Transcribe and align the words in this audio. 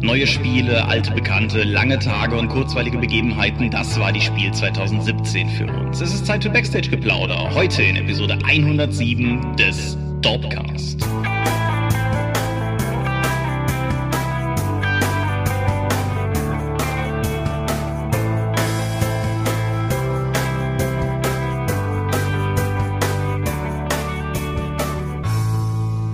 Neue 0.00 0.28
Spiele, 0.28 0.86
alte 0.86 1.10
Bekannte, 1.10 1.64
lange 1.64 1.98
Tage 1.98 2.36
und 2.36 2.48
kurzweilige 2.48 2.98
Begebenheiten, 2.98 3.68
das 3.68 3.98
war 3.98 4.12
die 4.12 4.20
Spiel 4.20 4.52
2017 4.52 5.48
für 5.48 5.66
uns. 5.66 6.00
Es 6.00 6.14
ist 6.14 6.24
Zeit 6.24 6.44
für 6.44 6.50
Backstage-Geplauder. 6.50 7.52
Heute 7.52 7.82
in 7.82 7.96
Episode 7.96 8.38
107 8.44 9.56
des 9.56 9.98
Dorpcast. 10.22 11.04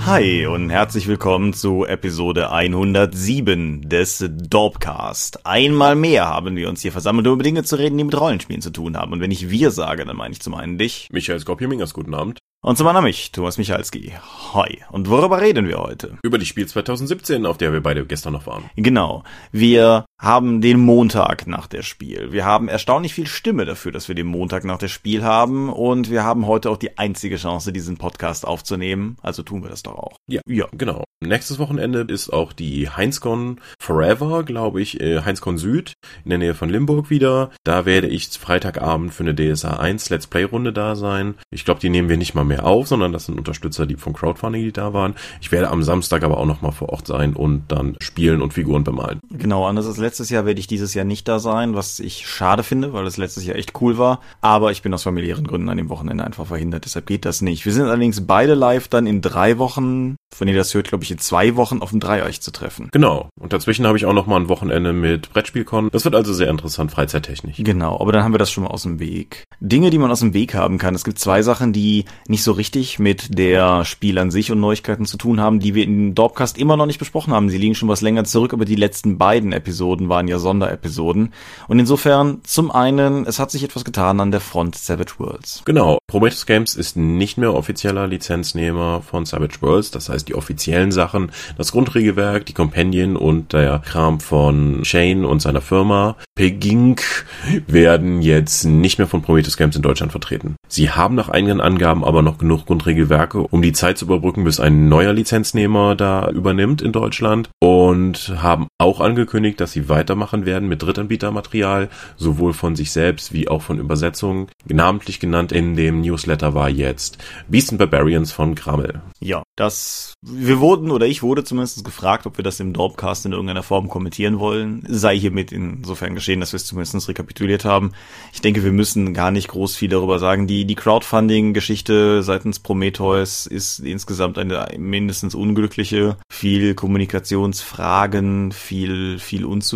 Hi 0.06 0.44
und 0.46 0.68
herzlich 0.68 1.08
willkommen 1.08 1.54
zu 1.54 1.86
Episode 1.86 2.50
107 2.50 3.88
des 3.88 4.22
Dorpcast. 4.28 5.46
Einmal 5.46 5.96
mehr 5.96 6.28
haben 6.28 6.56
wir 6.56 6.68
uns 6.68 6.82
hier 6.82 6.92
versammelt, 6.92 7.26
um 7.26 7.32
über 7.32 7.42
Dinge 7.42 7.64
zu 7.64 7.76
reden, 7.76 7.96
die 7.96 8.04
mit 8.04 8.20
Rollenspielen 8.20 8.60
zu 8.60 8.68
tun 8.68 8.98
haben. 8.98 9.14
Und 9.14 9.20
wenn 9.20 9.30
ich 9.30 9.48
wir 9.48 9.70
sage, 9.70 10.04
dann 10.04 10.18
meine 10.18 10.32
ich 10.32 10.40
zum 10.40 10.54
einen 10.54 10.76
dich. 10.76 11.08
Michael 11.10 11.40
Skopje-Mingers, 11.40 11.94
guten 11.94 12.12
Abend. 12.12 12.38
Und 12.60 12.76
zum 12.76 12.86
anderen 12.86 13.04
mich, 13.04 13.32
Thomas 13.32 13.56
Michalski. 13.56 14.12
Hi. 14.52 14.78
Und 14.90 15.08
worüber 15.08 15.40
reden 15.40 15.68
wir 15.68 15.78
heute? 15.78 16.18
Über 16.22 16.36
die 16.36 16.46
Spiel 16.46 16.66
2017, 16.66 17.46
auf 17.46 17.56
der 17.56 17.72
wir 17.72 17.82
beide 17.82 18.04
gestern 18.04 18.34
noch 18.34 18.46
waren. 18.46 18.70
Genau. 18.76 19.22
Wir 19.52 20.04
haben 20.24 20.60
den 20.62 20.80
Montag 20.80 21.46
nach 21.46 21.66
der 21.66 21.82
Spiel. 21.82 22.32
Wir 22.32 22.44
haben 22.44 22.68
erstaunlich 22.68 23.14
viel 23.14 23.26
Stimme 23.26 23.66
dafür, 23.66 23.92
dass 23.92 24.08
wir 24.08 24.14
den 24.14 24.26
Montag 24.26 24.64
nach 24.64 24.78
der 24.78 24.88
Spiel 24.88 25.22
haben. 25.22 25.68
Und 25.68 26.10
wir 26.10 26.24
haben 26.24 26.46
heute 26.46 26.70
auch 26.70 26.78
die 26.78 26.96
einzige 26.96 27.36
Chance, 27.36 27.72
diesen 27.72 27.98
Podcast 27.98 28.46
aufzunehmen. 28.46 29.16
Also 29.22 29.42
tun 29.42 29.62
wir 29.62 29.70
das 29.70 29.82
doch 29.82 29.96
auch. 29.96 30.16
Ja, 30.26 30.40
ja. 30.48 30.66
genau. 30.72 31.04
Nächstes 31.20 31.58
Wochenende 31.58 32.00
ist 32.00 32.30
auch 32.30 32.52
die 32.52 32.88
Heinzcon 32.88 33.60
Forever, 33.78 34.42
glaube 34.44 34.80
ich, 34.80 35.00
äh, 35.00 35.22
Heinzcon 35.22 35.58
Süd 35.58 35.92
in 36.24 36.30
der 36.30 36.38
Nähe 36.38 36.54
von 36.54 36.68
Limburg 36.68 37.10
wieder. 37.10 37.50
Da 37.64 37.84
werde 37.86 38.08
ich 38.08 38.28
Freitagabend 38.30 39.12
für 39.12 39.24
eine 39.24 39.34
DSA 39.34 39.76
1 39.76 40.10
Let's 40.10 40.26
Play 40.26 40.44
Runde 40.44 40.72
da 40.72 40.96
sein. 40.96 41.34
Ich 41.50 41.64
glaube, 41.64 41.80
die 41.80 41.90
nehmen 41.90 42.08
wir 42.08 42.16
nicht 42.16 42.34
mal 42.34 42.44
mehr 42.44 42.64
auf, 42.64 42.88
sondern 42.88 43.12
das 43.12 43.26
sind 43.26 43.38
Unterstützer, 43.38 43.86
die 43.86 43.96
vom 43.96 44.14
Crowdfunding, 44.14 44.62
die 44.62 44.72
da 44.72 44.92
waren. 44.92 45.14
Ich 45.40 45.52
werde 45.52 45.70
am 45.70 45.82
Samstag 45.82 46.24
aber 46.24 46.38
auch 46.38 46.46
nochmal 46.46 46.72
vor 46.72 46.88
Ort 46.88 47.06
sein 47.06 47.34
und 47.34 47.64
dann 47.68 47.96
spielen 48.00 48.42
und 48.42 48.54
Figuren 48.54 48.84
bemalen. 48.84 49.20
Genau, 49.30 49.66
anders 49.66 49.86
als 49.86 49.98
letztes 49.98 50.13
Jahr 50.30 50.46
werde 50.46 50.60
ich 50.60 50.66
dieses 50.66 50.94
Jahr 50.94 51.04
nicht 51.04 51.28
da 51.28 51.38
sein, 51.38 51.74
was 51.74 52.00
ich 52.00 52.26
schade 52.26 52.62
finde, 52.62 52.92
weil 52.92 53.04
das 53.04 53.16
letztes 53.16 53.44
Jahr 53.44 53.56
echt 53.56 53.80
cool 53.80 53.98
war. 53.98 54.20
Aber 54.40 54.70
ich 54.70 54.82
bin 54.82 54.94
aus 54.94 55.02
familiären 55.02 55.46
Gründen 55.46 55.68
an 55.68 55.76
dem 55.76 55.88
Wochenende 55.88 56.24
einfach 56.24 56.46
verhindert, 56.46 56.84
deshalb 56.84 57.06
geht 57.06 57.24
das 57.24 57.42
nicht. 57.42 57.64
Wir 57.64 57.72
sind 57.72 57.86
allerdings 57.86 58.26
beide 58.26 58.54
live 58.54 58.88
dann 58.88 59.06
in 59.06 59.20
drei 59.20 59.58
Wochen, 59.58 60.16
wenn 60.38 60.48
ihr 60.48 60.56
das 60.56 60.74
hört, 60.74 60.88
glaube 60.88 61.04
ich, 61.04 61.10
in 61.10 61.18
zwei 61.18 61.56
Wochen 61.56 61.80
auf 61.80 61.90
dem 61.90 62.00
Dreieich 62.00 62.40
zu 62.40 62.50
treffen. 62.50 62.88
Genau. 62.92 63.28
Und 63.40 63.52
dazwischen 63.52 63.86
habe 63.86 63.96
ich 63.96 64.06
auch 64.06 64.12
nochmal 64.12 64.40
ein 64.40 64.48
Wochenende 64.48 64.92
mit 64.92 65.32
Brettspielkon. 65.32 65.88
Das 65.92 66.04
wird 66.04 66.14
also 66.14 66.32
sehr 66.32 66.50
interessant, 66.50 66.90
Freizeittechnisch. 66.90 67.56
Genau, 67.58 68.00
aber 68.00 68.12
dann 68.12 68.24
haben 68.24 68.34
wir 68.34 68.38
das 68.38 68.50
schon 68.50 68.64
mal 68.64 68.70
aus 68.70 68.82
dem 68.82 68.98
Weg. 68.98 69.44
Dinge, 69.60 69.90
die 69.90 69.98
man 69.98 70.10
aus 70.10 70.20
dem 70.20 70.34
Weg 70.34 70.54
haben 70.54 70.78
kann. 70.78 70.94
Es 70.94 71.04
gibt 71.04 71.18
zwei 71.18 71.42
Sachen, 71.42 71.72
die 71.72 72.04
nicht 72.28 72.42
so 72.42 72.52
richtig 72.52 72.98
mit 72.98 73.38
der 73.38 73.84
Spiel 73.84 74.18
an 74.18 74.30
sich 74.30 74.50
und 74.50 74.60
Neuigkeiten 74.60 75.06
zu 75.06 75.16
tun 75.16 75.40
haben, 75.40 75.60
die 75.60 75.74
wir 75.74 75.84
in 75.84 76.14
Dorpcast 76.14 76.58
immer 76.58 76.76
noch 76.76 76.86
nicht 76.86 76.98
besprochen 76.98 77.32
haben. 77.32 77.48
Sie 77.48 77.58
liegen 77.58 77.74
schon 77.74 77.88
was 77.88 78.00
länger 78.00 78.24
zurück, 78.24 78.52
aber 78.52 78.64
die 78.64 78.76
letzten 78.76 79.18
beiden 79.18 79.52
Episoden 79.52 80.03
waren 80.08 80.28
ja 80.28 80.38
Sonderepisoden. 80.38 81.32
Und 81.68 81.78
insofern, 81.78 82.40
zum 82.44 82.70
einen, 82.70 83.26
es 83.26 83.38
hat 83.38 83.50
sich 83.50 83.64
etwas 83.64 83.84
getan 83.84 84.20
an 84.20 84.30
der 84.30 84.40
Front 84.40 84.76
Savage 84.76 85.14
Worlds. 85.18 85.62
Genau. 85.64 85.98
Prometheus 86.06 86.46
Games 86.46 86.74
ist 86.74 86.96
nicht 86.96 87.38
mehr 87.38 87.54
offizieller 87.54 88.06
Lizenznehmer 88.06 89.02
von 89.02 89.26
Savage 89.26 89.60
Worlds. 89.60 89.90
Das 89.90 90.08
heißt, 90.08 90.28
die 90.28 90.34
offiziellen 90.34 90.92
Sachen, 90.92 91.32
das 91.56 91.72
Grundregelwerk, 91.72 92.46
die 92.46 92.52
Companion 92.52 93.16
und 93.16 93.52
der 93.52 93.80
Kram 93.80 94.20
von 94.20 94.84
Shane 94.84 95.24
und 95.24 95.40
seiner 95.40 95.60
Firma 95.60 96.16
Pegink 96.36 97.26
werden 97.68 98.20
jetzt 98.20 98.64
nicht 98.64 98.98
mehr 98.98 99.06
von 99.06 99.22
Prometheus 99.22 99.56
Games 99.56 99.76
in 99.76 99.82
Deutschland 99.82 100.10
vertreten. 100.10 100.56
Sie 100.68 100.90
haben 100.90 101.14
nach 101.14 101.28
eigenen 101.28 101.60
Angaben 101.60 102.04
aber 102.04 102.22
noch 102.22 102.38
genug 102.38 102.66
Grundregelwerke, 102.66 103.38
um 103.38 103.62
die 103.62 103.72
Zeit 103.72 103.98
zu 103.98 104.06
überbrücken, 104.06 104.42
bis 104.42 104.58
ein 104.58 104.88
neuer 104.88 105.12
Lizenznehmer 105.12 105.94
da 105.94 106.28
übernimmt 106.28 106.82
in 106.82 106.90
Deutschland 106.90 107.50
und 107.60 108.34
haben 108.42 108.66
auch 108.78 109.00
angekündigt, 109.00 109.60
dass 109.60 109.72
sie 109.72 109.83
weitermachen 109.88 110.46
werden 110.46 110.68
mit 110.68 110.82
Drittanbietermaterial, 110.82 111.88
sowohl 112.16 112.52
von 112.52 112.76
sich 112.76 112.92
selbst 112.92 113.32
wie 113.32 113.48
auch 113.48 113.62
von 113.62 113.78
Übersetzungen. 113.78 114.48
Namentlich 114.66 115.20
genannt 115.20 115.52
in 115.52 115.76
dem 115.76 116.00
Newsletter 116.00 116.54
war 116.54 116.68
jetzt 116.68 117.18
Beast 117.48 117.70
and 117.70 117.78
Barbarians 117.78 118.32
von 118.32 118.54
Grammel. 118.54 119.00
Ja, 119.20 119.42
das, 119.56 120.14
wir 120.22 120.60
wurden 120.60 120.90
oder 120.90 121.06
ich 121.06 121.22
wurde 121.22 121.44
zumindest 121.44 121.84
gefragt, 121.84 122.26
ob 122.26 122.36
wir 122.36 122.44
das 122.44 122.60
im 122.60 122.72
Dorpcast 122.72 123.26
in 123.26 123.32
irgendeiner 123.32 123.62
Form 123.62 123.88
kommentieren 123.88 124.38
wollen. 124.38 124.84
Sei 124.88 125.18
hiermit 125.18 125.52
insofern 125.52 126.14
geschehen, 126.14 126.40
dass 126.40 126.52
wir 126.52 126.56
es 126.56 126.66
zumindest 126.66 127.08
rekapituliert 127.08 127.64
haben. 127.64 127.92
Ich 128.32 128.40
denke, 128.40 128.64
wir 128.64 128.72
müssen 128.72 129.14
gar 129.14 129.30
nicht 129.30 129.48
groß 129.48 129.76
viel 129.76 129.88
darüber 129.88 130.18
sagen. 130.18 130.46
Die, 130.46 130.64
die 130.64 130.74
Crowdfunding-Geschichte 130.74 132.22
seitens 132.22 132.58
Prometheus 132.58 133.46
ist 133.46 133.78
insgesamt 133.78 134.38
eine 134.38 134.66
mindestens 134.76 135.34
unglückliche. 135.34 136.16
Viel 136.28 136.74
Kommunikationsfragen, 136.74 138.52
viel, 138.52 139.18
viel 139.18 139.44
Unzufriedenheit. 139.44 139.73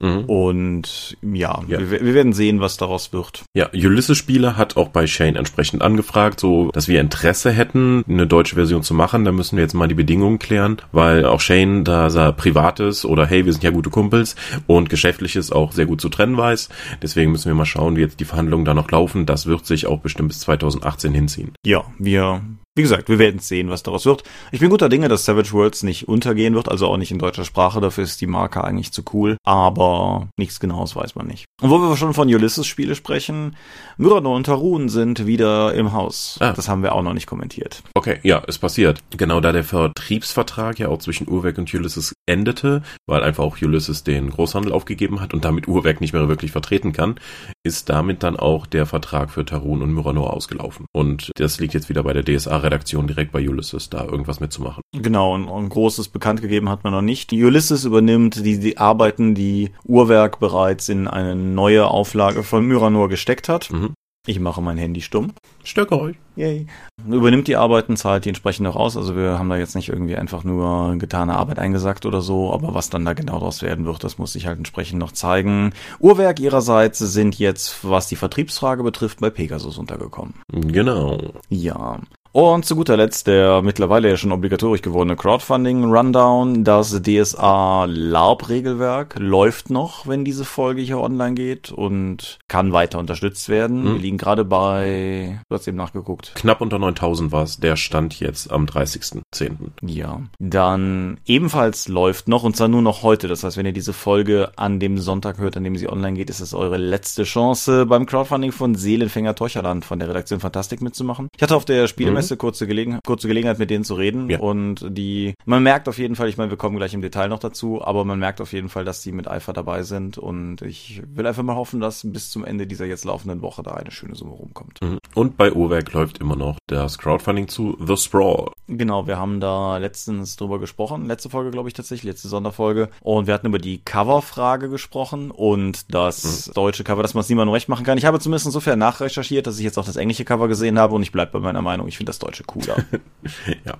Mhm. 0.00 0.24
Und 0.24 1.16
ja, 1.22 1.62
ja. 1.68 1.78
Wir, 1.78 1.90
wir, 1.90 2.14
werden 2.14 2.32
sehen, 2.32 2.60
was 2.60 2.76
daraus 2.76 3.12
wird. 3.12 3.42
Ja, 3.54 3.70
Ulysses-Spieler 3.72 4.56
hat 4.56 4.76
auch 4.76 4.88
bei 4.88 5.06
Shane 5.06 5.36
entsprechend 5.36 5.82
angefragt, 5.82 6.40
so 6.40 6.70
dass 6.72 6.88
wir 6.88 7.00
Interesse 7.00 7.50
hätten, 7.50 8.04
eine 8.08 8.26
deutsche 8.26 8.54
Version 8.54 8.82
zu 8.82 8.94
machen. 8.94 9.24
Da 9.24 9.32
müssen 9.32 9.56
wir 9.56 9.62
jetzt 9.62 9.74
mal 9.74 9.88
die 9.88 9.94
Bedingungen 9.94 10.38
klären, 10.38 10.78
weil 10.92 11.26
auch 11.26 11.40
Shane, 11.40 11.84
da 11.84 12.08
er 12.14 12.32
privates 12.32 13.04
oder 13.04 13.26
hey, 13.26 13.44
wir 13.44 13.52
sind 13.52 13.64
ja 13.64 13.70
gute 13.70 13.90
Kumpels 13.90 14.36
und 14.66 14.88
geschäftliches 14.88 15.52
auch 15.52 15.72
sehr 15.72 15.86
gut 15.86 16.00
zu 16.00 16.08
trennen 16.08 16.36
weiß. 16.36 16.68
Deswegen 17.02 17.32
müssen 17.32 17.46
wir 17.46 17.54
mal 17.54 17.64
schauen, 17.64 17.96
wie 17.96 18.00
jetzt 18.00 18.20
die 18.20 18.24
Verhandlungen 18.24 18.64
da 18.64 18.74
noch 18.74 18.90
laufen. 18.90 19.26
Das 19.26 19.46
wird 19.46 19.66
sich 19.66 19.86
auch 19.86 20.00
bestimmt 20.00 20.28
bis 20.28 20.40
2018 20.40 21.12
hinziehen. 21.12 21.52
Ja, 21.64 21.84
wir 21.98 22.40
wie 22.76 22.82
gesagt, 22.82 23.08
wir 23.08 23.18
werden 23.18 23.38
sehen, 23.40 23.70
was 23.70 23.82
daraus 23.82 24.04
wird. 24.04 24.24
Ich 24.50 24.60
bin 24.60 24.70
guter 24.70 24.88
Dinge, 24.88 25.08
dass 25.08 25.24
Savage 25.24 25.52
Worlds 25.52 25.84
nicht 25.84 26.08
untergehen 26.08 26.54
wird, 26.54 26.68
also 26.68 26.88
auch 26.88 26.96
nicht 26.96 27.12
in 27.12 27.18
deutscher 27.18 27.44
Sprache. 27.44 27.80
Dafür 27.80 28.04
ist 28.04 28.20
die 28.20 28.26
Marke 28.26 28.64
eigentlich 28.64 28.92
zu 28.92 29.02
cool. 29.12 29.36
Aber 29.44 30.28
nichts 30.36 30.58
Genaues 30.58 30.96
weiß 30.96 31.14
man 31.14 31.26
nicht. 31.26 31.44
Und 31.62 31.70
wo 31.70 31.78
wir 31.78 31.96
schon 31.96 32.14
von 32.14 32.26
Ulysses-Spiele 32.28 32.96
sprechen, 32.96 33.56
Myrano 33.96 34.34
und 34.34 34.44
Tarun 34.44 34.88
sind 34.88 35.26
wieder 35.26 35.74
im 35.74 35.92
Haus. 35.92 36.36
Ah. 36.40 36.52
Das 36.52 36.68
haben 36.68 36.82
wir 36.82 36.94
auch 36.94 37.02
noch 37.02 37.14
nicht 37.14 37.26
kommentiert. 37.26 37.82
Okay, 37.94 38.18
ja, 38.22 38.42
es 38.48 38.58
passiert. 38.58 39.02
Genau 39.16 39.40
da 39.40 39.52
der 39.52 39.64
Vertriebsvertrag 39.64 40.78
ja 40.80 40.88
auch 40.88 40.98
zwischen 40.98 41.28
Urwerk 41.28 41.58
und 41.58 41.72
Ulysses 41.72 42.13
endete, 42.26 42.82
weil 43.06 43.22
einfach 43.22 43.44
auch 43.44 43.56
Ulysses 43.60 44.04
den 44.04 44.30
Großhandel 44.30 44.72
aufgegeben 44.72 45.20
hat 45.20 45.34
und 45.34 45.44
damit 45.44 45.68
Urwerk 45.68 46.00
nicht 46.00 46.12
mehr 46.12 46.28
wirklich 46.28 46.52
vertreten 46.52 46.92
kann, 46.92 47.16
ist 47.62 47.88
damit 47.88 48.22
dann 48.22 48.36
auch 48.36 48.66
der 48.66 48.86
Vertrag 48.86 49.30
für 49.30 49.44
Tarun 49.44 49.82
und 49.82 49.92
Myrano 49.92 50.26
ausgelaufen. 50.26 50.86
Und 50.92 51.30
das 51.36 51.60
liegt 51.60 51.74
jetzt 51.74 51.88
wieder 51.88 52.02
bei 52.02 52.12
der 52.12 52.24
DSA 52.24 52.56
Redaktion 52.58 53.06
direkt 53.06 53.32
bei 53.32 53.46
Ulysses 53.48 53.90
da 53.90 54.04
irgendwas 54.04 54.40
mitzumachen. 54.40 54.82
Genau, 54.92 55.34
und 55.34 55.48
ein 55.48 55.68
großes 55.68 56.08
bekannt 56.08 56.40
gegeben 56.40 56.68
hat 56.68 56.84
man 56.84 56.92
noch 56.92 57.02
nicht. 57.02 57.30
Die 57.30 57.42
Ulysses 57.44 57.84
übernimmt 57.84 58.44
die, 58.44 58.58
die 58.58 58.78
Arbeiten, 58.78 59.34
die 59.34 59.70
Uhrwerk 59.84 60.40
bereits 60.40 60.88
in 60.88 61.08
eine 61.08 61.34
neue 61.34 61.88
Auflage 61.88 62.42
von 62.42 62.66
Myranor 62.66 63.08
gesteckt 63.08 63.48
hat. 63.48 63.70
Mhm. 63.70 63.94
Ich 64.26 64.40
mache 64.40 64.62
mein 64.62 64.78
Handy 64.78 65.02
stumm. 65.02 65.32
Stöcke 65.64 66.00
euch. 66.00 66.16
Yay. 66.36 66.66
Übernimmt 67.06 67.46
die 67.46 67.56
Arbeiten, 67.56 67.96
zahlt 67.96 68.24
die 68.24 68.30
entsprechend 68.30 68.66
auch 68.66 68.76
aus. 68.76 68.96
Also 68.96 69.16
wir 69.16 69.38
haben 69.38 69.50
da 69.50 69.56
jetzt 69.56 69.74
nicht 69.74 69.90
irgendwie 69.90 70.16
einfach 70.16 70.44
nur 70.44 70.96
getane 70.96 71.36
Arbeit 71.36 71.58
eingesackt 71.58 72.06
oder 72.06 72.22
so, 72.22 72.52
aber 72.52 72.72
was 72.74 72.88
dann 72.88 73.04
da 73.04 73.12
genau 73.12 73.34
daraus 73.34 73.60
werden 73.60 73.84
wird, 73.84 74.02
das 74.02 74.16
muss 74.16 74.32
sich 74.32 74.46
halt 74.46 74.56
entsprechend 74.56 74.98
noch 74.98 75.12
zeigen. 75.12 75.72
Uhrwerk 76.00 76.40
ihrerseits 76.40 76.98
sind 77.00 77.38
jetzt, 77.38 77.84
was 77.84 78.08
die 78.08 78.16
Vertriebsfrage 78.16 78.82
betrifft, 78.82 79.20
bei 79.20 79.28
Pegasus 79.28 79.76
untergekommen. 79.76 80.34
Genau. 80.50 81.18
Ja. 81.50 82.00
Und 82.34 82.64
zu 82.64 82.74
guter 82.74 82.96
Letzt 82.96 83.28
der 83.28 83.62
mittlerweile 83.62 84.08
ja 84.08 84.16
schon 84.16 84.32
obligatorisch 84.32 84.82
gewordene 84.82 85.14
Crowdfunding-Rundown. 85.14 86.64
Das 86.64 87.00
DSA-LARP-Regelwerk 87.00 89.14
läuft 89.20 89.70
noch, 89.70 90.08
wenn 90.08 90.24
diese 90.24 90.44
Folge 90.44 90.82
hier 90.82 90.98
online 90.98 91.36
geht 91.36 91.70
und 91.70 92.40
kann 92.48 92.72
weiter 92.72 92.98
unterstützt 92.98 93.48
werden. 93.48 93.84
Mhm. 93.84 93.92
Wir 93.92 94.00
liegen 94.00 94.18
gerade 94.18 94.44
bei, 94.44 95.38
du 95.48 95.54
hast 95.54 95.68
eben 95.68 95.76
nachgeguckt. 95.76 96.32
Knapp 96.34 96.60
unter 96.60 96.80
9000 96.80 97.30
war 97.30 97.44
es, 97.44 97.60
der 97.60 97.76
Stand 97.76 98.18
jetzt 98.18 98.50
am 98.50 98.66
30.10. 98.66 99.52
Ja. 99.82 100.20
Dann 100.40 101.20
ebenfalls 101.26 101.86
läuft 101.86 102.26
noch, 102.26 102.42
und 102.42 102.56
zwar 102.56 102.66
nur 102.66 102.82
noch 102.82 103.04
heute. 103.04 103.28
Das 103.28 103.44
heißt, 103.44 103.58
wenn 103.58 103.66
ihr 103.66 103.72
diese 103.72 103.92
Folge 103.92 104.50
an 104.56 104.80
dem 104.80 104.98
Sonntag 104.98 105.38
hört, 105.38 105.56
an 105.56 105.62
dem 105.62 105.76
sie 105.76 105.88
online 105.88 106.16
geht, 106.16 106.30
ist 106.30 106.40
es 106.40 106.52
eure 106.52 106.78
letzte 106.78 107.22
Chance, 107.22 107.86
beim 107.86 108.06
Crowdfunding 108.06 108.50
von 108.50 108.74
Seelenfänger 108.74 109.36
Teucherland 109.36 109.84
von 109.84 110.00
der 110.00 110.08
Redaktion 110.08 110.40
Fantastik 110.40 110.82
mitzumachen. 110.82 111.28
Ich 111.36 111.42
hatte 111.44 111.54
auf 111.54 111.64
der 111.64 111.86
Spielemesse 111.86 112.23
Messe, 112.24 112.36
kurze, 112.36 112.66
Gelegen 112.66 112.98
kurze 113.06 113.28
Gelegenheit 113.28 113.58
mit 113.58 113.70
denen 113.70 113.84
zu 113.84 113.94
reden 113.94 114.28
Ja. 114.30 114.40
und 114.40 114.84
die, 114.88 115.34
man 115.44 115.62
merkt 115.62 115.88
auf 115.88 115.98
jeden 115.98 116.16
Fall, 116.16 116.28
ich 116.28 116.36
meine, 116.36 116.50
wir 116.50 116.56
kommen 116.56 116.76
gleich 116.76 116.94
im 116.94 117.02
Detail 117.02 117.28
noch 117.28 117.38
dazu, 117.38 117.82
aber 117.84 118.04
man 118.04 118.18
merkt 118.18 118.40
auf 118.40 118.52
jeden 118.52 118.68
Fall, 118.68 118.84
dass 118.84 119.02
die 119.02 119.12
mit 119.12 119.28
Eifer 119.28 119.52
dabei 119.52 119.82
sind 119.82 120.18
und 120.18 120.62
ich 120.62 121.02
will 121.06 121.26
einfach 121.26 121.42
mal 121.42 121.56
hoffen, 121.56 121.80
dass 121.80 122.02
bis 122.04 122.30
zum 122.30 122.44
Ende 122.44 122.66
dieser 122.66 122.86
jetzt 122.86 123.04
laufenden 123.04 123.42
Woche 123.42 123.62
da 123.62 123.72
eine 123.72 123.90
schöne 123.90 124.14
Summe 124.14 124.32
rumkommt. 124.32 124.80
Mhm. 124.82 124.98
Und 125.14 125.36
bei 125.36 125.52
Uhrwerk 125.52 125.92
läuft 125.92 126.18
immer 126.18 126.36
noch 126.36 126.56
das 126.66 126.98
Crowdfunding 126.98 127.48
zu 127.48 127.76
The 127.84 127.96
Sprawl. 127.96 128.50
Genau, 128.66 129.06
wir 129.06 129.18
haben 129.18 129.40
da 129.40 129.76
letztens 129.76 130.36
drüber 130.36 130.58
gesprochen, 130.58 131.06
letzte 131.06 131.28
Folge 131.30 131.50
glaube 131.50 131.68
ich 131.68 131.74
tatsächlich, 131.74 132.10
letzte 132.12 132.28
Sonderfolge 132.28 132.88
und 133.02 133.26
wir 133.26 133.34
hatten 133.34 133.46
über 133.46 133.58
die 133.58 133.78
Coverfrage 133.84 134.68
gesprochen 134.68 135.30
und 135.30 135.92
das 135.94 136.50
deutsche 136.54 136.84
Cover, 136.84 137.02
dass 137.02 137.14
man 137.14 137.20
es 137.22 137.28
niemandem 137.28 137.52
recht 137.52 137.68
machen 137.68 137.84
kann. 137.84 137.98
Ich 137.98 138.04
habe 138.06 138.18
zumindest 138.20 138.46
insofern 138.46 138.78
nachrecherchiert, 138.78 139.46
dass 139.46 139.58
ich 139.58 139.64
jetzt 139.64 139.78
auch 139.78 139.84
das 139.84 139.96
englische 139.96 140.24
Cover 140.24 140.48
gesehen 140.48 140.78
habe 140.78 140.94
und 140.94 141.02
ich 141.02 141.12
bleibe 141.12 141.32
bei 141.32 141.38
meiner 141.40 141.62
Meinung, 141.62 141.88
ich 141.88 141.96
finde 141.96 142.10
das 142.14 142.18
deutsche 142.20 142.44
cooler. 142.44 142.76
Ja. 143.64 143.74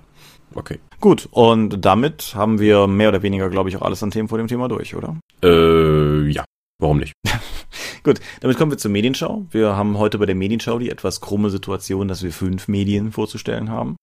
Okay. 0.53 0.79
Gut, 1.01 1.27
und 1.31 1.83
damit 1.83 2.33
haben 2.33 2.59
wir 2.59 2.87
mehr 2.87 3.09
oder 3.09 3.21
weniger, 3.23 3.49
glaube 3.49 3.69
ich, 3.69 3.77
auch 3.77 3.81
alles 3.81 4.01
an 4.03 4.11
Themen 4.11 4.29
vor 4.29 4.37
dem 4.37 4.47
Thema 4.47 4.67
durch, 4.67 4.95
oder? 4.95 5.17
Äh, 5.43 6.29
ja. 6.29 6.45
Warum 6.79 6.99
nicht? 6.99 7.13
Gut, 8.03 8.19
damit 8.41 8.57
kommen 8.57 8.71
wir 8.71 8.77
zur 8.77 8.91
Medienschau. 8.91 9.45
Wir 9.51 9.75
haben 9.75 9.97
heute 9.97 10.17
bei 10.17 10.25
der 10.25 10.35
Medienschau 10.35 10.79
die 10.79 10.89
etwas 10.89 11.21
krumme 11.21 11.49
Situation, 11.49 12.07
dass 12.07 12.23
wir 12.23 12.31
fünf 12.31 12.67
Medien 12.67 13.11
vorzustellen 13.11 13.69
haben. 13.69 13.95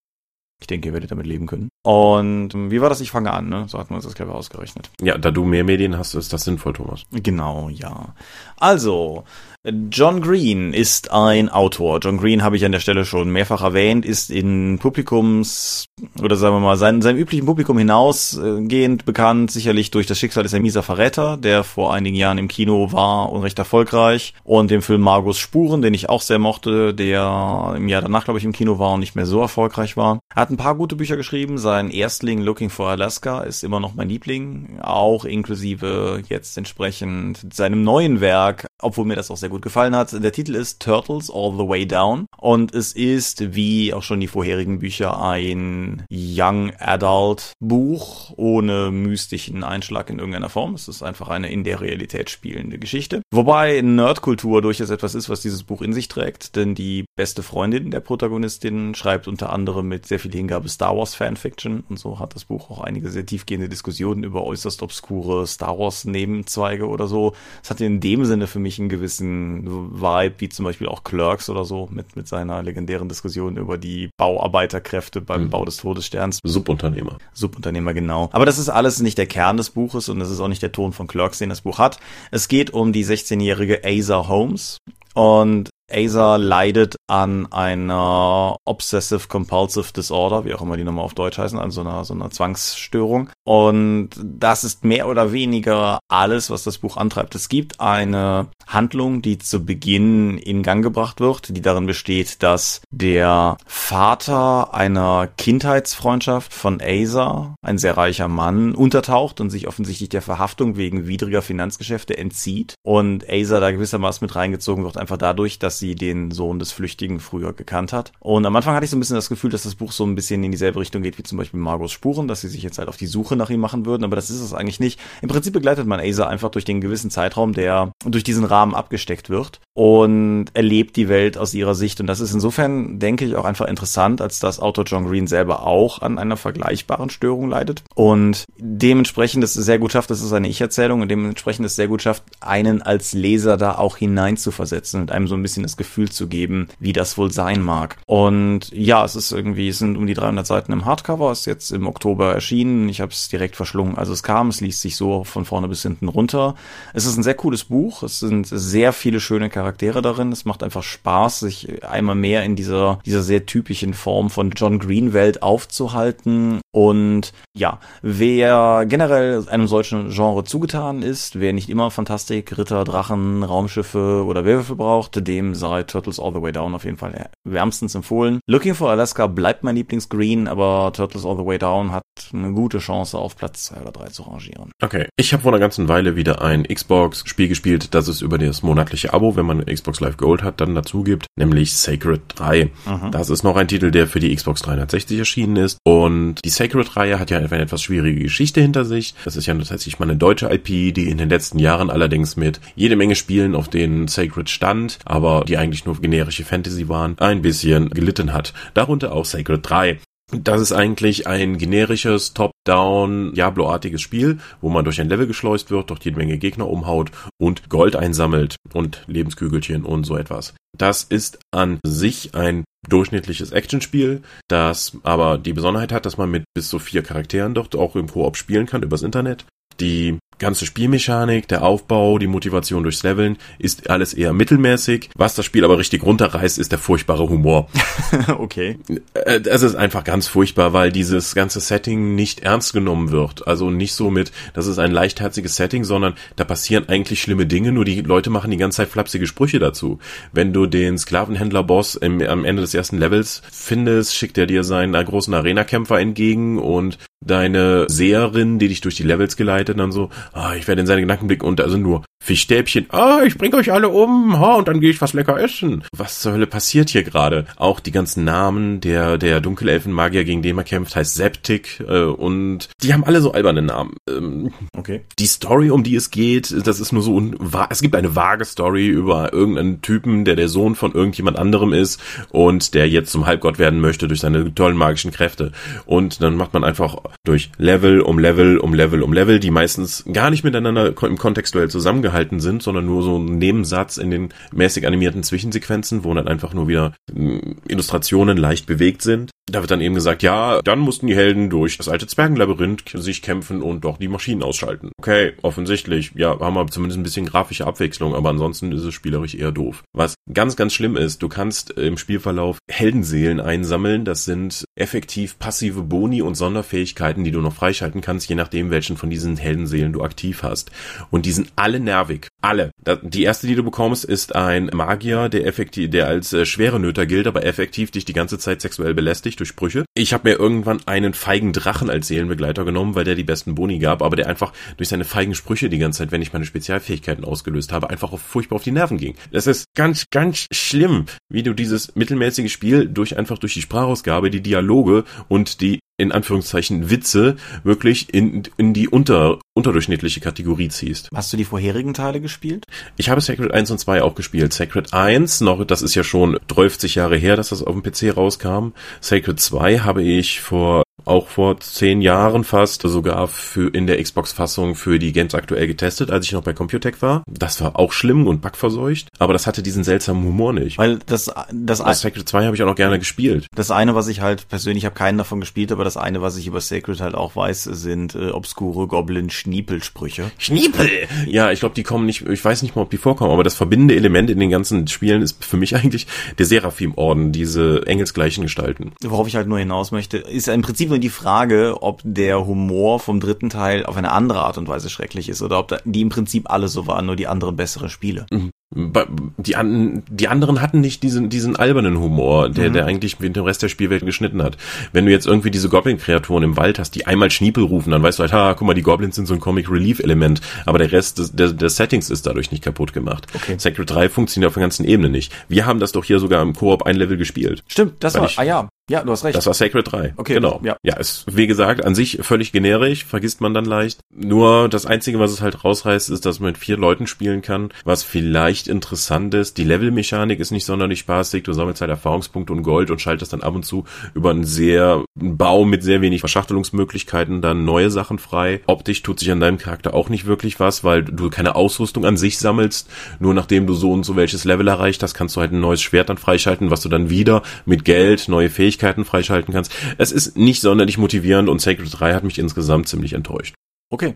Ich 0.60 0.66
denke, 0.68 0.88
ihr 0.88 0.92
werdet 0.92 1.10
damit 1.10 1.26
leben 1.26 1.46
können. 1.46 1.68
Und 1.84 2.54
ähm, 2.54 2.70
wie 2.70 2.80
war 2.80 2.88
das? 2.88 3.00
Ich 3.00 3.10
fange 3.10 3.32
an, 3.32 3.48
ne? 3.48 3.64
So 3.68 3.78
hatten 3.78 3.90
wir 3.90 3.96
uns 3.96 4.04
das 4.04 4.14
clever 4.14 4.34
ausgerechnet. 4.34 4.90
Ja, 5.00 5.18
da 5.18 5.30
du 5.30 5.44
mehr 5.44 5.64
Medien 5.64 5.98
hast, 5.98 6.14
ist 6.14 6.32
das 6.32 6.44
sinnvoll, 6.44 6.72
Thomas. 6.72 7.02
Genau, 7.10 7.68
ja. 7.68 8.14
Also, 8.56 9.24
John 9.64 10.22
Green 10.22 10.72
ist 10.72 11.12
ein 11.12 11.48
Autor. 11.48 12.00
John 12.02 12.18
Green 12.18 12.42
habe 12.42 12.56
ich 12.56 12.64
an 12.64 12.72
der 12.72 12.80
Stelle 12.80 13.04
schon 13.04 13.30
mehrfach 13.30 13.62
erwähnt, 13.62 14.04
ist 14.04 14.28
in 14.28 14.80
Publikums 14.80 15.86
oder 16.20 16.34
sagen 16.34 16.56
wir 16.56 16.60
mal 16.60 16.76
sein, 16.76 17.00
seinem 17.00 17.18
üblichen 17.18 17.46
Publikum 17.46 17.78
hinausgehend 17.78 19.04
bekannt, 19.04 19.52
sicherlich 19.52 19.92
durch 19.92 20.08
das 20.08 20.18
Schicksal 20.18 20.44
ein 20.52 20.62
mieser 20.62 20.82
Verräter, 20.82 21.36
der 21.36 21.62
vor 21.62 21.94
einigen 21.94 22.16
Jahren 22.16 22.38
im 22.38 22.48
Kino 22.48 22.90
war 22.90 23.30
und 23.30 23.42
recht 23.42 23.56
erfolgreich 23.56 24.34
und 24.42 24.72
dem 24.72 24.82
Film 24.82 25.00
Margos 25.00 25.38
Spuren, 25.38 25.80
den 25.80 25.94
ich 25.94 26.08
auch 26.08 26.22
sehr 26.22 26.40
mochte, 26.40 26.92
der 26.92 27.74
im 27.76 27.88
Jahr 27.88 28.02
danach 28.02 28.24
glaube 28.24 28.40
ich 28.40 28.44
im 28.44 28.50
Kino 28.50 28.80
war 28.80 28.94
und 28.94 29.00
nicht 29.00 29.14
mehr 29.14 29.26
so 29.26 29.40
erfolgreich 29.40 29.96
war. 29.96 30.18
Er 30.34 30.42
hat 30.42 30.50
ein 30.50 30.56
paar 30.56 30.74
gute 30.74 30.96
Bücher 30.96 31.16
geschrieben. 31.16 31.56
Sein 31.56 31.88
Erstling 31.88 32.40
Looking 32.40 32.68
for 32.68 32.88
Alaska 32.88 33.42
ist 33.42 33.62
immer 33.62 33.78
noch 33.78 33.94
mein 33.94 34.08
Liebling, 34.08 34.80
auch 34.82 35.24
inklusive 35.24 36.20
jetzt 36.28 36.58
entsprechend 36.58 37.54
seinem 37.54 37.84
neuen 37.84 38.20
Werk, 38.20 38.66
obwohl 38.80 39.04
mir 39.04 39.14
das 39.14 39.30
auch 39.30 39.36
sehr 39.36 39.51
gut 39.52 39.62
gefallen 39.62 39.94
hat. 39.94 40.12
Der 40.12 40.32
Titel 40.32 40.54
ist 40.54 40.80
Turtles 40.80 41.30
All 41.30 41.52
the 41.52 41.68
Way 41.68 41.86
Down 41.86 42.26
und 42.38 42.74
es 42.74 42.92
ist, 42.92 43.54
wie 43.54 43.94
auch 43.94 44.02
schon 44.02 44.18
die 44.18 44.26
vorherigen 44.26 44.80
Bücher, 44.80 45.22
ein 45.22 46.04
Young 46.10 46.72
Adult 46.78 47.52
Buch 47.60 48.32
ohne 48.36 48.90
mystischen 48.90 49.62
Einschlag 49.62 50.10
in 50.10 50.18
irgendeiner 50.18 50.48
Form. 50.48 50.74
Es 50.74 50.88
ist 50.88 51.02
einfach 51.02 51.28
eine 51.28 51.50
in 51.52 51.64
der 51.64 51.80
Realität 51.80 52.30
spielende 52.30 52.78
Geschichte. 52.78 53.22
Wobei 53.30 53.80
Nerdkultur 53.82 54.62
durchaus 54.62 54.90
etwas 54.90 55.14
ist, 55.14 55.28
was 55.28 55.42
dieses 55.42 55.62
Buch 55.62 55.82
in 55.82 55.92
sich 55.92 56.08
trägt, 56.08 56.56
denn 56.56 56.74
die 56.74 57.04
beste 57.14 57.42
Freundin 57.42 57.90
der 57.90 58.00
Protagonistin 58.00 58.94
schreibt 58.94 59.28
unter 59.28 59.52
anderem 59.52 59.86
mit 59.86 60.06
sehr 60.06 60.18
viel 60.18 60.32
Hingabe 60.32 60.68
Star 60.70 60.96
Wars 60.96 61.14
Fanfiction 61.14 61.84
und 61.88 61.98
so 61.98 62.18
hat 62.18 62.34
das 62.34 62.46
Buch 62.46 62.70
auch 62.70 62.80
einige 62.80 63.10
sehr 63.10 63.26
tiefgehende 63.26 63.68
Diskussionen 63.68 64.24
über 64.24 64.44
äußerst 64.44 64.82
obskure 64.82 65.46
Star 65.46 65.78
Wars 65.78 66.06
Nebenzweige 66.06 66.88
oder 66.88 67.08
so. 67.08 67.34
Es 67.62 67.68
hat 67.68 67.82
in 67.82 68.00
dem 68.00 68.24
Sinne 68.24 68.46
für 68.46 68.60
mich 68.60 68.78
einen 68.78 68.88
gewissen 68.88 70.00
Vibe, 70.00 70.36
wie 70.38 70.48
zum 70.48 70.64
Beispiel 70.64 70.88
auch 70.88 71.04
Clerks 71.04 71.50
oder 71.50 71.66
so, 71.66 71.86
mit, 71.90 72.16
mit 72.16 72.28
seiner 72.28 72.62
legendären 72.62 73.08
Diskussion 73.10 73.58
über 73.58 73.76
die 73.76 74.08
Bauarbeiterkräfte 74.16 75.20
beim 75.20 75.44
Mhm. 75.44 75.50
Bau 75.50 75.64
des 75.64 75.76
Todessterns. 75.78 76.38
Subunternehmer. 76.44 77.18
Subunternehmer, 77.34 77.92
genau. 77.92 78.30
Aber 78.32 78.46
das 78.46 78.58
ist 78.58 78.70
alles 78.70 79.00
nicht 79.02 79.18
der 79.18 79.26
Kern 79.26 79.58
des 79.58 79.70
Buches 79.70 80.08
und 80.08 80.18
das 80.18 80.30
ist 80.30 80.40
auch 80.40 80.48
nicht 80.48 80.62
der 80.62 80.72
Ton 80.72 80.92
von 80.92 81.08
Clerks, 81.08 81.38
den 81.38 81.50
das 81.50 81.60
Buch 81.60 81.78
hat. 81.78 81.98
Es 82.30 82.48
geht 82.48 82.72
um 82.72 82.92
die 82.92 83.04
16-jährige 83.04 83.82
Asa 83.84 84.28
Holmes 84.28 84.78
und 85.14 85.68
Asa 85.92 86.36
leidet 86.36 86.96
an 87.06 87.50
einer 87.52 88.56
Obsessive 88.64 89.28
Compulsive 89.28 89.92
Disorder, 89.92 90.44
wie 90.44 90.54
auch 90.54 90.62
immer 90.62 90.76
die 90.76 90.84
nochmal 90.84 91.04
auf 91.04 91.14
Deutsch 91.14 91.38
heißen, 91.38 91.58
also 91.58 91.82
so 91.82 91.88
einer, 91.88 92.04
so 92.04 92.14
einer 92.14 92.30
Zwangsstörung. 92.30 93.30
Und 93.44 94.10
das 94.22 94.64
ist 94.64 94.84
mehr 94.84 95.08
oder 95.08 95.32
weniger 95.32 95.98
alles, 96.08 96.50
was 96.50 96.64
das 96.64 96.78
Buch 96.78 96.96
antreibt. 96.96 97.34
Es 97.34 97.48
gibt 97.48 97.80
eine 97.80 98.48
Handlung, 98.66 99.22
die 99.22 99.38
zu 99.38 99.64
Beginn 99.64 100.38
in 100.38 100.62
Gang 100.62 100.82
gebracht 100.82 101.20
wird, 101.20 101.56
die 101.56 101.62
darin 101.62 101.86
besteht, 101.86 102.42
dass 102.42 102.80
der 102.90 103.56
Vater 103.66 104.74
einer 104.74 105.28
Kindheitsfreundschaft 105.36 106.52
von 106.52 106.80
Asa, 106.80 107.54
ein 107.62 107.78
sehr 107.78 107.96
reicher 107.96 108.28
Mann, 108.28 108.74
untertaucht 108.74 109.40
und 109.40 109.50
sich 109.50 109.68
offensichtlich 109.68 110.08
der 110.08 110.22
Verhaftung 110.22 110.76
wegen 110.76 111.06
widriger 111.06 111.42
Finanzgeschäfte 111.42 112.16
entzieht 112.16 112.74
und 112.82 113.28
Asa 113.28 113.60
da 113.60 113.70
gewissermaßen 113.70 114.24
mit 114.24 114.34
reingezogen 114.34 114.84
wird, 114.84 114.96
einfach 114.96 115.18
dadurch, 115.18 115.58
dass 115.58 115.81
sie 115.82 115.96
den 115.96 116.30
Sohn 116.30 116.58
des 116.58 116.72
Flüchtigen 116.72 117.20
früher 117.20 117.52
gekannt 117.52 117.92
hat. 117.92 118.12
Und 118.20 118.46
am 118.46 118.54
Anfang 118.54 118.74
hatte 118.74 118.84
ich 118.84 118.90
so 118.90 118.96
ein 118.96 119.00
bisschen 119.00 119.16
das 119.16 119.28
Gefühl, 119.28 119.50
dass 119.50 119.64
das 119.64 119.74
Buch 119.74 119.92
so 119.92 120.04
ein 120.04 120.14
bisschen 120.14 120.42
in 120.44 120.52
dieselbe 120.52 120.80
Richtung 120.80 121.02
geht 121.02 121.18
wie 121.18 121.24
zum 121.24 121.38
Beispiel 121.38 121.60
Margos 121.60 121.92
Spuren, 121.92 122.28
dass 122.28 122.40
sie 122.40 122.48
sich 122.48 122.62
jetzt 122.62 122.78
halt 122.78 122.88
auf 122.88 122.96
die 122.96 123.06
Suche 123.06 123.36
nach 123.36 123.50
ihm 123.50 123.60
machen 123.60 123.84
würden, 123.84 124.04
aber 124.04 124.16
das 124.16 124.30
ist 124.30 124.40
es 124.40 124.54
eigentlich 124.54 124.80
nicht. 124.80 125.00
Im 125.20 125.28
Prinzip 125.28 125.52
begleitet 125.52 125.86
man 125.86 126.00
Asa 126.00 126.26
einfach 126.28 126.50
durch 126.50 126.64
den 126.64 126.80
gewissen 126.80 127.10
Zeitraum, 127.10 127.52
der 127.52 127.92
durch 128.06 128.24
diesen 128.24 128.44
Rahmen 128.44 128.74
abgesteckt 128.74 129.28
wird 129.28 129.60
und 129.74 130.46
erlebt 130.54 130.96
die 130.96 131.08
Welt 131.08 131.36
aus 131.36 131.52
ihrer 131.52 131.74
Sicht. 131.74 132.00
Und 132.00 132.06
das 132.06 132.20
ist 132.20 132.32
insofern, 132.32 132.98
denke 132.98 133.24
ich, 133.24 133.34
auch 133.34 133.44
einfach 133.44 133.66
interessant, 133.66 134.20
als 134.20 134.38
dass 134.38 134.60
Autor 134.60 134.84
John 134.84 135.06
Green 135.06 135.26
selber 135.26 135.66
auch 135.66 136.00
an 136.00 136.18
einer 136.18 136.36
vergleichbaren 136.36 137.10
Störung 137.10 137.50
leidet 137.50 137.82
und 137.94 138.44
dementsprechend 138.58 139.42
es 139.42 139.54
sehr 139.54 139.78
gut 139.78 139.92
schafft, 139.92 140.10
das 140.10 140.22
ist 140.22 140.32
eine 140.32 140.48
Ich-Erzählung 140.48 141.00
und 141.00 141.10
dementsprechend 141.10 141.66
es 141.66 141.74
sehr 141.74 141.88
gut 141.88 142.02
schafft, 142.02 142.22
einen 142.40 142.82
als 142.82 143.12
Leser 143.12 143.56
da 143.56 143.76
auch 143.76 143.96
hineinzuversetzen 143.96 145.00
und 145.00 145.10
einem 145.10 145.26
so 145.26 145.34
ein 145.34 145.42
bisschen 145.42 145.62
das 145.62 145.71
Gefühl 145.76 146.10
zu 146.10 146.28
geben, 146.28 146.68
wie 146.78 146.92
das 146.92 147.18
wohl 147.18 147.30
sein 147.30 147.62
mag. 147.62 147.96
Und 148.06 148.70
ja, 148.72 149.04
es 149.04 149.16
ist 149.16 149.32
irgendwie, 149.32 149.68
es 149.68 149.78
sind 149.78 149.96
um 149.96 150.06
die 150.06 150.14
300 150.14 150.46
Seiten 150.46 150.72
im 150.72 150.84
Hardcover, 150.84 151.32
ist 151.32 151.46
jetzt 151.46 151.70
im 151.72 151.86
Oktober 151.86 152.32
erschienen. 152.34 152.88
Ich 152.88 153.00
habe 153.00 153.12
es 153.12 153.28
direkt 153.28 153.56
verschlungen, 153.56 153.96
also 153.96 154.12
es 154.12 154.22
kam, 154.22 154.48
es 154.48 154.60
liest 154.60 154.80
sich 154.80 154.96
so 154.96 155.24
von 155.24 155.44
vorne 155.44 155.68
bis 155.68 155.82
hinten 155.82 156.08
runter. 156.08 156.54
Es 156.94 157.06
ist 157.06 157.16
ein 157.16 157.22
sehr 157.22 157.34
cooles 157.34 157.64
Buch, 157.64 158.02
es 158.02 158.18
sind 158.18 158.46
sehr 158.46 158.92
viele 158.92 159.20
schöne 159.20 159.50
Charaktere 159.50 160.02
darin, 160.02 160.32
es 160.32 160.44
macht 160.44 160.62
einfach 160.62 160.82
Spaß, 160.82 161.40
sich 161.40 161.84
einmal 161.84 162.14
mehr 162.14 162.42
in 162.44 162.56
dieser, 162.56 162.98
dieser 163.06 163.22
sehr 163.22 163.46
typischen 163.46 163.94
Form 163.94 164.30
von 164.30 164.50
John 164.50 164.78
Green 164.78 165.12
aufzuhalten 165.40 166.60
und 166.72 167.32
ja, 167.56 167.78
wer 168.00 168.84
generell 168.86 169.46
einem 169.48 169.68
solchen 169.68 170.10
Genre 170.10 170.44
zugetan 170.44 171.02
ist, 171.02 171.38
wer 171.38 171.52
nicht 171.52 171.68
immer 171.68 171.90
Fantastik, 171.90 172.56
Ritter, 172.56 172.84
Drachen, 172.84 173.42
Raumschiffe 173.42 174.24
oder 174.24 174.44
Werwölfe 174.44 174.76
braucht, 174.76 175.26
dem 175.26 175.54
sei 175.54 175.82
Turtles 175.82 176.18
All 176.18 176.32
the 176.32 176.40
Way 176.40 176.52
Down 176.52 176.74
auf 176.74 176.84
jeden 176.84 176.96
Fall 176.96 177.30
wärmstens 177.44 177.94
empfohlen. 177.94 178.40
Looking 178.46 178.74
for 178.74 178.90
Alaska 178.90 179.26
bleibt 179.26 179.64
mein 179.64 179.76
Lieblingsgreen, 179.76 180.48
aber 180.48 180.92
Turtles 180.94 181.26
All 181.26 181.36
the 181.36 181.44
Way 181.44 181.58
Down 181.58 181.92
hat 181.92 182.04
eine 182.32 182.52
gute 182.52 182.78
Chance 182.78 183.18
auf 183.18 183.36
Platz 183.36 183.64
zwei 183.64 183.80
oder 183.80 183.92
drei 183.92 184.06
zu 184.06 184.22
rangieren. 184.22 184.72
Okay. 184.82 185.08
Ich 185.16 185.32
habe 185.32 185.42
vor 185.42 185.52
einer 185.52 185.60
ganzen 185.60 185.88
Weile 185.88 186.16
wieder 186.16 186.42
ein 186.42 186.64
Xbox-Spiel 186.64 187.48
gespielt, 187.48 187.94
das 187.94 188.08
es 188.08 188.22
über 188.22 188.38
das 188.38 188.62
monatliche 188.62 189.12
Abo, 189.12 189.36
wenn 189.36 189.46
man 189.46 189.66
Xbox 189.66 190.00
Live 190.00 190.16
Gold 190.16 190.42
hat, 190.42 190.60
dann 190.60 190.74
dazu 190.74 191.02
gibt, 191.02 191.26
nämlich 191.36 191.74
Sacred 191.74 192.22
3. 192.36 192.70
Mhm. 192.86 193.10
Das 193.10 193.28
ist 193.28 193.42
noch 193.42 193.56
ein 193.56 193.68
Titel, 193.68 193.90
der 193.90 194.06
für 194.06 194.20
die 194.20 194.34
Xbox 194.34 194.62
360 194.62 195.18
erschienen 195.18 195.56
ist. 195.56 195.78
Und 195.84 196.36
die 196.44 196.50
Sacred-Reihe 196.62 197.18
hat 197.18 197.30
ja 197.30 197.38
eine 197.38 197.50
etwas 197.50 197.82
schwierige 197.82 198.22
Geschichte 198.22 198.60
hinter 198.60 198.84
sich. 198.84 199.14
Das 199.24 199.34
ist 199.34 199.46
ja 199.46 199.54
tatsächlich 199.54 199.98
mal 199.98 200.08
eine 200.08 200.16
deutsche 200.16 200.48
IP, 200.48 200.94
die 200.94 201.08
in 201.10 201.18
den 201.18 201.28
letzten 201.28 201.58
Jahren 201.58 201.90
allerdings 201.90 202.36
mit 202.36 202.60
jede 202.76 202.94
Menge 202.94 203.16
Spielen, 203.16 203.56
auf 203.56 203.68
denen 203.68 204.06
Sacred 204.06 204.48
stand, 204.48 205.00
aber 205.04 205.44
die 205.46 205.56
eigentlich 205.56 205.86
nur 205.86 206.00
generische 206.00 206.44
Fantasy 206.44 206.88
waren, 206.88 207.18
ein 207.18 207.42
bisschen 207.42 207.90
gelitten 207.90 208.32
hat. 208.32 208.54
Darunter 208.74 209.12
auch 209.12 209.24
Sacred 209.24 209.68
3. 209.68 209.98
Das 210.34 210.62
ist 210.62 210.72
eigentlich 210.72 211.26
ein 211.26 211.58
generisches 211.58 212.32
Top-Down 212.32 213.34
Diablo-artiges 213.34 214.00
Spiel, 214.00 214.38
wo 214.62 214.70
man 214.70 214.82
durch 214.84 214.98
ein 214.98 215.08
Level 215.10 215.26
geschleust 215.26 215.70
wird, 215.70 215.90
durch 215.90 216.00
jede 216.02 216.16
Menge 216.16 216.38
Gegner 216.38 216.68
umhaut 216.68 217.10
und 217.38 217.68
Gold 217.68 217.96
einsammelt 217.96 218.56
und 218.72 219.04
Lebenskügelchen 219.06 219.84
und 219.84 220.04
so 220.04 220.16
etwas. 220.16 220.54
Das 220.76 221.02
ist 221.02 221.38
an 221.50 221.80
sich 221.84 222.34
ein 222.34 222.64
durchschnittliches 222.88 223.52
Actionspiel, 223.52 224.22
das 224.48 224.96
aber 225.02 225.36
die 225.36 225.52
Besonderheit 225.52 225.92
hat, 225.92 226.06
dass 226.06 226.16
man 226.16 226.30
mit 226.30 226.44
bis 226.54 226.70
zu 226.70 226.78
vier 226.78 227.02
Charakteren 227.02 227.52
dort 227.52 227.76
auch 227.76 227.94
im 227.94 228.08
Koop 228.08 228.38
spielen 228.38 228.66
kann 228.66 228.82
übers 228.82 229.02
Internet. 229.02 229.44
Die 229.80 230.18
ganze 230.42 230.66
Spielmechanik, 230.66 231.48
der 231.48 231.62
Aufbau, 231.62 232.18
die 232.18 232.26
Motivation 232.26 232.82
durchs 232.82 233.02
Leveln 233.02 233.38
ist 233.58 233.88
alles 233.88 234.12
eher 234.12 234.32
mittelmäßig. 234.32 235.08
Was 235.14 235.34
das 235.34 235.46
Spiel 235.46 235.64
aber 235.64 235.78
richtig 235.78 236.02
runterreißt, 236.02 236.58
ist 236.58 236.72
der 236.72 236.80
furchtbare 236.80 237.28
Humor. 237.28 237.68
okay. 238.38 238.76
Äh, 239.14 239.40
es 239.44 239.62
ist 239.62 239.76
einfach 239.76 240.04
ganz 240.04 240.26
furchtbar, 240.26 240.72
weil 240.72 240.90
dieses 240.92 241.34
ganze 241.34 241.60
Setting 241.60 242.16
nicht 242.16 242.40
ernst 242.40 242.72
genommen 242.72 243.12
wird. 243.12 243.46
Also 243.46 243.70
nicht 243.70 243.94
so 243.94 244.10
mit, 244.10 244.32
das 244.52 244.66
ist 244.66 244.78
ein 244.78 244.90
leichtherziges 244.90 245.54
Setting, 245.54 245.84
sondern 245.84 246.14
da 246.36 246.44
passieren 246.44 246.88
eigentlich 246.88 247.22
schlimme 247.22 247.46
Dinge, 247.46 247.70
nur 247.70 247.84
die 247.84 248.00
Leute 248.00 248.30
machen 248.30 248.50
die 248.50 248.56
ganze 248.56 248.78
Zeit 248.78 248.88
flapsige 248.88 249.28
Sprüche 249.28 249.60
dazu. 249.60 250.00
Wenn 250.32 250.52
du 250.52 250.66
den 250.66 250.98
Sklavenhändler-Boss 250.98 252.02
am 252.02 252.44
Ende 252.44 252.62
des 252.62 252.74
ersten 252.74 252.98
Levels 252.98 253.42
findest, 253.50 254.16
schickt 254.16 254.36
er 254.38 254.46
dir 254.46 254.64
seinen 254.64 254.92
großen 254.92 255.32
Arena-Kämpfer 255.32 256.00
entgegen 256.00 256.58
und 256.58 256.98
deine 257.24 257.86
Seherin, 257.88 258.58
die 258.58 258.68
dich 258.68 258.80
durch 258.80 258.96
die 258.96 259.02
Levels 259.02 259.36
geleitet, 259.36 259.78
dann 259.78 259.92
so, 259.92 260.10
ah, 260.32 260.54
ich 260.54 260.68
werde 260.68 260.80
in 260.80 260.86
seine 260.86 261.00
Gedanken 261.00 261.26
blicken 261.26 261.46
und 261.46 261.62
sind 261.62 261.82
nur 261.82 262.02
Fischstäbchen, 262.22 262.86
ah, 262.90 263.22
ich 263.24 263.36
bring 263.36 263.52
euch 263.54 263.72
alle 263.72 263.88
um, 263.88 264.38
ha, 264.38 264.54
und 264.54 264.68
dann 264.68 264.80
gehe 264.80 264.90
ich 264.90 265.00
was 265.00 265.12
lecker 265.12 265.40
essen. 265.40 265.82
Was 265.96 266.20
zur 266.20 266.32
Hölle 266.32 266.46
passiert 266.46 266.88
hier 266.90 267.02
gerade? 267.02 267.46
Auch 267.56 267.80
die 267.80 267.90
ganzen 267.90 268.22
Namen 268.22 268.80
der, 268.80 269.18
der 269.18 269.40
Dunkelelfenmagier, 269.40 270.24
gegen 270.24 270.40
den 270.40 270.54
man 270.54 270.64
kämpft, 270.64 270.94
heißt 270.94 271.16
Septik, 271.16 271.80
äh, 271.80 272.04
und 272.04 272.68
die 272.80 272.92
haben 272.92 273.02
alle 273.02 273.20
so 273.20 273.32
alberne 273.32 273.62
Namen. 273.62 273.96
Ähm, 274.08 274.52
okay. 274.76 275.00
Die 275.18 275.26
Story, 275.26 275.70
um 275.70 275.82
die 275.82 275.96
es 275.96 276.10
geht, 276.10 276.54
das 276.64 276.78
ist 276.78 276.92
nur 276.92 277.02
so, 277.02 277.18
ein, 277.18 277.36
es 277.70 277.82
gibt 277.82 277.96
eine 277.96 278.14
vage 278.14 278.44
Story 278.44 278.86
über 278.86 279.32
irgendeinen 279.32 279.82
Typen, 279.82 280.24
der 280.24 280.36
der 280.36 280.48
Sohn 280.48 280.76
von 280.76 280.92
irgendjemand 280.92 281.38
anderem 281.40 281.72
ist 281.72 282.00
und 282.30 282.74
der 282.74 282.88
jetzt 282.88 283.10
zum 283.10 283.26
Halbgott 283.26 283.58
werden 283.58 283.80
möchte 283.80 284.06
durch 284.06 284.20
seine 284.20 284.54
tollen 284.54 284.76
magischen 284.76 285.10
Kräfte. 285.10 285.50
Und 285.86 286.22
dann 286.22 286.36
macht 286.36 286.52
man 286.52 286.62
einfach 286.62 286.98
durch 287.24 287.50
Level 287.58 288.00
um 288.00 288.18
Level 288.18 288.58
um 288.58 288.74
Level 288.74 289.02
um 289.02 289.12
Level, 289.12 289.40
die 289.40 289.50
meistens 289.50 290.04
gar 290.12 290.30
nicht 290.30 290.44
miteinander 290.44 290.94
im 291.02 291.18
kontextuell 291.18 291.68
zusammengehalten 291.68 292.40
sind, 292.40 292.62
sondern 292.62 292.86
nur 292.86 293.02
so 293.02 293.18
ein 293.18 293.38
Nebensatz 293.38 293.96
in 293.96 294.10
den 294.10 294.28
mäßig 294.52 294.86
animierten 294.86 295.22
Zwischensequenzen, 295.22 296.04
wo 296.04 296.14
dann 296.14 296.28
einfach 296.28 296.54
nur 296.54 296.68
wieder 296.68 296.94
hm, 297.12 297.56
Illustrationen 297.68 298.36
leicht 298.36 298.66
bewegt 298.66 299.02
sind. 299.02 299.30
Da 299.46 299.60
wird 299.60 299.72
dann 299.72 299.80
eben 299.80 299.96
gesagt, 299.96 300.22
ja, 300.22 300.62
dann 300.62 300.78
mussten 300.78 301.08
die 301.08 301.16
Helden 301.16 301.50
durch 301.50 301.76
das 301.76 301.88
alte 301.88 302.06
Zwergenlabyrinth 302.06 302.84
sich 302.94 303.22
kämpfen 303.22 303.60
und 303.60 303.84
doch 303.84 303.98
die 303.98 304.06
Maschinen 304.06 304.42
ausschalten. 304.42 304.92
Okay, 304.98 305.32
offensichtlich, 305.42 306.12
ja, 306.14 306.38
haben 306.38 306.54
wir 306.54 306.66
zumindest 306.68 307.00
ein 307.00 307.02
bisschen 307.02 307.26
grafische 307.26 307.66
Abwechslung, 307.66 308.14
aber 308.14 308.30
ansonsten 308.30 308.70
ist 308.70 308.84
es 308.84 308.94
spielerisch 308.94 309.34
eher 309.34 309.50
doof. 309.50 309.82
Was 309.92 310.14
ganz, 310.32 310.54
ganz 310.54 310.72
schlimm 310.72 310.96
ist, 310.96 311.22
du 311.22 311.28
kannst 311.28 311.70
im 311.70 311.98
Spielverlauf 311.98 312.58
Heldenseelen 312.70 313.40
einsammeln, 313.40 314.04
das 314.04 314.24
sind 314.24 314.64
effektiv 314.76 315.38
passive 315.40 315.82
Boni 315.82 316.22
und 316.22 316.36
Sonderfähigkeiten, 316.36 317.01
die 317.02 317.30
du 317.30 317.40
noch 317.40 317.54
freischalten 317.54 318.00
kannst, 318.00 318.28
je 318.28 318.34
nachdem, 318.34 318.70
welchen 318.70 318.96
von 318.96 319.10
diesen 319.10 319.36
Heldenseelen 319.36 319.92
du 319.92 320.02
aktiv 320.02 320.42
hast. 320.42 320.70
Und 321.10 321.26
die 321.26 321.32
sind 321.32 321.52
alle 321.56 321.80
nervig. 321.80 322.28
Alle. 322.40 322.70
Die 323.02 323.24
erste, 323.24 323.46
die 323.46 323.54
du 323.54 323.62
bekommst, 323.62 324.04
ist 324.04 324.34
ein 324.34 324.70
Magier, 324.72 325.28
der 325.28 325.46
effektiv, 325.46 325.90
der 325.90 326.06
als 326.06 326.32
äh, 326.32 326.46
schwere 326.46 326.78
Nöter 326.78 327.06
gilt, 327.06 327.26
aber 327.26 327.44
effektiv 327.44 327.90
dich 327.90 328.04
die 328.04 328.12
ganze 328.12 328.38
Zeit 328.38 328.60
sexuell 328.60 328.94
belästigt 328.94 329.40
durch 329.40 329.48
Sprüche. 329.48 329.84
Ich 329.94 330.12
habe 330.12 330.28
mir 330.28 330.38
irgendwann 330.38 330.80
einen 330.86 331.14
feigen 331.14 331.52
Drachen 331.52 331.90
als 331.90 332.08
Seelenbegleiter 332.08 332.64
genommen, 332.64 332.94
weil 332.94 333.04
der 333.04 333.14
die 333.14 333.24
besten 333.24 333.54
Boni 333.54 333.78
gab, 333.78 334.02
aber 334.02 334.16
der 334.16 334.28
einfach 334.28 334.52
durch 334.76 334.88
seine 334.88 335.04
feigen 335.04 335.34
Sprüche 335.34 335.68
die 335.68 335.78
ganze 335.78 335.98
Zeit, 335.98 336.12
wenn 336.12 336.22
ich 336.22 336.32
meine 336.32 336.44
Spezialfähigkeiten 336.44 337.24
ausgelöst 337.24 337.72
habe, 337.72 337.90
einfach 337.90 338.12
auf, 338.12 338.22
furchtbar 338.22 338.56
auf 338.56 338.62
die 338.62 338.70
Nerven 338.72 338.98
ging. 338.98 339.14
Das 339.30 339.46
ist 339.46 339.66
ganz, 339.74 340.04
ganz 340.10 340.46
schlimm, 340.52 341.06
wie 341.28 341.42
du 341.42 341.52
dieses 341.54 341.94
mittelmäßige 341.96 342.52
Spiel 342.52 342.86
durch 342.88 343.16
einfach 343.16 343.38
durch 343.38 343.54
die 343.54 343.62
Sprachausgabe, 343.62 344.30
die 344.30 344.40
Dialoge 344.42 345.04
und 345.28 345.60
die 345.60 345.80
in 345.98 346.12
Anführungszeichen 346.12 346.90
Witze 346.90 347.36
wirklich 347.64 348.12
in, 348.12 348.44
in 348.56 348.72
die 348.72 348.88
unter, 348.88 349.38
unterdurchschnittliche 349.54 350.20
Kategorie 350.20 350.68
ziehst. 350.68 351.08
Hast 351.14 351.32
du 351.32 351.36
die 351.36 351.44
vorherigen 351.44 351.94
Teile 351.94 352.20
gespielt? 352.20 352.64
Ich 352.96 353.08
habe 353.10 353.20
Sacred 353.20 353.52
1 353.52 353.70
und 353.70 353.78
2 353.78 354.02
auch 354.02 354.14
gespielt. 354.14 354.52
Sacred 354.52 354.92
1 354.92 355.42
noch, 355.42 355.64
das 355.64 355.82
ist 355.82 355.94
ja 355.94 356.02
schon 356.02 356.38
12 356.48 356.94
Jahre 356.94 357.16
her, 357.16 357.36
dass 357.36 357.50
das 357.50 357.62
auf 357.62 357.74
dem 357.74 357.82
PC 357.82 358.16
rauskam. 358.16 358.72
Sacred 359.00 359.38
2 359.38 359.80
habe 359.80 360.02
ich 360.02 360.40
vor 360.40 360.82
auch 361.06 361.28
vor 361.28 361.58
zehn 361.60 362.02
Jahren 362.02 362.44
fast 362.44 362.82
sogar 362.82 363.28
für 363.28 363.68
in 363.68 363.86
der 363.86 364.02
Xbox-Fassung 364.02 364.74
für 364.74 364.98
die 364.98 365.12
Games 365.12 365.34
aktuell 365.34 365.66
getestet, 365.66 366.10
als 366.10 366.26
ich 366.26 366.32
noch 366.32 366.42
bei 366.42 366.52
Computec 366.52 367.00
war. 367.00 367.22
Das 367.26 367.60
war 367.60 367.78
auch 367.78 367.92
schlimm 367.92 368.26
und 368.26 368.42
bugverseucht, 368.42 369.08
aber 369.18 369.32
das 369.32 369.46
hatte 369.46 369.62
diesen 369.62 369.84
seltsamen 369.84 370.24
Humor 370.24 370.52
nicht. 370.52 370.78
Weil 370.78 370.98
das 371.06 371.22
das, 371.52 371.82
das 371.82 372.00
Sacred 372.00 372.28
2 372.28 372.44
habe 372.44 372.56
ich 372.56 372.62
auch 372.62 372.66
noch 372.66 372.76
gerne 372.76 372.98
gespielt. 372.98 373.46
Das 373.54 373.70
eine, 373.70 373.94
was 373.94 374.08
ich 374.08 374.20
halt 374.20 374.48
persönlich 374.48 374.84
habe 374.84 374.94
keinen 374.94 375.18
davon 375.18 375.40
gespielt, 375.40 375.72
aber 375.72 375.84
das 375.84 375.96
eine, 375.96 376.22
was 376.22 376.36
ich 376.36 376.46
über 376.46 376.60
Sacred 376.60 377.00
halt 377.00 377.14
auch 377.14 377.36
weiß, 377.36 377.64
sind 377.64 378.14
äh, 378.14 378.30
obskure 378.30 378.86
Goblin 378.86 379.30
Schniepelsprüche. 379.30 380.30
Schniepel. 380.38 380.88
Ja, 381.26 381.52
ich 381.52 381.60
glaube, 381.60 381.74
die 381.74 381.82
kommen 381.82 382.06
nicht, 382.06 382.22
ich 382.22 382.44
weiß 382.44 382.62
nicht 382.62 382.76
mal, 382.76 382.82
ob 382.82 382.90
die 382.90 382.96
vorkommen, 382.96 383.30
aber 383.30 383.44
das 383.44 383.54
verbindende 383.54 383.94
Element 383.94 384.30
in 384.30 384.40
den 384.40 384.50
ganzen 384.50 384.86
Spielen 384.88 385.22
ist 385.22 385.44
für 385.44 385.56
mich 385.56 385.76
eigentlich 385.76 386.06
der 386.38 386.46
Seraphim 386.46 386.94
Orden, 386.96 387.32
diese 387.32 387.86
engelsgleichen 387.86 388.42
Gestalten. 388.42 388.92
Worauf 389.02 389.28
ich 389.28 389.36
halt 389.36 389.48
nur 389.48 389.58
hinaus 389.58 389.92
möchte, 389.92 390.18
ist 390.18 390.48
im 390.48 390.62
Prinzip 390.62 390.90
nur 390.92 391.00
die 391.00 391.08
Frage, 391.08 391.76
ob 391.80 392.00
der 392.04 392.46
Humor 392.46 393.00
vom 393.00 393.18
dritten 393.18 393.50
Teil 393.50 393.84
auf 393.84 393.96
eine 393.96 394.12
andere 394.12 394.42
Art 394.42 394.58
und 394.58 394.68
Weise 394.68 394.90
schrecklich 394.90 395.28
ist 395.28 395.42
oder 395.42 395.58
ob 395.58 395.80
die 395.84 396.02
im 396.02 396.08
Prinzip 396.08 396.50
alle 396.50 396.68
so 396.68 396.86
waren, 396.86 397.06
nur 397.06 397.16
die 397.16 397.26
anderen 397.26 397.56
bessere 397.56 397.88
Spiele. 397.88 398.26
Mhm 398.30 398.50
die, 398.74 399.56
an, 399.56 400.02
die 400.08 400.28
anderen 400.28 400.60
hatten 400.60 400.80
nicht 400.80 401.02
diesen, 401.02 401.28
diesen 401.28 401.56
albernen 401.56 401.98
Humor, 401.98 402.48
der, 402.48 402.70
mhm. 402.70 402.72
der 402.72 402.86
eigentlich 402.86 403.20
mit 403.20 403.36
dem 403.36 403.44
Rest 403.44 403.62
der 403.62 403.68
Spielwelt 403.68 404.04
geschnitten 404.04 404.42
hat. 404.42 404.56
Wenn 404.92 405.04
du 405.04 405.12
jetzt 405.12 405.26
irgendwie 405.26 405.50
diese 405.50 405.68
Goblin-Kreaturen 405.68 406.42
im 406.42 406.56
Wald 406.56 406.78
hast, 406.78 406.94
die 406.94 407.06
einmal 407.06 407.30
Schniepel 407.30 407.64
rufen, 407.64 407.90
dann 407.90 408.02
weißt 408.02 408.18
du 408.18 408.22
halt, 408.22 408.32
ha, 408.32 408.54
guck 408.54 408.66
mal, 408.66 408.74
die 408.74 408.82
Goblins 408.82 409.16
sind 409.16 409.26
so 409.26 409.34
ein 409.34 409.40
Comic-Relief-Element, 409.40 410.40
aber 410.64 410.78
der 410.78 410.90
Rest 410.90 411.18
des, 411.18 411.32
des, 411.32 411.56
des 411.56 411.76
Settings 411.76 412.08
ist 412.08 412.26
dadurch 412.26 412.50
nicht 412.50 412.64
kaputt 412.64 412.92
gemacht. 412.92 413.26
Okay. 413.34 413.56
Sacred 413.58 413.90
3 413.90 414.08
funktioniert 414.08 414.48
auf 414.48 414.54
der 414.54 414.62
ganzen 414.62 414.86
Ebene 414.86 415.10
nicht. 415.10 415.32
Wir 415.48 415.66
haben 415.66 415.80
das 415.80 415.92
doch 415.92 416.04
hier 416.04 416.18
sogar 416.18 416.40
im 416.40 416.54
Koop 416.54 416.84
ein 416.84 416.96
Level 416.96 417.18
gespielt. 417.18 417.62
Stimmt, 417.68 418.02
das 418.02 418.14
war, 418.14 418.24
ich, 418.24 418.38
ah 418.38 418.42
ja, 418.42 418.68
ja, 418.90 419.04
du 419.04 419.12
hast 419.12 419.22
recht. 419.24 419.36
Das 419.36 419.46
war 419.46 419.54
Sacred 419.54 419.92
3. 419.92 420.14
Okay, 420.16 420.34
genau. 420.34 420.60
Ja, 420.64 420.76
ja 420.82 420.96
ist, 420.96 421.24
wie 421.30 421.46
gesagt, 421.46 421.84
an 421.84 421.94
sich 421.94 422.18
völlig 422.22 422.50
generisch, 422.50 423.04
vergisst 423.04 423.40
man 423.40 423.54
dann 423.54 423.64
leicht. 423.64 424.00
Nur 424.10 424.68
das 424.68 424.86
Einzige, 424.86 425.20
was 425.20 425.30
es 425.30 425.40
halt 425.40 425.62
rausreißt, 425.62 426.10
ist, 426.10 426.26
dass 426.26 426.40
man 426.40 426.48
mit 426.48 426.58
vier 426.58 426.76
Leuten 426.76 427.06
spielen 427.06 427.42
kann, 427.42 427.72
was 427.84 428.02
vielleicht 428.02 428.66
interessant 428.66 429.34
ist. 429.34 429.56
Die 429.56 429.64
Levelmechanik 429.64 430.40
ist 430.40 430.50
nicht 430.50 430.64
sonderlich 430.64 430.98
spaßig. 430.98 431.44
Du 431.44 431.52
sammelst 431.52 431.80
halt 431.80 431.90
Erfahrungspunkte 431.90 432.52
und 432.52 432.64
Gold 432.64 432.90
und 432.90 433.00
schaltest 433.00 433.32
dann 433.32 433.42
ab 433.42 433.54
und 433.54 433.64
zu 433.64 433.84
über 434.14 434.30
einen 434.30 434.44
sehr 434.44 435.04
einen 435.18 435.36
Bau 435.36 435.64
mit 435.64 435.84
sehr 435.84 436.00
wenig 436.00 436.18
Verschachtelungsmöglichkeiten 436.18 437.40
dann 437.40 437.64
neue 437.64 437.90
Sachen 437.90 438.18
frei. 438.18 438.62
Optisch 438.66 439.02
tut 439.02 439.20
sich 439.20 439.30
an 439.30 439.40
deinem 439.40 439.58
Charakter 439.58 439.94
auch 439.94 440.08
nicht 440.08 440.26
wirklich 440.26 440.58
was, 440.58 440.82
weil 440.82 441.04
du 441.04 441.30
keine 441.30 441.54
Ausrüstung 441.54 442.04
an 442.04 442.16
sich 442.16 442.38
sammelst. 442.38 442.90
Nur 443.20 443.32
nachdem 443.32 443.68
du 443.68 443.74
so 443.74 443.92
und 443.92 444.02
so 444.02 444.16
welches 444.16 444.44
Level 444.44 444.66
erreicht 444.66 445.04
hast, 445.04 445.14
kannst 445.14 445.36
du 445.36 445.40
halt 445.40 445.52
ein 445.52 445.60
neues 445.60 445.80
Schwert 445.80 446.08
dann 446.08 446.18
freischalten, 446.18 446.70
was 446.70 446.80
du 446.80 446.88
dann 446.88 447.10
wieder 447.10 447.42
mit 447.64 447.84
Geld, 447.84 448.28
neue 448.28 448.50
Fähigkeiten 448.50 448.71
Fähigkeiten 448.72 449.04
freischalten 449.04 449.52
kannst. 449.52 449.72
Es 449.98 450.12
ist 450.12 450.36
nicht 450.36 450.60
sonderlich 450.60 450.98
motivierend 450.98 451.48
und 451.48 451.60
Sacred 451.60 451.88
3 451.90 452.14
hat 452.14 452.24
mich 452.24 452.38
insgesamt 452.38 452.88
ziemlich 452.88 453.12
enttäuscht. 453.12 453.54
Okay. 453.90 454.14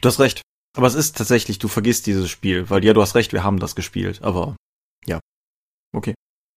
Du 0.00 0.08
hast 0.08 0.20
recht. 0.20 0.42
Aber 0.76 0.86
es 0.86 0.94
ist 0.94 1.16
tatsächlich, 1.16 1.58
du 1.58 1.68
vergisst 1.68 2.06
dieses 2.06 2.28
Spiel, 2.30 2.68
weil 2.68 2.84
ja, 2.84 2.92
du 2.92 3.00
hast 3.00 3.14
recht, 3.14 3.32
wir 3.32 3.44
haben 3.44 3.60
das 3.60 3.74
gespielt, 3.76 4.22
aber 4.22 4.56
ja. 5.06 5.20
Okay. 5.94 6.14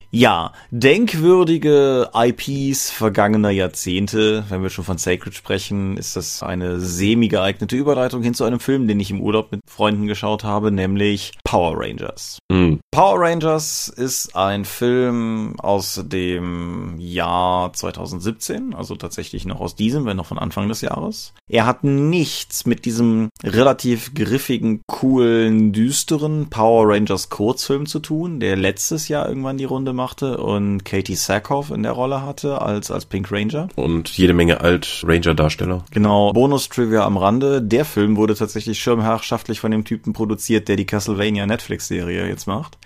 Ja, 0.09 0.53
denkwürdige 0.71 2.09
IPs 2.13 2.89
vergangener 2.91 3.49
Jahrzehnte. 3.49 4.45
Wenn 4.47 4.63
wir 4.63 4.69
schon 4.69 4.85
von 4.85 4.97
Sacred 4.97 5.33
sprechen, 5.33 5.97
ist 5.97 6.15
das 6.15 6.43
eine 6.43 6.79
semi 6.79 7.27
geeignete 7.27 7.75
Überleitung 7.75 8.23
hin 8.23 8.33
zu 8.33 8.45
einem 8.45 8.61
Film, 8.61 8.87
den 8.87 9.01
ich 9.01 9.11
im 9.11 9.19
Urlaub 9.19 9.51
mit 9.51 9.59
Freunden 9.67 10.07
geschaut 10.07 10.45
habe, 10.45 10.71
nämlich 10.71 11.33
Power 11.43 11.73
Rangers. 11.77 12.39
Mhm. 12.49 12.79
Power 12.91 13.19
Rangers 13.19 13.89
ist 13.89 14.33
ein 14.35 14.63
Film 14.63 15.55
aus 15.59 16.01
dem 16.05 16.95
Jahr 16.99 17.73
2017, 17.73 18.73
also 18.73 18.95
tatsächlich 18.95 19.45
noch 19.45 19.59
aus 19.59 19.75
diesem, 19.75 20.05
wenn 20.05 20.17
noch 20.17 20.25
von 20.25 20.39
Anfang 20.39 20.69
des 20.69 20.81
Jahres. 20.81 21.33
Er 21.49 21.65
hat 21.65 21.83
nichts 21.83 22.65
mit 22.65 22.85
diesem 22.85 23.29
relativ 23.43 24.13
griffigen, 24.13 24.81
coolen, 24.87 25.73
düsteren 25.73 26.49
Power 26.49 26.93
Rangers 26.93 27.29
Kurzfilm 27.29 27.85
zu 27.85 27.99
tun, 27.99 28.39
der 28.39 28.55
letztes 28.55 29.09
Jahr 29.09 29.27
irgendwann 29.27 29.57
die 29.57 29.65
Runde 29.65 29.96
machte 29.97 30.37
und 30.37 30.85
Katie 30.85 31.15
Sackhoff 31.15 31.71
in 31.71 31.83
der 31.83 31.91
Rolle 31.91 32.21
hatte 32.21 32.61
als, 32.61 32.89
als 32.91 33.05
Pink 33.05 33.29
Ranger. 33.31 33.67
Und 33.75 34.09
jede 34.09 34.33
Menge 34.33 34.61
Alt-Ranger-Darsteller. 34.61 35.83
Genau. 35.91 36.31
Bonus-Trivia 36.31 37.03
am 37.03 37.17
Rande. 37.17 37.61
Der 37.61 37.83
Film 37.83 38.15
wurde 38.15 38.35
tatsächlich 38.35 38.79
schirmherrschaftlich 38.79 39.59
von 39.59 39.71
dem 39.71 39.83
Typen 39.83 40.13
produziert, 40.13 40.69
der 40.69 40.77
die 40.77 40.85
Castlevania 40.85 41.45
Netflix-Serie 41.45 42.27
jetzt 42.27 42.47
macht. 42.47 42.77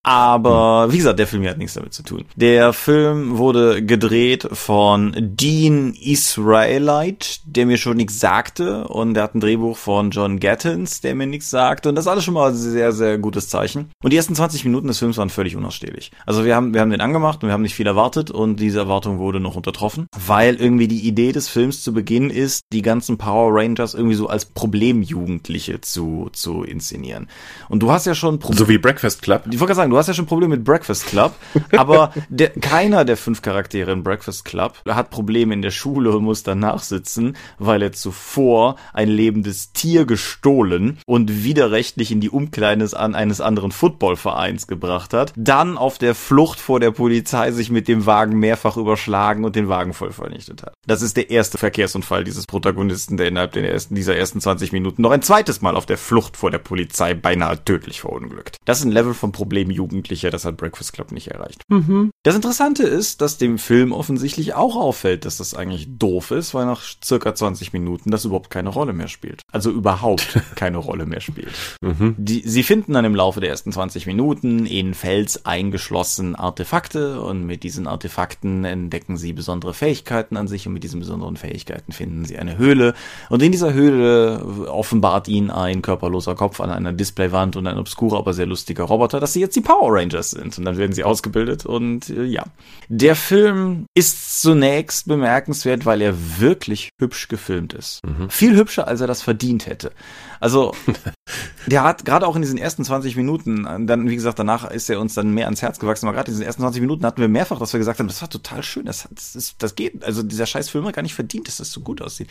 Aber 0.04 0.90
wie 0.90 0.96
gesagt, 0.96 1.18
der 1.18 1.26
Film 1.26 1.42
hier 1.42 1.50
hat 1.50 1.58
nichts 1.58 1.74
damit 1.74 1.92
zu 1.92 2.02
tun. 2.02 2.24
Der 2.36 2.72
Film 2.72 3.36
wurde 3.36 3.84
gedreht 3.84 4.48
von 4.52 5.14
Dean 5.18 5.92
Israelite, 5.92 7.40
der 7.44 7.66
mir 7.66 7.76
schon 7.76 7.98
nichts 7.98 8.18
sagte. 8.18 8.88
Und 8.88 9.14
der 9.14 9.24
hat 9.24 9.34
ein 9.34 9.40
Drehbuch 9.40 9.76
von 9.76 10.10
John 10.10 10.40
Gattins, 10.40 11.00
der 11.00 11.14
mir 11.14 11.26
nichts 11.26 11.50
sagte. 11.50 11.88
Und 11.88 11.96
das 11.96 12.06
ist 12.06 12.10
alles 12.10 12.24
schon 12.24 12.34
mal 12.34 12.50
ein 12.50 12.56
sehr, 12.56 12.92
sehr 12.92 13.18
gutes 13.18 13.48
Zeichen. 13.48 13.90
Und 14.02 14.12
die 14.12 14.16
ersten 14.16 14.34
20 14.34 14.64
Minuten 14.64 14.86
des 14.86 14.98
Films 14.98 15.18
waren 15.18 15.30
völlig 15.30 15.56
unausstehlich. 15.56 16.10
Also 16.24 16.44
wir 16.44 16.54
haben, 16.56 16.72
wir 16.72 16.80
haben 16.80 16.90
den 16.90 17.00
angemacht 17.00 17.42
und 17.42 17.48
wir 17.48 17.52
haben 17.52 17.62
nicht 17.62 17.74
viel 17.74 17.86
erwartet 17.86 18.30
und 18.30 18.60
diese 18.60 18.78
Erwartung 18.78 19.18
wurde 19.18 19.40
noch 19.40 19.56
untertroffen, 19.56 20.06
weil 20.26 20.54
irgendwie 20.54 20.88
die 20.88 21.06
Idee 21.06 21.32
des 21.32 21.48
Films 21.48 21.82
zu 21.82 21.92
Beginn 21.92 22.30
ist, 22.30 22.62
die 22.72 22.82
ganzen 22.82 23.18
Power 23.18 23.50
Rangers 23.52 23.94
irgendwie 23.94 24.14
so 24.14 24.28
als 24.28 24.46
Problemjugendliche 24.46 25.80
zu, 25.80 26.30
zu 26.32 26.62
inszenieren. 26.62 27.28
Und 27.68 27.82
du 27.82 27.90
hast 27.90 28.06
ja 28.06 28.14
schon 28.14 28.38
Probleme. 28.38 28.58
So 28.58 28.68
wie 28.68 28.78
Breakfast 28.78 29.20
Club. 29.20 29.44
Ich 29.50 29.60
wollte 29.60 29.74
sagen, 29.74 29.97
du 29.98 30.00
hast 30.00 30.06
ja 30.06 30.14
schon 30.14 30.26
Probleme 30.26 30.54
mit 30.54 30.64
Breakfast 30.64 31.06
Club, 31.06 31.34
aber 31.76 32.12
der, 32.28 32.50
keiner 32.50 33.04
der 33.04 33.16
fünf 33.16 33.42
Charaktere 33.42 33.90
in 33.90 34.04
Breakfast 34.04 34.44
Club 34.44 34.80
hat 34.88 35.10
Probleme 35.10 35.52
in 35.52 35.60
der 35.60 35.72
Schule 35.72 36.16
und 36.16 36.22
muss 36.22 36.44
danach 36.44 36.84
sitzen, 36.84 37.36
weil 37.58 37.82
er 37.82 37.90
zuvor 37.90 38.76
ein 38.92 39.08
lebendes 39.08 39.72
Tier 39.72 40.06
gestohlen 40.06 40.98
und 41.04 41.42
widerrechtlich 41.42 42.12
in 42.12 42.20
die 42.20 42.30
Umkleide 42.30 42.88
eines 42.96 43.40
anderen 43.40 43.72
Footballvereins 43.72 44.68
gebracht 44.68 45.12
hat, 45.12 45.32
dann 45.34 45.76
auf 45.76 45.98
der 45.98 46.14
Flucht 46.14 46.60
vor 46.60 46.78
der 46.78 46.92
Polizei 46.92 47.50
sich 47.50 47.70
mit 47.70 47.88
dem 47.88 48.06
Wagen 48.06 48.38
mehrfach 48.38 48.76
überschlagen 48.76 49.44
und 49.44 49.56
den 49.56 49.68
Wagen 49.68 49.94
voll 49.94 50.12
vernichtet 50.12 50.62
hat. 50.62 50.74
Das 50.86 51.02
ist 51.02 51.16
der 51.16 51.30
erste 51.30 51.58
Verkehrsunfall 51.58 52.22
dieses 52.22 52.46
Protagonisten, 52.46 53.16
der 53.16 53.26
innerhalb 53.26 53.50
der 53.50 53.68
ersten, 53.68 53.96
dieser 53.96 54.14
ersten 54.14 54.40
20 54.40 54.70
Minuten 54.70 55.02
noch 55.02 55.10
ein 55.10 55.22
zweites 55.22 55.60
Mal 55.60 55.74
auf 55.74 55.86
der 55.86 55.98
Flucht 55.98 56.36
vor 56.36 56.52
der 56.52 56.58
Polizei 56.58 57.14
beinahe 57.14 57.64
tödlich 57.64 58.02
verunglückt. 58.02 58.58
Das 58.64 58.78
ist 58.78 58.84
ein 58.84 58.92
Level 58.92 59.14
von 59.14 59.32
Problem 59.32 59.70
Jugendlicher, 59.78 60.30
das 60.30 60.44
hat 60.44 60.56
Breakfast 60.56 60.92
Club 60.92 61.12
nicht 61.12 61.28
erreicht. 61.28 61.62
Mhm. 61.68 62.10
Das 62.24 62.34
Interessante 62.34 62.82
ist, 62.82 63.20
dass 63.20 63.38
dem 63.38 63.58
Film 63.58 63.92
offensichtlich 63.92 64.54
auch 64.54 64.76
auffällt, 64.76 65.24
dass 65.24 65.38
das 65.38 65.54
eigentlich 65.54 65.86
doof 65.98 66.32
ist, 66.32 66.52
weil 66.52 66.66
nach 66.66 66.82
circa 67.02 67.34
20 67.34 67.72
Minuten 67.72 68.10
das 68.10 68.24
überhaupt 68.24 68.50
keine 68.50 68.70
Rolle 68.70 68.92
mehr 68.92 69.08
spielt. 69.08 69.42
Also 69.52 69.70
überhaupt 69.70 70.40
keine 70.56 70.78
Rolle 70.78 71.06
mehr 71.06 71.20
spielt. 71.20 71.52
Mhm. 71.80 72.16
Die, 72.18 72.42
sie 72.46 72.64
finden 72.64 72.92
dann 72.92 73.04
im 73.04 73.14
Laufe 73.14 73.40
der 73.40 73.50
ersten 73.50 73.72
20 73.72 74.06
Minuten 74.06 74.66
in 74.66 74.94
Fels 74.94 75.46
eingeschlossen 75.46 76.34
Artefakte 76.34 77.20
und 77.20 77.44
mit 77.44 77.62
diesen 77.62 77.86
Artefakten 77.86 78.64
entdecken 78.64 79.16
sie 79.16 79.32
besondere 79.32 79.72
Fähigkeiten 79.72 80.36
an 80.36 80.48
sich 80.48 80.66
und 80.66 80.72
mit 80.72 80.82
diesen 80.82 80.98
besonderen 80.98 81.36
Fähigkeiten 81.36 81.92
finden 81.92 82.24
sie 82.24 82.38
eine 82.38 82.58
Höhle 82.58 82.94
und 83.30 83.42
in 83.42 83.52
dieser 83.52 83.72
Höhle 83.72 84.44
offenbart 84.68 85.28
ihnen 85.28 85.50
ein 85.50 85.82
körperloser 85.82 86.34
Kopf 86.34 86.60
an 86.60 86.70
einer 86.70 86.92
Displaywand 86.92 87.56
und 87.56 87.66
ein 87.66 87.78
obskurer, 87.78 88.18
aber 88.18 88.34
sehr 88.34 88.46
lustiger 88.46 88.84
Roboter, 88.84 89.20
dass 89.20 89.32
sie 89.32 89.40
jetzt 89.40 89.56
die 89.56 89.60
Power 89.68 89.92
Rangers 89.92 90.30
sind 90.30 90.56
und 90.56 90.64
dann 90.64 90.78
werden 90.78 90.94
sie 90.94 91.04
ausgebildet 91.04 91.66
und 91.66 92.08
äh, 92.08 92.24
ja. 92.24 92.46
Der 92.88 93.14
Film 93.14 93.84
ist 93.94 94.40
zunächst 94.40 95.06
bemerkenswert, 95.06 95.84
weil 95.84 96.00
er 96.00 96.14
wirklich 96.40 96.88
hübsch 96.98 97.28
gefilmt 97.28 97.74
ist. 97.74 98.00
Mhm. 98.02 98.30
Viel 98.30 98.56
hübscher, 98.56 98.88
als 98.88 99.02
er 99.02 99.06
das 99.06 99.20
verdient 99.20 99.66
hätte. 99.66 99.92
Also, 100.40 100.74
der 101.66 101.82
hat 101.82 102.06
gerade 102.06 102.26
auch 102.26 102.34
in 102.34 102.40
diesen 102.40 102.56
ersten 102.56 102.82
20 102.82 103.14
Minuten, 103.16 103.86
dann, 103.86 104.08
wie 104.08 104.14
gesagt, 104.14 104.38
danach 104.38 104.70
ist 104.70 104.88
er 104.88 105.00
uns 105.00 105.12
dann 105.12 105.34
mehr 105.34 105.44
ans 105.44 105.60
Herz 105.60 105.78
gewachsen, 105.78 106.06
aber 106.06 106.16
gerade 106.16 106.30
in 106.30 106.36
diesen 106.36 106.46
ersten 106.46 106.62
20 106.62 106.80
Minuten 106.80 107.04
hatten 107.04 107.20
wir 107.20 107.28
mehrfach, 107.28 107.58
dass 107.58 107.74
wir 107.74 107.78
gesagt 107.78 107.98
haben, 107.98 108.08
das 108.08 108.22
war 108.22 108.30
total 108.30 108.62
schön, 108.62 108.86
das, 108.86 109.06
das, 109.14 109.54
das 109.58 109.74
geht, 109.74 110.02
also 110.02 110.22
dieser 110.22 110.46
scheiß 110.46 110.70
Film 110.70 110.86
hat 110.86 110.94
gar 110.94 111.02
nicht 111.02 111.14
verdient, 111.14 111.46
dass 111.46 111.58
das 111.58 111.70
so 111.70 111.82
gut 111.82 112.00
aussieht 112.00 112.30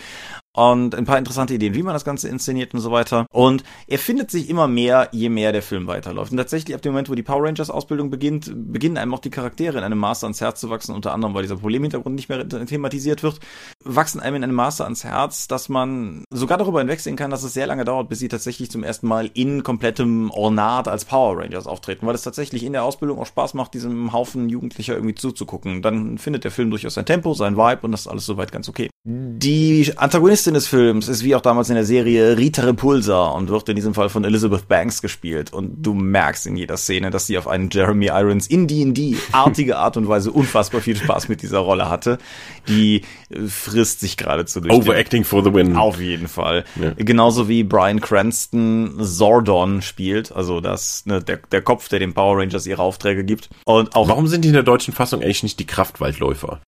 und 0.57 0.95
ein 0.95 1.05
paar 1.05 1.19
interessante 1.19 1.53
Ideen, 1.53 1.75
wie 1.75 1.83
man 1.83 1.93
das 1.93 2.03
Ganze 2.03 2.29
inszeniert 2.29 2.73
und 2.73 2.79
so 2.79 2.91
weiter. 2.91 3.27
Und 3.31 3.63
er 3.87 3.99
findet 3.99 4.31
sich 4.31 4.49
immer 4.49 4.67
mehr, 4.67 5.07
je 5.11 5.29
mehr 5.29 5.51
der 5.51 5.61
Film 5.61 5.85
weiterläuft. 5.85 6.31
Und 6.31 6.37
tatsächlich 6.37 6.73
ab 6.73 6.81
dem 6.81 6.93
Moment, 6.93 7.09
wo 7.09 7.15
die 7.15 7.21
Power 7.21 7.43
Rangers 7.43 7.69
Ausbildung 7.69 8.09
beginnt, 8.09 8.51
beginnen 8.71 8.97
einem 8.97 9.13
auch 9.13 9.19
die 9.19 9.29
Charaktere 9.29 9.77
in 9.77 9.83
einem 9.83 9.99
Maße 9.99 10.25
ans 10.25 10.41
Herz 10.41 10.59
zu 10.59 10.71
wachsen, 10.71 10.95
unter 10.95 11.13
anderem, 11.13 11.35
weil 11.35 11.43
dieser 11.43 11.57
Problemhintergrund 11.57 12.15
nicht 12.15 12.27
mehr 12.27 12.47
thematisiert 12.47 13.21
wird, 13.21 13.39
wachsen 13.83 14.19
einem 14.19 14.37
in 14.37 14.43
einem 14.45 14.55
Maße 14.55 14.83
ans 14.83 15.03
Herz, 15.03 15.47
dass 15.47 15.69
man 15.69 16.23
sogar 16.31 16.57
darüber 16.57 16.79
hinwegsehen 16.79 17.17
kann, 17.17 17.29
dass 17.29 17.43
es 17.43 17.53
sehr 17.53 17.67
lange 17.67 17.85
dauert, 17.85 18.09
bis 18.09 18.17
sie 18.17 18.27
tatsächlich 18.27 18.71
zum 18.71 18.83
ersten 18.83 19.07
Mal 19.07 19.29
in 19.35 19.61
komplettem 19.61 20.31
Ornat 20.31 20.87
als 20.87 21.05
Power 21.05 21.37
Rangers 21.37 21.67
auftreten, 21.67 22.07
weil 22.07 22.15
es 22.15 22.23
tatsächlich 22.23 22.63
in 22.63 22.73
der 22.73 22.83
Ausbildung 22.83 23.19
auch 23.19 23.27
Spaß 23.27 23.53
macht, 23.53 23.75
diesem 23.75 24.11
Haufen 24.11 24.49
Jugendlicher 24.49 24.95
irgendwie 24.95 25.13
zuzugucken. 25.13 25.83
Dann 25.83 26.17
findet 26.17 26.45
der 26.45 26.51
Film 26.51 26.71
durchaus 26.71 26.95
sein 26.95 27.05
Tempo, 27.05 27.35
sein 27.35 27.57
Vibe 27.57 27.81
und 27.83 27.91
das 27.91 28.01
ist 28.01 28.07
alles 28.07 28.25
soweit 28.25 28.51
ganz 28.51 28.67
okay. 28.67 28.89
Die 29.03 29.93
Antagonistin 29.95 30.46
des 30.53 30.67
Films 30.67 31.07
ist 31.07 31.23
wie 31.23 31.35
auch 31.35 31.41
damals 31.41 31.69
in 31.69 31.75
der 31.75 31.85
Serie 31.85 32.37
Rita 32.37 32.63
Repulsa 32.63 33.27
und 33.27 33.49
wird 33.49 33.69
in 33.69 33.75
diesem 33.75 33.93
Fall 33.93 34.09
von 34.09 34.23
Elizabeth 34.23 34.67
Banks 34.67 35.01
gespielt. 35.01 35.53
Und 35.53 35.83
du 35.85 35.93
merkst 35.93 36.47
in 36.47 36.55
jeder 36.55 36.77
Szene, 36.77 37.09
dass 37.09 37.27
sie 37.27 37.37
auf 37.37 37.47
einen 37.47 37.69
Jeremy 37.69 38.07
Irons 38.07 38.47
in 38.47 38.67
D&D-artige 38.67 39.77
Art 39.77 39.97
und 39.97 40.07
Weise 40.07 40.31
unfassbar 40.31 40.81
viel 40.81 40.95
Spaß 40.95 41.29
mit 41.29 41.41
dieser 41.41 41.59
Rolle 41.59 41.89
hatte. 41.89 42.17
Die 42.67 43.01
frisst 43.47 43.99
sich 43.99 44.17
geradezu 44.17 44.61
durch. 44.61 44.73
Overacting 44.73 45.23
for 45.23 45.43
the 45.43 45.53
win. 45.53 45.75
Auf 45.75 45.99
jeden 45.99 46.27
Fall. 46.27 46.65
Ja. 46.81 46.93
Genauso 46.95 47.47
wie 47.47 47.63
Brian 47.63 48.01
Cranston 48.01 48.97
Zordon 49.01 49.81
spielt, 49.81 50.31
also 50.31 50.61
das, 50.61 51.05
ne, 51.05 51.21
der, 51.21 51.39
der 51.51 51.61
Kopf, 51.61 51.89
der 51.89 51.99
den 51.99 52.13
Power 52.13 52.37
Rangers 52.37 52.65
ihre 52.65 52.81
Aufträge 52.81 53.23
gibt. 53.23 53.49
Und 53.65 53.95
auch 53.95 54.07
Warum 54.07 54.27
sind 54.27 54.43
die 54.43 54.49
in 54.49 54.53
der 54.53 54.63
deutschen 54.63 54.93
Fassung 54.93 55.21
eigentlich 55.21 55.43
nicht 55.43 55.59
die 55.59 55.67
Kraftwaldläufer? 55.67 56.61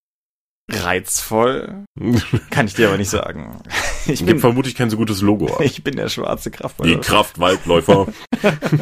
Reizvoll. 0.70 1.84
Kann 2.50 2.66
ich 2.66 2.74
dir 2.74 2.88
aber 2.88 2.98
nicht 2.98 3.10
sagen. 3.10 3.60
Ich 4.06 4.24
bin 4.24 4.40
vermutlich 4.40 4.74
kein 4.74 4.88
so 4.88 4.96
gutes 4.96 5.20
Logo. 5.20 5.58
Ich 5.60 5.84
bin 5.84 5.94
der 5.94 6.08
schwarze 6.08 6.50
Kraftwaldläufer. 6.50 7.00
Die 7.00 7.06
Kraftwaldläufer. 7.06 8.06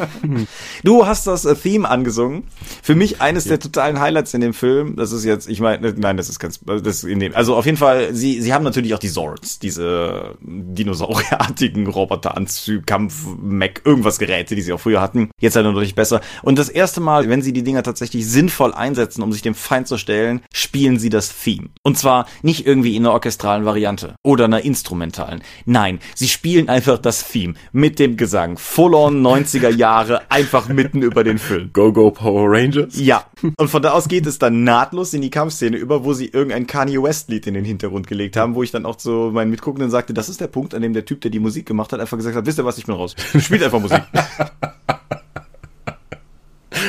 du 0.83 1.05
hast 1.05 1.27
das 1.27 1.43
äh, 1.43 1.55
Theme 1.55 1.87
angesungen. 1.87 2.45
Für 2.81 2.95
mich 2.95 3.21
eines 3.21 3.43
ja. 3.45 3.49
der 3.49 3.59
totalen 3.59 3.99
Highlights 3.99 4.33
in 4.33 4.41
dem 4.41 4.53
Film. 4.53 4.95
Das 4.95 5.11
ist 5.11 5.25
jetzt, 5.25 5.49
ich 5.49 5.59
meine, 5.59 5.93
nein, 5.97 6.15
das 6.15 6.29
ist 6.29 6.39
ganz, 6.39 6.61
das 6.65 6.81
ist 6.81 7.03
in 7.03 7.19
dem, 7.19 7.35
also 7.35 7.55
auf 7.55 7.65
jeden 7.65 7.77
Fall, 7.77 8.13
sie, 8.13 8.41
sie 8.41 8.53
haben 8.53 8.63
natürlich 8.63 8.93
auch 8.93 8.99
die 8.99 9.09
Zords, 9.09 9.59
diese 9.59 10.35
dinosaurierartigen 10.41 11.85
Roboteranzüge, 11.87 12.83
Kampf, 12.83 13.25
Mac, 13.41 13.81
irgendwas 13.83 14.19
Geräte, 14.19 14.55
die 14.55 14.61
sie 14.61 14.73
auch 14.73 14.79
früher 14.79 15.01
hatten. 15.01 15.31
Jetzt 15.39 15.55
halt 15.55 15.65
natürlich 15.65 15.95
besser. 15.95 16.21
Und 16.43 16.57
das 16.57 16.69
erste 16.69 17.01
Mal, 17.01 17.29
wenn 17.29 17.41
sie 17.41 17.53
die 17.53 17.63
Dinger 17.63 17.83
tatsächlich 17.83 18.27
sinnvoll 18.27 18.73
einsetzen, 18.73 19.21
um 19.21 19.33
sich 19.33 19.41
dem 19.41 19.55
Feind 19.55 19.87
zu 19.87 19.97
stellen, 19.97 20.41
spielen 20.53 20.97
sie 20.97 21.09
das 21.09 21.37
Theme. 21.43 21.69
Und 21.81 21.97
zwar 21.97 22.25
nicht 22.41 22.67
irgendwie 22.67 22.97
in 22.97 23.05
einer 23.05 23.13
orchestralen 23.13 23.63
Variante 23.63 24.15
oder 24.21 24.45
einer 24.45 24.65
instrumentalen. 24.65 25.41
Nein, 25.65 25.99
sie 26.13 26.27
spielen 26.27 26.67
einfach 26.67 26.97
das 26.97 27.25
Theme 27.29 27.53
mit 27.71 27.99
dem 27.99 28.17
Gesang. 28.17 28.57
Full 28.57 28.93
on 28.93 29.21
90er 29.21 29.69
Jahre, 29.69 30.29
einfach 30.29 30.67
mitten 30.67 31.01
über 31.01 31.23
den 31.23 31.37
Film. 31.37 31.69
Go 31.71 31.93
Go 31.93 32.11
Power 32.11 32.51
Rangers? 32.51 32.99
Ja. 32.99 33.23
Und 33.57 33.69
von 33.69 33.81
da 33.81 33.91
aus 33.91 34.09
geht 34.09 34.25
es 34.25 34.39
dann 34.39 34.65
nahtlos 34.65 35.13
in 35.13 35.21
die 35.21 35.29
Kampfszene 35.29 35.77
über, 35.77 36.03
wo 36.03 36.13
sie 36.13 36.27
irgendein 36.27 36.67
Kanye 36.67 37.01
West 37.01 37.29
Lied 37.29 37.47
in 37.47 37.53
den 37.53 37.63
Hintergrund 37.63 38.07
gelegt 38.07 38.35
haben, 38.35 38.55
wo 38.55 38.63
ich 38.63 38.71
dann 38.71 38.85
auch 38.85 38.97
zu 38.97 39.31
meinen 39.31 39.49
Mitguckenden 39.49 39.89
sagte, 39.89 40.13
das 40.13 40.27
ist 40.27 40.41
der 40.41 40.47
Punkt, 40.47 40.75
an 40.75 40.81
dem 40.81 40.93
der 40.93 41.05
Typ, 41.05 41.21
der 41.21 41.31
die 41.31 41.39
Musik 41.39 41.65
gemacht 41.65 41.93
hat, 41.93 42.01
einfach 42.01 42.17
gesagt 42.17 42.35
hat, 42.35 42.45
wisst 42.45 42.59
ihr 42.59 42.65
was, 42.65 42.77
ich 42.77 42.87
bin 42.87 42.95
raus. 42.95 43.15
Spielt 43.39 43.63
einfach 43.63 43.79
Musik. 43.79 44.01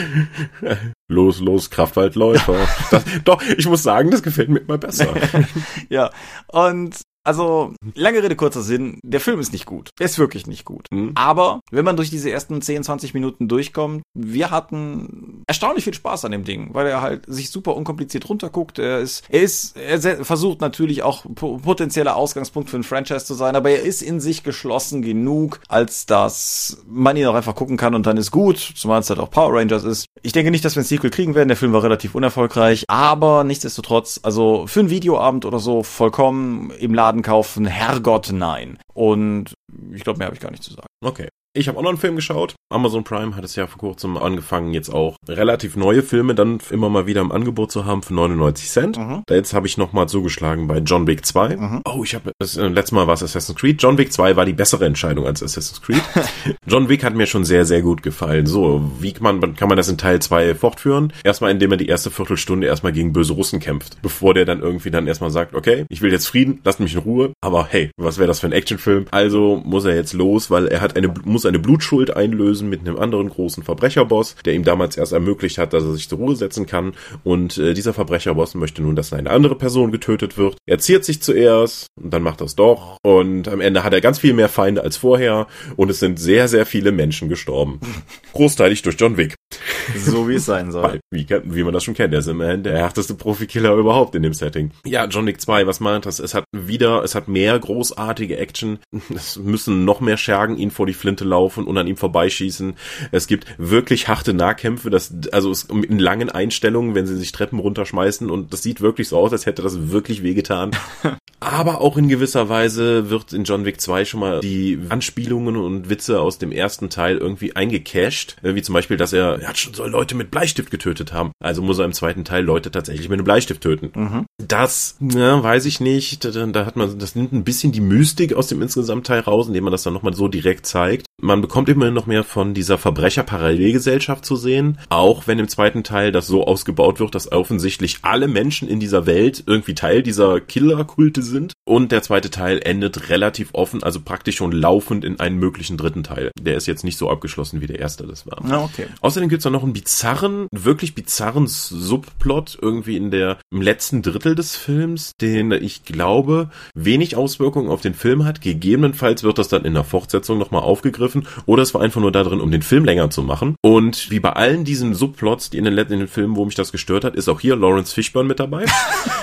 Los, 1.08 1.40
los, 1.40 1.70
Kraftwaldläufer. 1.70 2.68
Das, 2.90 3.04
doch, 3.24 3.42
ich 3.42 3.66
muss 3.66 3.82
sagen, 3.82 4.10
das 4.10 4.22
gefällt 4.22 4.48
mir 4.48 4.60
immer 4.60 4.78
besser. 4.78 5.12
ja, 5.88 6.10
und 6.46 6.96
also, 7.30 7.74
lange 7.94 8.24
Rede, 8.24 8.34
kurzer 8.34 8.60
Sinn, 8.60 8.98
der 9.04 9.20
Film 9.20 9.38
ist 9.38 9.52
nicht 9.52 9.64
gut. 9.64 9.90
Er 10.00 10.06
ist 10.06 10.18
wirklich 10.18 10.48
nicht 10.48 10.64
gut. 10.64 10.86
Mhm. 10.90 11.12
Aber, 11.14 11.60
wenn 11.70 11.84
man 11.84 11.94
durch 11.94 12.10
diese 12.10 12.28
ersten 12.28 12.60
10, 12.60 12.82
20 12.82 13.14
Minuten 13.14 13.46
durchkommt, 13.46 14.02
wir 14.14 14.50
hatten 14.50 15.44
erstaunlich 15.46 15.84
viel 15.84 15.94
Spaß 15.94 16.24
an 16.24 16.32
dem 16.32 16.42
Ding, 16.42 16.74
weil 16.74 16.88
er 16.88 17.02
halt 17.02 17.26
sich 17.28 17.50
super 17.50 17.76
unkompliziert 17.76 18.28
runterguckt. 18.28 18.80
Er 18.80 18.98
ist, 18.98 19.22
er 19.30 19.42
ist, 19.42 19.76
er 19.76 20.24
versucht 20.24 20.60
natürlich 20.60 21.04
auch 21.04 21.24
potenzieller 21.36 22.16
Ausgangspunkt 22.16 22.68
für 22.68 22.78
ein 22.78 22.82
Franchise 22.82 23.24
zu 23.24 23.34
sein, 23.34 23.54
aber 23.54 23.70
er 23.70 23.82
ist 23.82 24.02
in 24.02 24.18
sich 24.18 24.42
geschlossen 24.42 25.00
genug, 25.00 25.60
als 25.68 26.06
dass 26.06 26.78
man 26.88 27.16
ihn 27.16 27.26
auch 27.26 27.36
einfach 27.36 27.54
gucken 27.54 27.76
kann 27.76 27.94
und 27.94 28.06
dann 28.06 28.16
ist 28.16 28.32
gut, 28.32 28.58
zumal 28.74 28.98
es 28.98 29.08
halt 29.08 29.20
auch 29.20 29.30
Power 29.30 29.56
Rangers 29.56 29.84
ist. 29.84 30.06
Ich 30.22 30.32
denke 30.32 30.50
nicht, 30.50 30.64
dass 30.64 30.74
wir 30.74 30.82
ein 30.82 30.86
Sequel 30.86 31.10
kriegen 31.10 31.36
werden. 31.36 31.48
Der 31.48 31.56
Film 31.56 31.72
war 31.72 31.84
relativ 31.84 32.16
unerfolgreich, 32.16 32.86
aber 32.88 33.44
nichtsdestotrotz, 33.44 34.18
also 34.24 34.66
für 34.66 34.80
einen 34.80 34.90
Videoabend 34.90 35.44
oder 35.44 35.60
so 35.60 35.84
vollkommen 35.84 36.72
im 36.80 36.92
Laden 36.92 37.19
Laden 37.20 37.22
kaufen, 37.22 37.66
Herrgott, 37.66 38.30
nein. 38.32 38.78
Und 38.94 39.54
ich 39.92 40.02
glaube, 40.02 40.18
mehr 40.18 40.26
habe 40.26 40.34
ich 40.34 40.40
gar 40.40 40.50
nicht 40.50 40.62
zu 40.62 40.72
sagen. 40.72 40.86
Okay. 41.04 41.28
Ich 41.52 41.66
habe 41.66 41.78
auch 41.78 41.82
noch 41.82 41.90
einen 41.90 41.98
Film 41.98 42.14
geschaut. 42.14 42.54
Amazon 42.72 43.02
Prime 43.02 43.34
hat 43.34 43.44
es 43.44 43.56
ja 43.56 43.66
vor 43.66 43.78
kurzem 43.78 44.16
angefangen, 44.16 44.72
jetzt 44.72 44.88
auch 44.88 45.16
relativ 45.26 45.74
neue 45.74 46.04
Filme 46.04 46.36
dann 46.36 46.60
immer 46.70 46.88
mal 46.88 47.08
wieder 47.08 47.20
im 47.20 47.32
Angebot 47.32 47.72
zu 47.72 47.84
haben 47.84 48.02
für 48.02 48.14
99 48.14 48.68
Cent. 48.68 48.96
Mhm. 48.96 49.24
Da 49.26 49.34
jetzt 49.34 49.52
habe 49.52 49.66
ich 49.66 49.76
nochmal 49.76 50.08
zugeschlagen 50.08 50.68
bei 50.68 50.78
John 50.78 51.08
Wick 51.08 51.26
2. 51.26 51.56
Mhm. 51.56 51.82
Oh, 51.84 52.04
ich 52.04 52.14
habe 52.14 52.30
das 52.38 52.56
äh, 52.56 52.68
letztes 52.68 52.92
Mal 52.92 53.08
war 53.08 53.14
es 53.14 53.24
Assassin's 53.24 53.58
Creed. 53.58 53.82
John 53.82 53.98
Wick 53.98 54.12
2 54.12 54.36
war 54.36 54.44
die 54.44 54.52
bessere 54.52 54.86
Entscheidung 54.86 55.26
als 55.26 55.42
Assassin's 55.42 55.82
Creed. 55.82 56.02
John 56.68 56.88
Wick 56.88 57.02
hat 57.02 57.16
mir 57.16 57.26
schon 57.26 57.44
sehr, 57.44 57.64
sehr 57.64 57.82
gut 57.82 58.04
gefallen. 58.04 58.46
So, 58.46 58.88
wie 59.00 59.12
kann 59.12 59.40
man, 59.40 59.56
kann 59.56 59.68
man 59.68 59.76
das 59.76 59.88
in 59.88 59.98
Teil 59.98 60.22
2 60.22 60.54
fortführen? 60.54 61.12
Erstmal, 61.24 61.50
indem 61.50 61.72
er 61.72 61.78
die 61.78 61.88
erste 61.88 62.12
Viertelstunde 62.12 62.68
erstmal 62.68 62.92
gegen 62.92 63.12
böse 63.12 63.32
Russen 63.32 63.58
kämpft, 63.58 64.00
bevor 64.02 64.34
der 64.34 64.44
dann 64.44 64.60
irgendwie 64.60 64.92
dann 64.92 65.08
erstmal 65.08 65.32
sagt, 65.32 65.56
okay, 65.56 65.84
ich 65.88 66.00
will 66.00 66.12
jetzt 66.12 66.28
Frieden, 66.28 66.60
lasst 66.62 66.78
mich 66.78 66.94
in 66.94 67.00
Ruhe. 67.00 67.32
Aber 67.40 67.66
hey, 67.66 67.90
was 67.96 68.18
wäre 68.18 68.28
das 68.28 68.38
für 68.38 68.46
ein 68.46 68.52
Actionfilm? 68.52 69.06
Also 69.10 69.60
muss 69.64 69.84
er 69.84 69.96
jetzt 69.96 70.12
los, 70.12 70.52
weil 70.52 70.68
er 70.68 70.80
hat 70.80 70.96
eine, 70.96 71.12
muss 71.24 71.39
muss 71.40 71.46
eine 71.46 71.58
Blutschuld 71.58 72.14
einlösen 72.14 72.68
mit 72.68 72.80
einem 72.80 72.98
anderen 72.98 73.30
großen 73.30 73.62
Verbrecherboss, 73.62 74.36
der 74.44 74.52
ihm 74.52 74.62
damals 74.62 74.98
erst 74.98 75.12
ermöglicht 75.12 75.56
hat, 75.56 75.72
dass 75.72 75.84
er 75.84 75.94
sich 75.94 76.06
zur 76.06 76.18
Ruhe 76.18 76.36
setzen 76.36 76.66
kann. 76.66 76.92
Und 77.24 77.56
äh, 77.56 77.72
dieser 77.72 77.94
Verbrecherboss 77.94 78.54
möchte 78.54 78.82
nun, 78.82 78.94
dass 78.94 79.14
eine 79.14 79.30
andere 79.30 79.54
Person 79.54 79.90
getötet 79.90 80.36
wird. 80.36 80.58
Er 80.66 80.80
ziert 80.80 81.06
sich 81.06 81.22
zuerst 81.22 81.86
und 81.98 82.12
dann 82.12 82.22
macht 82.22 82.42
er 82.42 82.44
es 82.44 82.56
doch. 82.56 82.98
Und 83.02 83.48
am 83.48 83.62
Ende 83.62 83.84
hat 83.84 83.94
er 83.94 84.02
ganz 84.02 84.18
viel 84.18 84.34
mehr 84.34 84.50
Feinde 84.50 84.82
als 84.82 84.98
vorher 84.98 85.46
und 85.76 85.90
es 85.90 85.98
sind 85.98 86.20
sehr, 86.20 86.46
sehr 86.46 86.66
viele 86.66 86.92
Menschen 86.92 87.30
gestorben. 87.30 87.80
Großteilig 88.34 88.82
durch 88.82 88.96
John 89.00 89.16
Wick. 89.16 89.39
So 89.96 90.28
wie 90.28 90.34
es 90.34 90.46
sein 90.46 90.70
soll. 90.70 91.00
Wie, 91.10 91.26
wie 91.44 91.64
man 91.64 91.72
das 91.72 91.84
schon 91.84 91.94
kennt, 91.94 92.12
er 92.12 92.20
ist 92.20 92.28
immerhin 92.28 92.62
der 92.62 92.78
härteste 92.78 93.14
Profikiller 93.14 93.74
überhaupt 93.74 94.14
in 94.14 94.22
dem 94.22 94.34
Setting. 94.34 94.70
Ja, 94.86 95.06
John 95.06 95.26
Wick 95.26 95.40
2, 95.40 95.66
was 95.66 95.80
meint 95.80 96.06
das? 96.06 96.18
Es 96.20 96.34
hat 96.34 96.44
wieder, 96.52 97.02
es 97.02 97.14
hat 97.14 97.28
mehr 97.28 97.58
großartige 97.58 98.36
Action. 98.36 98.78
Es 99.14 99.36
müssen 99.36 99.84
noch 99.84 100.00
mehr 100.00 100.16
Schergen 100.16 100.56
ihn 100.56 100.70
vor 100.70 100.86
die 100.86 100.94
Flinte 100.94 101.24
laufen 101.24 101.64
und 101.64 101.76
an 101.76 101.86
ihm 101.86 101.96
vorbeischießen. 101.96 102.74
Es 103.10 103.26
gibt 103.26 103.46
wirklich 103.58 104.08
harte 104.08 104.32
Nahkämpfe, 104.32 104.88
das, 104.88 105.12
also 105.32 105.50
es, 105.50 105.64
in 105.64 105.98
langen 105.98 106.30
Einstellungen, 106.30 106.94
wenn 106.94 107.06
sie 107.06 107.16
sich 107.16 107.32
Treppen 107.32 107.58
runterschmeißen 107.58 108.30
und 108.30 108.52
das 108.52 108.62
sieht 108.62 108.80
wirklich 108.80 109.08
so 109.08 109.18
aus, 109.18 109.32
als 109.32 109.46
hätte 109.46 109.62
das 109.62 109.90
wirklich 109.90 110.22
wehgetan. 110.22 110.70
Aber 111.40 111.80
auch 111.80 111.96
in 111.96 112.08
gewisser 112.08 112.50
Weise 112.50 113.08
wird 113.08 113.32
in 113.32 113.44
John 113.44 113.64
Wick 113.64 113.80
2 113.80 114.04
schon 114.04 114.20
mal 114.20 114.40
die 114.40 114.78
Anspielungen 114.90 115.56
und 115.56 115.88
Witze 115.88 116.20
aus 116.20 116.36
dem 116.36 116.52
ersten 116.52 116.90
Teil 116.90 117.16
irgendwie 117.16 117.56
eingecashed. 117.56 118.36
Wie 118.42 118.60
zum 118.60 118.74
Beispiel, 118.74 118.98
dass 118.98 119.14
er, 119.14 119.39
er 119.40 119.48
hat 119.48 119.58
schon 119.58 119.74
so 119.74 119.86
Leute 119.86 120.14
mit 120.14 120.30
Bleistift 120.30 120.70
getötet 120.70 121.12
haben. 121.12 121.32
Also 121.40 121.62
muss 121.62 121.78
er 121.78 121.84
im 121.84 121.92
zweiten 121.92 122.24
Teil 122.24 122.44
Leute 122.44 122.70
tatsächlich 122.70 123.08
mit 123.08 123.18
einem 123.18 123.24
Bleistift 123.24 123.62
töten. 123.62 123.90
Mhm. 123.94 124.26
Das, 124.38 124.96
ja, 125.00 125.42
weiß 125.42 125.66
ich 125.66 125.80
nicht. 125.80 126.24
Da, 126.24 126.46
da 126.46 126.66
hat 126.66 126.76
man, 126.76 126.98
das 126.98 127.14
nimmt 127.14 127.32
ein 127.32 127.44
bisschen 127.44 127.72
die 127.72 127.80
Mystik 127.80 128.34
aus 128.34 128.48
dem 128.48 128.62
insgesamt 128.62 129.06
Teil 129.06 129.20
raus, 129.20 129.48
indem 129.48 129.64
man 129.64 129.72
das 129.72 129.82
dann 129.82 129.94
nochmal 129.94 130.14
so 130.14 130.28
direkt 130.28 130.66
zeigt. 130.66 131.06
Man 131.20 131.40
bekommt 131.40 131.68
immerhin 131.68 131.94
noch 131.94 132.06
mehr 132.06 132.24
von 132.24 132.54
dieser 132.54 132.78
Verbrecher-Parallelgesellschaft 132.78 134.24
zu 134.24 134.36
sehen. 134.36 134.78
Auch 134.88 135.26
wenn 135.26 135.38
im 135.38 135.48
zweiten 135.48 135.84
Teil 135.84 136.12
das 136.12 136.26
so 136.26 136.46
ausgebaut 136.46 137.00
wird, 137.00 137.14
dass 137.14 137.30
offensichtlich 137.30 137.98
alle 138.02 138.28
Menschen 138.28 138.68
in 138.68 138.80
dieser 138.80 139.06
Welt 139.06 139.44
irgendwie 139.46 139.74
Teil 139.74 140.02
dieser 140.02 140.40
Killerkulte 140.40 141.22
sind. 141.22 141.52
Und 141.64 141.92
der 141.92 142.02
zweite 142.02 142.30
Teil 142.30 142.60
endet 142.64 143.08
relativ 143.10 143.50
offen, 143.52 143.82
also 143.82 144.00
praktisch 144.00 144.36
schon 144.36 144.52
laufend 144.52 145.04
in 145.04 145.20
einen 145.20 145.38
möglichen 145.38 145.76
dritten 145.76 146.02
Teil. 146.02 146.30
Der 146.40 146.56
ist 146.56 146.66
jetzt 146.66 146.84
nicht 146.84 146.98
so 146.98 147.10
abgeschlossen, 147.10 147.60
wie 147.60 147.66
der 147.66 147.78
erste 147.78 148.06
das 148.06 148.26
war. 148.26 148.44
Ah, 148.50 148.64
okay. 148.64 148.86
Außerdem 149.00 149.28
gibt's 149.30 149.44
da 149.44 149.50
noch 149.50 149.62
einen 149.62 149.72
bizarren, 149.72 150.46
wirklich 150.52 150.94
bizarren 150.94 151.46
Subplot 151.46 152.58
irgendwie 152.60 152.96
in 152.96 153.10
der, 153.10 153.38
im 153.50 153.62
letzten 153.62 154.02
Drittel 154.02 154.34
des 154.34 154.56
Films, 154.56 155.12
den 155.20 155.52
ich 155.52 155.84
glaube, 155.84 156.50
wenig 156.74 157.16
Auswirkungen 157.16 157.70
auf 157.70 157.80
den 157.80 157.94
Film 157.94 158.24
hat. 158.24 158.40
Gegebenenfalls 158.40 159.22
wird 159.22 159.38
das 159.38 159.48
dann 159.48 159.64
in 159.64 159.74
der 159.74 159.84
Fortsetzung 159.84 160.38
nochmal 160.38 160.62
aufgegriffen 160.62 161.26
oder 161.46 161.62
es 161.62 161.72
war 161.72 161.80
einfach 161.80 162.00
nur 162.00 162.12
da 162.12 162.22
drin, 162.22 162.40
um 162.40 162.50
den 162.50 162.62
Film 162.62 162.84
länger 162.84 163.10
zu 163.10 163.22
machen. 163.22 163.56
Und 163.62 164.10
wie 164.10 164.20
bei 164.20 164.32
allen 164.32 164.64
diesen 164.64 164.94
Subplots, 164.94 165.50
die 165.50 165.58
in 165.58 165.64
den, 165.64 165.78
in 165.78 166.00
den 166.00 166.08
Filmen, 166.08 166.36
wo 166.36 166.44
mich 166.44 166.54
das 166.54 166.72
gestört 166.72 167.04
hat, 167.04 167.16
ist 167.16 167.28
auch 167.28 167.40
hier 167.40 167.56
Lawrence 167.56 167.94
Fishburne 167.94 168.28
mit 168.28 168.40
dabei. 168.40 168.66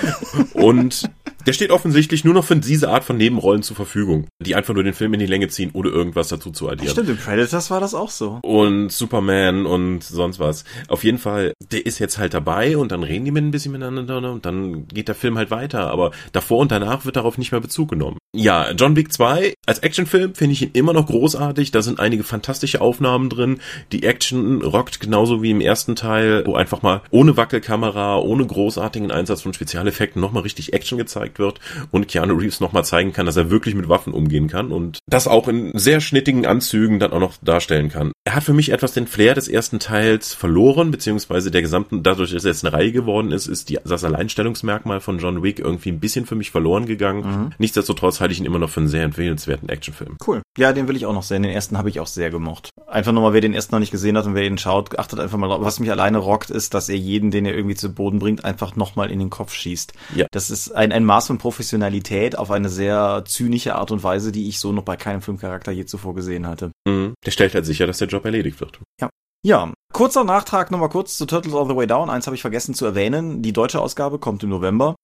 und 0.54 1.08
der 1.46 1.52
steht 1.52 1.70
offensichtlich 1.70 2.24
nur 2.24 2.34
noch 2.34 2.44
für 2.44 2.56
diese 2.56 2.90
Art 2.90 3.04
von 3.04 3.16
Nebenrollen 3.16 3.62
zur 3.62 3.76
Verfügung, 3.76 4.26
die 4.40 4.54
einfach 4.54 4.74
nur 4.74 4.82
den 4.82 4.94
Film 4.94 5.14
in 5.14 5.20
die 5.20 5.26
Länge 5.26 5.48
ziehen, 5.48 5.70
ohne 5.72 5.88
irgendwas 5.88 6.28
dazu 6.28 6.50
zu 6.50 6.68
addieren. 6.68 6.90
Stimmt, 6.90 7.08
in 7.08 7.16
Predators 7.16 7.70
war 7.70 7.80
das 7.80 7.94
auch 7.94 8.10
so. 8.10 8.40
Und 8.42 8.90
Superman 8.90 9.66
und 9.66 10.02
sonst 10.02 10.38
was. 10.38 10.64
Auf 10.88 11.04
jeden 11.04 11.18
Fall, 11.18 11.52
der 11.70 11.86
ist 11.86 11.98
jetzt 11.98 12.18
halt 12.18 12.34
dabei 12.34 12.76
und 12.76 12.92
dann 12.92 13.02
reden 13.02 13.24
die 13.24 13.30
mit 13.30 13.44
ein 13.44 13.50
bisschen 13.50 13.72
miteinander 13.72 14.30
und 14.30 14.44
dann 14.44 14.88
geht 14.88 15.08
der 15.08 15.14
Film 15.14 15.38
halt 15.38 15.50
weiter. 15.50 15.90
Aber 15.90 16.10
davor 16.32 16.58
und 16.58 16.72
danach 16.72 17.04
wird 17.04 17.16
darauf 17.16 17.38
nicht 17.38 17.52
mehr 17.52 17.60
Bezug 17.60 17.90
genommen. 17.90 18.18
Ja, 18.34 18.72
John 18.72 18.96
Wick 18.96 19.12
2 19.12 19.54
als 19.66 19.78
Actionfilm 19.78 20.34
finde 20.34 20.52
ich 20.52 20.62
ihn 20.62 20.70
immer 20.72 20.92
noch 20.92 21.06
großartig. 21.06 21.70
Da 21.70 21.82
sind 21.82 22.00
einige 22.00 22.24
fantastische 22.24 22.80
Aufnahmen 22.80 23.30
drin. 23.30 23.60
Die 23.92 24.02
Action 24.02 24.62
rockt 24.62 25.00
genauso 25.00 25.42
wie 25.42 25.50
im 25.50 25.60
ersten 25.60 25.96
Teil, 25.96 26.44
wo 26.46 26.54
einfach 26.54 26.82
mal 26.82 27.02
ohne 27.10 27.36
Wackelkamera, 27.36 28.18
ohne 28.18 28.46
großartigen 28.46 29.10
Einsatz 29.10 29.42
von 29.42 29.54
Spezialeffekten 29.54 30.20
nochmal 30.20 30.42
richtig 30.42 30.72
Action 30.72 30.98
gezeigt 30.98 31.27
wird 31.36 31.60
und 31.90 32.08
Keanu 32.08 32.34
Reeves 32.34 32.60
nochmal 32.60 32.84
zeigen 32.84 33.12
kann, 33.12 33.26
dass 33.26 33.36
er 33.36 33.50
wirklich 33.50 33.74
mit 33.74 33.88
Waffen 33.88 34.14
umgehen 34.14 34.48
kann 34.48 34.72
und 34.72 34.98
das 35.06 35.28
auch 35.28 35.48
in 35.48 35.76
sehr 35.76 36.00
schnittigen 36.00 36.46
Anzügen 36.46 36.98
dann 36.98 37.12
auch 37.12 37.20
noch 37.20 37.34
darstellen 37.42 37.90
kann. 37.90 38.12
Er 38.24 38.34
hat 38.34 38.44
für 38.44 38.52
mich 38.52 38.72
etwas 38.72 38.92
den 38.92 39.06
Flair 39.06 39.34
des 39.34 39.48
ersten 39.48 39.78
Teils 39.78 40.34
verloren, 40.34 40.90
beziehungsweise 40.90 41.50
der 41.50 41.62
gesamten, 41.62 42.02
dadurch, 42.02 42.32
dass 42.32 42.44
er 42.44 42.50
jetzt 42.50 42.64
eine 42.64 42.74
Reihe 42.74 42.92
geworden 42.92 43.32
ist, 43.32 43.46
ist 43.46 43.68
die, 43.68 43.78
das 43.84 44.04
Alleinstellungsmerkmal 44.04 45.00
von 45.00 45.18
John 45.18 45.42
Wick 45.42 45.58
irgendwie 45.58 45.90
ein 45.90 46.00
bisschen 46.00 46.26
für 46.26 46.34
mich 46.34 46.50
verloren 46.50 46.86
gegangen. 46.86 47.22
Mhm. 47.22 47.50
Nichtsdestotrotz 47.58 48.20
halte 48.20 48.32
ich 48.32 48.40
ihn 48.40 48.46
immer 48.46 48.58
noch 48.58 48.70
für 48.70 48.80
einen 48.80 48.88
sehr 48.88 49.04
empfehlenswerten 49.04 49.68
Actionfilm. 49.68 50.18
Cool. 50.26 50.42
Ja, 50.58 50.72
den 50.72 50.88
will 50.88 50.96
ich 50.96 51.06
auch 51.06 51.14
noch 51.14 51.22
sehen. 51.22 51.42
Den 51.42 51.52
ersten 51.52 51.78
habe 51.78 51.88
ich 51.88 52.00
auch 52.00 52.06
sehr 52.06 52.30
gemocht. 52.30 52.70
Einfach 52.86 53.12
nochmal, 53.12 53.32
wer 53.32 53.40
den 53.40 53.54
ersten 53.54 53.74
noch 53.74 53.80
nicht 53.80 53.92
gesehen 53.92 54.16
hat 54.16 54.26
und 54.26 54.34
wer 54.34 54.44
ihn 54.44 54.58
schaut, 54.58 54.98
achtet 54.98 55.20
einfach 55.20 55.38
mal 55.38 55.48
drauf. 55.48 55.60
Was 55.62 55.80
mich 55.80 55.90
alleine 55.90 56.18
rockt, 56.18 56.50
ist, 56.50 56.74
dass 56.74 56.88
er 56.88 56.96
jeden, 56.96 57.30
den 57.30 57.46
er 57.46 57.54
irgendwie 57.54 57.76
zu 57.76 57.92
Boden 57.92 58.18
bringt, 58.18 58.44
einfach 58.44 58.76
nochmal 58.76 59.10
in 59.10 59.18
den 59.18 59.30
Kopf 59.30 59.54
schießt. 59.54 59.92
Ja. 60.14 60.26
Das 60.32 60.50
ist 60.50 60.70
ein, 60.72 60.92
ein 60.92 61.04
Maß 61.18 61.26
von 61.26 61.38
Professionalität 61.38 62.38
auf 62.38 62.52
eine 62.52 62.68
sehr 62.68 63.24
zynische 63.26 63.74
Art 63.74 63.90
und 63.90 64.04
Weise, 64.04 64.30
die 64.30 64.48
ich 64.48 64.60
so 64.60 64.70
noch 64.70 64.84
bei 64.84 64.96
keinem 64.96 65.20
Filmcharakter 65.20 65.72
je 65.72 65.84
zuvor 65.84 66.14
gesehen 66.14 66.46
hatte. 66.46 66.70
Mhm. 66.86 67.14
Der 67.26 67.32
stellt 67.32 67.54
halt 67.54 67.66
sicher, 67.66 67.88
dass 67.88 67.98
der 67.98 68.06
Job 68.06 68.24
erledigt 68.24 68.60
wird. 68.60 68.78
Ja. 69.00 69.08
Ja, 69.44 69.72
kurzer 69.92 70.24
Nachtrag 70.24 70.72
nochmal 70.72 70.88
kurz 70.88 71.16
zu 71.16 71.24
Turtles 71.24 71.54
All 71.54 71.68
the 71.68 71.76
Way 71.76 71.86
Down. 71.86 72.10
Eins 72.10 72.26
habe 72.26 72.34
ich 72.34 72.42
vergessen 72.42 72.74
zu 72.74 72.84
erwähnen. 72.84 73.40
Die 73.40 73.52
deutsche 73.52 73.80
Ausgabe 73.80 74.18
kommt 74.18 74.42
im 74.42 74.48
November. 74.48 74.96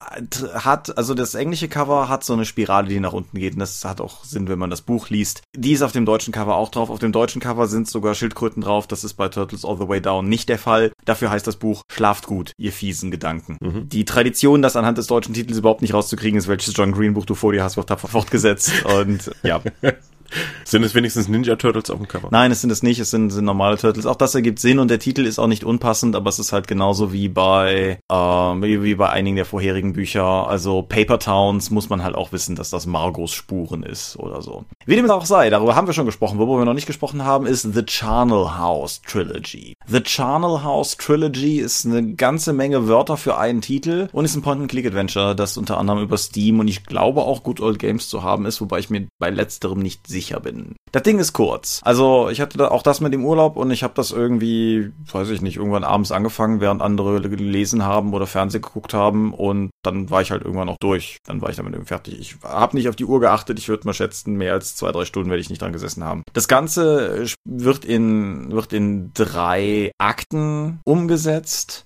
Hat, 0.53 0.97
also 0.97 1.13
das 1.13 1.35
englische 1.35 1.69
Cover 1.69 2.09
hat 2.09 2.25
so 2.25 2.33
eine 2.33 2.43
Spirale, 2.43 2.89
die 2.89 2.99
nach 2.99 3.13
unten 3.13 3.39
geht. 3.39 3.53
Und 3.53 3.59
das 3.59 3.85
hat 3.85 4.01
auch 4.01 4.25
Sinn, 4.25 4.49
wenn 4.49 4.59
man 4.59 4.69
das 4.69 4.81
Buch 4.81 5.09
liest. 5.09 5.41
Die 5.55 5.71
ist 5.71 5.81
auf 5.81 5.93
dem 5.93 6.05
deutschen 6.05 6.33
Cover 6.33 6.55
auch 6.55 6.69
drauf. 6.69 6.89
Auf 6.89 6.99
dem 6.99 7.13
deutschen 7.13 7.41
Cover 7.41 7.67
sind 7.67 7.87
sogar 7.87 8.13
Schildkröten 8.13 8.61
drauf. 8.61 8.87
Das 8.87 9.05
ist 9.05 9.13
bei 9.13 9.29
Turtles 9.29 9.63
All 9.63 9.77
the 9.77 9.87
Way 9.87 10.01
Down 10.01 10.27
nicht 10.27 10.49
der 10.49 10.59
Fall. 10.59 10.91
Dafür 11.05 11.29
heißt 11.29 11.47
das 11.47 11.55
Buch 11.55 11.83
Schlaft 11.89 12.27
gut, 12.27 12.51
ihr 12.57 12.73
fiesen 12.73 13.11
Gedanken. 13.11 13.57
Mhm. 13.61 13.87
Die 13.87 14.03
Tradition, 14.03 14.61
das 14.61 14.75
anhand 14.75 14.97
des 14.97 15.07
deutschen 15.07 15.33
Titels 15.33 15.59
überhaupt 15.59 15.81
nicht 15.81 15.93
rauszukriegen 15.93 16.37
ist, 16.37 16.49
welches 16.49 16.75
John 16.75 16.91
Green 16.91 17.13
Buch 17.13 17.25
du 17.25 17.35
vor 17.35 17.53
dir 17.53 17.63
hast, 17.63 17.77
wird 17.77 17.87
tapfer 17.87 18.09
fortgesetzt. 18.09 18.85
Und 18.99 19.31
ja. 19.43 19.61
Sind 20.63 20.83
es 20.83 20.95
wenigstens 20.95 21.27
Ninja 21.27 21.55
Turtles 21.55 21.89
auf 21.89 21.97
dem 21.97 22.07
Cover? 22.07 22.29
Nein, 22.31 22.51
es 22.51 22.61
sind 22.61 22.69
es 22.69 22.83
nicht, 22.83 22.99
es 22.99 23.11
sind, 23.11 23.29
sind 23.29 23.45
normale 23.45 23.77
Turtles. 23.77 24.05
Auch 24.05 24.15
das 24.15 24.35
ergibt 24.35 24.59
Sinn 24.59 24.79
und 24.79 24.89
der 24.89 24.99
Titel 24.99 25.25
ist 25.25 25.39
auch 25.39 25.47
nicht 25.47 25.63
unpassend, 25.63 26.15
aber 26.15 26.29
es 26.29 26.39
ist 26.39 26.51
halt 26.51 26.67
genauso 26.67 27.13
wie 27.13 27.29
bei 27.29 27.99
äh, 28.09 28.15
wie, 28.15 28.95
bei 28.95 29.09
einigen 29.09 29.35
der 29.35 29.45
vorherigen 29.45 29.93
Bücher. 29.93 30.47
Also 30.47 30.81
Paper 30.81 31.19
Towns 31.19 31.69
muss 31.69 31.89
man 31.89 32.03
halt 32.03 32.15
auch 32.15 32.31
wissen, 32.31 32.55
dass 32.55 32.69
das 32.69 32.85
Margos 32.85 33.33
Spuren 33.33 33.83
ist 33.83 34.17
oder 34.17 34.41
so. 34.41 34.65
Wie 34.85 34.95
dem 34.95 35.09
auch 35.09 35.25
sei, 35.25 35.49
darüber 35.49 35.75
haben 35.75 35.87
wir 35.87 35.93
schon 35.93 36.05
gesprochen. 36.05 36.39
Worüber 36.39 36.59
wir 36.59 36.65
noch 36.65 36.73
nicht 36.73 36.87
gesprochen 36.87 37.23
haben, 37.23 37.45
ist 37.45 37.61
The 37.61 37.83
Charnel 37.87 38.57
House 38.57 39.01
Trilogy. 39.01 39.73
The 39.87 40.01
Charnel 40.03 40.63
House 40.63 40.97
Trilogy 40.97 41.59
ist 41.59 41.85
eine 41.85 42.13
ganze 42.15 42.53
Menge 42.53 42.87
Wörter 42.87 43.17
für 43.17 43.37
einen 43.37 43.61
Titel 43.61 44.07
und 44.11 44.25
ist 44.25 44.35
ein 44.35 44.41
Point-and-Click-Adventure, 44.41 45.35
das 45.35 45.57
unter 45.57 45.77
anderem 45.77 46.01
über 46.01 46.17
Steam 46.17 46.59
und 46.59 46.67
ich 46.67 46.85
glaube 46.85 47.21
auch 47.21 47.43
Good 47.43 47.59
Old 47.59 47.79
Games 47.79 48.09
zu 48.09 48.23
haben 48.23 48.45
ist, 48.45 48.61
wobei 48.61 48.79
ich 48.79 48.89
mir 48.89 49.07
bei 49.19 49.29
letzterem 49.29 49.79
nicht 49.79 50.07
sicher 50.15 50.39
bin. 50.39 50.75
Das 50.91 51.03
Ding 51.03 51.19
ist 51.19 51.33
kurz. 51.33 51.81
Also 51.83 52.29
ich 52.29 52.39
hatte 52.39 52.57
da 52.57 52.69
auch 52.69 52.81
das 52.81 53.01
mit 53.01 53.13
dem 53.13 53.25
Urlaub 53.25 53.57
und 53.57 53.69
ich 53.69 53.83
habe 53.83 53.93
das 53.95 54.11
irgendwie, 54.11 54.91
weiß 55.11 55.29
ich 55.29 55.41
nicht, 55.41 55.57
irgendwann 55.57 55.83
abends 55.83 56.13
angefangen, 56.13 56.61
während 56.61 56.81
andere 56.81 57.19
gelesen 57.21 57.83
haben 57.83 58.13
oder 58.13 58.27
Fernsehen 58.27 58.61
geguckt 58.61 58.93
haben 58.93 59.33
und 59.33 59.71
dann 59.83 60.09
war 60.09 60.21
ich 60.21 60.31
halt 60.31 60.43
irgendwann 60.43 60.69
auch 60.69 60.77
durch. 60.79 61.17
Dann 61.25 61.41
war 61.41 61.49
ich 61.49 61.57
damit 61.57 61.73
irgendwie 61.73 61.89
fertig. 61.89 62.19
Ich 62.19 62.37
habe 62.43 62.77
nicht 62.77 62.87
auf 62.87 62.95
die 62.95 63.05
Uhr 63.05 63.19
geachtet. 63.19 63.59
Ich 63.59 63.67
würde 63.67 63.85
mal 63.85 63.93
schätzen, 63.93 64.35
mehr 64.35 64.53
als 64.53 64.75
zwei, 64.77 64.91
drei 64.91 65.03
Stunden 65.03 65.29
werde 65.29 65.41
ich 65.41 65.49
nicht 65.49 65.61
dran 65.61 65.73
gesessen 65.73 66.03
haben. 66.03 66.23
Das 66.33 66.47
Ganze 66.47 67.25
wird 67.43 67.83
in, 67.83 68.51
wird 68.51 68.71
in 68.71 69.11
drei 69.13 69.91
Akten 69.97 70.79
umgesetzt. 70.85 71.84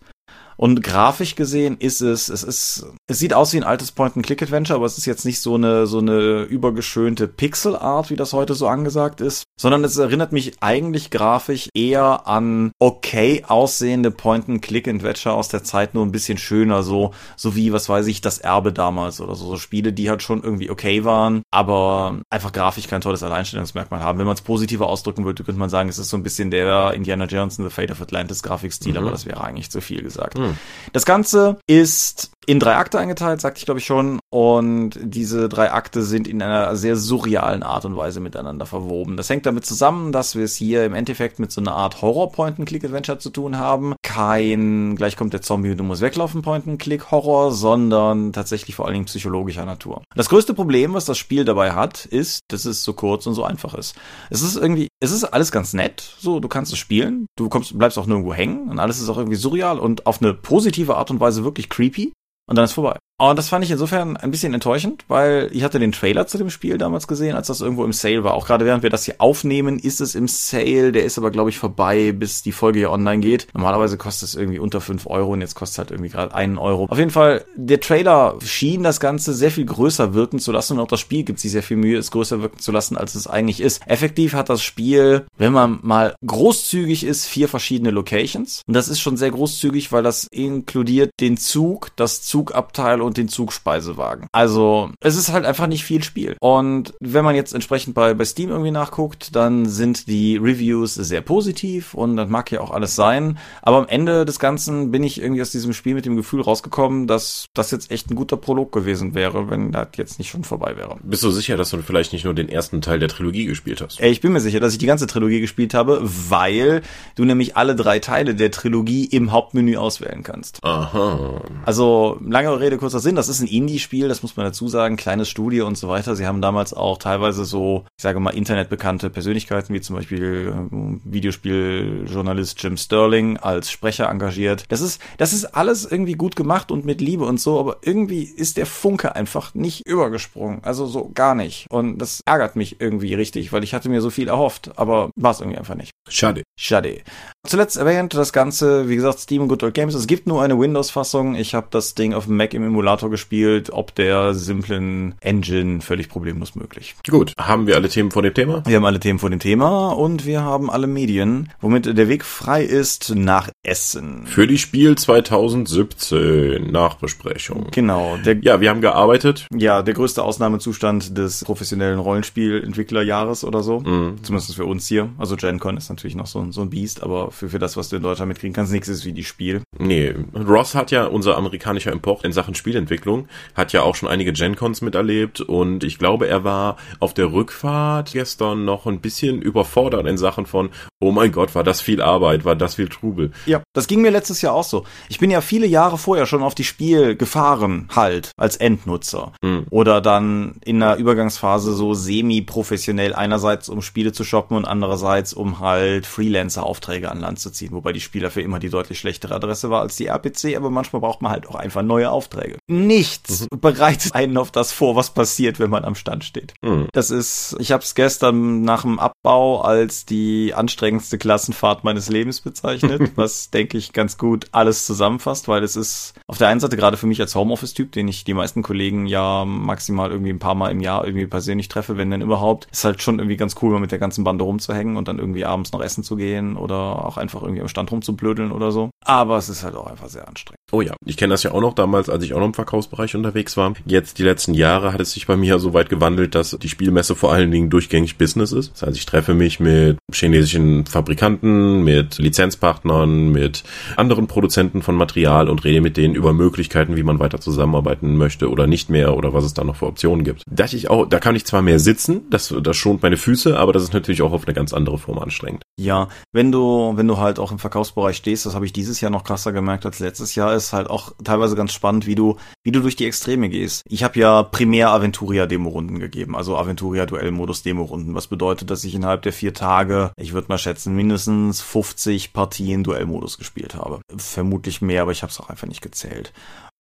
Und 0.60 0.84
grafisch 0.84 1.36
gesehen 1.36 1.78
ist 1.80 2.02
es, 2.02 2.28
es 2.28 2.44
ist, 2.44 2.86
es 3.08 3.18
sieht 3.18 3.34
aus 3.34 3.54
wie 3.54 3.58
ein 3.58 3.64
altes 3.64 3.94
Point-and-Click-Adventure, 3.94 4.76
aber 4.76 4.88
es 4.88 4.98
ist 4.98 5.06
jetzt 5.06 5.24
nicht 5.24 5.40
so 5.40 5.56
eine, 5.56 5.88
so 5.88 6.00
eine 6.00 6.42
übergeschönte 6.42 7.30
Pixel-Art, 7.30 8.10
wie 8.10 8.18
das 8.18 8.34
heute 8.34 8.56
so 8.56 8.68
angesagt 8.68 9.22
ist, 9.22 9.46
sondern 9.58 9.86
es 9.86 9.96
erinnert 9.96 10.34
mich 10.34 10.58
eigentlich 10.60 11.12
grafisch 11.12 11.70
eher 11.74 12.28
an 12.28 12.74
okay 12.78 13.46
aussehende 13.48 14.12
Point-and-Click-Adventure 14.12 15.34
aus 15.34 15.48
der 15.48 15.64
Zeit, 15.64 15.94
nur 15.94 16.06
ein 16.06 16.12
bisschen 16.12 16.38
schöner, 16.38 16.84
so, 16.84 17.12
so 17.38 17.56
wie, 17.56 17.72
was 17.72 17.88
weiß 17.88 18.08
ich, 18.08 18.20
das 18.20 18.40
Erbe 18.40 18.74
damals 18.74 19.22
oder 19.22 19.36
so, 19.36 19.48
so 19.48 19.56
Spiele, 19.56 19.94
die 19.94 20.10
halt 20.10 20.24
schon 20.24 20.44
irgendwie 20.44 20.70
okay 20.70 21.06
waren, 21.06 21.42
aber 21.52 22.20
einfach 22.30 22.52
grafisch 22.52 22.90
kein 22.90 23.00
tolles 23.00 23.24
Alleinstellungsmerkmal 23.24 24.02
haben. 24.02 24.20
Wenn 24.20 24.26
man 24.26 24.36
es 24.36 24.42
positiver 24.42 24.90
ausdrücken 24.90 25.24
würde, 25.24 25.42
könnte 25.46 25.60
man 25.60 25.70
sagen, 25.70 25.88
es 25.88 26.00
ist 26.00 26.10
so 26.10 26.18
ein 26.18 26.24
bisschen 26.24 26.52
der 26.52 26.94
Indiana 26.94 27.28
Jones 27.28 27.58
and 27.58 27.70
the 27.70 27.74
Fate 27.74 27.92
of 27.92 28.02
Atlantis 28.02 28.44
Grafikstil, 28.44 28.92
mhm. 28.92 28.98
aber 28.98 29.12
das 29.12 29.26
wäre 29.26 29.42
eigentlich 29.42 29.72
zu 29.72 29.80
viel 29.80 30.04
gesagt. 30.04 30.38
Mhm. 30.38 30.49
Das 30.94 31.06
Ganze 31.06 31.60
ist 31.68 32.32
in 32.46 32.60
drei 32.60 32.78
Akte 32.78 32.98
eingeteilt, 32.98 33.42
sagte 33.42 33.60
ich 33.60 33.66
glaube 33.66 33.80
ich 33.80 33.86
schon. 33.86 34.20
Und 34.32 34.92
diese 35.02 35.50
drei 35.50 35.72
Akte 35.72 36.02
sind 36.02 36.28
in 36.28 36.42
einer 36.42 36.76
sehr 36.76 36.96
surrealen 36.96 37.64
Art 37.64 37.86
und 37.86 37.96
Weise 37.96 38.20
miteinander 38.20 38.66
verwoben. 38.66 39.18
Das 39.18 39.30
hängt 39.30 39.46
damit 39.46 39.66
zusammen, 39.66 40.12
dass 40.12 40.36
wir 40.36 40.46
es 40.46 40.56
hier 40.56 40.86
im 40.86 40.94
Endeffekt 40.96 41.40
mit 41.40 41.52
so 41.52 41.62
einer 41.62 41.74
Art 41.74 42.02
Horror-Point-and-Click-Adventure 42.02 43.20
zu 43.20 43.30
tun 43.30 43.58
haben. 43.58 43.94
Kein, 44.10 44.96
gleich 44.96 45.16
kommt 45.16 45.34
der 45.34 45.44
Zombie 45.44 45.70
und 45.70 45.78
du 45.78 45.84
musst 45.84 46.02
weglaufen, 46.02 46.42
Point-and-Click-Horror, 46.42 47.52
sondern 47.52 48.34
tatsächlich 48.34 48.76
vor 48.76 48.86
allen 48.86 48.96
Dingen 48.96 49.06
psychologischer 49.06 49.66
Natur. 49.66 50.02
Das 50.16 50.30
größte 50.30 50.56
Problem, 50.56 50.96
was 50.96 51.06
das 51.06 51.20
Spiel 51.20 51.46
dabei 51.46 51.74
hat, 51.74 52.06
ist, 52.06 52.40
dass 52.48 52.66
es 52.66 52.84
so 52.84 52.94
kurz 52.94 53.28
und 53.28 53.36
so 53.36 53.44
einfach 53.44 53.76
ist. 53.76 53.96
Es 54.32 54.42
ist 54.42 54.56
irgendwie, 54.56 54.88
es 55.00 55.12
ist 55.12 55.26
alles 55.26 55.52
ganz 55.52 55.74
nett, 55.74 56.16
so, 56.18 56.40
du 56.40 56.48
kannst 56.48 56.74
es 56.74 56.80
spielen, 56.80 57.28
du 57.38 57.50
kommst, 57.50 57.78
bleibst 57.78 58.00
auch 58.00 58.08
nirgendwo 58.08 58.34
hängen 58.34 58.72
und 58.72 58.80
alles 58.80 59.00
ist 59.00 59.10
auch 59.10 59.18
irgendwie 59.18 59.38
surreal 59.38 59.78
und 59.78 60.08
auf 60.08 60.24
eine 60.24 60.34
positive 60.34 60.98
Art 60.98 61.12
und 61.12 61.20
Weise 61.20 61.44
wirklich 61.44 61.70
creepy 61.70 62.12
und 62.50 62.58
dann 62.58 62.66
ist 62.66 62.74
vorbei. 62.74 62.98
Und 63.22 63.38
das 63.38 63.50
fand 63.50 63.66
ich 63.66 63.72
insofern 63.72 64.16
ein 64.16 64.32
bisschen 64.32 64.54
enttäuschend, 64.54 65.04
weil 65.10 65.50
ich 65.52 65.64
hatte 65.64 65.78
den 65.78 65.92
Trailer 65.92 66.26
zu 66.26 66.38
dem 66.38 66.50
Spiel 66.50 66.78
damals 66.78 67.06
gesehen, 67.06 67.36
als 67.36 67.48
das 67.48 67.60
irgendwo 67.60 67.84
im 67.84 67.92
Sale 67.92 68.24
war. 68.24 68.34
Auch 68.34 68.48
gerade 68.48 68.64
während 68.64 68.82
wir 68.82 68.90
das 68.90 69.04
hier 69.04 69.16
aufnehmen, 69.18 69.78
ist 69.78 70.00
es 70.00 70.16
im 70.16 70.30
Sale. 70.30 70.94
Der 70.94 71.04
ist 71.04 71.18
aber, 71.18 71.30
glaube 71.30 71.50
ich, 71.50 71.58
vorbei, 71.58 72.14
bis 72.14 72.44
die 72.44 72.54
Folge 72.54 72.80
hier 72.80 72.92
online 72.92 73.20
geht. 73.20 73.48
Normalerweise 73.54 73.98
kostet 73.98 74.30
es 74.30 74.36
irgendwie 74.36 74.60
unter 74.60 74.80
fünf 74.80 75.06
Euro 75.06 75.34
und 75.34 75.42
jetzt 75.42 75.56
kostet 75.56 75.74
es 75.74 75.78
halt 75.80 75.92
irgendwie 75.92 76.12
gerade 76.12 76.34
einen 76.34 76.58
Euro. 76.58 76.86
Auf 76.90 76.98
jeden 76.98 77.12
Fall, 77.12 77.44
der 77.58 77.82
Trailer 77.82 78.38
schien 78.42 78.84
das 78.84 79.02
Ganze 79.02 79.34
sehr 79.34 79.52
viel 79.52 79.66
größer 79.66 80.14
wirken 80.14 80.40
zu 80.40 80.54
lassen 80.54 80.74
und 80.74 80.80
auch 80.80 80.88
das 80.88 81.02
Spiel 81.02 81.24
gibt 81.24 81.42
sich 81.42 81.52
sehr 81.52 81.64
viel 81.64 81.76
Mühe, 81.76 81.98
es 81.98 82.12
größer 82.12 82.42
wirken 82.42 82.60
zu 82.60 82.72
lassen, 82.72 82.96
als 82.96 83.16
es 83.16 83.28
eigentlich 83.28 83.60
ist. 83.60 83.86
Effektiv 83.86 84.32
hat 84.32 84.48
das 84.48 84.64
Spiel, 84.64 85.26
wenn 85.38 85.52
man 85.52 85.80
mal 85.82 86.16
großzügig 86.26 87.04
ist, 87.04 87.26
vier 87.26 87.50
verschiedene 87.50 87.92
Locations. 87.92 88.62
Und 88.66 88.76
das 88.76 88.88
ist 88.88 89.02
schon 89.02 89.18
sehr 89.18 89.32
großzügig, 89.32 89.92
weil 89.92 90.04
das 90.04 90.26
inkludiert 90.32 91.12
den 91.20 91.36
Zug, 91.36 91.90
das 91.98 92.22
Zugabteil 92.40 93.02
und 93.02 93.18
den 93.18 93.28
Zugspeisewagen. 93.28 94.28
Also 94.32 94.92
es 95.02 95.18
ist 95.18 95.34
halt 95.34 95.46
einfach 95.46 95.68
nicht 95.68 95.84
viel 95.84 96.04
Spiel. 96.04 96.38
Und 96.40 96.94
wenn 97.02 97.26
man 97.26 97.36
jetzt 97.36 97.54
entsprechend 97.54 97.96
bei, 97.96 98.14
bei 98.14 98.24
Steam 98.24 98.50
irgendwie 98.50 98.72
nachguckt, 98.72 99.36
dann 99.36 99.66
sind 99.66 100.08
die 100.08 100.38
Reviews 100.38 100.94
sehr 100.96 101.20
positiv 101.20 101.94
und 101.94 102.16
das 102.16 102.30
mag 102.30 102.50
ja 102.52 102.62
auch 102.62 102.72
alles 102.72 102.96
sein. 102.96 103.38
Aber 103.62 103.78
am 103.78 103.88
Ende 103.90 104.24
des 104.24 104.40
Ganzen 104.40 104.90
bin 104.90 105.04
ich 105.04 105.22
irgendwie 105.22 105.42
aus 105.42 105.52
diesem 105.52 105.74
Spiel 105.74 105.96
mit 105.96 106.06
dem 106.06 106.16
Gefühl 106.16 106.40
rausgekommen, 106.40 107.08
dass 107.08 107.48
das 107.54 107.72
jetzt 107.72 107.92
echt 107.92 108.10
ein 108.10 108.16
guter 108.16 108.38
Prolog 108.38 108.72
gewesen 108.72 109.16
wäre, 109.16 109.50
wenn 109.50 109.74
das 109.74 109.90
jetzt 109.98 110.18
nicht 110.18 110.30
schon 110.30 110.46
vorbei 110.46 110.78
wäre. 110.78 110.96
Bist 111.04 111.24
du 111.24 111.32
sicher, 111.32 111.58
dass 111.58 111.72
du 111.72 111.82
vielleicht 111.82 112.14
nicht 112.14 112.24
nur 112.24 112.34
den 112.34 112.48
ersten 112.48 112.82
Teil 112.82 113.00
der 113.00 113.10
Trilogie 113.10 113.46
gespielt 113.46 113.82
hast? 113.82 114.00
Ich 114.00 114.22
bin 114.22 114.32
mir 114.32 114.40
sicher, 114.40 114.62
dass 114.62 114.72
ich 114.72 114.80
die 114.80 114.86
ganze 114.86 115.08
Trilogie 115.08 115.42
gespielt 115.42 115.74
habe, 115.74 116.00
weil 116.04 116.84
du 117.16 117.26
nämlich 117.26 117.58
alle 117.58 117.76
drei 117.76 118.00
Teile 118.00 118.34
der 118.34 118.52
Trilogie 118.52 119.04
im 119.04 119.34
Hauptmenü 119.34 119.76
auswählen 119.76 120.24
kannst. 120.24 120.64
Aha. 120.64 121.42
Also 121.66 122.18
lange 122.32 122.60
Rede, 122.60 122.78
kurzer 122.78 123.00
Sinn, 123.00 123.16
das 123.16 123.30
ist 123.30 123.42
ein 123.42 123.48
Indie-Spiel, 123.48 124.08
das 124.08 124.22
muss 124.22 124.36
man 124.38 124.46
dazu 124.46 124.68
sagen, 124.68 124.96
kleines 124.96 125.30
Studio 125.30 125.68
und 125.68 125.78
so 125.78 125.88
weiter. 125.88 126.16
Sie 126.16 126.26
haben 126.26 126.42
damals 126.42 126.74
auch 126.74 126.98
teilweise 126.98 127.46
so, 127.46 127.86
ich 127.98 128.04
sage 128.04 128.20
mal, 128.20 128.32
internetbekannte 128.32 129.10
Persönlichkeiten, 129.10 129.74
wie 129.74 129.82
zum 129.82 129.96
Beispiel 129.96 130.54
äh, 130.54 131.12
Videospieljournalist 131.12 132.62
Jim 132.62 132.78
Sterling 132.78 133.38
als 133.38 133.72
Sprecher 133.72 134.10
engagiert. 134.10 134.66
Das 134.70 134.82
ist, 134.82 135.02
das 135.18 135.34
ist 135.34 135.46
alles 135.46 135.86
irgendwie 135.86 136.14
gut 136.14 136.36
gemacht 136.36 136.72
und 136.72 136.86
mit 136.86 137.02
Liebe 137.02 137.26
und 137.26 137.40
so, 137.40 137.60
aber 137.60 137.78
irgendwie 137.82 138.24
ist 138.24 138.58
der 138.58 138.66
Funke 138.66 139.16
einfach 139.16 139.54
nicht 139.54 139.88
übergesprungen. 139.88 140.64
Also 140.64 140.86
so 140.86 141.10
gar 141.14 141.36
nicht. 141.36 141.68
Und 141.70 141.98
das 142.00 142.22
ärgert 142.26 142.56
mich 142.56 142.80
irgendwie 142.80 143.14
richtig, 143.14 143.52
weil 143.52 143.64
ich 143.64 143.74
hatte 143.74 143.90
mir 143.90 144.02
so 144.02 144.10
viel 144.10 144.28
erhofft, 144.28 144.72
aber 144.78 145.12
war 145.16 145.32
es 145.32 145.40
irgendwie 145.40 145.58
einfach 145.58 145.76
nicht. 145.76 145.92
Schade. 146.08 146.44
Schade. 146.60 147.02
Zuletzt 147.48 147.78
erwähnt 147.78 148.14
das 148.14 148.34
Ganze, 148.34 148.90
wie 148.90 148.98
gesagt, 148.98 149.20
Steam 149.20 149.42
und 149.42 149.48
Good 149.48 149.64
Old 149.64 149.74
Games. 149.74 149.96
Es 149.96 150.08
gibt 150.08 150.28
nur 150.28 150.42
eine 150.44 150.60
Windows-Fassung. 150.60 151.36
Ich 151.36 151.56
habe 151.56 151.68
das 151.72 151.96
Ding 151.96 152.14
auf 152.14 152.26
dem 152.26 152.36
Mac 152.36 152.54
im 152.54 152.64
Emulator 152.64 153.10
gespielt, 153.10 153.70
ob 153.72 153.96
der 153.96 154.34
simplen 154.34 155.16
Engine 155.22 155.80
völlig 155.80 156.10
problemlos 156.10 156.56
möglich. 156.56 156.96
Gut, 157.10 157.32
haben 157.40 157.66
wir 157.66 157.76
alle 157.78 157.88
Themen 157.88 158.12
vor 158.12 158.24
dem 158.24 158.34
Thema? 158.34 158.62
Wir 158.68 158.76
haben 158.76 158.84
alle 158.84 159.00
Themen 159.00 159.20
vor 159.20 159.30
dem 159.30 159.40
Thema 159.40 159.92
und 159.94 160.26
wir 160.26 160.42
haben 160.42 160.70
alle 160.70 160.86
Medien, 160.86 161.50
womit 161.62 161.86
der 161.86 162.10
Weg 162.10 162.26
frei 162.26 162.62
ist 162.62 163.16
nach 163.16 163.50
Essen. 163.64 164.26
Für 164.26 164.46
die 164.46 164.58
Spiel 164.58 164.98
2017 164.98 166.70
Nachbesprechung. 166.72 167.68
Genau. 167.72 168.18
Der, 168.26 168.36
Ja, 168.42 168.60
wir 168.60 168.70
haben 168.70 168.82
gearbeitet. 168.82 169.48
ja, 169.56 169.82
der 169.82 169.94
größte 169.94 170.24
Ausnahmezustand 170.24 171.18
des 171.18 171.46
professionellen 171.46 172.00
Rollenspielentwicklerjahres 172.00 173.46
oder 173.46 173.64
so. 173.64 173.80
Zumindest 173.80 174.56
für 174.56 174.66
uns 174.66 174.88
hier. 174.88 175.10
Also 175.18 175.38
GenCon 175.38 175.78
ist 175.78 175.90
natürlich 175.90 176.16
noch 176.16 176.28
so, 176.28 176.40
ein- 176.40 176.52
so 176.52 176.62
ein 176.62 176.70
Biest, 176.70 177.02
aber 177.02 177.29
für, 177.32 177.50
für 177.50 177.60
das, 177.60 177.78
was 177.78 177.90
du 177.90 177.98
in 177.98 178.04
Deutschland 178.04 178.30
mitkriegen 178.30 178.54
kannst, 178.54 178.72
nichts 178.72 178.88
ist 178.88 179.06
wie 179.06 179.14
die 179.14 179.24
Spiel. 179.24 179.62
Nee, 179.78 180.16
Ross 180.36 180.76
hat 180.76 180.92
ja, 180.92 181.06
unser 181.06 181.38
amerikanischer 181.38 181.92
Import 181.92 182.26
in 182.26 182.32
Sachen 182.32 182.56
Spielentwicklung, 182.56 183.28
hat 183.56 183.74
ja 183.74 183.82
auch 183.82 183.96
schon 183.96 184.10
einige 184.10 184.34
Gen-Cons 184.34 184.82
miterlebt 184.82 185.42
und 185.42 185.84
ich 185.84 185.98
glaube, 185.98 186.28
er 186.28 186.44
war 186.44 186.78
auf 187.00 187.14
der 187.14 187.32
Rückfahrt 187.32 188.12
gestern 188.14 188.66
noch 188.66 188.86
ein 188.86 189.02
bisschen 189.02 189.42
überfordert 189.42 190.08
in 190.08 190.18
Sachen 190.18 190.46
von, 190.46 190.70
oh 191.00 191.12
mein 191.12 191.32
Gott, 191.32 191.56
war 191.56 191.64
das 191.64 191.82
viel 191.82 192.02
Arbeit, 192.02 192.46
war 192.46 192.56
das 192.56 192.76
viel 192.76 192.90
Trubel. 192.90 193.32
Ja, 193.46 193.62
das 193.74 193.88
ging 193.88 194.02
mir 194.02 194.12
letztes 194.12 194.42
Jahr 194.42 194.54
auch 194.54 194.64
so. 194.64 194.86
Ich 195.08 195.20
bin 195.20 195.32
ja 195.32 195.42
viele 195.42 195.68
Jahre 195.68 195.98
vorher 195.98 196.26
schon 196.26 196.44
auf 196.44 196.56
die 196.56 196.64
Spiel 196.64 197.16
gefahren, 197.16 197.88
halt, 197.96 198.32
als 198.38 198.58
Endnutzer. 198.58 199.34
Oder 199.70 200.02
dann 200.02 200.56
in 200.66 200.82
einer 200.82 200.98
Übergangsphase 200.98 201.74
so 201.74 201.94
semi-professionell, 201.94 203.14
einerseits 203.14 203.70
um 203.70 203.82
Spiele 203.82 204.12
zu 204.12 204.24
shoppen 204.24 204.58
und 204.58 204.66
andererseits 204.66 205.34
um 205.34 205.60
halt 205.60 206.06
Freelancer-Aufträge 206.06 207.10
an 207.12 207.19
Land 207.20 207.40
zu 207.40 207.52
ziehen, 207.52 207.72
wobei 207.72 207.94
die 207.94 208.02
Spieler 208.02 208.32
für 208.32 208.42
immer 208.42 208.60
die 208.60 208.70
deutlich 208.70 209.00
schlechtere 209.00 209.36
Adresse 209.36 209.70
war 209.70 209.82
als 209.82 209.96
die 209.96 210.08
RPC, 210.08 210.56
aber 210.56 210.70
manchmal 210.70 211.02
braucht 211.02 211.22
man 211.22 211.32
halt 211.32 211.48
auch 211.48 211.56
einfach 211.56 211.82
neue 211.82 212.12
Aufträge. 212.12 212.58
Nichts 212.68 213.48
bereitet 213.50 214.16
einen 214.16 214.38
auf 214.38 214.52
das 214.52 214.72
vor, 214.72 214.96
was 214.96 215.14
passiert, 215.14 215.60
wenn 215.60 215.70
man 215.70 215.86
am 215.86 215.96
Stand 215.96 216.24
steht. 216.24 216.54
Das 216.94 217.12
ist, 217.12 217.56
ich 217.60 217.72
habe 217.72 217.84
es 217.84 217.96
gestern 217.96 218.62
nach 218.62 218.82
dem 218.84 219.00
Abbau 219.00 219.62
als 219.62 220.06
die 220.06 220.54
anstrengendste 220.54 221.18
Klassenfahrt 221.18 221.84
meines 221.84 222.10
Lebens 222.10 222.42
bezeichnet, 222.42 223.12
was 223.16 223.50
denke 223.50 223.78
ich 223.78 223.94
ganz 223.94 224.18
gut 224.18 224.48
alles 224.52 224.86
zusammenfasst, 224.86 225.48
weil 225.48 225.64
es 225.64 225.76
ist 225.76 226.14
auf 226.28 226.38
der 226.38 226.48
einen 226.48 226.60
Seite 226.60 226.78
gerade 226.78 226.98
für 226.98 227.08
mich 227.08 227.22
als 227.22 227.36
Homeoffice-Typ, 227.36 227.92
den 227.92 228.08
ich 228.08 228.24
die 228.24 228.34
meisten 228.34 228.64
Kollegen 228.64 229.06
ja 229.06 229.46
maximal 229.46 230.12
irgendwie 230.12 230.32
ein 230.32 230.40
paar 230.40 230.56
Mal 230.56 230.72
im 230.72 230.82
Jahr 230.82 231.06
irgendwie 231.06 231.28
persönlich 231.28 231.68
treffe, 231.68 231.98
wenn 231.98 232.12
denn 232.12 232.22
überhaupt, 232.22 232.68
ist 232.72 232.84
halt 232.84 233.02
schon 233.02 233.20
irgendwie 233.20 233.38
ganz 233.38 233.56
cool, 233.62 233.72
mal 233.72 233.80
mit 233.80 233.92
der 233.92 234.00
ganzen 234.00 234.24
Bande 234.24 234.44
rumzuhängen 234.44 234.98
und 234.98 235.08
dann 235.08 235.20
irgendwie 235.20 235.46
abends 235.46 235.72
noch 235.72 235.82
essen 235.82 236.04
zu 236.04 236.16
gehen 236.16 236.58
oder 236.58 236.78
auch 237.10 237.18
einfach 237.18 237.42
irgendwie 237.42 237.62
am 237.62 237.68
Stand 237.68 237.92
rumzublödeln 237.92 238.52
oder 238.52 238.72
so. 238.72 238.90
Aber 239.04 239.38
es 239.38 239.50
ist 239.50 239.64
halt 239.64 239.76
auch 239.76 239.88
einfach 239.88 240.08
sehr 240.08 240.28
anstrengend. 240.28 240.59
Oh 240.72 240.82
ja, 240.82 240.94
ich 241.06 241.18
kenne 241.18 241.34
das 241.34 241.44
ja 241.44 241.52
auch 241.52 241.62
noch 241.62 241.74
damals, 241.74 242.10
als 242.10 242.24
ich 242.24 242.34
auch 242.34 242.40
noch 242.40 242.46
im 242.46 242.54
Verkaufsbereich 242.54 243.16
unterwegs 243.16 243.58
war. 243.58 243.74
Jetzt 243.86 244.20
die 244.20 244.24
letzten 244.24 244.54
Jahre 244.54 244.94
hat 244.94 245.00
es 245.00 245.12
sich 245.12 245.26
bei 245.26 245.36
mir 245.36 245.60
so 245.60 245.74
weit 245.74 245.90
gewandelt, 245.90 246.36
dass 246.36 246.52
die 246.52 246.70
Spielmesse 246.70 247.16
vor 247.16 247.32
allen 247.34 247.52
Dingen 247.52 247.70
durchgängig 247.70 248.18
Business 248.18 248.52
ist. 248.52 248.74
Das 248.74 248.84
heißt, 248.84 248.98
ich 248.98 249.06
treffe 249.06 249.34
mich 249.34 249.60
mit 249.60 249.98
chinesischen 250.14 250.86
Fabrikanten, 250.86 251.84
mit 251.84 252.20
Lizenzpartnern, 252.20 253.32
mit 253.32 253.64
anderen 253.96 254.28
Produzenten 254.28 254.82
von 254.82 254.96
Material 254.96 255.50
und 255.50 255.64
rede 255.64 255.82
mit 255.82 255.98
denen 255.98 256.16
über 256.16 256.34
Möglichkeiten, 256.34 256.96
wie 256.96 257.04
man 257.04 257.20
weiter 257.20 257.40
zusammenarbeiten 257.40 258.16
möchte 258.16 258.50
oder 258.50 258.68
nicht 258.68 258.90
mehr 258.90 259.16
oder 259.16 259.34
was 259.34 259.46
es 259.46 259.54
da 259.54 259.64
noch 259.64 259.78
für 259.78 259.88
Optionen 259.88 260.24
gibt. 260.24 260.44
Da 260.50 260.66
ich 260.66 260.90
auch, 260.90 261.08
da 261.08 261.20
kann 261.20 261.36
ich 261.36 261.46
zwar 261.46 261.64
mehr 261.64 261.80
sitzen, 261.80 262.30
das, 262.30 262.54
das 262.62 262.78
schont 262.78 263.02
meine 263.02 263.18
Füße, 263.18 263.58
aber 263.58 263.74
das 263.74 263.84
ist 263.84 263.94
natürlich 263.94 264.22
auch 264.22 264.34
auf 264.34 264.46
eine 264.46 264.54
ganz 264.54 264.74
andere 264.74 265.00
Form 265.00 265.18
anstrengend. 265.18 265.64
Ja, 265.80 266.10
wenn 266.32 266.52
du, 266.52 266.94
wenn 266.96 267.08
du 267.08 267.18
halt 267.18 267.40
auch 267.40 267.52
im 267.52 267.60
Verkaufsbereich 267.60 268.18
stehst, 268.18 268.46
das 268.46 268.54
habe 268.54 268.66
ich 268.66 268.74
dieses 268.74 269.02
Jahr 269.02 269.12
noch 269.12 269.24
krasser 269.24 269.52
gemerkt 269.52 269.86
als 269.86 270.00
letztes 270.00 270.36
Jahr, 270.36 270.54
ist 270.66 270.74
halt 270.74 270.90
auch 270.90 271.14
teilweise 271.24 271.56
ganz 271.56 271.74
spannend, 271.74 272.06
wie 272.06 272.16
du, 272.16 272.38
wie 272.64 272.72
du 272.72 272.82
durch 272.82 272.96
die 272.96 273.06
Extreme 273.06 273.50
gehst. 273.50 273.84
Ich 273.88 274.04
habe 274.04 274.20
ja 274.20 274.44
primär 274.44 274.90
Aventuria 274.90 275.46
Demo-Runden 275.46 276.00
gegeben, 276.00 276.36
also 276.36 276.58
Aventuria 276.58 277.06
Duellmodus 277.06 277.64
Demo-Runden, 277.64 278.16
was 278.16 278.28
bedeutet, 278.28 278.70
dass 278.70 278.84
ich 278.84 278.96
innerhalb 278.96 279.22
der 279.24 279.34
vier 279.34 279.54
Tage, 279.54 280.12
ich 280.18 280.34
würde 280.34 280.50
mal 280.50 280.58
schätzen, 280.58 280.96
mindestens 280.96 281.62
50 281.62 282.34
Partien 282.34 282.84
Duellmodus 282.84 283.38
gespielt 283.38 283.76
habe. 283.76 284.00
Vermutlich 284.18 284.82
mehr, 284.82 285.02
aber 285.02 285.12
ich 285.12 285.24
habe 285.24 285.32
es 285.32 285.40
auch 285.40 285.50
einfach 285.50 285.68
nicht 285.68 285.82
gezählt. 285.82 286.34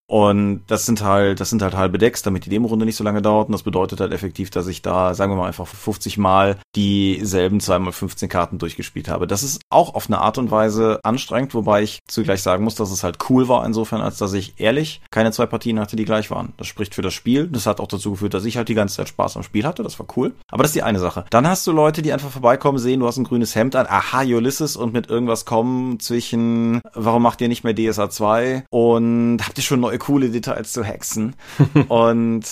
Und 0.10 0.64
das 0.66 0.88
sind 0.88 1.04
halt, 1.04 1.40
das 1.40 1.52
sind 1.52 1.62
halt 1.62 1.78
halbe 1.78 2.00
Decks, 2.00 2.24
damit 2.24 2.44
die 2.46 2.50
Demo-Runde 2.50 2.84
nicht 2.84 2.96
so 2.96 3.04
lange 3.04 3.22
dauert. 3.22 3.48
Und 3.48 3.52
das 3.52 3.62
bedeutet 3.62 4.02
halt 4.02 4.12
effektiv, 4.12 4.50
dass 4.50 4.66
ich 4.66 4.82
da, 4.82 5.14
sagen 5.14 5.32
wir 5.32 5.36
mal, 5.38 5.46
einfach 5.46 5.68
50 5.68 6.18
Mal 6.18 6.58
dieselben 6.76 7.60
2x15 7.60 8.28
Karten 8.28 8.58
durchgespielt 8.58 9.08
habe. 9.08 9.28
Das 9.28 9.44
ist 9.44 9.62
auch 9.70 9.94
auf 9.94 10.08
eine 10.08 10.18
Art 10.18 10.40
und 10.40 10.50
Weise 10.50 11.00
anstrengend, 11.04 11.54
wobei 11.54 11.84
ich 11.84 12.00
zugleich 12.08 12.42
sagen 12.42 12.64
muss, 12.64 12.74
dass 12.74 12.90
es 12.90 13.04
halt 13.04 13.20
cool 13.30 13.48
war 13.48 13.64
insofern, 13.64 14.02
als 14.02 14.18
dass 14.18 14.34
ich 14.34 14.56
ehrlich 14.58 15.02
keine 15.12 15.32
zwei 15.32 15.46
Partien 15.46 15.80
hatte, 15.80 15.96
die 15.96 16.06
gleich 16.06 16.32
waren. 16.32 16.54
Das 16.58 16.66
spricht 16.66 16.96
für 16.96 17.04
das 17.04 17.14
Spiel. 17.14 17.46
Das 17.46 17.68
hat 17.68 17.80
auch 17.80 17.88
dazu 17.88 18.12
geführt, 18.12 18.34
dass 18.34 18.46
ich 18.46 18.58
halt 18.58 18.68
die 18.68 18.74
ganze 18.74 18.96
Zeit 18.96 19.10
Spaß 19.10 19.38
am 19.38 19.44
Spiel 19.44 19.64
hatte. 19.64 19.84
Das 19.84 20.00
war 20.00 20.08
cool. 20.18 20.34
Aber 20.50 20.64
das 20.64 20.72
ist 20.72 20.76
die 20.76 20.84
eine 20.84 21.00
Sache. 21.00 21.26
Dann 21.30 21.48
hast 21.48 21.68
du 21.68 21.72
Leute, 21.72 22.02
die 22.02 22.14
einfach 22.14 22.32
vorbeikommen, 22.32 22.80
sehen, 22.80 23.02
du 23.02 23.06
hast 23.06 23.18
ein 23.18 23.26
grünes 23.26 23.54
Hemd 23.54 23.76
an, 23.76 23.86
aha, 23.88 24.24
Ulysses 24.24 24.76
und 24.76 24.92
mit 24.92 25.08
irgendwas 25.08 25.46
kommen 25.46 26.00
zwischen, 26.00 26.82
warum 26.96 27.22
macht 27.22 27.42
ihr 27.42 27.48
nicht 27.48 27.64
mehr 27.64 27.76
DSA 27.76 28.10
2 28.10 28.64
und 28.72 29.42
habt 29.46 29.60
ihr 29.60 29.64
schon 29.64 29.80
neue 29.80 29.99
coole 30.00 30.30
Details 30.30 30.74
zu 30.74 30.84
Hexen? 30.84 31.36
und 31.88 32.46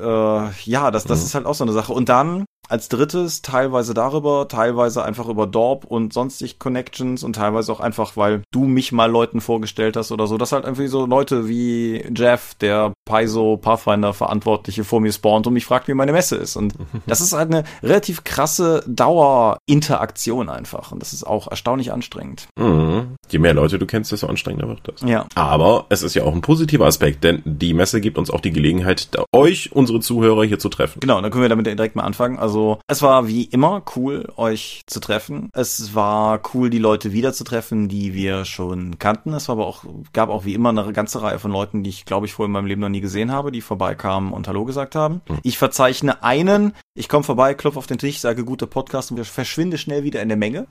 äh, 0.00 0.50
ja, 0.64 0.90
das, 0.90 1.04
das 1.04 1.24
ist 1.24 1.34
halt 1.34 1.46
auch 1.46 1.54
so 1.54 1.64
eine 1.64 1.72
Sache. 1.72 1.92
Und 1.92 2.08
dann 2.08 2.44
als 2.70 2.88
drittes 2.88 3.42
teilweise 3.42 3.94
darüber, 3.94 4.46
teilweise 4.46 5.04
einfach 5.04 5.28
über 5.28 5.46
Dorp 5.46 5.84
und 5.84 6.12
sonstig 6.12 6.60
Connections 6.60 7.24
und 7.24 7.34
teilweise 7.34 7.72
auch 7.72 7.80
einfach, 7.80 8.16
weil 8.16 8.42
du 8.52 8.64
mich 8.64 8.92
mal 8.92 9.10
Leuten 9.10 9.40
vorgestellt 9.40 9.96
hast 9.96 10.12
oder 10.12 10.28
so, 10.28 10.38
dass 10.38 10.52
halt 10.52 10.64
irgendwie 10.64 10.86
so 10.86 11.04
Leute 11.04 11.48
wie 11.48 12.04
Jeff, 12.14 12.54
der 12.54 12.92
Paizo 13.04 13.56
Pathfinder 13.56 14.14
Verantwortliche 14.14 14.84
vor 14.84 15.00
mir 15.00 15.12
spawnt 15.12 15.48
und 15.48 15.54
mich 15.54 15.64
fragt, 15.66 15.88
wie 15.88 15.94
meine 15.94 16.12
Messe 16.12 16.36
ist. 16.36 16.54
Und 16.54 16.74
das 17.06 17.20
ist 17.20 17.32
halt 17.32 17.52
eine 17.52 17.64
relativ 17.82 18.22
krasse 18.22 18.84
Dauerinteraktion 18.86 20.48
einfach. 20.48 20.92
Und 20.92 21.02
das 21.02 21.12
ist 21.12 21.26
auch 21.26 21.48
erstaunlich 21.48 21.92
anstrengend. 21.92 22.46
Mhm. 22.56 23.16
Je 23.28 23.40
mehr 23.40 23.54
Leute 23.54 23.80
du 23.80 23.86
kennst, 23.86 24.12
desto 24.12 24.28
anstrengender 24.28 24.68
wird 24.68 24.80
das. 24.84 25.00
Ja. 25.02 25.26
Aber 25.34 25.86
es 25.88 26.02
ist 26.02 26.14
ja 26.14 26.22
auch 26.22 26.34
ein 26.34 26.40
positiver 26.40 26.86
Aspekt, 26.86 27.24
denn 27.24 27.42
die 27.44 27.74
Messe 27.74 28.00
gibt 28.00 28.16
uns 28.16 28.30
auch 28.30 28.40
die 28.40 28.52
Gelegenheit, 28.52 29.08
euch, 29.34 29.72
unsere 29.72 29.98
Zuhörer, 29.98 30.44
hier 30.44 30.60
zu 30.60 30.68
treffen. 30.68 31.00
Genau, 31.00 31.20
dann 31.20 31.32
können 31.32 31.42
wir 31.42 31.48
damit 31.48 31.66
direkt 31.66 31.96
mal 31.96 32.04
anfangen. 32.04 32.38
Also 32.38 32.59
es 32.86 33.02
war 33.02 33.28
wie 33.28 33.44
immer 33.44 33.82
cool, 33.96 34.32
euch 34.36 34.82
zu 34.86 35.00
treffen. 35.00 35.50
Es 35.52 35.94
war 35.94 36.40
cool, 36.54 36.70
die 36.70 36.78
Leute 36.78 37.12
wiederzutreffen, 37.12 37.88
die 37.88 38.14
wir 38.14 38.44
schon 38.44 38.98
kannten. 38.98 39.32
Es 39.32 39.48
war 39.48 39.54
aber 39.54 39.66
auch, 39.66 39.84
gab 40.12 40.28
auch 40.28 40.44
wie 40.44 40.54
immer 40.54 40.70
eine 40.70 40.92
ganze 40.92 41.22
Reihe 41.22 41.38
von 41.38 41.50
Leuten, 41.50 41.82
die 41.82 41.90
ich, 41.90 42.04
glaube 42.04 42.26
ich, 42.26 42.34
vorher 42.34 42.46
in 42.46 42.52
meinem 42.52 42.66
Leben 42.66 42.80
noch 42.80 42.88
nie 42.88 43.00
gesehen 43.00 43.32
habe, 43.32 43.52
die 43.52 43.60
vorbeikamen 43.60 44.32
und 44.32 44.48
Hallo 44.48 44.64
gesagt 44.64 44.94
haben. 44.94 45.20
Mhm. 45.28 45.38
Ich 45.42 45.58
verzeichne 45.58 46.22
einen, 46.22 46.74
ich 46.94 47.08
komme 47.08 47.24
vorbei, 47.24 47.54
klopfe 47.54 47.78
auf 47.78 47.86
den 47.86 47.98
Tisch, 47.98 48.18
sage 48.18 48.44
guter 48.44 48.66
Podcast 48.66 49.10
und 49.10 49.24
verschwinde 49.24 49.78
schnell 49.78 50.04
wieder 50.04 50.22
in 50.22 50.28
der 50.28 50.36
Menge. 50.38 50.66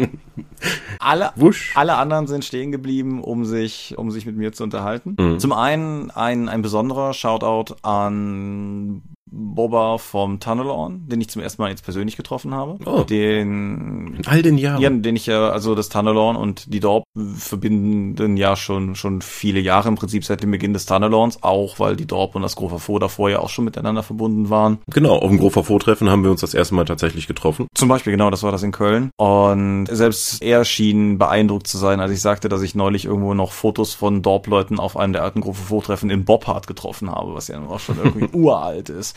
alle, 0.98 1.32
Wusch. 1.36 1.72
alle 1.76 1.96
anderen 1.96 2.26
sind 2.26 2.44
stehen 2.44 2.72
geblieben, 2.72 3.22
um 3.22 3.44
sich, 3.44 3.94
um 3.96 4.10
sich 4.10 4.26
mit 4.26 4.36
mir 4.36 4.52
zu 4.52 4.64
unterhalten. 4.64 5.16
Mhm. 5.18 5.38
Zum 5.38 5.52
einen 5.52 6.10
ein, 6.10 6.48
ein 6.48 6.62
besonderer 6.62 7.14
Shoutout 7.14 7.76
an 7.82 9.02
Boba 9.32 9.98
vom 9.98 10.40
Tunnelon, 10.40 11.06
den 11.08 11.20
ich 11.20 11.28
zum 11.28 11.42
ersten 11.42 11.62
Mal 11.62 11.70
jetzt 11.70 11.84
persönlich 11.84 12.16
getroffen 12.16 12.54
habe. 12.54 12.78
Oh. 12.84 13.02
Den, 13.02 14.14
In 14.16 14.26
all 14.26 14.42
den 14.42 14.58
Jahren. 14.58 14.80
ja, 14.80 14.90
den 14.90 15.16
ich 15.16 15.26
ja, 15.26 15.50
also 15.50 15.74
das 15.74 15.88
Tunnelon 15.88 16.36
und 16.36 16.72
die 16.72 16.80
Dorp 16.80 17.04
verbinden 17.36 18.36
ja 18.36 18.56
schon, 18.56 18.94
schon 18.94 19.22
viele 19.22 19.60
Jahre 19.60 19.88
im 19.88 19.94
Prinzip 19.94 20.24
seit 20.24 20.42
dem 20.42 20.50
Beginn 20.50 20.72
des 20.72 20.86
Tunnelons, 20.86 21.42
auch 21.42 21.78
weil 21.78 21.96
die 21.96 22.06
Dorp 22.06 22.34
und 22.34 22.42
das 22.42 22.56
Grofer 22.56 22.98
davor 22.98 23.30
ja 23.30 23.38
auch 23.40 23.48
schon 23.48 23.64
miteinander 23.64 24.02
verbunden 24.02 24.50
waren. 24.50 24.78
Genau, 24.92 25.16
auf 25.16 25.28
dem 25.28 25.38
Grofer 25.38 25.64
Vortreffen 25.64 26.10
haben 26.10 26.24
wir 26.24 26.30
uns 26.30 26.40
das 26.40 26.54
erste 26.54 26.74
Mal 26.74 26.84
tatsächlich 26.84 27.26
getroffen. 27.26 27.66
Zum 27.74 27.88
Beispiel, 27.88 28.12
genau, 28.12 28.30
das 28.30 28.42
war 28.42 28.52
das 28.52 28.62
in 28.62 28.72
Köln. 28.72 29.10
Und 29.16 29.86
selbst 29.90 30.42
er 30.42 30.64
schien 30.64 31.18
beeindruckt 31.18 31.66
zu 31.66 31.78
sein, 31.78 32.00
als 32.00 32.12
ich 32.12 32.20
sagte, 32.20 32.48
dass 32.48 32.62
ich 32.62 32.74
neulich 32.74 33.04
irgendwo 33.04 33.34
noch 33.34 33.52
Fotos 33.52 33.94
von 33.94 34.22
Dorp-Leuten 34.22 34.78
auf 34.78 34.96
einem 34.96 35.12
der 35.12 35.22
alten 35.22 35.40
Gruppe 35.40 35.58
Vortreffen 35.58 36.10
in 36.10 36.24
Bobhardt 36.24 36.66
getroffen 36.66 37.10
habe, 37.10 37.34
was 37.34 37.48
ja 37.48 37.60
auch 37.60 37.80
schon 37.80 37.98
irgendwie 38.02 38.28
uralt 38.36 38.88
ist. 38.88 39.16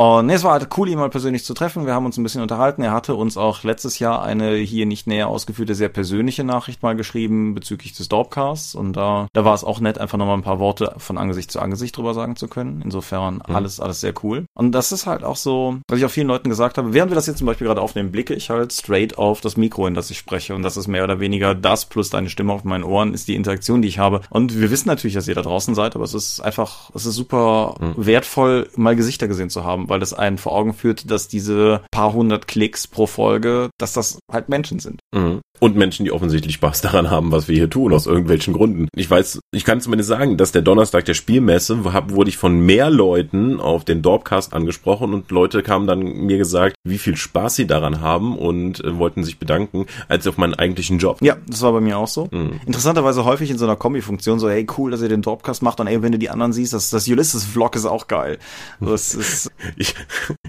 Und 0.00 0.30
es 0.30 0.44
war 0.44 0.52
halt 0.52 0.68
cool, 0.78 0.88
ihn 0.88 0.98
mal 0.98 1.10
persönlich 1.10 1.44
zu 1.44 1.52
treffen. 1.52 1.84
Wir 1.84 1.92
haben 1.92 2.06
uns 2.06 2.16
ein 2.16 2.22
bisschen 2.22 2.40
unterhalten. 2.40 2.80
Er 2.80 2.92
hatte 2.92 3.14
uns 3.14 3.36
auch 3.36 3.64
letztes 3.64 3.98
Jahr 3.98 4.22
eine 4.22 4.54
hier 4.54 4.86
nicht 4.86 5.06
näher 5.06 5.28
ausgeführte, 5.28 5.74
sehr 5.74 5.90
persönliche 5.90 6.42
Nachricht 6.42 6.82
mal 6.82 6.96
geschrieben 6.96 7.54
bezüglich 7.54 7.92
des 7.92 8.08
Dorpcasts. 8.08 8.74
Und 8.74 8.94
da, 8.94 9.28
da 9.34 9.44
war 9.44 9.52
es 9.52 9.62
auch 9.62 9.78
nett, 9.78 9.98
einfach 9.98 10.16
nochmal 10.16 10.38
ein 10.38 10.42
paar 10.42 10.58
Worte 10.58 10.94
von 10.96 11.18
Angesicht 11.18 11.50
zu 11.50 11.60
Angesicht 11.60 11.98
drüber 11.98 12.14
sagen 12.14 12.36
zu 12.36 12.48
können. 12.48 12.80
Insofern 12.82 13.42
alles, 13.42 13.78
alles 13.78 14.00
sehr 14.00 14.14
cool. 14.22 14.46
Und 14.54 14.72
das 14.72 14.90
ist 14.90 15.04
halt 15.04 15.22
auch 15.22 15.36
so, 15.36 15.76
was 15.86 15.98
ich 15.98 16.06
auch 16.06 16.10
vielen 16.10 16.28
Leuten 16.28 16.48
gesagt 16.48 16.78
habe. 16.78 16.94
Während 16.94 17.10
wir 17.10 17.14
das 17.14 17.26
jetzt 17.26 17.36
zum 17.36 17.46
Beispiel 17.46 17.66
gerade 17.66 17.82
aufnehmen, 17.82 18.10
blicke 18.10 18.32
ich 18.32 18.48
halt 18.48 18.72
straight 18.72 19.18
auf 19.18 19.42
das 19.42 19.58
Mikro, 19.58 19.86
in 19.86 19.92
das 19.92 20.10
ich 20.10 20.16
spreche. 20.16 20.54
Und 20.54 20.62
das 20.62 20.78
ist 20.78 20.88
mehr 20.88 21.04
oder 21.04 21.20
weniger 21.20 21.54
das 21.54 21.84
plus 21.84 22.08
deine 22.08 22.30
Stimme 22.30 22.54
auf 22.54 22.64
meinen 22.64 22.84
Ohren 22.84 23.12
ist 23.12 23.28
die 23.28 23.34
Interaktion, 23.36 23.82
die 23.82 23.88
ich 23.88 23.98
habe. 23.98 24.22
Und 24.30 24.58
wir 24.58 24.70
wissen 24.70 24.88
natürlich, 24.88 25.12
dass 25.12 25.28
ihr 25.28 25.34
da 25.34 25.42
draußen 25.42 25.74
seid, 25.74 25.94
aber 25.94 26.04
es 26.04 26.14
ist 26.14 26.40
einfach, 26.40 26.88
es 26.94 27.04
ist 27.04 27.16
super 27.16 27.74
wertvoll, 27.98 28.70
mal 28.76 28.96
Gesichter 28.96 29.28
gesehen 29.28 29.50
zu 29.50 29.62
haben, 29.62 29.89
weil 29.90 30.00
das 30.00 30.14
einen 30.14 30.38
vor 30.38 30.52
Augen 30.52 30.72
führt, 30.72 31.10
dass 31.10 31.28
diese 31.28 31.82
paar 31.90 32.12
hundert 32.12 32.48
Klicks 32.48 32.86
pro 32.86 33.06
Folge, 33.06 33.70
dass 33.78 33.92
das 33.92 34.18
halt 34.30 34.48
Menschen 34.48 34.78
sind. 34.78 35.00
Mhm. 35.14 35.40
Und 35.58 35.76
Menschen, 35.76 36.04
die 36.06 36.12
offensichtlich 36.12 36.54
Spaß 36.54 36.80
daran 36.80 37.10
haben, 37.10 37.32
was 37.32 37.46
wir 37.46 37.54
hier 37.54 37.68
tun, 37.68 37.92
aus 37.92 38.06
irgendwelchen 38.06 38.54
Gründen. 38.54 38.88
Ich 38.96 39.10
weiß, 39.10 39.40
ich 39.52 39.66
kann 39.66 39.82
zumindest 39.82 40.08
sagen, 40.08 40.38
dass 40.38 40.52
der 40.52 40.62
Donnerstag 40.62 41.04
der 41.04 41.12
Spielmesse 41.12 41.92
hab, 41.92 42.12
wurde 42.12 42.30
ich 42.30 42.38
von 42.38 42.60
mehr 42.60 42.88
Leuten 42.88 43.60
auf 43.60 43.84
den 43.84 44.00
Dorpcast 44.00 44.54
angesprochen 44.54 45.12
und 45.12 45.30
Leute 45.30 45.62
kamen 45.62 45.86
dann 45.86 46.00
mir 46.00 46.38
gesagt, 46.38 46.76
wie 46.82 46.96
viel 46.96 47.14
Spaß 47.14 47.56
sie 47.56 47.66
daran 47.66 48.00
haben 48.00 48.38
und 48.38 48.82
äh, 48.82 48.96
wollten 48.96 49.22
sich 49.22 49.38
bedanken, 49.38 49.84
als 50.08 50.26
auf 50.26 50.38
meinen 50.38 50.54
eigentlichen 50.54 50.98
Job. 50.98 51.18
Ja, 51.20 51.36
das 51.46 51.60
war 51.60 51.72
bei 51.72 51.80
mir 51.80 51.98
auch 51.98 52.08
so. 52.08 52.28
Mhm. 52.30 52.60
Interessanterweise 52.64 53.26
häufig 53.26 53.50
in 53.50 53.58
so 53.58 53.66
einer 53.66 53.76
Kombi-Funktion, 53.76 54.38
so, 54.38 54.48
hey, 54.48 54.66
cool, 54.78 54.90
dass 54.90 55.02
ihr 55.02 55.10
den 55.10 55.20
Dropcast 55.20 55.62
macht 55.62 55.80
und 55.80 55.88
ey, 55.88 56.00
wenn 56.02 56.12
du 56.12 56.18
die 56.18 56.30
anderen 56.30 56.54
siehst, 56.54 56.72
das, 56.72 56.88
das 56.88 57.06
Ulysses-Vlog 57.06 57.76
ist 57.76 57.84
auch 57.84 58.06
geil. 58.06 58.38
Das 58.80 59.14
ist, 59.14 59.50
Ich, 59.76 59.94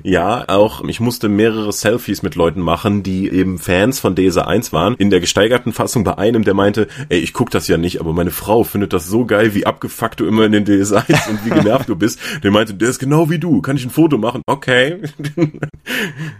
ja, 0.03 0.45
auch 0.47 0.83
ich 0.85 0.99
musste 0.99 1.29
mehrere 1.29 1.71
Selfies 1.71 2.23
mit 2.23 2.35
Leuten 2.35 2.61
machen, 2.61 3.03
die 3.03 3.29
eben 3.29 3.59
Fans 3.59 3.99
von 3.99 4.15
DSA 4.15 4.43
1 4.43 4.73
waren. 4.73 4.95
In 4.95 5.09
der 5.09 5.19
gesteigerten 5.19 5.73
Fassung 5.73 6.03
bei 6.03 6.17
einem, 6.17 6.43
der 6.43 6.53
meinte, 6.53 6.87
ey, 7.09 7.19
ich 7.19 7.33
guck 7.33 7.49
das 7.49 7.67
ja 7.67 7.77
nicht, 7.77 7.99
aber 7.99 8.13
meine 8.13 8.31
Frau 8.31 8.63
findet 8.63 8.93
das 8.93 9.07
so 9.07 9.25
geil, 9.25 9.53
wie 9.53 9.65
abgefuckt 9.65 10.19
du 10.19 10.25
immer 10.25 10.45
in 10.45 10.51
den 10.51 10.65
DSA 10.65 11.05
1 11.07 11.27
und 11.27 11.45
wie 11.45 11.49
genervt 11.49 11.89
du 11.89 11.95
bist. 11.95 12.19
Der 12.43 12.51
meinte, 12.51 12.73
der 12.73 12.89
ist 12.89 12.99
genau 12.99 13.29
wie 13.29 13.39
du, 13.39 13.61
kann 13.61 13.77
ich 13.77 13.85
ein 13.85 13.91
Foto 13.91 14.17
machen? 14.17 14.41
Okay. 14.47 15.01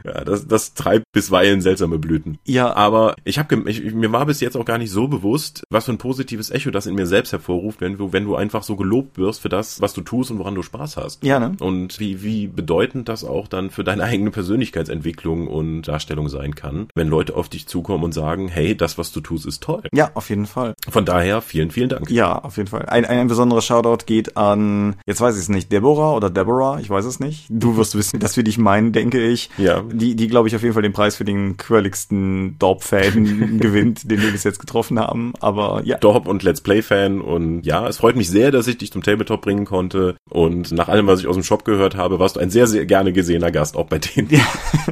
ja, 0.06 0.24
das, 0.24 0.48
das 0.48 0.74
treibt 0.74 1.06
bisweilen 1.14 1.62
seltsame 1.62 2.00
Blüten. 2.00 2.40
ja, 2.46 2.74
Aber 2.74 3.16
ich 3.24 3.38
habe 3.40 3.56
mir 3.58 4.12
war 4.12 4.26
bis 4.26 4.40
jetzt 4.40 4.58
auch 4.58 4.66
gar 4.66 4.78
nicht 4.78 4.92
so 4.92 5.08
bewusst, 5.08 5.64
was 5.70 5.86
für 5.86 5.92
ein 5.92 5.98
positives 5.98 6.52
Echo 6.52 6.72
das 6.72 6.86
in 6.86 6.96
mir 6.96 7.06
selbst 7.06 7.32
hervorruft, 7.32 7.82
wenn 7.82 7.98
du 7.98 8.14
wenn 8.14 8.26
du 8.26 8.36
einfach 8.36 8.64
so 8.64 8.76
gelobt 8.76 9.18
wirst 9.18 9.42
für 9.42 9.50
das, 9.50 9.82
was 9.82 9.94
du 9.94 10.02
tust 10.02 10.32
und 10.32 10.40
woran 10.40 10.56
du 10.56 10.64
Spaß 10.64 10.98
hast. 10.98 11.24
ja, 11.24 11.40
ne? 11.40 11.54
Und 11.60 12.00
wie, 12.00 12.24
wie 12.24 12.48
bedeutend 12.72 13.10
das 13.10 13.26
auch 13.26 13.50
dann 13.50 13.70
für 13.70 13.84
deine 13.84 14.04
eigene 14.04 14.32
Persönlichkeitsentwicklung 14.32 15.50
und 15.50 15.82
Darstellung 15.82 16.30
sein 16.30 16.56
kann, 16.56 16.88
wenn 16.96 17.10
Leute 17.10 17.36
auf 17.36 17.50
dich 17.50 17.68
zukommen 17.68 18.06
und 18.06 18.14
sagen, 18.14 18.48
hey, 18.48 18.78
das, 18.78 18.98
was 18.98 19.12
du 19.12 19.20
tust, 19.20 19.46
ist 19.46 19.62
toll. 19.62 19.84
Ja, 19.94 20.12
auf 20.14 20.30
jeden 20.30 20.46
Fall. 20.46 20.74
Von 20.90 21.04
daher, 21.04 21.42
vielen, 21.42 21.72
vielen 21.72 21.90
Dank. 21.90 22.10
Ja, 22.10 22.40
auf 22.40 22.56
jeden 22.56 22.70
Fall. 22.70 22.86
Ein, 22.86 23.04
ein, 23.04 23.20
ein 23.20 23.28
besonderer 23.28 23.62
Shoutout 23.62 24.06
geht 24.06 24.38
an, 24.38 24.96
jetzt 25.06 25.20
weiß 25.20 25.36
ich 25.36 25.42
es 25.42 25.50
nicht, 25.50 25.70
Deborah 25.70 26.16
oder 26.16 26.30
Deborah, 26.30 26.80
ich 26.80 26.90
weiß 26.90 27.04
es 27.04 27.20
nicht. 27.20 27.48
Du 27.50 27.76
wirst 27.76 27.96
wissen, 27.96 28.22
dass 28.22 28.38
wir 28.38 28.46
dich 28.46 28.58
meinen, 28.58 28.94
denke 28.94 29.22
ich. 29.22 29.50
Ja. 29.58 29.84
Die, 29.92 30.16
die 30.16 30.30
glaube 30.30 30.48
ich, 30.48 30.56
auf 30.56 30.62
jeden 30.62 30.74
Fall 30.74 30.84
den 30.84 30.94
Preis 30.94 31.18
für 31.18 31.26
den 31.26 31.58
quirligsten 31.58 32.58
Dorp-Fan 32.58 33.58
gewinnt, 33.60 34.10
den 34.10 34.22
wir 34.22 34.32
bis 34.32 34.46
jetzt 34.46 34.60
getroffen 34.60 34.98
haben. 34.98 35.34
Aber 35.42 35.82
ja, 35.84 35.98
Dorp 35.98 36.26
und 36.26 36.42
Let's 36.44 36.62
Play-Fan 36.62 37.20
und 37.20 37.66
ja, 37.66 37.86
es 37.86 37.98
freut 37.98 38.16
mich 38.16 38.30
sehr, 38.30 38.52
dass 38.52 38.68
ich 38.68 38.78
dich 38.78 38.94
zum 38.94 39.04
Tabletop 39.04 39.42
bringen 39.42 39.66
konnte 39.66 40.16
und 40.30 40.72
nach 40.72 40.88
allem, 40.88 41.08
was 41.08 41.20
ich 41.20 41.28
aus 41.28 41.36
dem 41.36 41.44
Shop 41.44 41.66
gehört 41.66 41.98
habe, 41.98 42.18
warst 42.18 42.38
du 42.38 42.40
ein 42.40 42.50
sehr, 42.50 42.61
sehr 42.68 42.86
gerne 42.86 43.14
gesehener 43.14 43.52
Gast, 43.52 43.76
auch 43.76 43.88
bei 43.88 44.00
denen. 44.00 44.30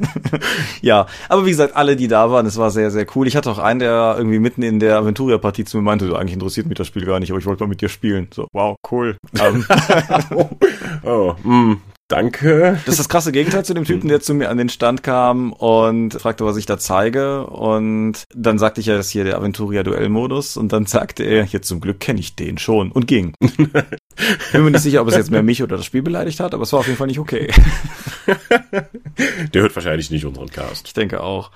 ja, 0.82 1.08
aber 1.28 1.46
wie 1.46 1.52
gesagt, 1.52 1.76
alle, 1.76 1.96
die 1.96 2.08
da 2.08 2.32
waren, 2.32 2.46
es 2.46 2.58
war 2.58 2.72
sehr, 2.72 2.92
sehr 2.92 3.06
cool. 3.16 3.28
Ich 3.28 3.36
hatte 3.36 3.52
auch 3.52 3.60
einen, 3.60 3.80
der 3.80 4.16
irgendwie 4.18 4.40
mitten 4.40 4.64
in 4.64 4.80
der 4.80 4.98
Aventuria-Partie 4.98 5.66
zu 5.66 5.78
mir 5.78 5.84
meinte, 5.84 6.08
so, 6.08 6.16
eigentlich 6.16 6.34
interessiert 6.34 6.68
mich 6.68 6.78
das 6.78 6.88
Spiel 6.88 7.06
gar 7.06 7.20
nicht, 7.20 7.32
aber 7.32 7.40
ich 7.40 7.46
wollte 7.46 7.64
mal 7.64 7.70
mit 7.70 7.82
dir 7.82 7.90
spielen. 7.90 8.28
So, 8.34 8.48
wow, 8.54 8.76
cool. 8.92 9.18
Ähm, 9.40 9.66
oh, 11.04 11.34
mm, 11.44 11.82
danke. 12.08 12.80
Das 12.86 12.96
ist 12.96 13.00
das 13.00 13.10
krasse 13.10 13.32
Gegenteil 13.32 13.64
zu 13.64 13.74
dem 13.74 13.86
Typen, 13.86 14.10
der 14.10 14.20
zu 14.20 14.34
mir 14.34 14.50
an 14.50 14.58
den 14.58 14.70
Stand 14.70 15.04
kam 15.04 15.54
und 15.54 16.14
fragte, 16.14 16.46
was 16.46 16.58
ich 16.58 16.66
da 16.66 16.78
zeige. 16.78 17.46
Und 17.48 18.24
dann 18.36 18.60
sagte 18.60 18.82
ich 18.82 18.88
ja, 18.88 18.96
das 18.96 19.08
ist 19.08 19.12
hier 19.12 19.24
der 19.24 19.38
Aventuria-Duell-Modus. 19.38 20.58
Und 20.58 20.74
dann 20.74 20.86
sagte 20.86 21.24
er, 21.24 21.46
jetzt 21.46 21.68
zum 21.68 21.80
Glück 21.80 22.00
kenne 22.00 22.20
ich 22.20 22.36
den 22.36 22.58
schon 22.58 22.92
und 22.92 23.08
ging. 23.08 23.34
Bin 24.52 24.64
mir 24.64 24.72
nicht 24.72 24.82
sicher, 24.82 25.02
ob 25.02 25.08
es 25.08 25.16
jetzt 25.16 25.32
mehr 25.32 25.44
mich 25.44 25.64
oder 25.64 25.78
das 25.78 25.86
Spiel 25.86 26.02
beleidigt 26.02 26.40
hat, 26.40 26.54
aber 26.54 26.64
es 26.64 26.74
war 26.74 26.80
auf 26.80 26.88
jeden 26.88 26.98
Fall 26.98 27.08
nicht 27.08 27.20
okay. 27.20 27.52
Der 29.54 29.62
hört 29.62 29.76
wahrscheinlich 29.76 30.12
nicht 30.12 30.26
unseren 30.26 30.50
Cast. 30.50 30.88
Ich 30.88 30.94
denke 30.94 31.22
auch. 31.22 31.52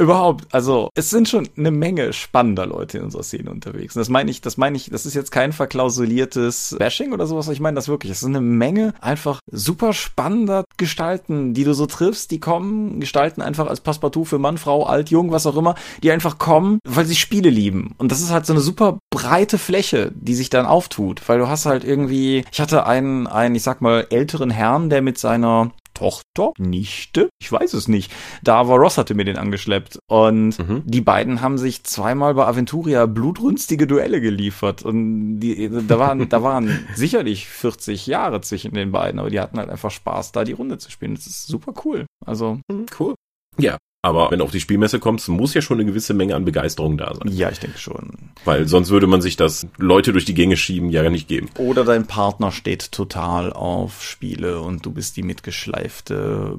Überhaupt, 0.00 0.46
also 0.54 0.88
es 0.94 1.10
sind 1.10 1.28
schon 1.28 1.46
eine 1.58 1.70
Menge 1.70 2.14
spannender 2.14 2.64
Leute 2.64 2.96
in 2.96 3.04
unserer 3.04 3.22
Szene 3.22 3.50
unterwegs. 3.50 3.94
Und 3.94 4.00
das 4.00 4.08
meine 4.08 4.30
ich, 4.30 4.40
das 4.40 4.56
meine 4.56 4.78
ich, 4.78 4.88
das 4.88 5.04
ist 5.04 5.12
jetzt 5.12 5.30
kein 5.30 5.52
verklausuliertes 5.52 6.76
Bashing 6.78 7.12
oder 7.12 7.26
sowas. 7.26 7.48
Ich 7.48 7.60
meine 7.60 7.74
das 7.74 7.88
wirklich. 7.88 8.12
Es 8.12 8.20
sind 8.20 8.34
eine 8.34 8.40
Menge 8.40 8.94
einfach 9.02 9.40
super 9.52 9.92
spannender 9.92 10.64
Gestalten, 10.78 11.52
die 11.52 11.64
du 11.64 11.74
so 11.74 11.84
triffst, 11.84 12.30
die 12.30 12.40
kommen, 12.40 12.98
Gestalten 13.00 13.42
einfach 13.42 13.66
als 13.66 13.82
Passepartout 13.82 14.24
für 14.24 14.38
Mann, 14.38 14.56
Frau, 14.56 14.84
alt, 14.84 15.10
jung, 15.10 15.32
was 15.32 15.46
auch 15.46 15.56
immer, 15.56 15.74
die 16.02 16.10
einfach 16.10 16.38
kommen, 16.38 16.78
weil 16.88 17.04
sie 17.04 17.14
Spiele 17.14 17.50
lieben. 17.50 17.94
Und 17.98 18.10
das 18.10 18.22
ist 18.22 18.30
halt 18.30 18.46
so 18.46 18.54
eine 18.54 18.62
super 18.62 19.00
breite 19.10 19.58
Fläche, 19.58 20.12
die 20.14 20.34
sich 20.34 20.48
dann 20.48 20.64
auftut, 20.64 21.28
weil 21.28 21.40
du 21.40 21.48
hast 21.48 21.66
halt 21.66 21.84
irgendwie, 21.84 22.46
ich 22.50 22.60
hatte 22.62 22.86
einen, 22.86 23.26
einen, 23.26 23.54
ich 23.54 23.62
sag 23.62 23.82
mal, 23.82 24.06
älteren 24.08 24.50
Herrn, 24.50 24.88
der 24.88 25.02
mit 25.02 25.18
seiner 25.18 25.72
Tochter, 26.00 26.52
Nichte, 26.56 27.28
ich 27.42 27.52
weiß 27.52 27.74
es 27.74 27.86
nicht. 27.86 28.10
Da 28.42 28.68
war 28.68 28.78
Ross 28.78 28.96
hatte 28.96 29.14
mir 29.14 29.26
den 29.26 29.36
angeschleppt 29.36 29.98
und 30.08 30.58
Mhm. 30.58 30.82
die 30.86 31.02
beiden 31.02 31.42
haben 31.42 31.58
sich 31.58 31.84
zweimal 31.84 32.32
bei 32.32 32.46
Aventuria 32.46 33.04
blutrünstige 33.04 33.86
Duelle 33.86 34.22
geliefert 34.22 34.82
und 34.82 35.40
die, 35.40 35.68
da 35.86 35.98
waren, 35.98 36.26
da 36.30 36.42
waren 36.42 36.70
sicherlich 36.94 37.48
40 37.48 38.06
Jahre 38.06 38.40
zwischen 38.40 38.72
den 38.72 38.92
beiden, 38.92 39.20
aber 39.20 39.28
die 39.28 39.40
hatten 39.40 39.58
halt 39.58 39.68
einfach 39.68 39.90
Spaß, 39.90 40.32
da 40.32 40.44
die 40.44 40.52
Runde 40.52 40.78
zu 40.78 40.90
spielen. 40.90 41.14
Das 41.16 41.26
ist 41.26 41.46
super 41.48 41.74
cool. 41.84 42.06
Also 42.24 42.60
Cool. 42.98 43.14
Ja, 43.58 43.76
Aber 44.02 44.30
wenn 44.30 44.38
du 44.38 44.44
auf 44.46 44.50
die 44.50 44.60
Spielmesse 44.60 44.98
kommst, 44.98 45.28
muss 45.28 45.52
ja 45.52 45.60
schon 45.60 45.78
eine 45.78 45.84
gewisse 45.84 46.14
Menge 46.14 46.34
an 46.34 46.46
Begeisterung 46.46 46.96
da 46.96 47.14
sein. 47.14 47.28
Ja, 47.30 47.50
ich 47.50 47.58
denke 47.58 47.78
schon. 47.78 48.30
Weil 48.46 48.66
sonst 48.66 48.88
würde 48.88 49.06
man 49.06 49.20
sich 49.20 49.36
das 49.36 49.66
Leute 49.76 50.12
durch 50.12 50.24
die 50.24 50.32
Gänge 50.32 50.56
schieben 50.56 50.88
ja 50.88 51.08
nicht 51.10 51.28
geben. 51.28 51.50
Oder 51.58 51.84
dein 51.84 52.06
Partner 52.06 52.50
steht 52.50 52.92
total 52.92 53.52
auf 53.52 54.02
Spiele 54.02 54.60
und 54.60 54.86
du 54.86 54.92
bist 54.92 55.18
die 55.18 55.22
mitgeschleifte 55.22 56.58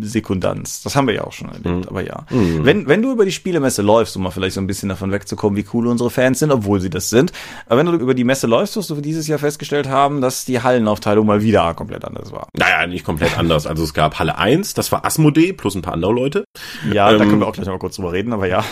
Sekundanz. 0.00 0.82
Das 0.82 0.96
haben 0.96 1.06
wir 1.06 1.14
ja 1.14 1.24
auch 1.24 1.32
schon 1.32 1.48
erlebt, 1.48 1.66
mhm. 1.66 1.88
aber 1.88 2.04
ja. 2.04 2.26
Mhm. 2.30 2.64
Wenn, 2.64 2.88
wenn 2.88 3.02
du 3.02 3.12
über 3.12 3.24
die 3.24 3.32
Spielemesse 3.32 3.82
läufst, 3.82 4.16
um 4.16 4.24
mal 4.24 4.30
vielleicht 4.30 4.54
so 4.54 4.60
ein 4.60 4.66
bisschen 4.66 4.88
davon 4.88 5.12
wegzukommen, 5.12 5.56
wie 5.56 5.66
cool 5.72 5.86
unsere 5.86 6.10
Fans 6.10 6.40
sind, 6.40 6.50
obwohl 6.50 6.80
sie 6.80 6.90
das 6.90 7.08
sind, 7.08 7.32
aber 7.66 7.78
wenn 7.78 7.86
du 7.86 7.92
über 7.92 8.14
die 8.14 8.24
Messe 8.24 8.48
läufst, 8.48 8.76
wirst 8.76 8.90
du 8.90 8.96
für 8.96 9.02
dieses 9.02 9.28
Jahr 9.28 9.38
festgestellt 9.38 9.88
haben, 9.88 10.20
dass 10.20 10.44
die 10.44 10.60
Hallenaufteilung 10.60 11.24
mal 11.24 11.40
wieder 11.42 11.72
komplett 11.74 12.04
anders 12.04 12.32
war. 12.32 12.48
Naja, 12.56 12.84
nicht 12.88 13.04
komplett 13.04 13.38
anders. 13.38 13.68
Also 13.68 13.84
es 13.84 13.94
gab 13.94 14.18
Halle 14.18 14.38
1, 14.38 14.74
das 14.74 14.90
war 14.90 15.04
Asmodee 15.04 15.52
plus 15.52 15.76
ein 15.76 15.82
paar 15.82 15.94
andere 15.94 16.12
Leute. 16.12 16.44
Ja, 16.92 17.10
ähm, 17.10 17.18
da 17.18 17.24
können 17.24 17.40
wir 17.40 17.46
auch 17.46 17.52
gleich 17.52 17.66
noch 17.66 17.74
mal 17.74 17.78
kurz 17.78 17.96
drüber 17.96 18.12
reden, 18.12 18.32
aber 18.32 18.46
ja. 18.46 18.64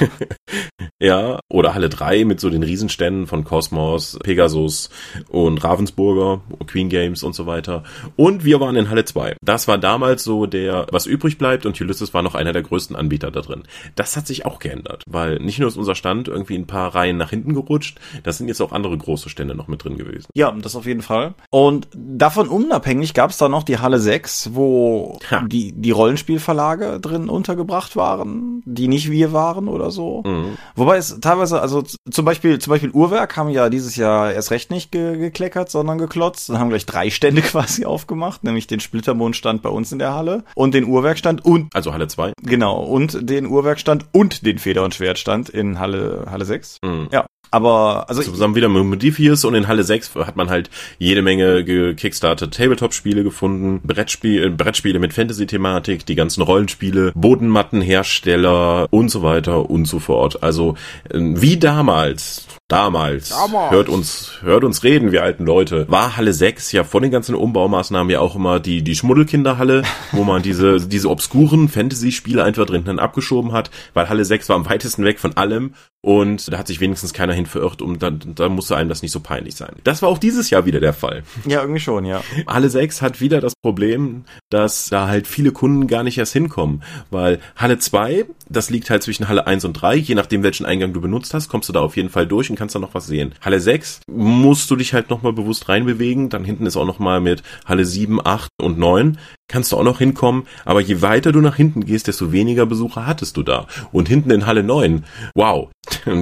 ja, 1.00 1.40
oder 1.48 1.74
Halle 1.74 1.88
3 1.88 2.24
mit 2.24 2.40
so 2.40 2.50
den 2.50 2.62
Riesenständen 2.62 3.26
von 3.26 3.44
Cosmos, 3.44 4.18
Pegasus 4.22 4.90
und 5.28 5.62
Ravensburger, 5.62 6.40
Queen 6.66 6.88
Games 6.88 7.22
und 7.22 7.34
so 7.34 7.46
weiter. 7.46 7.84
Und 8.16 8.44
wir 8.44 8.60
waren 8.60 8.76
in 8.76 8.90
Halle 8.90 9.04
2. 9.04 9.36
Das 9.42 9.68
war 9.68 9.78
damals 9.78 10.24
so 10.24 10.46
der, 10.46 10.86
was 10.90 11.06
übrig 11.06 11.38
bleibt 11.38 11.66
und 11.66 11.80
Ulysses 11.80 12.14
war 12.14 12.22
noch 12.22 12.34
einer 12.34 12.52
der 12.52 12.62
größten 12.62 12.96
Anbieter 12.96 13.30
da 13.30 13.40
drin. 13.40 13.62
Das 13.94 14.16
hat 14.16 14.26
sich 14.26 14.46
auch 14.46 14.58
geändert, 14.58 15.04
weil 15.06 15.36
nicht 15.38 15.58
nur 15.58 15.68
ist 15.68 15.76
unser 15.76 15.94
Stand 15.94 16.28
irgendwie 16.28 16.56
ein 16.56 16.66
paar 16.66 16.94
Reihen 16.94 17.16
nach 17.16 17.30
hinten 17.30 17.54
gerutscht, 17.54 17.98
das 18.22 18.38
sind 18.38 18.48
jetzt 18.48 18.60
auch 18.60 18.72
andere 18.72 18.96
große 18.96 19.28
Stände 19.28 19.54
noch 19.54 19.68
mit 19.68 19.84
drin 19.84 19.98
gewesen. 19.98 20.28
Ja, 20.34 20.52
das 20.52 20.76
auf 20.76 20.86
jeden 20.86 21.02
Fall. 21.02 21.34
Und 21.50 21.88
davon 21.94 22.48
unabhängig 22.48 23.14
gab 23.14 23.30
es 23.30 23.38
da 23.38 23.48
noch 23.48 23.62
die 23.62 23.78
Halle 23.78 23.98
6, 23.98 24.50
wo 24.54 25.18
ha. 25.30 25.44
die, 25.46 25.72
die 25.72 25.90
Rollenspielverlage 25.90 27.00
drin 27.00 27.28
untergebracht 27.28 27.96
waren, 27.98 28.62
die 28.64 28.88
nicht 28.88 29.10
wir 29.10 29.34
waren 29.34 29.68
oder 29.68 29.90
so. 29.90 30.22
Mhm. 30.24 30.56
Wobei 30.74 30.96
es 30.96 31.20
teilweise, 31.20 31.60
also 31.60 31.82
zum 31.82 32.24
Beispiel, 32.24 32.58
zum 32.58 32.70
Beispiel 32.70 32.90
Uhrwerk 32.90 33.36
haben 33.36 33.50
ja 33.50 33.68
dieses 33.68 33.96
Jahr 33.96 34.32
erst 34.32 34.50
recht 34.50 34.70
nicht 34.70 34.90
ge 34.90 35.18
gekleckert, 35.18 35.70
sondern 35.70 35.98
geklotzt 35.98 36.48
und 36.48 36.58
haben 36.58 36.70
gleich 36.70 36.86
drei 36.86 37.10
Stände 37.10 37.42
quasi 37.42 37.84
aufgemacht, 37.84 38.44
nämlich 38.44 38.66
den 38.66 38.80
Splittermondstand 38.80 39.60
bei 39.60 39.68
uns 39.68 39.92
in 39.92 39.98
der 39.98 40.14
Halle 40.14 40.44
und 40.54 40.72
den 40.72 40.84
Uhrwerkstand 40.84 41.44
und 41.44 41.68
also 41.74 41.92
Halle 41.92 42.08
2. 42.08 42.32
Genau, 42.42 42.82
und 42.82 43.28
den 43.28 43.46
Uhrwerkstand 43.46 44.06
und 44.12 44.46
den 44.46 44.58
Feder- 44.58 44.84
und 44.84 44.94
Schwertstand 44.94 45.50
in 45.50 45.78
Halle 45.78 46.26
Halle 46.30 46.46
6. 46.46 46.78
Mhm. 46.82 47.08
Ja, 47.12 47.26
aber 47.50 48.08
also 48.08 48.22
zusammen 48.22 48.54
wieder 48.54 48.68
mit 48.68 48.84
Modifius 48.84 49.44
und 49.44 49.54
in 49.54 49.68
Halle 49.68 49.84
6 49.84 50.14
hat 50.16 50.36
man 50.36 50.50
halt 50.50 50.70
jede 50.98 51.22
Menge 51.22 51.64
gekickstartet 51.64 52.54
Tabletop-Spiele 52.54 53.24
gefunden, 53.24 53.80
Brettspiel, 53.84 54.44
äh, 54.44 54.50
Brettspiele 54.50 54.98
mit 54.98 55.12
Fantasy-Thematik, 55.12 56.06
die 56.06 56.14
ganzen 56.14 56.42
Rollenspiele, 56.42 57.12
Bodenmattenhersteller 57.14 58.88
und 58.90 59.08
so 59.10 59.22
weiter 59.22 59.68
und 59.70 59.86
so 59.86 59.98
fort. 59.98 60.42
Also 60.42 60.74
äh, 61.10 61.18
wie 61.18 61.58
damals 61.58 62.46
Damals, 62.68 63.30
Damals, 63.30 63.70
hört 63.70 63.88
uns, 63.88 64.32
hört 64.42 64.62
uns 64.62 64.84
reden, 64.84 65.10
wir 65.10 65.22
alten 65.22 65.46
Leute, 65.46 65.86
war 65.88 66.18
Halle 66.18 66.34
6 66.34 66.70
ja 66.72 66.84
vor 66.84 67.00
den 67.00 67.10
ganzen 67.10 67.34
Umbaumaßnahmen 67.34 68.10
ja 68.10 68.20
auch 68.20 68.36
immer 68.36 68.60
die, 68.60 68.82
die 68.82 68.94
Schmuddelkinderhalle, 68.94 69.84
wo 70.12 70.22
man 70.22 70.42
diese, 70.42 70.78
diese 70.86 71.08
obskuren 71.08 71.70
Fantasy-Spiele 71.70 72.44
einfach 72.44 72.66
drinnen 72.66 72.98
abgeschoben 72.98 73.52
hat, 73.52 73.70
weil 73.94 74.10
Halle 74.10 74.22
6 74.22 74.50
war 74.50 74.56
am 74.56 74.68
weitesten 74.68 75.06
weg 75.06 75.18
von 75.18 75.34
allem 75.34 75.72
und 76.02 76.52
da 76.52 76.58
hat 76.58 76.66
sich 76.66 76.78
wenigstens 76.80 77.14
keiner 77.14 77.32
hin 77.32 77.46
verirrt 77.46 77.80
und 77.80 78.02
da, 78.02 78.10
da 78.10 78.50
musste 78.50 78.76
einem 78.76 78.90
das 78.90 79.00
nicht 79.00 79.12
so 79.12 79.20
peinlich 79.20 79.56
sein. 79.56 79.76
Das 79.82 80.02
war 80.02 80.10
auch 80.10 80.18
dieses 80.18 80.50
Jahr 80.50 80.66
wieder 80.66 80.78
der 80.78 80.92
Fall. 80.92 81.22
Ja, 81.46 81.62
irgendwie 81.62 81.80
schon, 81.80 82.04
ja. 82.04 82.22
Halle 82.46 82.68
6 82.68 83.00
hat 83.00 83.22
wieder 83.22 83.40
das 83.40 83.54
Problem, 83.56 84.24
dass 84.50 84.90
da 84.90 85.08
halt 85.08 85.26
viele 85.26 85.52
Kunden 85.52 85.86
gar 85.86 86.02
nicht 86.02 86.18
erst 86.18 86.34
hinkommen, 86.34 86.82
weil 87.10 87.40
Halle 87.56 87.78
2, 87.78 88.26
das 88.50 88.68
liegt 88.68 88.90
halt 88.90 89.02
zwischen 89.02 89.26
Halle 89.26 89.46
1 89.46 89.64
und 89.64 89.72
3, 89.72 89.96
je 89.96 90.14
nachdem 90.14 90.42
welchen 90.42 90.66
Eingang 90.66 90.92
du 90.92 91.00
benutzt 91.00 91.32
hast, 91.32 91.48
kommst 91.48 91.70
du 91.70 91.72
da 91.72 91.80
auf 91.80 91.96
jeden 91.96 92.10
Fall 92.10 92.26
durch 92.26 92.50
und 92.50 92.57
kannst 92.58 92.74
da 92.74 92.78
noch 92.78 92.94
was 92.94 93.06
sehen. 93.06 93.34
Halle 93.40 93.60
6 93.60 94.00
musst 94.10 94.70
du 94.70 94.76
dich 94.76 94.92
halt 94.92 95.08
nochmal 95.08 95.32
bewusst 95.32 95.68
reinbewegen, 95.68 96.28
dann 96.28 96.44
hinten 96.44 96.66
ist 96.66 96.76
auch 96.76 96.84
nochmal 96.86 97.20
mit 97.20 97.42
Halle 97.64 97.86
7, 97.86 98.20
8 98.22 98.50
und 98.60 98.78
9 98.78 99.18
kannst 99.48 99.72
du 99.72 99.76
auch 99.76 99.82
noch 99.82 99.98
hinkommen, 99.98 100.46
aber 100.64 100.80
je 100.80 101.02
weiter 101.02 101.32
du 101.32 101.40
nach 101.40 101.56
hinten 101.56 101.84
gehst, 101.84 102.06
desto 102.06 102.32
weniger 102.32 102.66
Besucher 102.66 103.06
hattest 103.06 103.36
du 103.36 103.42
da. 103.42 103.66
Und 103.92 104.08
hinten 104.08 104.30
in 104.30 104.46
Halle 104.46 104.62
9, 104.62 105.04
wow, 105.34 105.70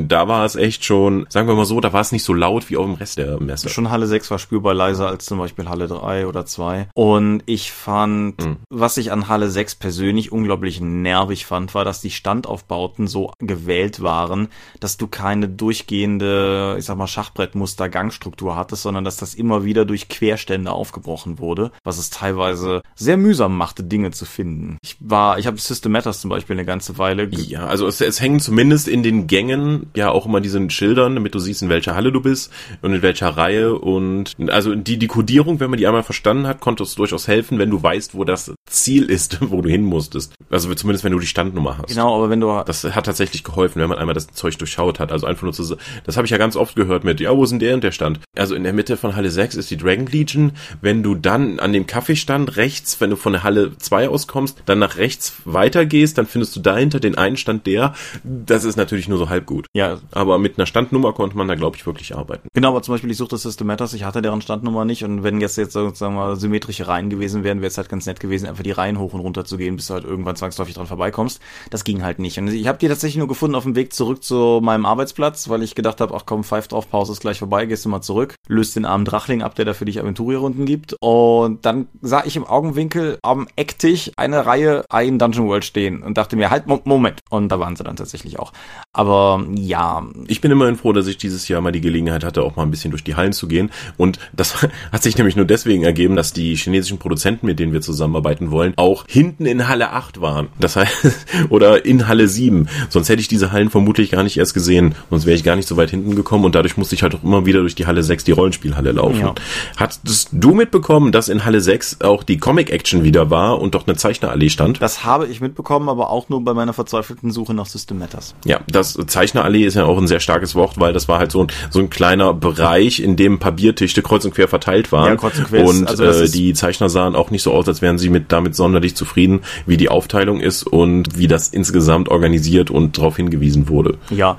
da 0.06 0.28
war 0.28 0.44
es 0.44 0.56
echt 0.56 0.84
schon, 0.84 1.26
sagen 1.28 1.48
wir 1.48 1.54
mal 1.54 1.64
so, 1.64 1.80
da 1.80 1.92
war 1.92 2.00
es 2.00 2.12
nicht 2.12 2.24
so 2.24 2.32
laut 2.32 2.70
wie 2.70 2.76
auf 2.76 2.86
dem 2.86 2.94
Rest 2.94 3.18
der 3.18 3.40
Messe. 3.40 3.68
Schon 3.68 3.90
Halle 3.90 4.06
6 4.06 4.30
war 4.30 4.38
spürbar 4.38 4.74
leiser 4.74 5.08
als 5.08 5.26
zum 5.26 5.38
Beispiel 5.38 5.68
Halle 5.68 5.88
3 5.88 6.26
oder 6.26 6.46
2. 6.46 6.88
Und 6.94 7.42
ich 7.46 7.72
fand, 7.72 8.44
mhm. 8.44 8.56
was 8.70 8.96
ich 8.96 9.12
an 9.12 9.28
Halle 9.28 9.50
6 9.50 9.76
persönlich 9.76 10.32
unglaublich 10.32 10.80
nervig 10.80 11.46
fand, 11.46 11.74
war, 11.74 11.84
dass 11.84 12.00
die 12.00 12.10
Standaufbauten 12.10 13.06
so 13.06 13.32
gewählt 13.38 14.02
waren, 14.02 14.48
dass 14.80 14.96
du 14.96 15.08
keine 15.08 15.48
durchgehende, 15.48 16.76
ich 16.78 16.84
sag 16.84 16.96
mal, 16.96 17.06
Schachbrettmuster 17.06 17.88
Gangstruktur 17.88 18.56
hattest, 18.56 18.82
sondern 18.82 19.04
dass 19.04 19.16
das 19.16 19.34
immer 19.34 19.64
wieder 19.64 19.84
durch 19.84 20.08
Querstände 20.08 20.70
aufgebrochen 20.70 21.38
wurde, 21.38 21.72
was 21.84 21.98
es 21.98 22.10
teilweise 22.10 22.82
sehr 22.94 23.15
sehr 23.16 23.22
mühsam 23.22 23.56
machte, 23.56 23.82
Dinge 23.82 24.10
zu 24.10 24.24
finden. 24.24 24.78
Ich 24.82 24.96
war, 25.00 25.38
ich 25.38 25.46
habe 25.46 25.58
System 25.58 25.92
Matters 25.92 26.20
zum 26.20 26.30
Beispiel 26.30 26.54
eine 26.54 26.64
ganze 26.64 26.98
Weile. 26.98 27.28
Ja, 27.30 27.66
also 27.66 27.86
es, 27.86 28.00
es 28.00 28.20
hängen 28.20 28.40
zumindest 28.40 28.88
in 28.88 29.02
den 29.02 29.26
Gängen 29.26 29.86
ja 29.94 30.10
auch 30.10 30.26
immer 30.26 30.40
diese 30.40 30.56
Schildern, 30.70 31.14
damit 31.14 31.34
du 31.34 31.38
siehst, 31.38 31.62
in 31.62 31.68
welcher 31.68 31.94
Halle 31.94 32.12
du 32.12 32.20
bist 32.20 32.52
und 32.82 32.92
in 32.92 33.02
welcher 33.02 33.28
Reihe 33.28 33.74
und 33.74 34.34
also 34.48 34.74
die, 34.74 34.98
die 34.98 35.06
Codierung, 35.06 35.60
wenn 35.60 35.70
man 35.70 35.78
die 35.78 35.86
einmal 35.86 36.02
verstanden 36.02 36.46
hat, 36.46 36.60
konnte 36.60 36.82
es 36.82 36.94
durchaus 36.94 37.28
helfen, 37.28 37.58
wenn 37.58 37.70
du 37.70 37.82
weißt, 37.82 38.14
wo 38.14 38.24
das 38.24 38.52
Ziel 38.68 39.04
ist, 39.04 39.38
wo 39.50 39.62
du 39.62 39.68
hin 39.68 39.82
musstest. 39.82 40.34
Also 40.50 40.72
zumindest, 40.74 41.04
wenn 41.04 41.12
du 41.12 41.18
die 41.18 41.26
Standnummer 41.26 41.78
hast. 41.78 41.88
Genau, 41.88 42.16
aber 42.16 42.30
wenn 42.30 42.40
du... 42.40 42.62
Das 42.66 42.84
hat 42.84 43.06
tatsächlich 43.06 43.44
geholfen, 43.44 43.80
wenn 43.80 43.88
man 43.88 43.98
einmal 43.98 44.14
das 44.14 44.28
Zeug 44.28 44.56
durchschaut 44.58 45.00
hat. 45.00 45.12
Also 45.12 45.26
einfach 45.26 45.42
nur 45.42 45.52
zu... 45.52 45.76
Das 46.04 46.16
habe 46.16 46.26
ich 46.26 46.30
ja 46.30 46.38
ganz 46.38 46.56
oft 46.56 46.76
gehört 46.76 47.04
mit, 47.04 47.20
ja, 47.20 47.36
wo 47.36 47.44
denn 47.44 47.58
der 47.58 47.74
und 47.74 47.84
der 47.84 47.92
Stand? 47.92 48.20
Also 48.36 48.54
in 48.54 48.64
der 48.64 48.72
Mitte 48.72 48.96
von 48.96 49.16
Halle 49.16 49.30
6 49.30 49.56
ist 49.56 49.70
die 49.70 49.76
Dragon 49.76 50.06
Legion. 50.06 50.52
Wenn 50.80 51.02
du 51.02 51.14
dann 51.14 51.58
an 51.58 51.72
dem 51.72 51.86
Kaffeestand 51.86 52.56
rechts, 52.56 53.00
wenn 53.06 53.10
du 53.10 53.16
von 53.16 53.34
der 53.34 53.44
Halle 53.44 53.78
2 53.78 54.08
auskommst, 54.08 54.64
dann 54.66 54.80
nach 54.80 54.96
rechts 54.96 55.36
weitergehst, 55.44 56.18
dann 56.18 56.26
findest 56.26 56.56
du 56.56 56.60
dahinter 56.60 56.98
den 56.98 57.16
einen 57.16 57.36
Stand 57.36 57.64
der. 57.64 57.94
Das 58.24 58.64
ist 58.64 58.74
natürlich 58.74 59.06
nur 59.06 59.16
so 59.16 59.28
halb 59.28 59.46
gut. 59.46 59.68
Ja. 59.74 59.98
Aber 60.10 60.40
mit 60.40 60.58
einer 60.58 60.66
Standnummer 60.66 61.12
konnte 61.12 61.36
man 61.36 61.46
da, 61.46 61.54
glaube 61.54 61.76
ich, 61.76 61.86
wirklich 61.86 62.16
arbeiten. 62.16 62.48
Genau, 62.52 62.70
aber 62.70 62.82
zum 62.82 62.94
Beispiel, 62.94 63.08
ich 63.12 63.16
suchte 63.16 63.36
System 63.36 63.68
Matters, 63.68 63.94
ich 63.94 64.02
hatte 64.02 64.22
deren 64.22 64.42
Standnummer 64.42 64.84
nicht 64.84 65.04
und 65.04 65.22
wenn 65.22 65.40
jetzt 65.40 65.56
jetzt 65.56 65.74
sozusagen 65.74 66.16
mal 66.16 66.34
symmetrische 66.34 66.88
Reihen 66.88 67.08
gewesen 67.08 67.44
wären, 67.44 67.60
wäre 67.60 67.68
es 67.68 67.78
halt 67.78 67.88
ganz 67.88 68.06
nett 68.06 68.18
gewesen, 68.18 68.46
einfach 68.48 68.64
die 68.64 68.72
Reihen 68.72 68.98
hoch 68.98 69.12
und 69.12 69.20
runter 69.20 69.44
zu 69.44 69.56
gehen, 69.56 69.76
bis 69.76 69.86
du 69.86 69.94
halt 69.94 70.04
irgendwann 70.04 70.34
zwangsläufig 70.34 70.74
dran 70.74 70.88
vorbeikommst. 70.88 71.40
Das 71.70 71.84
ging 71.84 72.02
halt 72.02 72.18
nicht. 72.18 72.40
Und 72.40 72.48
ich 72.48 72.66
habe 72.66 72.78
die 72.78 72.88
tatsächlich 72.88 73.18
nur 73.18 73.28
gefunden 73.28 73.54
auf 73.54 73.62
dem 73.62 73.76
Weg 73.76 73.92
zurück 73.92 74.24
zu 74.24 74.58
meinem 74.60 74.84
Arbeitsplatz, 74.84 75.48
weil 75.48 75.62
ich 75.62 75.76
gedacht 75.76 76.00
habe, 76.00 76.12
ach 76.16 76.24
komm, 76.26 76.42
pfeif 76.42 76.66
drauf, 76.66 76.90
Pause 76.90 77.12
ist 77.12 77.20
gleich 77.20 77.38
vorbei, 77.38 77.66
gehst 77.66 77.84
du 77.84 77.88
mal 77.88 78.02
zurück, 78.02 78.34
löst 78.48 78.74
den 78.74 78.84
armen 78.84 79.04
Drachling 79.04 79.42
ab, 79.42 79.54
der 79.54 79.64
da 79.64 79.74
für 79.74 79.84
dich 79.84 80.00
Aventurierrunden 80.00 80.66
gibt. 80.66 80.96
Und 80.98 81.64
dann 81.64 81.86
sah 82.02 82.24
ich 82.24 82.34
im 82.34 82.44
Augenwinkel 82.44 82.95
am 83.22 83.46
Ecktisch 83.56 84.10
eine 84.16 84.46
Reihe 84.46 84.84
ein 84.88 85.18
Dungeon 85.18 85.48
World 85.48 85.64
stehen 85.64 86.02
und 86.02 86.16
dachte 86.18 86.36
mir, 86.36 86.50
halt, 86.50 86.64
Moment. 86.66 87.20
Und 87.30 87.48
da 87.48 87.58
waren 87.60 87.76
sie 87.76 87.84
dann 87.84 87.96
tatsächlich 87.96 88.38
auch. 88.38 88.52
Aber 88.92 89.44
ja. 89.54 90.06
Ich 90.26 90.40
bin 90.40 90.50
immerhin 90.50 90.76
froh, 90.76 90.92
dass 90.92 91.06
ich 91.06 91.16
dieses 91.16 91.48
Jahr 91.48 91.60
mal 91.60 91.72
die 91.72 91.80
Gelegenheit 91.80 92.24
hatte, 92.24 92.42
auch 92.42 92.56
mal 92.56 92.62
ein 92.62 92.70
bisschen 92.70 92.90
durch 92.90 93.04
die 93.04 93.14
Hallen 93.14 93.32
zu 93.32 93.48
gehen. 93.48 93.70
Und 93.96 94.18
das 94.32 94.66
hat 94.92 95.02
sich 95.02 95.16
nämlich 95.16 95.36
nur 95.36 95.44
deswegen 95.44 95.84
ergeben, 95.84 96.16
dass 96.16 96.32
die 96.32 96.54
chinesischen 96.56 96.98
Produzenten, 96.98 97.46
mit 97.46 97.58
denen 97.58 97.72
wir 97.72 97.80
zusammenarbeiten 97.80 98.50
wollen, 98.50 98.74
auch 98.76 99.04
hinten 99.08 99.46
in 99.46 99.68
Halle 99.68 99.90
8 99.92 100.20
waren. 100.20 100.48
Das 100.58 100.76
heißt, 100.76 101.26
oder 101.50 101.84
in 101.84 102.08
Halle 102.08 102.28
7. 102.28 102.68
Sonst 102.88 103.08
hätte 103.08 103.20
ich 103.20 103.28
diese 103.28 103.52
Hallen 103.52 103.70
vermutlich 103.70 104.10
gar 104.10 104.22
nicht 104.22 104.38
erst 104.38 104.54
gesehen. 104.54 104.94
Sonst 105.10 105.26
wäre 105.26 105.36
ich 105.36 105.44
gar 105.44 105.56
nicht 105.56 105.68
so 105.68 105.76
weit 105.76 105.90
hinten 105.90 106.16
gekommen 106.16 106.44
und 106.44 106.54
dadurch 106.54 106.76
musste 106.76 106.94
ich 106.94 107.02
halt 107.02 107.14
auch 107.14 107.22
immer 107.22 107.46
wieder 107.46 107.60
durch 107.60 107.74
die 107.74 107.86
Halle 107.86 108.02
6, 108.02 108.24
die 108.24 108.32
Rollenspielhalle 108.32 108.92
laufen. 108.92 109.20
Ja. 109.20 109.34
Hattest 109.76 110.30
du 110.32 110.54
mitbekommen, 110.54 111.12
dass 111.12 111.28
in 111.28 111.44
Halle 111.44 111.60
6 111.60 112.00
auch 112.00 112.22
die 112.22 112.38
Comic 112.38 112.70
Action 112.70 112.85
wieder 112.92 113.30
war 113.30 113.60
und 113.60 113.74
doch 113.74 113.86
eine 113.86 113.96
Zeichnerallee 113.96 114.50
stand? 114.50 114.80
Das 114.80 115.04
habe 115.04 115.26
ich 115.26 115.40
mitbekommen, 115.40 115.88
aber 115.88 116.10
auch 116.10 116.28
nur 116.28 116.42
bei 116.44 116.54
meiner 116.54 116.72
verzweifelten 116.72 117.30
Suche 117.30 117.54
nach 117.54 117.66
System 117.66 117.98
Matters. 117.98 118.34
Ja, 118.44 118.60
das 118.68 118.98
Zeichnerallee 119.06 119.64
ist 119.64 119.74
ja 119.74 119.84
auch 119.84 119.98
ein 119.98 120.06
sehr 120.06 120.20
starkes 120.20 120.54
Wort, 120.54 120.78
weil 120.78 120.92
das 120.92 121.08
war 121.08 121.18
halt 121.18 121.32
so 121.32 121.42
ein, 121.42 121.48
so 121.70 121.80
ein 121.80 121.90
kleiner 121.90 122.34
Bereich, 122.34 123.00
in 123.00 123.16
dem 123.16 123.38
Papiertische 123.38 124.02
kreuz 124.02 124.24
und 124.24 124.34
quer 124.34 124.48
verteilt 124.48 124.92
waren. 124.92 125.08
Ja, 125.08 125.16
kreuz 125.16 125.38
und 125.38 125.44
quer. 125.46 125.64
Und 125.64 125.88
also 125.88 126.04
äh, 126.04 126.28
die 126.28 126.54
Zeichner 126.54 126.88
sahen 126.88 127.14
auch 127.14 127.30
nicht 127.30 127.42
so 127.42 127.52
aus, 127.52 127.66
als 127.68 127.82
wären 127.82 127.98
sie 127.98 128.10
mit 128.10 128.32
damit 128.32 128.54
sonderlich 128.54 128.94
zufrieden, 128.94 129.40
wie 129.66 129.76
die 129.76 129.88
Aufteilung 129.88 130.40
ist 130.40 130.64
und 130.64 131.18
wie 131.18 131.26
das 131.26 131.48
insgesamt 131.48 132.08
organisiert 132.08 132.70
und 132.70 132.98
darauf 132.98 133.16
hingewiesen 133.16 133.68
wurde. 133.68 133.98
Ja, 134.10 134.36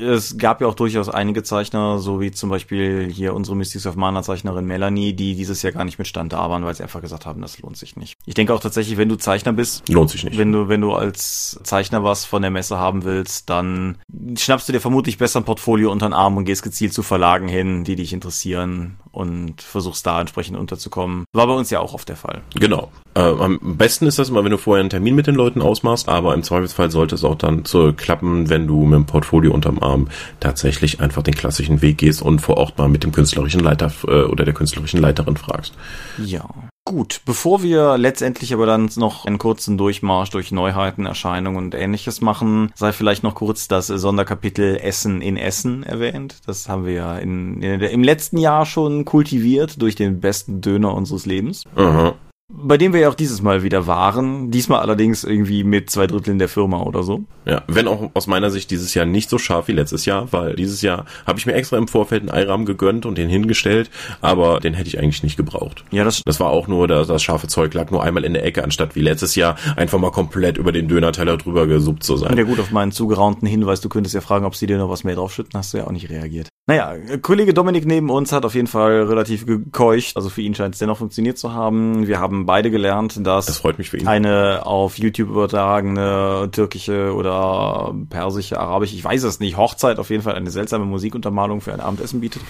es 0.00 0.38
gab 0.38 0.60
ja 0.60 0.66
auch 0.66 0.74
durchaus 0.74 1.08
einige 1.08 1.42
Zeichner, 1.42 1.98
so 1.98 2.20
wie 2.20 2.30
zum 2.30 2.50
Beispiel 2.50 3.10
hier 3.10 3.34
unsere 3.34 3.56
Mystics 3.56 3.86
of 3.86 3.96
Mana 3.96 4.22
Zeichnerin 4.22 4.66
Melanie, 4.66 5.14
die 5.14 5.34
dieses 5.34 5.62
Jahr 5.62 5.72
gar 5.72 5.84
nicht 5.84 5.98
mit 5.98 6.06
Stand 6.06 6.32
da 6.32 6.50
waren, 6.50 6.64
weil 6.64 6.74
sie 6.74 6.82
einfach 6.82 7.00
gesagt 7.00 7.26
haben, 7.26 7.40
das 7.40 7.58
lohnt 7.60 7.76
sich 7.76 7.96
nicht. 7.96 8.16
Ich 8.26 8.34
denke 8.34 8.54
auch 8.54 8.60
tatsächlich, 8.60 8.96
wenn 8.98 9.08
du 9.08 9.16
Zeichner 9.16 9.52
bist, 9.52 9.88
lohnt 9.88 10.10
sich 10.10 10.24
nicht. 10.24 10.38
Wenn 10.38 10.52
du, 10.52 10.68
wenn 10.68 10.80
du 10.80 10.92
als 10.92 11.60
Zeichner 11.62 12.04
was 12.04 12.24
von 12.24 12.42
der 12.42 12.50
Messe 12.50 12.78
haben 12.78 13.04
willst, 13.04 13.50
dann 13.50 13.98
schnappst 14.36 14.68
du 14.68 14.72
dir 14.72 14.80
vermutlich 14.80 15.18
besser 15.18 15.40
ein 15.40 15.44
Portfolio 15.44 15.90
unter 15.90 16.08
den 16.08 16.14
Arm 16.14 16.36
und 16.36 16.44
gehst 16.44 16.62
gezielt 16.62 16.92
zu 16.92 17.02
Verlagen 17.02 17.48
hin, 17.48 17.84
die 17.84 17.96
dich 17.96 18.12
interessieren 18.12 18.98
und 19.16 19.62
versuchst 19.62 20.06
da 20.06 20.20
entsprechend 20.20 20.58
unterzukommen. 20.58 21.24
War 21.32 21.46
bei 21.46 21.54
uns 21.54 21.70
ja 21.70 21.80
auch 21.80 21.94
oft 21.94 22.08
der 22.08 22.16
Fall. 22.16 22.42
Genau. 22.54 22.92
Äh, 23.14 23.20
am 23.20 23.58
besten 23.78 24.06
ist 24.06 24.18
das 24.18 24.28
immer, 24.28 24.44
wenn 24.44 24.50
du 24.50 24.58
vorher 24.58 24.80
einen 24.80 24.90
Termin 24.90 25.14
mit 25.14 25.26
den 25.26 25.34
Leuten 25.34 25.62
ausmachst, 25.62 26.08
aber 26.08 26.34
im 26.34 26.42
Zweifelsfall 26.42 26.90
sollte 26.90 27.14
es 27.14 27.24
auch 27.24 27.36
dann 27.36 27.64
zu 27.64 27.94
klappen, 27.94 28.50
wenn 28.50 28.66
du 28.66 28.84
mit 28.84 28.94
dem 28.94 29.06
Portfolio 29.06 29.52
unterm 29.52 29.78
Arm 29.78 30.08
tatsächlich 30.38 31.00
einfach 31.00 31.22
den 31.22 31.34
klassischen 31.34 31.80
Weg 31.80 31.98
gehst 31.98 32.20
und 32.20 32.40
vor 32.40 32.58
Ort 32.58 32.76
mal 32.76 32.88
mit 32.88 33.04
dem 33.04 33.12
künstlerischen 33.12 33.60
Leiter 33.60 33.90
äh, 34.06 34.24
oder 34.24 34.44
der 34.44 34.54
künstlerischen 34.54 35.00
Leiterin 35.00 35.36
fragst. 35.36 35.72
Ja. 36.18 36.44
Gut, 36.86 37.22
bevor 37.24 37.64
wir 37.64 37.98
letztendlich 37.98 38.54
aber 38.54 38.64
dann 38.64 38.88
noch 38.94 39.26
einen 39.26 39.38
kurzen 39.38 39.76
Durchmarsch 39.76 40.30
durch 40.30 40.52
Neuheiten, 40.52 41.04
Erscheinungen 41.04 41.56
und 41.56 41.74
ähnliches 41.74 42.20
machen, 42.20 42.70
sei 42.76 42.92
vielleicht 42.92 43.24
noch 43.24 43.34
kurz 43.34 43.66
das 43.66 43.88
Sonderkapitel 43.88 44.76
Essen 44.76 45.20
in 45.20 45.36
Essen 45.36 45.82
erwähnt. 45.82 46.42
Das 46.46 46.68
haben 46.68 46.86
wir 46.86 46.92
ja 46.92 47.18
in, 47.18 47.60
in, 47.60 47.80
im 47.80 48.04
letzten 48.04 48.38
Jahr 48.38 48.66
schon 48.66 49.04
kultiviert 49.04 49.82
durch 49.82 49.96
den 49.96 50.20
besten 50.20 50.60
Döner 50.60 50.94
unseres 50.94 51.26
Lebens. 51.26 51.64
Aha 51.74 52.14
bei 52.48 52.78
dem 52.78 52.92
wir 52.92 53.00
ja 53.00 53.08
auch 53.08 53.14
dieses 53.14 53.42
Mal 53.42 53.62
wieder 53.62 53.86
waren. 53.86 54.50
Diesmal 54.50 54.80
allerdings 54.80 55.24
irgendwie 55.24 55.64
mit 55.64 55.90
zwei 55.90 56.06
Dritteln 56.06 56.38
der 56.38 56.48
Firma 56.48 56.82
oder 56.82 57.02
so. 57.02 57.24
Ja, 57.44 57.62
wenn 57.66 57.88
auch 57.88 58.10
aus 58.14 58.26
meiner 58.26 58.50
Sicht 58.50 58.70
dieses 58.70 58.94
Jahr 58.94 59.04
nicht 59.04 59.30
so 59.30 59.38
scharf 59.38 59.68
wie 59.68 59.72
letztes 59.72 60.04
Jahr, 60.04 60.32
weil 60.32 60.54
dieses 60.54 60.82
Jahr 60.82 61.06
habe 61.26 61.38
ich 61.38 61.46
mir 61.46 61.54
extra 61.54 61.76
im 61.76 61.88
Vorfeld 61.88 62.22
einen 62.22 62.30
Eirahmen 62.30 62.66
gegönnt 62.66 63.04
und 63.04 63.18
den 63.18 63.28
hingestellt, 63.28 63.90
aber 64.20 64.60
den 64.60 64.74
hätte 64.74 64.88
ich 64.88 64.98
eigentlich 64.98 65.22
nicht 65.22 65.36
gebraucht. 65.36 65.84
Ja, 65.90 66.04
das, 66.04 66.22
das 66.24 66.40
war 66.40 66.50
auch 66.50 66.68
nur, 66.68 66.86
das, 66.88 67.08
das 67.08 67.22
scharfe 67.22 67.48
Zeug 67.48 67.74
lag 67.74 67.90
nur 67.90 68.02
einmal 68.02 68.24
in 68.24 68.34
der 68.34 68.44
Ecke, 68.44 68.62
anstatt 68.62 68.94
wie 68.94 69.02
letztes 69.02 69.34
Jahr 69.34 69.56
einfach 69.76 69.98
mal 69.98 70.10
komplett 70.10 70.58
über 70.58 70.72
den 70.72 70.88
Dönerteller 70.88 71.36
drüber 71.36 71.66
gesuppt 71.66 72.04
zu 72.04 72.16
sein. 72.16 72.36
Ja 72.36 72.44
gut, 72.44 72.60
auf 72.60 72.70
meinen 72.70 72.92
zugeraunten 72.92 73.46
Hinweis, 73.46 73.80
du 73.80 73.88
könntest 73.88 74.14
ja 74.14 74.20
fragen, 74.20 74.44
ob 74.44 74.54
sie 74.54 74.66
dir 74.66 74.78
noch 74.78 74.90
was 74.90 75.04
mehr 75.04 75.14
draufschütten, 75.14 75.58
hast 75.58 75.74
du 75.74 75.78
ja 75.78 75.86
auch 75.86 75.92
nicht 75.92 76.10
reagiert. 76.10 76.48
Naja, 76.68 76.96
Kollege 77.22 77.54
Dominik 77.54 77.86
neben 77.86 78.10
uns 78.10 78.32
hat 78.32 78.44
auf 78.44 78.56
jeden 78.56 78.66
Fall 78.66 79.02
relativ 79.04 79.46
gekeucht, 79.46 80.16
also 80.16 80.28
für 80.30 80.42
ihn 80.42 80.54
scheint 80.54 80.74
es 80.74 80.80
dennoch 80.80 80.98
funktioniert 80.98 81.38
zu 81.38 81.52
haben. 81.52 82.08
Wir 82.08 82.18
haben 82.18 82.35
beide 82.44 82.70
gelernt, 82.70 83.26
dass 83.26 83.46
das 83.46 83.58
freut 83.58 83.78
mich 83.78 83.90
für 83.90 83.98
ihn. 83.98 84.06
eine 84.06 84.66
auf 84.66 84.98
YouTube 84.98 85.30
übertragene 85.30 86.50
türkische 86.52 87.14
oder 87.14 87.94
persische, 88.10 88.60
arabische, 88.60 88.96
ich 88.96 89.04
weiß 89.04 89.22
es 89.22 89.40
nicht, 89.40 89.56
Hochzeit 89.56 89.98
auf 89.98 90.10
jeden 90.10 90.22
Fall 90.22 90.34
eine 90.34 90.50
seltsame 90.50 90.84
Musikuntermalung 90.84 91.60
für 91.62 91.72
ein 91.72 91.80
Abendessen 91.80 92.20
bietet. 92.20 92.42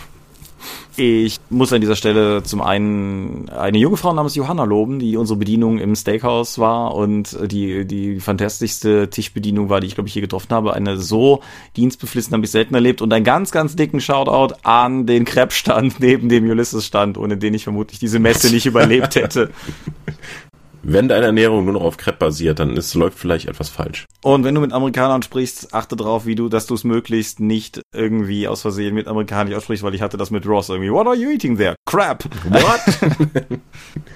Ich 0.98 1.40
muss 1.50 1.74
an 1.74 1.82
dieser 1.82 1.94
Stelle 1.94 2.42
zum 2.42 2.62
einen 2.62 3.50
eine 3.50 3.76
junge 3.76 3.98
Frau 3.98 4.14
namens 4.14 4.34
Johanna 4.34 4.64
loben, 4.64 4.98
die 4.98 5.18
unsere 5.18 5.38
Bedienung 5.38 5.78
im 5.78 5.94
Steakhouse 5.94 6.58
war 6.58 6.94
und 6.94 7.36
die 7.50 7.84
die 7.84 8.18
fantastischste 8.18 9.10
Tischbedienung 9.10 9.68
war, 9.68 9.80
die 9.80 9.88
ich 9.88 9.94
glaube 9.94 10.08
ich 10.08 10.14
hier 10.14 10.22
getroffen 10.22 10.52
habe. 10.52 10.72
Eine 10.72 10.96
so 10.96 11.42
dienstbeflissen 11.76 12.32
habe 12.32 12.46
ich 12.46 12.50
selten 12.50 12.74
erlebt 12.74 13.02
und 13.02 13.12
einen 13.12 13.26
ganz 13.26 13.50
ganz 13.50 13.76
dicken 13.76 14.00
Shoutout 14.00 14.54
an 14.62 15.04
den 15.04 15.26
Crepe-Stand 15.26 16.00
neben 16.00 16.30
dem 16.30 16.48
Ulysses-Stand, 16.48 17.18
ohne 17.18 17.36
den 17.36 17.52
ich 17.52 17.64
vermutlich 17.64 17.98
diese 17.98 18.18
Messe 18.18 18.50
nicht 18.50 18.64
überlebt 18.64 19.16
hätte. 19.16 19.50
wenn 20.82 21.08
deine 21.08 21.26
Ernährung 21.26 21.64
nur 21.64 21.74
noch 21.74 21.82
auf 21.82 21.96
Crepe 21.96 22.18
basiert, 22.18 22.58
dann 22.58 22.76
ist, 22.76 22.94
läuft 22.94 23.18
vielleicht 23.18 23.48
etwas 23.48 23.68
falsch. 23.68 24.06
Und 24.22 24.44
wenn 24.44 24.54
du 24.54 24.60
mit 24.60 24.72
Amerikanern 24.72 25.22
sprichst, 25.22 25.74
achte 25.74 25.96
darauf, 25.96 26.26
wie 26.26 26.34
du, 26.34 26.48
dass 26.48 26.66
du 26.66 26.74
es 26.74 26.84
möglichst 26.84 27.40
nicht 27.40 27.82
irgendwie 27.94 28.48
aus 28.48 28.62
Versehen 28.62 28.94
mit 28.94 29.08
Amerikanisch 29.08 29.54
aussprichst, 29.54 29.82
weil 29.84 29.94
ich 29.94 30.02
hatte 30.02 30.16
das 30.16 30.30
mit 30.30 30.46
Ross 30.46 30.68
irgendwie. 30.68 30.92
What 30.92 31.06
are 31.06 31.16
you 31.16 31.30
eating 31.30 31.56
there? 31.56 31.76
Crap. 31.86 32.24
What? 32.44 32.80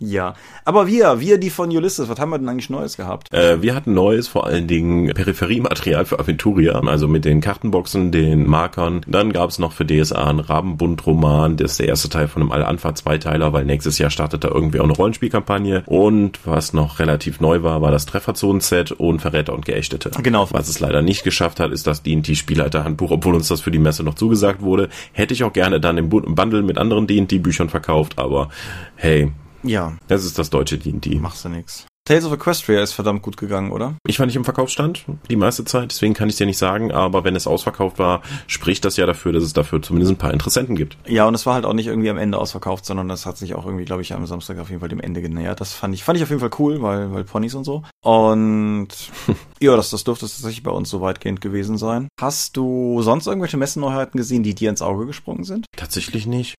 Ja, 0.00 0.34
aber 0.64 0.86
wir, 0.86 1.20
wir 1.20 1.38
die 1.38 1.50
von 1.50 1.70
Ulysses, 1.70 2.08
was 2.08 2.18
haben 2.18 2.30
wir 2.30 2.38
denn 2.38 2.48
eigentlich 2.48 2.70
Neues 2.70 2.96
gehabt? 2.96 3.32
Äh, 3.32 3.62
wir 3.62 3.74
hatten 3.74 3.94
Neues, 3.94 4.28
vor 4.28 4.46
allen 4.46 4.66
Dingen 4.66 5.12
Peripheriematerial 5.12 6.04
für 6.04 6.18
Aventuria, 6.18 6.80
also 6.80 7.08
mit 7.08 7.24
den 7.24 7.40
Kartenboxen, 7.40 8.12
den 8.12 8.46
Markern. 8.46 9.00
Dann 9.06 9.32
gab 9.32 9.50
es 9.50 9.58
noch 9.58 9.72
für 9.72 9.84
DSA 9.84 10.28
einen 10.28 10.40
Rabenbund-Roman, 10.40 11.56
das 11.56 11.72
ist 11.72 11.80
der 11.80 11.88
erste 11.88 12.08
Teil 12.08 12.28
von 12.28 12.42
einem 12.42 12.52
Al-Anfa-Zweiteiler, 12.52 13.52
weil 13.52 13.64
nächstes 13.64 13.98
Jahr 13.98 14.10
startet 14.10 14.44
da 14.44 14.48
irgendwie 14.48 14.80
auch 14.80 14.84
eine 14.84 14.92
Rollenspielkampagne. 14.92 15.82
Und 15.86 16.40
was 16.44 16.72
noch 16.72 16.98
relativ 16.98 17.40
neu 17.40 17.62
war, 17.62 17.82
war 17.82 17.90
das 17.90 18.06
Trefferzonen-Set 18.06 18.92
und 18.92 19.20
Verräter 19.20 19.54
und 19.54 19.64
Geächtete. 19.64 20.10
Genau. 20.22 20.48
Was 20.50 20.68
es 20.68 20.80
leider 20.80 21.02
nicht 21.02 21.24
geschafft 21.24 21.60
hat, 21.60 21.72
ist 21.72 21.86
das 21.86 22.02
D&T-Spielleiterhandbuch, 22.02 23.10
obwohl 23.10 23.34
uns 23.34 23.48
das 23.48 23.60
für 23.60 23.70
die 23.70 23.78
Messe 23.78 24.02
noch 24.02 24.14
zugesagt 24.14 24.62
wurde. 24.62 24.88
Hätte 25.12 25.34
ich 25.34 25.44
auch 25.44 25.52
gerne 25.52 25.80
dann 25.80 25.98
im 25.98 26.08
Bundle 26.08 26.62
mit 26.62 26.78
anderen 26.78 27.06
D&T-Büchern 27.06 27.68
verkauft, 27.68 28.18
aber 28.18 28.48
hey, 28.96 29.32
ja. 29.62 29.96
Das 30.08 30.24
ist 30.24 30.38
das 30.38 30.50
deutsche 30.50 30.78
D&D. 30.78 31.16
Machst 31.16 31.44
du 31.44 31.48
nix. 31.48 31.86
Tales 32.08 32.24
of 32.24 32.32
Equestria 32.32 32.82
ist 32.82 32.94
verdammt 32.94 33.20
gut 33.20 33.36
gegangen, 33.36 33.70
oder? 33.70 33.96
Ich 34.06 34.18
war 34.18 34.24
nicht 34.24 34.36
im 34.36 34.46
Verkaufsstand 34.46 35.04
die 35.28 35.36
meiste 35.36 35.66
Zeit, 35.66 35.90
deswegen 35.90 36.14
kann 36.14 36.30
ich 36.30 36.36
dir 36.36 36.46
nicht 36.46 36.56
sagen, 36.56 36.90
aber 36.90 37.22
wenn 37.22 37.36
es 37.36 37.46
ausverkauft 37.46 37.98
war, 37.98 38.22
spricht 38.46 38.86
das 38.86 38.96
ja 38.96 39.04
dafür, 39.04 39.32
dass 39.32 39.42
es 39.42 39.52
dafür 39.52 39.82
zumindest 39.82 40.12
ein 40.12 40.16
paar 40.16 40.32
Interessenten 40.32 40.74
gibt. 40.74 40.96
Ja, 41.06 41.28
und 41.28 41.34
es 41.34 41.44
war 41.44 41.52
halt 41.52 41.66
auch 41.66 41.74
nicht 41.74 41.86
irgendwie 41.86 42.08
am 42.08 42.16
Ende 42.16 42.38
ausverkauft, 42.38 42.86
sondern 42.86 43.08
das 43.08 43.26
hat 43.26 43.36
sich 43.36 43.54
auch 43.54 43.66
irgendwie, 43.66 43.84
glaube 43.84 44.00
ich, 44.00 44.14
am 44.14 44.24
Samstag 44.24 44.58
auf 44.58 44.70
jeden 44.70 44.80
Fall 44.80 44.88
dem 44.88 45.00
Ende 45.00 45.20
genähert. 45.20 45.60
Das 45.60 45.74
fand 45.74 45.94
ich, 45.94 46.02
fand 46.02 46.16
ich 46.16 46.22
auf 46.22 46.30
jeden 46.30 46.40
Fall 46.40 46.50
cool, 46.58 46.80
weil, 46.80 47.12
weil 47.12 47.24
Ponys 47.24 47.54
und 47.54 47.64
so. 47.64 47.82
Und 48.02 48.88
ja, 49.60 49.76
das, 49.76 49.90
das 49.90 50.04
dürfte 50.04 50.24
tatsächlich 50.24 50.62
bei 50.62 50.70
uns 50.70 50.88
so 50.88 51.02
weitgehend 51.02 51.42
gewesen 51.42 51.76
sein. 51.76 52.08
Hast 52.18 52.56
du 52.56 53.02
sonst 53.02 53.26
irgendwelche 53.26 53.58
Messenneuheiten 53.58 54.16
gesehen, 54.16 54.42
die 54.42 54.54
dir 54.54 54.70
ins 54.70 54.80
Auge 54.80 55.04
gesprungen 55.04 55.44
sind? 55.44 55.66
Tatsächlich 55.76 56.26
nicht. 56.26 56.54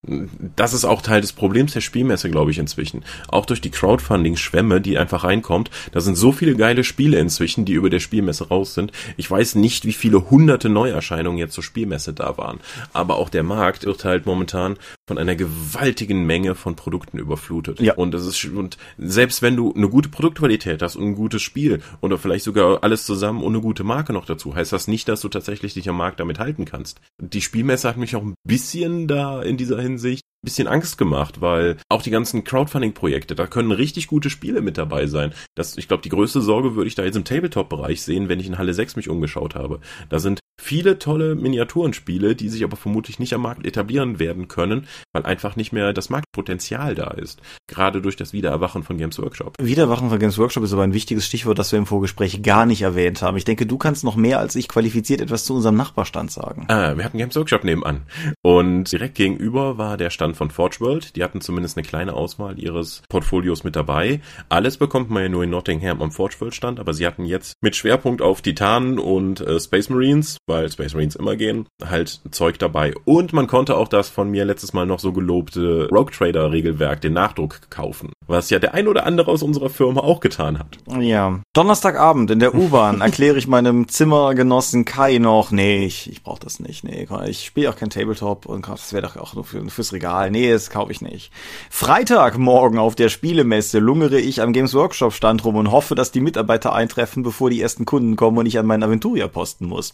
Das 0.55 0.73
ist 0.73 0.85
auch 0.85 1.01
Teil 1.01 1.21
des 1.21 1.33
Problems 1.33 1.73
der 1.73 1.81
Spielmesse, 1.81 2.29
glaube 2.29 2.51
ich, 2.51 2.59
inzwischen. 2.59 3.03
Auch 3.29 3.47
durch 3.47 3.61
die 3.61 3.71
Crowdfunding-Schwämme, 3.71 4.79
die 4.79 4.99
einfach 4.99 5.23
rein 5.23 5.38
reinkommt. 5.39 5.71
Da 5.91 6.01
sind 6.01 6.15
so 6.15 6.31
viele 6.31 6.55
geile 6.55 6.83
Spiele 6.83 7.19
inzwischen, 7.19 7.65
die 7.65 7.73
über 7.73 7.89
der 7.89 7.99
Spielmesse 7.99 8.47
raus 8.47 8.73
sind. 8.73 8.91
Ich 9.17 9.29
weiß 9.29 9.55
nicht, 9.55 9.85
wie 9.85 9.93
viele 9.93 10.29
hunderte 10.29 10.69
Neuerscheinungen 10.69 11.39
jetzt 11.39 11.53
zur 11.53 11.63
Spielmesse 11.63 12.13
da 12.13 12.37
waren. 12.37 12.59
Aber 12.93 13.17
auch 13.17 13.29
der 13.29 13.43
Markt 13.43 13.85
wird 13.85 14.03
halt 14.05 14.25
momentan 14.25 14.77
von 15.07 15.17
einer 15.17 15.35
gewaltigen 15.35 16.25
Menge 16.25 16.55
von 16.55 16.75
Produkten 16.75 17.17
überflutet. 17.17 17.79
Ja. 17.79 17.95
Und 17.95 18.13
es 18.13 18.25
ist, 18.25 18.45
und 18.45 18.77
selbst 18.97 19.41
wenn 19.41 19.55
du 19.55 19.73
eine 19.73 19.89
gute 19.89 20.09
Produktqualität 20.09 20.81
hast 20.81 20.95
und 20.95 21.05
ein 21.05 21.15
gutes 21.15 21.41
Spiel 21.41 21.81
oder 22.01 22.17
vielleicht 22.17 22.45
sogar 22.45 22.83
alles 22.83 23.05
zusammen 23.05 23.41
und 23.43 23.53
eine 23.53 23.61
gute 23.61 23.83
Marke 23.83 24.13
noch 24.13 24.25
dazu, 24.25 24.55
heißt 24.55 24.73
das 24.73 24.87
nicht, 24.87 25.07
dass 25.07 25.21
du 25.21 25.29
tatsächlich 25.29 25.73
dich 25.73 25.89
am 25.89 25.97
Markt 25.97 26.19
damit 26.19 26.39
halten 26.39 26.65
kannst. 26.65 27.01
Die 27.19 27.41
Spielmesse 27.41 27.87
hat 27.87 27.97
mich 27.97 28.15
auch 28.15 28.23
ein 28.23 28.35
bisschen 28.43 29.07
da 29.07 29.41
in 29.41 29.57
dieser 29.57 29.81
Hinsicht 29.81 30.23
bisschen 30.41 30.67
Angst 30.67 30.97
gemacht, 30.97 31.41
weil 31.41 31.77
auch 31.89 32.01
die 32.01 32.11
ganzen 32.11 32.43
Crowdfunding-Projekte, 32.43 33.35
da 33.35 33.47
können 33.47 33.71
richtig 33.71 34.07
gute 34.07 34.29
Spiele 34.29 34.61
mit 34.61 34.77
dabei 34.77 35.07
sein. 35.07 35.33
Das, 35.55 35.77
ich 35.77 35.87
glaube, 35.87 36.03
die 36.03 36.09
größte 36.09 36.41
Sorge 36.41 36.75
würde 36.75 36.87
ich 36.87 36.95
da 36.95 37.03
jetzt 37.03 37.17
im 37.17 37.25
Tabletop-Bereich 37.25 38.01
sehen, 38.01 38.29
wenn 38.29 38.39
ich 38.39 38.47
in 38.47 38.57
Halle 38.57 38.73
6 38.73 38.95
mich 38.95 39.09
umgeschaut 39.09 39.55
habe. 39.55 39.79
Da 40.09 40.19
sind 40.19 40.39
viele 40.59 40.99
tolle 40.99 41.35
Miniaturenspiele, 41.35 42.35
die 42.35 42.49
sich 42.49 42.63
aber 42.63 42.77
vermutlich 42.77 43.17
nicht 43.17 43.33
am 43.33 43.41
Markt 43.41 43.65
etablieren 43.65 44.19
werden 44.19 44.47
können, 44.47 44.87
weil 45.13 45.25
einfach 45.25 45.55
nicht 45.55 45.71
mehr 45.71 45.93
das 45.93 46.09
Marktpotenzial 46.09 46.95
da 46.95 47.11
ist. 47.11 47.41
Gerade 47.67 48.01
durch 48.01 48.15
das 48.17 48.33
Wiedererwachen 48.33 48.83
von 48.83 48.97
Games 48.97 49.17
Workshop. 49.19 49.55
Wiedererwachen 49.59 50.09
von 50.09 50.19
Games 50.19 50.37
Workshop 50.37 50.63
ist 50.63 50.73
aber 50.73 50.83
ein 50.83 50.93
wichtiges 50.93 51.25
Stichwort, 51.25 51.57
das 51.57 51.71
wir 51.71 51.79
im 51.79 51.85
Vorgespräch 51.85 52.43
gar 52.43 52.65
nicht 52.65 52.81
erwähnt 52.81 53.21
haben. 53.21 53.37
Ich 53.37 53.45
denke, 53.45 53.65
du 53.65 53.77
kannst 53.77 54.03
noch 54.03 54.15
mehr 54.15 54.39
als 54.39 54.55
ich 54.55 54.67
qualifiziert 54.67 55.21
etwas 55.21 55.45
zu 55.45 55.55
unserem 55.55 55.75
Nachbarstand 55.75 56.31
sagen. 56.31 56.65
Ah, 56.67 56.95
wir 56.95 57.03
hatten 57.03 57.17
Games 57.17 57.35
Workshop 57.35 57.63
nebenan. 57.63 58.03
Und 58.41 58.91
direkt 58.91 59.15
gegenüber 59.15 59.77
war 59.77 59.97
der 59.97 60.09
Stand 60.09 60.28
von 60.35 60.51
Forge 60.51 60.77
World. 60.79 61.15
Die 61.15 61.23
hatten 61.23 61.41
zumindest 61.41 61.77
eine 61.77 61.85
kleine 61.85 62.13
Auswahl 62.13 62.59
ihres 62.59 63.01
Portfolios 63.09 63.63
mit 63.63 63.75
dabei. 63.75 64.21
Alles 64.49 64.77
bekommt 64.77 65.09
man 65.09 65.23
ja 65.23 65.29
nur 65.29 65.43
in 65.43 65.49
Nottingham 65.49 66.01
am 66.01 66.11
Forge 66.11 66.35
World 66.39 66.55
Stand, 66.55 66.79
aber 66.79 66.93
sie 66.93 67.05
hatten 67.05 67.25
jetzt 67.25 67.53
mit 67.61 67.75
Schwerpunkt 67.75 68.21
auf 68.21 68.41
Titanen 68.41 68.99
und 68.99 69.41
äh, 69.41 69.59
Space 69.59 69.89
Marines, 69.89 70.37
weil 70.47 70.71
Space 70.71 70.93
Marines 70.93 71.15
immer 71.15 71.35
gehen, 71.35 71.67
halt 71.83 72.21
Zeug 72.31 72.59
dabei. 72.59 72.93
Und 73.05 73.33
man 73.33 73.47
konnte 73.47 73.77
auch 73.77 73.87
das 73.87 74.09
von 74.09 74.29
mir 74.29 74.45
letztes 74.45 74.73
Mal 74.73 74.85
noch 74.85 74.99
so 74.99 75.11
gelobte 75.13 75.87
Rogue 75.91 76.11
Trader 76.11 76.51
Regelwerk, 76.51 77.01
den 77.01 77.13
Nachdruck 77.13 77.69
kaufen. 77.69 78.11
Was 78.27 78.49
ja 78.49 78.59
der 78.59 78.73
ein 78.73 78.87
oder 78.87 79.05
andere 79.05 79.31
aus 79.31 79.43
unserer 79.43 79.69
Firma 79.69 80.01
auch 80.01 80.19
getan 80.19 80.59
hat. 80.59 80.77
Ja. 80.99 81.41
Donnerstagabend 81.53 82.31
in 82.31 82.39
der 82.39 82.53
U-Bahn 82.53 83.01
erkläre 83.01 83.37
ich 83.37 83.47
meinem 83.47 83.87
Zimmergenossen 83.87 84.85
Kai 84.85 85.17
noch, 85.17 85.51
nee, 85.51 85.85
ich, 85.85 86.11
ich 86.11 86.23
brauche 86.23 86.39
das 86.39 86.59
nicht. 86.59 86.83
Nee, 86.83 87.07
ich 87.27 87.45
spiele 87.45 87.69
auch 87.69 87.75
kein 87.75 87.89
Tabletop 87.89 88.45
und 88.45 88.67
das 88.67 88.93
wäre 88.93 89.07
doch 89.07 89.17
auch 89.17 89.33
nur 89.33 89.43
für, 89.43 89.67
fürs 89.69 89.93
Regal. 89.93 90.18
Nee, 90.29 90.51
das 90.51 90.69
kaufe 90.69 90.91
ich 90.91 91.01
nicht. 91.01 91.31
Freitagmorgen 91.69 92.79
auf 92.79 92.95
der 92.95 93.09
Spielemesse 93.09 93.79
lungere 93.79 94.19
ich 94.19 94.41
am 94.41 94.53
Games 94.53 94.73
Workshop 94.73 95.13
Stand 95.13 95.45
rum 95.45 95.55
und 95.55 95.71
hoffe, 95.71 95.95
dass 95.95 96.11
die 96.11 96.21
Mitarbeiter 96.21 96.73
eintreffen, 96.73 97.23
bevor 97.23 97.49
die 97.49 97.61
ersten 97.61 97.85
Kunden 97.85 98.15
kommen 98.15 98.37
und 98.37 98.45
ich 98.45 98.59
an 98.59 98.65
meinen 98.65 98.83
Aventuria 98.83 99.27
posten 99.27 99.65
muss. 99.67 99.93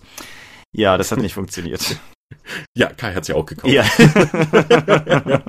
Ja, 0.71 0.97
das 0.97 1.11
hat 1.11 1.19
nicht 1.19 1.33
funktioniert. 1.35 1.97
Ja, 2.77 2.87
Kai 2.87 3.13
hat's 3.13 3.29
ja 3.29 3.35
auch 3.35 3.45
gekauft. 3.45 3.73
Ja, 3.73 3.85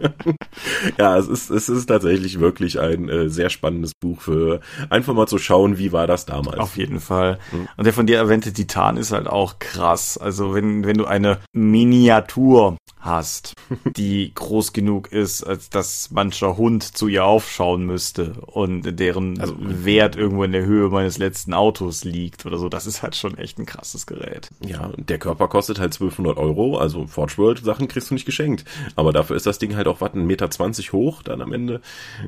ja 0.98 1.18
es, 1.18 1.26
ist, 1.26 1.50
es 1.50 1.68
ist 1.68 1.86
tatsächlich 1.86 2.38
wirklich 2.38 2.78
ein 2.78 3.08
äh, 3.08 3.28
sehr 3.28 3.50
spannendes 3.50 3.94
Buch 3.94 4.20
für 4.20 4.60
einfach 4.90 5.12
mal 5.12 5.26
zu 5.26 5.38
schauen, 5.38 5.76
wie 5.78 5.90
war 5.92 6.06
das 6.06 6.24
damals. 6.24 6.58
Auf 6.58 6.76
jeden 6.76 7.00
Fall. 7.00 7.40
Mhm. 7.50 7.68
Und 7.76 7.84
der 7.84 7.92
von 7.92 8.06
dir 8.06 8.18
erwähnte 8.18 8.52
Titan 8.52 8.96
ist 8.96 9.10
halt 9.10 9.26
auch 9.26 9.58
krass. 9.58 10.16
Also 10.18 10.54
wenn, 10.54 10.86
wenn 10.86 10.98
du 10.98 11.06
eine 11.06 11.38
Miniatur 11.52 12.76
hast, 13.00 13.54
die 13.96 14.32
groß 14.34 14.72
genug 14.72 15.10
ist, 15.10 15.42
als 15.42 15.68
dass 15.68 16.12
mancher 16.12 16.56
Hund 16.56 16.96
zu 16.96 17.08
ihr 17.08 17.24
aufschauen 17.24 17.84
müsste 17.86 18.34
und 18.46 18.98
deren 19.00 19.40
also, 19.40 19.56
Wert 19.58 20.14
irgendwo 20.14 20.44
in 20.44 20.52
der 20.52 20.64
Höhe 20.64 20.90
meines 20.90 21.18
letzten 21.18 21.54
Autos 21.54 22.04
liegt 22.04 22.46
oder 22.46 22.58
so, 22.58 22.68
das 22.68 22.86
ist 22.86 23.02
halt 23.02 23.16
schon 23.16 23.36
echt 23.36 23.58
ein 23.58 23.66
krasses 23.66 24.06
Gerät. 24.06 24.50
Ja, 24.64 24.92
der 24.96 25.18
Körper 25.18 25.48
kostet 25.48 25.80
halt 25.80 25.92
1200 25.92 26.36
Euro 26.36 26.65
Euro. 26.66 26.78
Also 26.78 27.06
Forge 27.06 27.34
World 27.36 27.64
Sachen 27.64 27.88
kriegst 27.88 28.10
du 28.10 28.14
nicht 28.14 28.26
geschenkt. 28.26 28.64
Aber 28.94 29.12
dafür 29.12 29.36
ist 29.36 29.46
das 29.46 29.58
Ding 29.58 29.76
halt 29.76 29.86
auch, 29.86 30.00
was, 30.00 30.12
1,20 30.12 30.16
Meter 30.24 30.48
hoch 30.92 31.22
dann 31.22 31.42
am 31.42 31.52
Ende. 31.52 31.80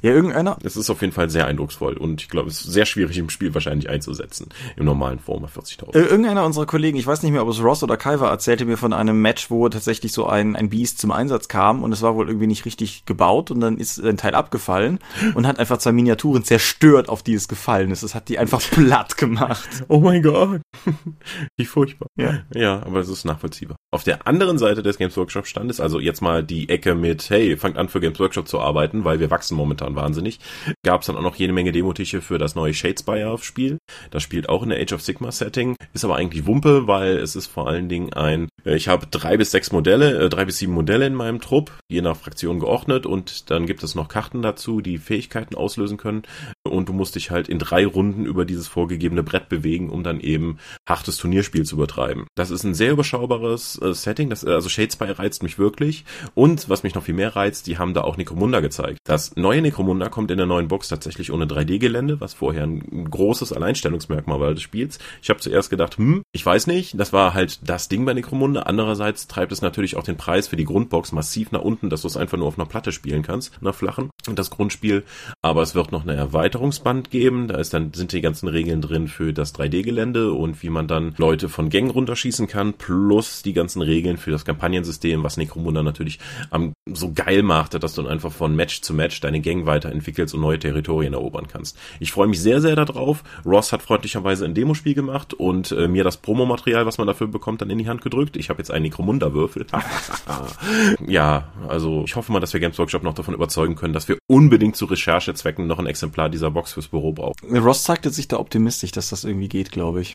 Ja, 0.03 0.11
irgendeiner. 0.11 0.59
Es 0.63 0.77
ist 0.77 0.91
auf 0.91 1.01
jeden 1.01 1.13
Fall 1.13 1.31
sehr 1.31 1.47
eindrucksvoll 1.47 1.97
und 1.97 2.23
ich 2.23 2.29
glaube, 2.29 2.49
es 2.49 2.61
ist 2.61 2.73
sehr 2.73 2.87
schwierig 2.87 3.19
im 3.19 3.31
Spiel 3.31 3.55
wahrscheinlich 3.55 3.89
einzusetzen. 3.89 4.49
Im 4.77 4.85
normalen 4.85 5.19
Form 5.19 5.45
40.000. 5.45 5.95
Äh, 5.95 6.01
irgendeiner 6.01 6.45
unserer 6.45 6.67
Kollegen, 6.67 6.99
ich 6.99 7.07
weiß 7.07 7.23
nicht 7.23 7.33
mehr, 7.33 7.43
ob 7.43 7.49
es 7.49 7.63
Ross 7.63 7.83
oder 7.83 7.97
Kai 7.97 8.21
war, 8.21 8.31
erzählte 8.31 8.65
mir 8.65 8.77
von 8.77 8.93
einem 8.93 9.21
Match, 9.23 9.51
wo 9.51 9.69
tatsächlich 9.69 10.13
so 10.13 10.27
ein, 10.27 10.57
ein 10.57 10.71
Beast 10.71 10.99
zum 10.99 11.13
Einsatz 11.13 11.49
kam 11.49 11.83
und 11.83 11.93
es 11.93 12.03
war 12.03 12.15
wohl 12.17 12.29
irgendwie 12.29 12.47
nicht 12.47 12.65
richtig 12.65 13.05
gebaut 13.07 13.51
und 13.51 13.61
dann 13.61 13.79
ist 13.79 13.99
ein 13.99 14.17
Teil 14.17 14.35
abgefallen 14.35 14.99
und 15.35 15.47
hat 15.47 15.59
einfach 15.59 15.79
zwei 15.79 15.93
Miniaturen 15.93 16.45
zerstört, 16.45 17.09
auf 17.09 17.23
die 17.23 17.35
es 17.35 17.49
gefallen 17.49 17.91
ist. 17.91 18.03
Es 18.03 18.15
hat 18.15 18.29
die 18.29 18.39
einfach 18.39 18.61
platt 18.71 19.17
gemacht. 19.17 19.85
Oh 19.89 20.01
mein 20.01 20.23
Gott. 20.23 20.61
Wie 21.57 21.65
furchtbar. 21.65 22.09
Ja. 22.17 22.41
Ja, 22.55 22.83
aber 22.85 23.01
es 23.01 23.09
ist 23.09 23.25
nachvollziehbar. 23.25 23.77
Auf 23.91 24.05
der 24.05 24.27
anderen 24.29 24.59
Seite 24.59 24.83
des 24.83 24.99
Games 24.99 25.17
Workshop 25.17 25.47
Standes, 25.47 25.81
also 25.81 25.99
jetzt 25.99 26.21
mal 26.21 26.45
die 26.45 26.69
Ecke 26.69 26.95
mit, 26.95 27.31
hey, 27.31 27.57
fangt 27.57 27.79
an 27.79 27.89
für 27.89 27.99
Games 27.99 28.21
Workshop 28.21 28.47
zu 28.47 28.61
arbeiten, 28.61 29.05
weil 29.05 29.21
wir 29.21 29.31
wachsen 29.31 29.57
momentan 29.57 29.97
wahnsinnig, 29.97 30.39
gab 30.85 31.01
es 31.01 31.07
dann 31.07 31.17
auch 31.17 31.23
noch 31.23 31.37
jede 31.37 31.55
Menge 31.55 31.73
Demotische 31.73 32.21
für 32.21 32.39
das 32.39 32.55
neue 32.55 32.75
Shadespire 32.75 33.39
Spiel. 33.39 33.79
Das 34.11 34.23
spielt 34.23 34.49
auch 34.49 34.63
in 34.63 34.69
der 34.69 34.81
Age 34.81 34.93
of 34.93 35.03
Sigma 35.03 35.33
Setting, 35.33 35.77
ist 35.95 36.05
aber 36.05 36.17
eigentlich 36.17 36.47
Wumpe, 36.47 36.87
weil 36.87 37.17
es 37.17 37.37
ist 37.37 37.47
vor 37.47 37.69
allen 37.69 37.89
Dingen 37.89 38.13
ein, 38.13 38.49
äh, 38.65 38.77
ich 38.77 38.89
habe 38.89 39.07
drei 39.07 39.39
bis 39.39 39.51
sechs 39.51 39.73
Modelle, 39.73 40.19
äh, 40.19 40.29
drei 40.29 40.45
bis 40.45 40.59
sieben 40.59 40.75
Modelle 40.75 41.07
in 41.07 41.15
meinem 41.15 41.41
Trupp, 41.41 41.73
je 41.89 42.03
nach 42.03 42.17
Fraktion 42.17 42.61
geordnet 42.61 43.07
und 43.07 43.51
dann 43.51 43.67
gibt 43.67 43.83
es 43.83 43.95
noch 43.95 44.09
Karten 44.09 44.43
dazu, 44.43 44.83
die 44.83 44.99
Fähigkeiten 44.99 45.55
auslösen 45.55 45.97
können 45.97 46.23
und 46.65 46.89
du 46.91 46.93
musst 46.93 47.15
dich 47.15 47.31
halt 47.31 47.49
in 47.49 47.59
drei 47.59 47.87
Runden 47.87 48.27
über 48.27 48.45
dieses 48.45 48.69
vorgegebene 48.69 49.23
Brett 49.23 49.49
bewegen, 49.49 49.89
um 49.89 50.03
dann 50.03 50.21
eben 50.21 50.59
hartes 50.87 51.17
Turnierspiel 51.17 51.65
zu 51.65 51.77
übertreiben. 51.77 52.27
Das 52.35 52.51
ist 52.51 52.65
ein 52.65 52.75
sehr 52.75 52.93
überschaubares 52.93 53.81
äh, 53.81 53.95
Setting, 53.95 54.18
das, 54.27 54.45
also 54.45 54.69
Shadespire 54.69 55.19
reizt 55.19 55.43
mich 55.43 55.59
wirklich 55.59 56.05
und 56.35 56.69
was 56.69 56.83
mich 56.83 56.95
noch 56.95 57.05
viel 57.05 57.15
mehr 57.15 57.37
reizt, 57.37 57.67
die 57.67 57.79
haben 57.79 57.95
da 57.95 58.03
auch 58.03 58.17
Necromunda 58.17 58.61
gezeigt. 58.61 58.99
Das 59.05 59.37
neue 59.37 59.63
Necromunda 59.63 60.09
kommt 60.09 60.31
in 60.31 60.39
der 60.39 60.47
neuen 60.47 60.69
Box 60.69 60.89
tatsächlich 60.89 61.33
ohne 61.33 61.47
3D-Gelände, 61.47 62.21
was 62.21 62.35
vorher 62.35 62.65
ein 62.65 63.09
großes 63.11 63.53
Alleinstellungsmerkmal 63.53 64.41
war 64.41 64.55
des 64.55 64.63
Spiels. 64.63 64.99
Ich 65.23 65.31
habe 65.31 65.41
zuerst 65.41 65.71
gedacht, 65.71 65.99
hm, 65.99 66.23
ich 66.33 66.45
weiß 66.45 66.67
nicht, 66.67 66.99
das 66.99 67.13
war 67.13 67.35
halt 67.35 67.61
das 67.69 67.89
Ding 67.89 68.05
bei 68.05 68.15
Necromunda. 68.15 68.63
Andererseits 68.63 69.29
treibt 69.29 69.53
es 69.53 69.63
natürlich 69.63 69.97
auch 69.97 70.03
den 70.03 70.17
Preis 70.17 70.49
für 70.49 70.57
die 70.57 70.65
Grundbox 70.65 71.13
massiv 71.13 71.53
nach 71.53 71.63
unten, 71.63 71.91
dass 71.91 72.03
du 72.03 72.09
es 72.09 72.17
einfach 72.17 72.39
nur 72.39 72.49
auf 72.49 72.59
einer 72.59 72.69
Platte 72.69 72.93
spielen 72.93 73.23
kannst, 73.23 73.53
einer 73.61 73.73
flachen, 73.73 74.11
das 74.35 74.51
Grundspiel. 74.51 75.05
Aber 75.43 75.63
es 75.63 75.75
wird 75.75 75.93
noch 75.93 76.03
eine 76.03 76.15
Erweiterungsband 76.15 77.11
geben, 77.11 77.49
da 77.49 77.57
ist 77.57 77.75
dann, 77.75 77.93
sind 77.93 78.13
die 78.13 78.21
ganzen 78.21 78.49
Regeln 78.49 78.81
drin 78.81 79.09
für 79.09 79.33
das 79.33 79.55
3D-Gelände 79.55 80.33
und 80.33 80.63
wie 80.63 80.71
man 80.71 80.89
dann 80.89 81.15
Leute 81.19 81.49
von 81.49 81.69
Gängen 81.69 81.91
runterschießen 81.91 82.47
kann, 82.47 82.75
plus 82.75 83.43
die 83.43 83.53
ganzen 83.53 83.83
Regeln 83.83 84.08
für 84.17 84.31
das 84.31 84.45
Kampagnensystem, 84.45 85.23
was 85.23 85.37
Necromunda 85.37 85.83
natürlich 85.83 86.19
am, 86.51 86.73
so 86.93 87.13
geil 87.13 87.43
machte, 87.43 87.79
dass 87.79 87.95
du 87.95 88.03
dann 88.03 88.11
einfach 88.11 88.33
von 88.33 88.55
Match 88.57 88.81
zu 88.81 88.95
Match 88.95 89.21
deine 89.21 89.41
Gang 89.41 89.67
weiterentwickelst 89.67 90.35
und 90.35 90.41
neue 90.41 90.59
Territorien 90.59 91.13
erobern 91.13 91.47
kannst. 91.49 91.79
Ich 92.01 92.13
freue 92.13 92.29
mich 92.29 92.41
sehr, 92.41 92.61
sehr 92.61 92.77
darauf. 92.77 93.23
Ross 93.45 93.73
hat 93.73 93.83
freundlicherweise 93.83 94.45
ein 94.45 94.55
Demospiel 94.55 94.95
gemacht 94.95 95.35
und 95.35 95.73
äh, 95.73 95.89
mir 95.89 96.05
das 96.05 96.17
Promomaterial, 96.17 96.87
was 96.87 96.99
man 96.99 97.07
dafür 97.07 97.27
bekommt, 97.27 97.61
dann 97.61 97.71
in 97.71 97.79
die 97.79 97.89
Hand 97.89 98.03
gedrückt. 98.03 98.37
Ich 98.37 98.49
habe 98.51 98.59
jetzt 98.59 98.71
einen 98.71 98.85
Necromunda-Würfel. 98.85 99.67
ja, 101.07 101.49
also 101.69 102.05
ich 102.05 102.17
hoffe 102.17 102.33
mal, 102.33 102.41
dass 102.41 102.53
wir 102.53 102.61
Games 102.61 102.79
Workshop 102.79 103.03
noch 103.03 103.15
davon 103.15 103.35
überzeugen 103.35 103.75
können, 103.75 103.93
dass 103.93 104.09
wir 104.09 104.19
unbedingt 104.27 104.77
zu 104.77 104.87
Recherchezwecken 104.87 105.67
noch 105.67 105.79
ein 105.79 105.87
Exemplar 105.87 106.29
dieser 106.29 106.51
Box 106.51 106.73
fürs 106.73 106.89
Büro 106.89 107.13
brauchen. 107.13 107.57
Ross 107.57 107.85
zeigte 107.85 108.11
sich 108.11 108.29
da 108.29 108.39
optimistisch, 108.39 108.93
dass 108.93 109.11
das 109.11 109.25
irgendwie 109.25 109.49
geht, 109.49 109.73
glaube 109.73 110.01
ich. 110.01 110.15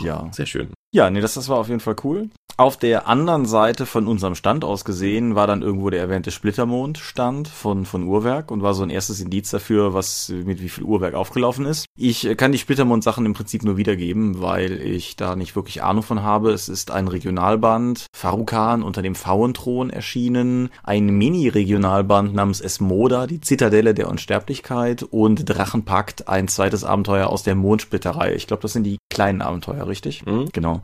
Ja. 0.00 0.28
Sehr 0.32 0.46
schön. 0.46 0.68
Ja, 0.92 1.10
nee, 1.10 1.20
das, 1.20 1.34
das 1.34 1.48
war 1.48 1.58
auf 1.58 1.68
jeden 1.68 1.80
Fall 1.80 1.96
cool. 2.04 2.30
Auf 2.60 2.76
der 2.76 3.06
anderen 3.06 3.46
Seite 3.46 3.86
von 3.86 4.08
unserem 4.08 4.34
Stand 4.34 4.64
aus 4.64 4.84
gesehen 4.84 5.36
war 5.36 5.46
dann 5.46 5.62
irgendwo 5.62 5.90
der 5.90 6.00
erwähnte 6.00 6.32
Splittermond-Stand 6.32 7.46
von, 7.46 7.86
von 7.86 8.02
Uhrwerk 8.02 8.50
und 8.50 8.62
war 8.62 8.74
so 8.74 8.82
ein 8.82 8.90
erstes 8.90 9.20
Indiz 9.20 9.50
dafür, 9.50 9.94
was 9.94 10.28
mit 10.30 10.60
wie 10.60 10.68
viel 10.68 10.82
Uhrwerk 10.82 11.14
aufgelaufen 11.14 11.66
ist. 11.66 11.86
Ich 11.96 12.36
kann 12.36 12.50
die 12.50 12.58
Splittermond-Sachen 12.58 13.24
im 13.26 13.32
Prinzip 13.34 13.62
nur 13.62 13.76
wiedergeben, 13.76 14.42
weil 14.42 14.72
ich 14.82 15.14
da 15.14 15.36
nicht 15.36 15.54
wirklich 15.54 15.84
Ahnung 15.84 16.02
von 16.02 16.24
habe. 16.24 16.50
Es 16.50 16.68
ist 16.68 16.90
ein 16.90 17.06
Regionalband, 17.06 18.06
Farukan 18.12 18.82
unter 18.82 19.02
dem 19.02 19.14
Pfauenthron 19.14 19.90
erschienen, 19.90 20.70
ein 20.82 21.10
Mini-Regionalband 21.10 22.34
namens 22.34 22.60
Esmoda, 22.60 23.28
die 23.28 23.40
Zitadelle 23.40 23.94
der 23.94 24.08
Unsterblichkeit 24.08 25.04
und 25.04 25.48
Drachenpakt, 25.48 26.26
ein 26.26 26.48
zweites 26.48 26.82
Abenteuer 26.82 27.28
aus 27.28 27.44
der 27.44 27.54
Mondsplitterei. 27.54 28.34
Ich 28.34 28.48
glaube, 28.48 28.62
das 28.62 28.72
sind 28.72 28.82
die 28.82 28.98
kleinen 29.10 29.42
Abenteuer, 29.42 29.86
richtig? 29.86 30.26
Mhm. 30.26 30.48
Genau. 30.52 30.82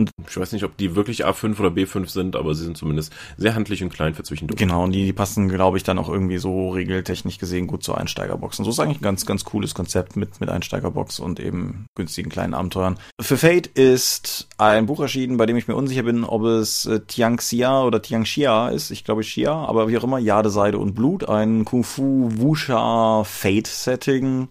Und 0.00 0.10
ich 0.26 0.36
weiß 0.36 0.52
nicht, 0.52 0.64
ob 0.64 0.78
die 0.78 0.96
wirklich 0.96 1.26
A5 1.26 1.60
oder 1.60 1.68
B5 1.68 2.08
sind, 2.08 2.34
aber 2.34 2.54
sie 2.54 2.64
sind 2.64 2.78
zumindest 2.78 3.12
sehr 3.36 3.54
handlich 3.54 3.82
und 3.82 3.90
klein 3.90 4.14
für 4.14 4.22
zwischendurch. 4.22 4.58
Genau, 4.58 4.84
und 4.84 4.92
die, 4.92 5.04
die 5.04 5.12
passen, 5.12 5.48
glaube 5.50 5.76
ich, 5.76 5.82
dann 5.82 5.98
auch 5.98 6.08
irgendwie 6.08 6.38
so 6.38 6.70
regeltechnisch 6.70 7.36
gesehen 7.36 7.66
gut 7.66 7.84
zur 7.84 7.98
Einsteigerbox. 7.98 8.58
Und 8.58 8.64
so 8.64 8.70
ist 8.70 8.80
eigentlich 8.80 9.00
ein 9.00 9.02
ganz, 9.02 9.26
ganz 9.26 9.44
cooles 9.44 9.74
Konzept 9.74 10.16
mit, 10.16 10.40
mit 10.40 10.48
Einsteigerbox 10.48 11.20
und 11.20 11.38
eben 11.38 11.84
günstigen 11.94 12.30
kleinen 12.30 12.54
Abenteuern. 12.54 12.98
Für 13.20 13.36
Fate 13.36 13.66
ist 13.66 14.48
ein 14.56 14.86
Buch 14.86 15.00
erschienen, 15.00 15.36
bei 15.36 15.44
dem 15.44 15.58
ich 15.58 15.68
mir 15.68 15.76
unsicher 15.76 16.04
bin, 16.04 16.24
ob 16.24 16.44
es 16.44 16.86
äh, 16.86 17.00
Tiangxia 17.00 17.82
oder 17.82 18.00
Tiangxia 18.00 18.70
ist. 18.70 18.90
Ich 18.90 19.04
glaube 19.04 19.20
Xia, 19.20 19.52
aber 19.52 19.88
wie 19.88 19.98
auch 19.98 20.04
immer, 20.04 20.18
Jade, 20.18 20.48
Seide 20.48 20.78
und 20.78 20.94
Blut. 20.94 21.28
Ein 21.28 21.66
Kung-Fu 21.66 22.30
Wuxia 22.36 23.24
Fate 23.24 23.66
Setting. 23.66 24.48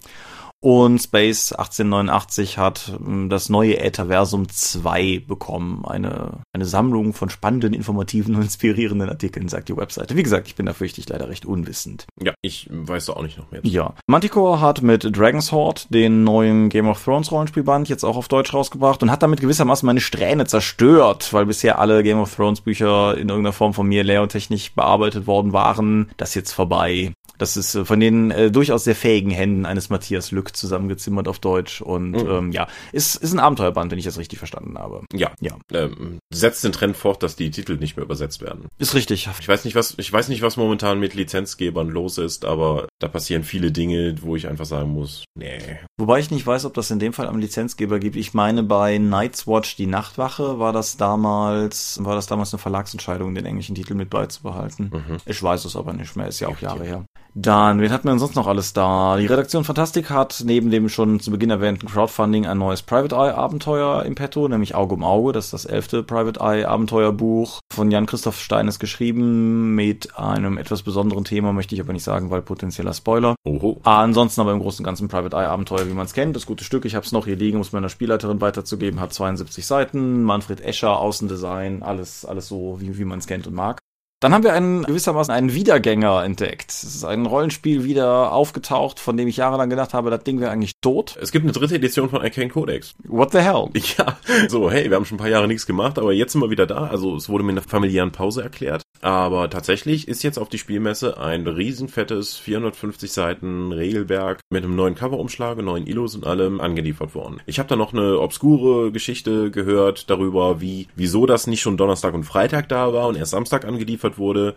Und 0.62 1.00
Space 1.00 1.54
1889 1.54 2.58
hat 2.58 2.92
ähm, 3.00 3.30
das 3.30 3.48
neue 3.48 3.80
Ätherversum 3.80 4.50
2 4.50 5.24
bekommen. 5.26 5.86
Eine, 5.86 6.42
eine 6.54 6.66
Sammlung 6.66 7.14
von 7.14 7.30
spannenden, 7.30 7.74
informativen 7.74 8.36
und 8.36 8.42
inspirierenden 8.42 9.08
Artikeln, 9.08 9.48
sagt 9.48 9.70
die 9.70 9.78
Webseite. 9.78 10.18
Wie 10.18 10.24
gesagt, 10.24 10.48
ich 10.48 10.56
bin 10.56 10.66
da 10.66 10.74
fürchte 10.74 11.00
ich 11.00 11.08
leider 11.08 11.30
recht 11.30 11.46
unwissend. 11.46 12.08
Ja, 12.22 12.34
ich 12.42 12.68
weiß 12.70 13.06
da 13.06 13.14
auch 13.14 13.24
nicht 13.24 13.38
noch 13.38 13.50
mehr. 13.52 13.62
Ja. 13.64 13.94
Manticore 14.08 14.60
hat 14.60 14.82
mit 14.82 15.16
Dragon's 15.16 15.54
Horde 15.54 15.82
den 15.90 16.26
neuen 16.26 16.68
Game 16.68 16.90
of 16.90 17.02
Thrones 17.02 17.32
Rollenspielband 17.32 17.88
jetzt 17.88 18.04
auch 18.04 18.18
auf 18.18 18.28
Deutsch 18.28 18.54
rausgebracht 18.54 19.02
und 19.02 19.12
hat 19.12 19.24
damit 19.24 19.40
gewissermaßen 19.40 19.86
meine 19.86 20.02
Strähne 20.02 20.46
zerstört, 20.46 21.32
weil 21.32 21.46
bisher 21.46 21.80
alle 21.80 22.04
Game 22.04 22.20
of 22.20 22.36
Thrones 22.36 22.60
Bücher 22.60 23.14
in 23.14 23.30
irgendeiner 23.30 23.54
Form 23.54 23.74
von 23.74 23.88
mir 23.88 24.04
layouttechnisch 24.04 24.74
bearbeitet 24.74 25.26
worden 25.26 25.54
waren. 25.54 26.12
Das 26.18 26.30
ist 26.30 26.36
jetzt 26.36 26.52
vorbei. 26.52 27.14
Das 27.40 27.58
ist 27.58 27.74
äh, 27.74 27.86
von 27.86 28.00
den 28.00 28.30
äh, 28.30 28.52
durchaus 28.52 28.84
sehr 28.84 28.96
fähigen 28.96 29.32
Händen 29.32 29.66
eines 29.66 29.90
Matthias 29.90 30.30
Lück 30.30 30.49
zusammengezimmert 30.56 31.28
auf 31.28 31.40
Deutsch. 31.40 31.82
Und 31.82 32.12
mhm. 32.12 32.30
ähm, 32.30 32.52
ja, 32.52 32.68
ist, 32.92 33.16
ist 33.16 33.34
ein 33.34 33.40
Abenteuerband, 33.40 33.92
wenn 33.92 34.00
ich 34.00 34.06
das 34.06 34.18
richtig 34.18 34.40
verstanden 34.40 34.78
habe. 34.78 35.04
Ja. 35.14 35.32
ja. 35.40 35.58
Ähm, 35.72 36.20
setzt 36.34 36.64
den 36.64 36.72
Trend 36.72 36.98
fort, 36.98 37.24
dass 37.24 37.36
die 37.36 37.52
Titel 37.52 37.78
nicht 37.78 37.98
mehr 37.98 38.06
übersetzt 38.06 38.42
werden. 38.42 38.68
Ist 38.78 38.94
richtig. 38.94 39.30
Ich 39.40 39.48
weiß 39.48 39.66
nicht, 39.66 39.76
was, 39.76 39.96
ich 39.98 40.12
weiß 40.12 40.30
nicht, 40.30 40.42
was 40.42 40.58
momentan 40.58 41.00
mit 41.00 41.14
Lizenzgebern 41.14 41.90
los 41.90 42.18
ist, 42.18 42.46
aber 42.46 42.88
da 43.00 43.08
passieren 43.08 43.44
viele 43.44 43.72
Dinge, 43.72 44.16
wo 44.22 44.36
ich 44.36 44.48
einfach 44.48 44.66
sagen 44.66 44.92
muss, 44.92 45.24
nee. 45.36 45.60
Wobei 45.98 46.20
ich 46.20 46.32
nicht 46.32 46.46
weiß, 46.46 46.66
ob 46.66 46.74
das 46.74 46.92
in 46.92 47.00
dem 47.00 47.14
Fall 47.14 47.28
am 47.28 47.40
Lizenzgeber 47.40 48.00
gibt. 48.00 48.16
Ich 48.16 48.34
meine, 48.34 48.64
bei 48.64 48.98
Night's 48.98 49.48
Watch, 49.48 49.76
die 49.76 49.88
Nachtwache, 49.88 50.60
war 50.60 50.74
das 50.74 50.98
damals, 50.98 52.04
war 52.04 52.16
das 52.16 52.28
damals 52.28 52.54
eine 52.54 52.60
Verlagsentscheidung, 52.60 53.36
den 53.36 53.46
englischen 53.46 53.76
Titel 53.76 53.96
mit 53.96 54.10
beizubehalten. 54.10 54.92
Mhm. 54.94 55.18
Ich 55.26 55.42
weiß 55.42 55.66
es 55.66 55.76
aber 55.76 55.94
nicht 55.94 56.16
mehr, 56.16 56.28
ist 56.28 56.40
ja 56.40 56.48
auch 56.48 56.60
Jahre 56.60 56.84
her. 56.84 57.06
Dann, 57.36 57.80
wen 57.80 57.92
hatten 57.92 58.06
wir 58.06 58.12
denn 58.12 58.20
sonst 58.20 58.36
noch 58.36 58.48
alles 58.48 58.74
da? 58.74 59.18
Die 59.18 59.26
Redaktion 59.26 59.64
Fantastik 59.64 60.10
hat 60.10 60.44
neben 60.46 60.72
dem 60.72 60.90
schon 60.90 61.20
zu 61.20 61.32
Beginn 61.32 61.52
erwähnten 61.52 61.88
Crowdfunding 61.88 62.48
ein 62.48 62.58
neues 62.58 62.82
Private 62.82 63.16
Eye 63.16 63.36
Abenteuer 63.36 64.04
im 64.04 64.16
Petto, 64.16 64.48
nämlich 64.48 64.76
Auge 64.76 64.96
um 64.96 65.04
Auge. 65.04 65.32
Das 65.32 65.46
ist 65.46 65.54
das 65.54 65.66
elfte 65.66 66.04
Private 66.04 66.40
Eye 66.40 66.66
Abenteuerbuch 66.66 67.60
von 67.72 67.92
Jan-Christoph 67.92 68.40
Steines 68.40 68.80
geschrieben 68.80 69.76
mit 69.76 70.18
einem 70.18 70.58
etwas 70.58 70.82
besonderen 70.82 71.24
Thema, 71.24 71.54
möchte 71.54 71.76
ich 71.76 71.82
aber 71.82 71.94
nicht 71.94 72.04
sagen, 72.04 72.30
weil 72.32 72.42
potenzieller 72.42 72.94
Spoiler. 72.94 73.36
Oho. 73.46 73.80
Ansonsten 73.84 74.42
aber 74.42 74.54
im 74.54 74.60
Großen 74.60 74.84
und 74.84 74.86
Ganzen 74.86 75.08
Private 75.08 75.36
Eye 75.36 75.48
Abenteuer, 75.48 75.88
wie 75.88 75.94
man 75.94 76.06
es 76.06 76.14
kennt. 76.14 76.36
Das 76.36 76.46
gute 76.46 76.64
Stück, 76.64 76.86
ich 76.86 76.96
habe 76.96 77.06
es 77.06 77.12
noch 77.12 77.26
hier 77.26 77.36
liegen, 77.36 77.60
muss 77.60 77.72
meiner 77.72 77.90
Spielleiterin 77.90 78.42
weiterzugeben, 78.42 79.00
hat 79.00 79.14
72 79.14 79.66
Seiten. 79.66 80.24
Manfred 80.24 80.62
Escher, 80.62 81.00
Außendesign, 81.00 81.84
alles, 81.84 82.26
alles 82.26 82.48
so, 82.48 82.78
wie, 82.80 82.98
wie 82.98 83.06
man 83.06 83.20
es 83.20 83.28
kennt 83.28 83.46
und 83.46 83.54
mag. 83.54 83.80
Dann 84.22 84.34
haben 84.34 84.44
wir 84.44 84.52
einen 84.52 84.84
gewissermaßen 84.84 85.34
einen 85.34 85.54
Wiedergänger 85.54 86.26
entdeckt. 86.26 86.72
Es 86.72 86.84
ist 86.84 87.06
ein 87.06 87.26
Rollenspiel 87.26 87.86
wieder 87.86 88.34
aufgetaucht, 88.34 89.00
von 89.00 89.16
dem 89.16 89.30
ich 89.30 89.38
jahrelang 89.38 89.70
gedacht 89.70 89.94
habe, 89.94 90.10
das 90.10 90.24
Ding 90.26 90.42
wäre 90.42 90.52
eigentlich 90.52 90.82
tot. 90.82 91.18
Es 91.22 91.32
gibt 91.32 91.46
eine 91.46 91.54
dritte 91.54 91.76
Edition 91.76 92.10
von 92.10 92.22
Arcane 92.22 92.50
Codex. 92.50 92.96
What 93.08 93.32
the 93.32 93.40
hell? 93.40 93.70
Ja, 93.98 94.18
so, 94.50 94.70
hey, 94.70 94.90
wir 94.90 94.98
haben 94.98 95.06
schon 95.06 95.16
ein 95.16 95.20
paar 95.20 95.30
Jahre 95.30 95.48
nichts 95.48 95.66
gemacht, 95.66 95.98
aber 95.98 96.12
jetzt 96.12 96.34
sind 96.34 96.42
wir 96.42 96.50
wieder 96.50 96.68
da. 96.68 96.88
Also 96.88 97.16
es 97.16 97.30
wurde 97.30 97.46
mir 97.46 97.52
in 97.54 97.60
einer 97.60 97.68
familiären 97.68 98.12
Pause 98.12 98.44
erklärt. 98.44 98.84
Aber 99.02 99.50
tatsächlich 99.50 100.08
ist 100.08 100.24
jetzt 100.24 100.38
auf 100.38 100.50
die 100.50 100.58
Spielmesse 100.58 101.18
ein 101.18 101.48
riesenfettes 101.48 102.38
450 102.38 103.12
Seiten 103.12 103.72
Regelwerk 103.72 104.42
mit 104.50 104.64
einem 104.64 104.76
neuen 104.76 104.96
Coverumschlag, 104.96 105.58
neuen 105.60 105.88
Ilos 105.88 106.16
und 106.16 106.26
allem 106.26 106.60
angeliefert 106.60 107.16
worden. 107.16 107.40
Ich 107.46 107.60
habe 107.60 107.70
da 107.70 107.76
noch 107.78 107.94
eine 107.94 108.20
obskure 108.20 108.92
Geschichte 108.92 109.52
gehört 109.52 110.10
darüber, 110.10 110.60
wie 110.60 110.88
wieso 110.96 111.26
das 111.26 111.48
nicht 111.48 111.62
schon 111.62 111.78
Donnerstag 111.78 112.14
und 112.14 112.26
Freitag 112.26 112.68
da 112.68 112.92
war 112.92 113.08
und 113.08 113.16
erst 113.16 113.32
Samstag 113.32 113.64
angeliefert 113.64 114.18
wurde. 114.18 114.56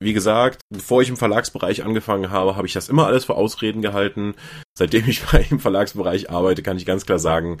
Wie 0.00 0.14
gesagt, 0.14 0.62
bevor 0.70 1.02
ich 1.02 1.10
im 1.10 1.16
Verlagsbereich 1.16 1.84
angefangen 1.84 2.30
habe, 2.30 2.56
habe 2.56 2.66
ich 2.66 2.72
das 2.72 2.88
immer 2.88 3.06
alles 3.06 3.26
für 3.26 3.34
Ausreden 3.34 3.82
gehalten. 3.82 4.34
Seitdem 4.76 5.06
ich 5.06 5.22
im 5.50 5.60
Verlagsbereich 5.60 6.30
arbeite, 6.30 6.62
kann 6.62 6.78
ich 6.78 6.86
ganz 6.86 7.04
klar 7.04 7.18
sagen, 7.18 7.58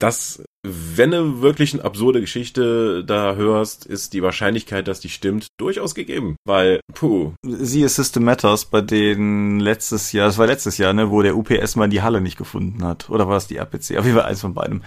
das 0.00 0.42
wenn 0.64 1.10
du 1.10 1.42
wirklich 1.42 1.74
eine 1.74 1.84
absurde 1.84 2.20
Geschichte 2.20 3.04
da 3.04 3.34
hörst, 3.34 3.84
ist 3.84 4.12
die 4.12 4.22
Wahrscheinlichkeit, 4.22 4.86
dass 4.86 5.00
die 5.00 5.08
stimmt, 5.08 5.48
durchaus 5.56 5.94
gegeben. 5.94 6.36
Weil, 6.44 6.80
puh. 6.94 7.32
Siehe 7.44 7.88
System 7.88 8.22
Matters, 8.22 8.66
bei 8.66 8.80
denen 8.80 9.58
letztes 9.58 10.12
Jahr, 10.12 10.26
das 10.26 10.38
war 10.38 10.46
letztes 10.46 10.78
Jahr, 10.78 10.92
ne, 10.92 11.10
wo 11.10 11.20
der 11.22 11.36
UPS 11.36 11.74
mal 11.74 11.88
die 11.88 12.02
Halle 12.02 12.20
nicht 12.20 12.38
gefunden 12.38 12.84
hat. 12.84 13.10
Oder 13.10 13.26
war 13.26 13.36
es 13.36 13.48
die 13.48 13.56
RPC? 13.56 13.98
Auf 13.98 14.04
jeden 14.04 14.14
Fall 14.14 14.26
eins 14.26 14.40
von 14.40 14.54
beidem. 14.54 14.82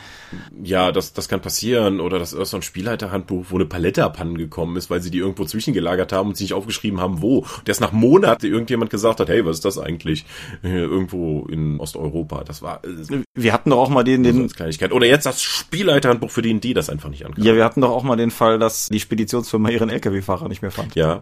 Ja, 0.63 0.93
das, 0.93 1.11
das 1.11 1.27
kann 1.27 1.41
passieren. 1.41 1.99
Oder 1.99 2.19
das 2.19 2.31
ist 2.31 2.51
so 2.51 2.57
ein 2.57 2.63
Spielleiterhandbuch, 2.63 3.47
wo 3.49 3.55
eine 3.55 3.65
Palette 3.65 4.05
abhanden 4.05 4.37
gekommen 4.37 4.77
ist, 4.77 4.89
weil 4.89 5.01
sie 5.01 5.11
die 5.11 5.17
irgendwo 5.17 5.43
zwischengelagert 5.43 6.13
haben 6.13 6.29
und 6.29 6.37
sie 6.37 6.45
nicht 6.45 6.53
aufgeschrieben 6.53 7.01
haben, 7.01 7.21
wo. 7.21 7.39
Und 7.39 7.67
erst 7.67 7.81
nach 7.81 7.91
Monaten 7.91 8.45
irgendjemand 8.45 8.91
gesagt 8.91 9.19
hat, 9.19 9.27
hey, 9.27 9.45
was 9.45 9.57
ist 9.57 9.65
das 9.65 9.77
eigentlich? 9.77 10.25
Irgendwo 10.63 11.45
in 11.47 11.81
Osteuropa. 11.81 12.45
Das 12.45 12.61
war. 12.61 12.81
Äh, 12.85 13.23
wir 13.33 13.51
hatten 13.51 13.71
doch 13.71 13.79
auch 13.79 13.89
mal 13.89 14.05
den, 14.05 14.23
den. 14.23 14.47
Kleinigkeit. 14.47 14.93
Oder 14.93 15.07
jetzt 15.07 15.25
das 15.25 15.64
Spielleiterhandbuch 15.65 16.31
für 16.31 16.41
die, 16.41 16.59
die 16.59 16.73
das 16.73 16.89
einfach 16.89 17.09
nicht 17.09 17.25
ankam. 17.25 17.43
Ja, 17.43 17.55
wir 17.55 17.65
hatten 17.65 17.81
doch 17.81 17.89
auch 17.89 18.03
mal 18.03 18.15
den 18.15 18.31
Fall, 18.31 18.59
dass 18.59 18.87
die 18.87 18.99
Speditionsfirma 18.99 19.69
ihren 19.69 19.89
LKW-Fahrer 19.89 20.47
nicht 20.47 20.61
mehr 20.61 20.71
fand. 20.71 20.95
Ja. 20.95 21.19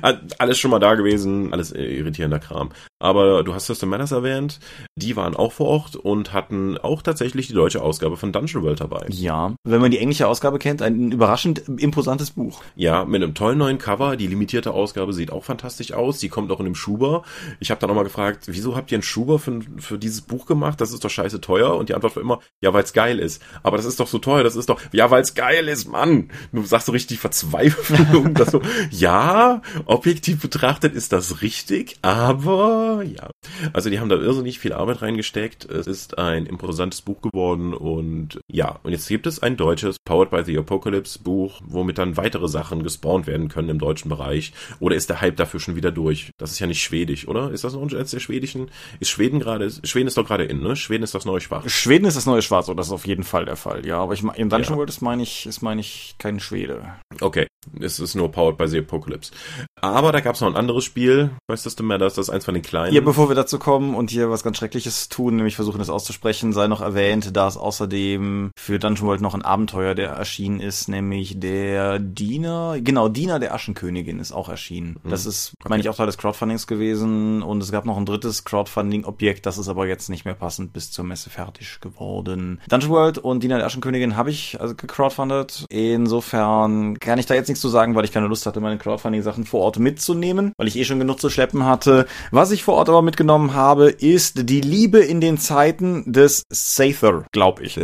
alles 0.38 0.58
schon 0.58 0.70
mal 0.70 0.78
da 0.80 0.94
gewesen, 0.94 1.52
alles 1.52 1.72
irritierender 1.72 2.38
Kram. 2.38 2.70
Aber 3.04 3.44
du 3.44 3.52
hast 3.52 3.66
System 3.66 3.90
Matters 3.90 4.12
erwähnt, 4.12 4.60
die 4.96 5.14
waren 5.14 5.36
auch 5.36 5.52
vor 5.52 5.66
Ort 5.66 5.94
und 5.94 6.32
hatten 6.32 6.78
auch 6.78 7.02
tatsächlich 7.02 7.46
die 7.46 7.52
deutsche 7.52 7.82
Ausgabe 7.82 8.16
von 8.16 8.32
Dungeon 8.32 8.62
World 8.62 8.80
dabei. 8.80 9.04
Ja, 9.10 9.54
wenn 9.62 9.82
man 9.82 9.90
die 9.90 9.98
englische 9.98 10.26
Ausgabe 10.26 10.58
kennt, 10.58 10.80
ein 10.80 11.12
überraschend 11.12 11.64
imposantes 11.68 12.30
Buch. 12.30 12.62
Ja, 12.76 13.04
mit 13.04 13.22
einem 13.22 13.34
tollen 13.34 13.58
neuen 13.58 13.76
Cover. 13.76 14.16
Die 14.16 14.26
limitierte 14.26 14.72
Ausgabe 14.72 15.12
sieht 15.12 15.30
auch 15.32 15.44
fantastisch 15.44 15.92
aus. 15.92 16.18
Die 16.18 16.30
kommt 16.30 16.50
auch 16.50 16.60
in 16.60 16.66
einem 16.66 16.74
Schuber. 16.74 17.24
Ich 17.60 17.70
habe 17.70 17.78
dann 17.78 17.90
auch 17.90 17.94
mal 17.94 18.04
gefragt, 18.04 18.44
wieso 18.46 18.74
habt 18.74 18.90
ihr 18.90 18.96
einen 18.96 19.02
Schuber 19.02 19.38
für, 19.38 19.60
für 19.76 19.98
dieses 19.98 20.22
Buch 20.22 20.46
gemacht? 20.46 20.80
Das 20.80 20.90
ist 20.90 21.04
doch 21.04 21.10
scheiße 21.10 21.42
teuer. 21.42 21.76
Und 21.76 21.90
die 21.90 21.94
Antwort 21.94 22.16
war 22.16 22.22
immer, 22.22 22.40
ja, 22.62 22.72
weil 22.72 22.84
es 22.84 22.94
geil 22.94 23.18
ist. 23.18 23.42
Aber 23.62 23.76
das 23.76 23.84
ist 23.84 24.00
doch 24.00 24.08
so 24.08 24.18
teuer. 24.18 24.44
Das 24.44 24.56
ist 24.56 24.70
doch, 24.70 24.80
ja, 24.92 25.10
weil 25.10 25.20
es 25.20 25.34
geil 25.34 25.68
ist, 25.68 25.90
Mann. 25.90 26.30
Du 26.52 26.62
sagst 26.62 26.86
so 26.86 26.92
richtig 26.92 27.18
Verzweiflung. 27.18 28.32
dass 28.34 28.50
so, 28.50 28.62
ja, 28.90 29.60
objektiv 29.84 30.40
betrachtet 30.40 30.94
ist 30.94 31.12
das 31.12 31.42
richtig, 31.42 31.98
aber 32.00 32.93
ja. 33.02 33.33
Also 33.72 33.90
die 33.90 34.00
haben 34.00 34.08
da 34.08 34.16
irrsinnig 34.16 34.58
viel 34.58 34.72
Arbeit 34.72 35.02
reingesteckt. 35.02 35.64
Es 35.64 35.86
ist 35.86 36.18
ein 36.18 36.46
imposantes 36.46 37.02
Buch 37.02 37.20
geworden 37.22 37.74
und 37.74 38.40
ja, 38.50 38.78
und 38.82 38.92
jetzt 38.92 39.08
gibt 39.08 39.26
es 39.26 39.42
ein 39.42 39.56
deutsches 39.56 39.96
Powered 40.04 40.30
by 40.30 40.42
the 40.44 40.58
Apocalypse 40.58 41.18
Buch, 41.18 41.60
womit 41.64 41.98
dann 41.98 42.16
weitere 42.16 42.48
Sachen 42.48 42.82
gespawnt 42.82 43.26
werden 43.26 43.48
können 43.48 43.68
im 43.68 43.78
deutschen 43.78 44.08
Bereich. 44.08 44.52
Oder 44.80 44.96
ist 44.96 45.10
der 45.10 45.20
Hype 45.20 45.36
dafür 45.36 45.60
schon 45.60 45.76
wieder 45.76 45.90
durch? 45.90 46.30
Das 46.38 46.50
ist 46.50 46.58
ja 46.58 46.66
nicht 46.66 46.82
schwedisch, 46.82 47.28
oder? 47.28 47.50
Ist 47.50 47.64
das 47.64 47.74
noch 47.74 47.82
eins 47.82 48.10
der 48.10 48.20
schwedischen? 48.20 48.70
Ist 49.00 49.10
Schweden 49.10 49.40
gerade, 49.40 49.70
Schweden 49.84 50.08
ist 50.08 50.16
doch 50.16 50.26
gerade 50.26 50.44
in, 50.44 50.60
ne? 50.60 50.76
Schweden 50.76 51.04
ist 51.04 51.14
das 51.14 51.24
neue 51.24 51.40
Schwarz. 51.40 51.70
Schweden 51.70 52.06
ist 52.06 52.16
das 52.16 52.26
neue 52.26 52.42
Schwarz, 52.42 52.68
oder 52.68 52.76
das 52.76 52.86
ist 52.86 52.92
auf 52.92 53.06
jeden 53.06 53.24
Fall 53.24 53.44
der 53.44 53.56
Fall, 53.56 53.86
ja. 53.86 53.98
Aber 53.98 54.14
ich 54.14 54.22
in 54.22 54.48
Dungeon 54.48 54.72
ja. 54.72 54.76
World 54.76 54.90
ist 54.90 55.02
meine 55.02 55.22
ich, 55.22 55.46
ist 55.46 55.62
meine 55.62 55.80
ich 55.80 56.14
kein 56.18 56.40
Schwede. 56.40 56.94
Okay. 57.20 57.46
Es 57.80 57.98
ist 57.98 58.14
nur 58.14 58.30
Powered 58.30 58.58
by 58.58 58.68
the 58.68 58.78
Apocalypse. 58.78 59.32
Aber 59.80 60.12
da 60.12 60.20
gab 60.20 60.34
es 60.34 60.40
noch 60.40 60.48
ein 60.48 60.56
anderes 60.56 60.84
Spiel 60.84 61.30
bei 61.46 61.56
System 61.56 61.86
Matters, 61.86 62.14
das 62.14 62.28
ist 62.28 62.34
eins 62.34 62.44
von 62.44 62.54
den 62.54 62.62
kleinen. 62.62 62.94
Ja, 62.94 63.00
bevor 63.00 63.28
wir 63.28 63.33
dazu 63.34 63.58
kommen 63.58 63.94
und 63.94 64.10
hier 64.10 64.30
was 64.30 64.42
ganz 64.42 64.58
Schreckliches 64.58 65.08
tun, 65.08 65.36
nämlich 65.36 65.56
versuchen 65.56 65.78
das 65.78 65.90
auszusprechen, 65.90 66.52
sei 66.52 66.66
noch 66.66 66.80
erwähnt, 66.80 67.36
dass 67.36 67.56
außerdem 67.56 68.50
für 68.56 68.78
Dungeon 68.78 69.08
World 69.08 69.20
noch 69.20 69.34
ein 69.34 69.42
Abenteuer, 69.42 69.94
der 69.94 70.10
erschienen 70.10 70.60
ist, 70.60 70.88
nämlich 70.88 71.38
der 71.38 71.98
Diener, 71.98 72.76
genau, 72.80 73.08
Diener 73.08 73.38
der 73.38 73.54
Aschenkönigin 73.54 74.18
ist 74.18 74.32
auch 74.32 74.48
erschienen. 74.48 74.96
Mhm. 75.02 75.10
Das 75.10 75.26
ist, 75.26 75.52
okay. 75.60 75.68
meine 75.70 75.82
ich, 75.82 75.88
auch 75.88 75.96
Teil 75.96 76.06
des 76.06 76.18
Crowdfundings 76.18 76.66
gewesen 76.66 77.42
und 77.42 77.62
es 77.62 77.70
gab 77.70 77.84
noch 77.84 77.96
ein 77.96 78.06
drittes 78.06 78.44
Crowdfunding-Objekt, 78.44 79.46
das 79.46 79.58
ist 79.58 79.68
aber 79.68 79.86
jetzt 79.86 80.08
nicht 80.08 80.24
mehr 80.24 80.34
passend 80.34 80.72
bis 80.72 80.90
zur 80.90 81.04
Messe 81.04 81.30
fertig 81.30 81.80
geworden. 81.80 82.60
Dungeon 82.68 82.90
World 82.90 83.18
und 83.18 83.42
Diener 83.42 83.58
der 83.58 83.66
Aschenkönigin 83.66 84.16
habe 84.16 84.30
ich 84.30 84.60
also 84.60 84.74
gecrowdfundet. 84.74 85.66
Insofern 85.68 86.98
kann 86.98 87.18
ich 87.18 87.26
da 87.26 87.34
jetzt 87.34 87.48
nichts 87.48 87.60
zu 87.60 87.68
sagen, 87.68 87.94
weil 87.94 88.04
ich 88.04 88.12
keine 88.12 88.26
Lust 88.26 88.46
hatte, 88.46 88.60
meine 88.60 88.78
Crowdfunding-Sachen 88.78 89.44
vor 89.44 89.60
Ort 89.60 89.78
mitzunehmen, 89.78 90.52
weil 90.56 90.68
ich 90.68 90.76
eh 90.76 90.84
schon 90.84 90.98
genug 90.98 91.20
zu 91.20 91.30
schleppen 91.30 91.64
hatte. 91.64 92.06
Was 92.30 92.50
ich 92.50 92.64
vor 92.64 92.74
Ort 92.74 92.88
aber 92.88 93.02
mitgenommen 93.02 93.23
habe, 93.54 93.88
ist 93.90 94.48
die 94.48 94.60
Liebe 94.60 95.00
in 95.00 95.20
den 95.20 95.38
Zeiten 95.38 96.12
des 96.12 96.44
Sather, 96.50 97.26
glaube 97.32 97.64
ich. 97.64 97.80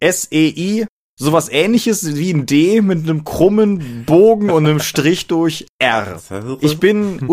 S-E-I 0.00 0.86
sowas 1.18 1.48
ähnliches 1.50 2.16
wie 2.16 2.32
ein 2.32 2.46
D 2.46 2.80
mit 2.80 2.98
einem 2.98 3.24
krummen 3.24 4.04
Bogen 4.06 4.50
und 4.50 4.66
einem 4.66 4.80
Strich 4.80 5.26
durch 5.26 5.66
R. 5.78 6.20
Ich 6.60 6.78
bin, 6.78 7.16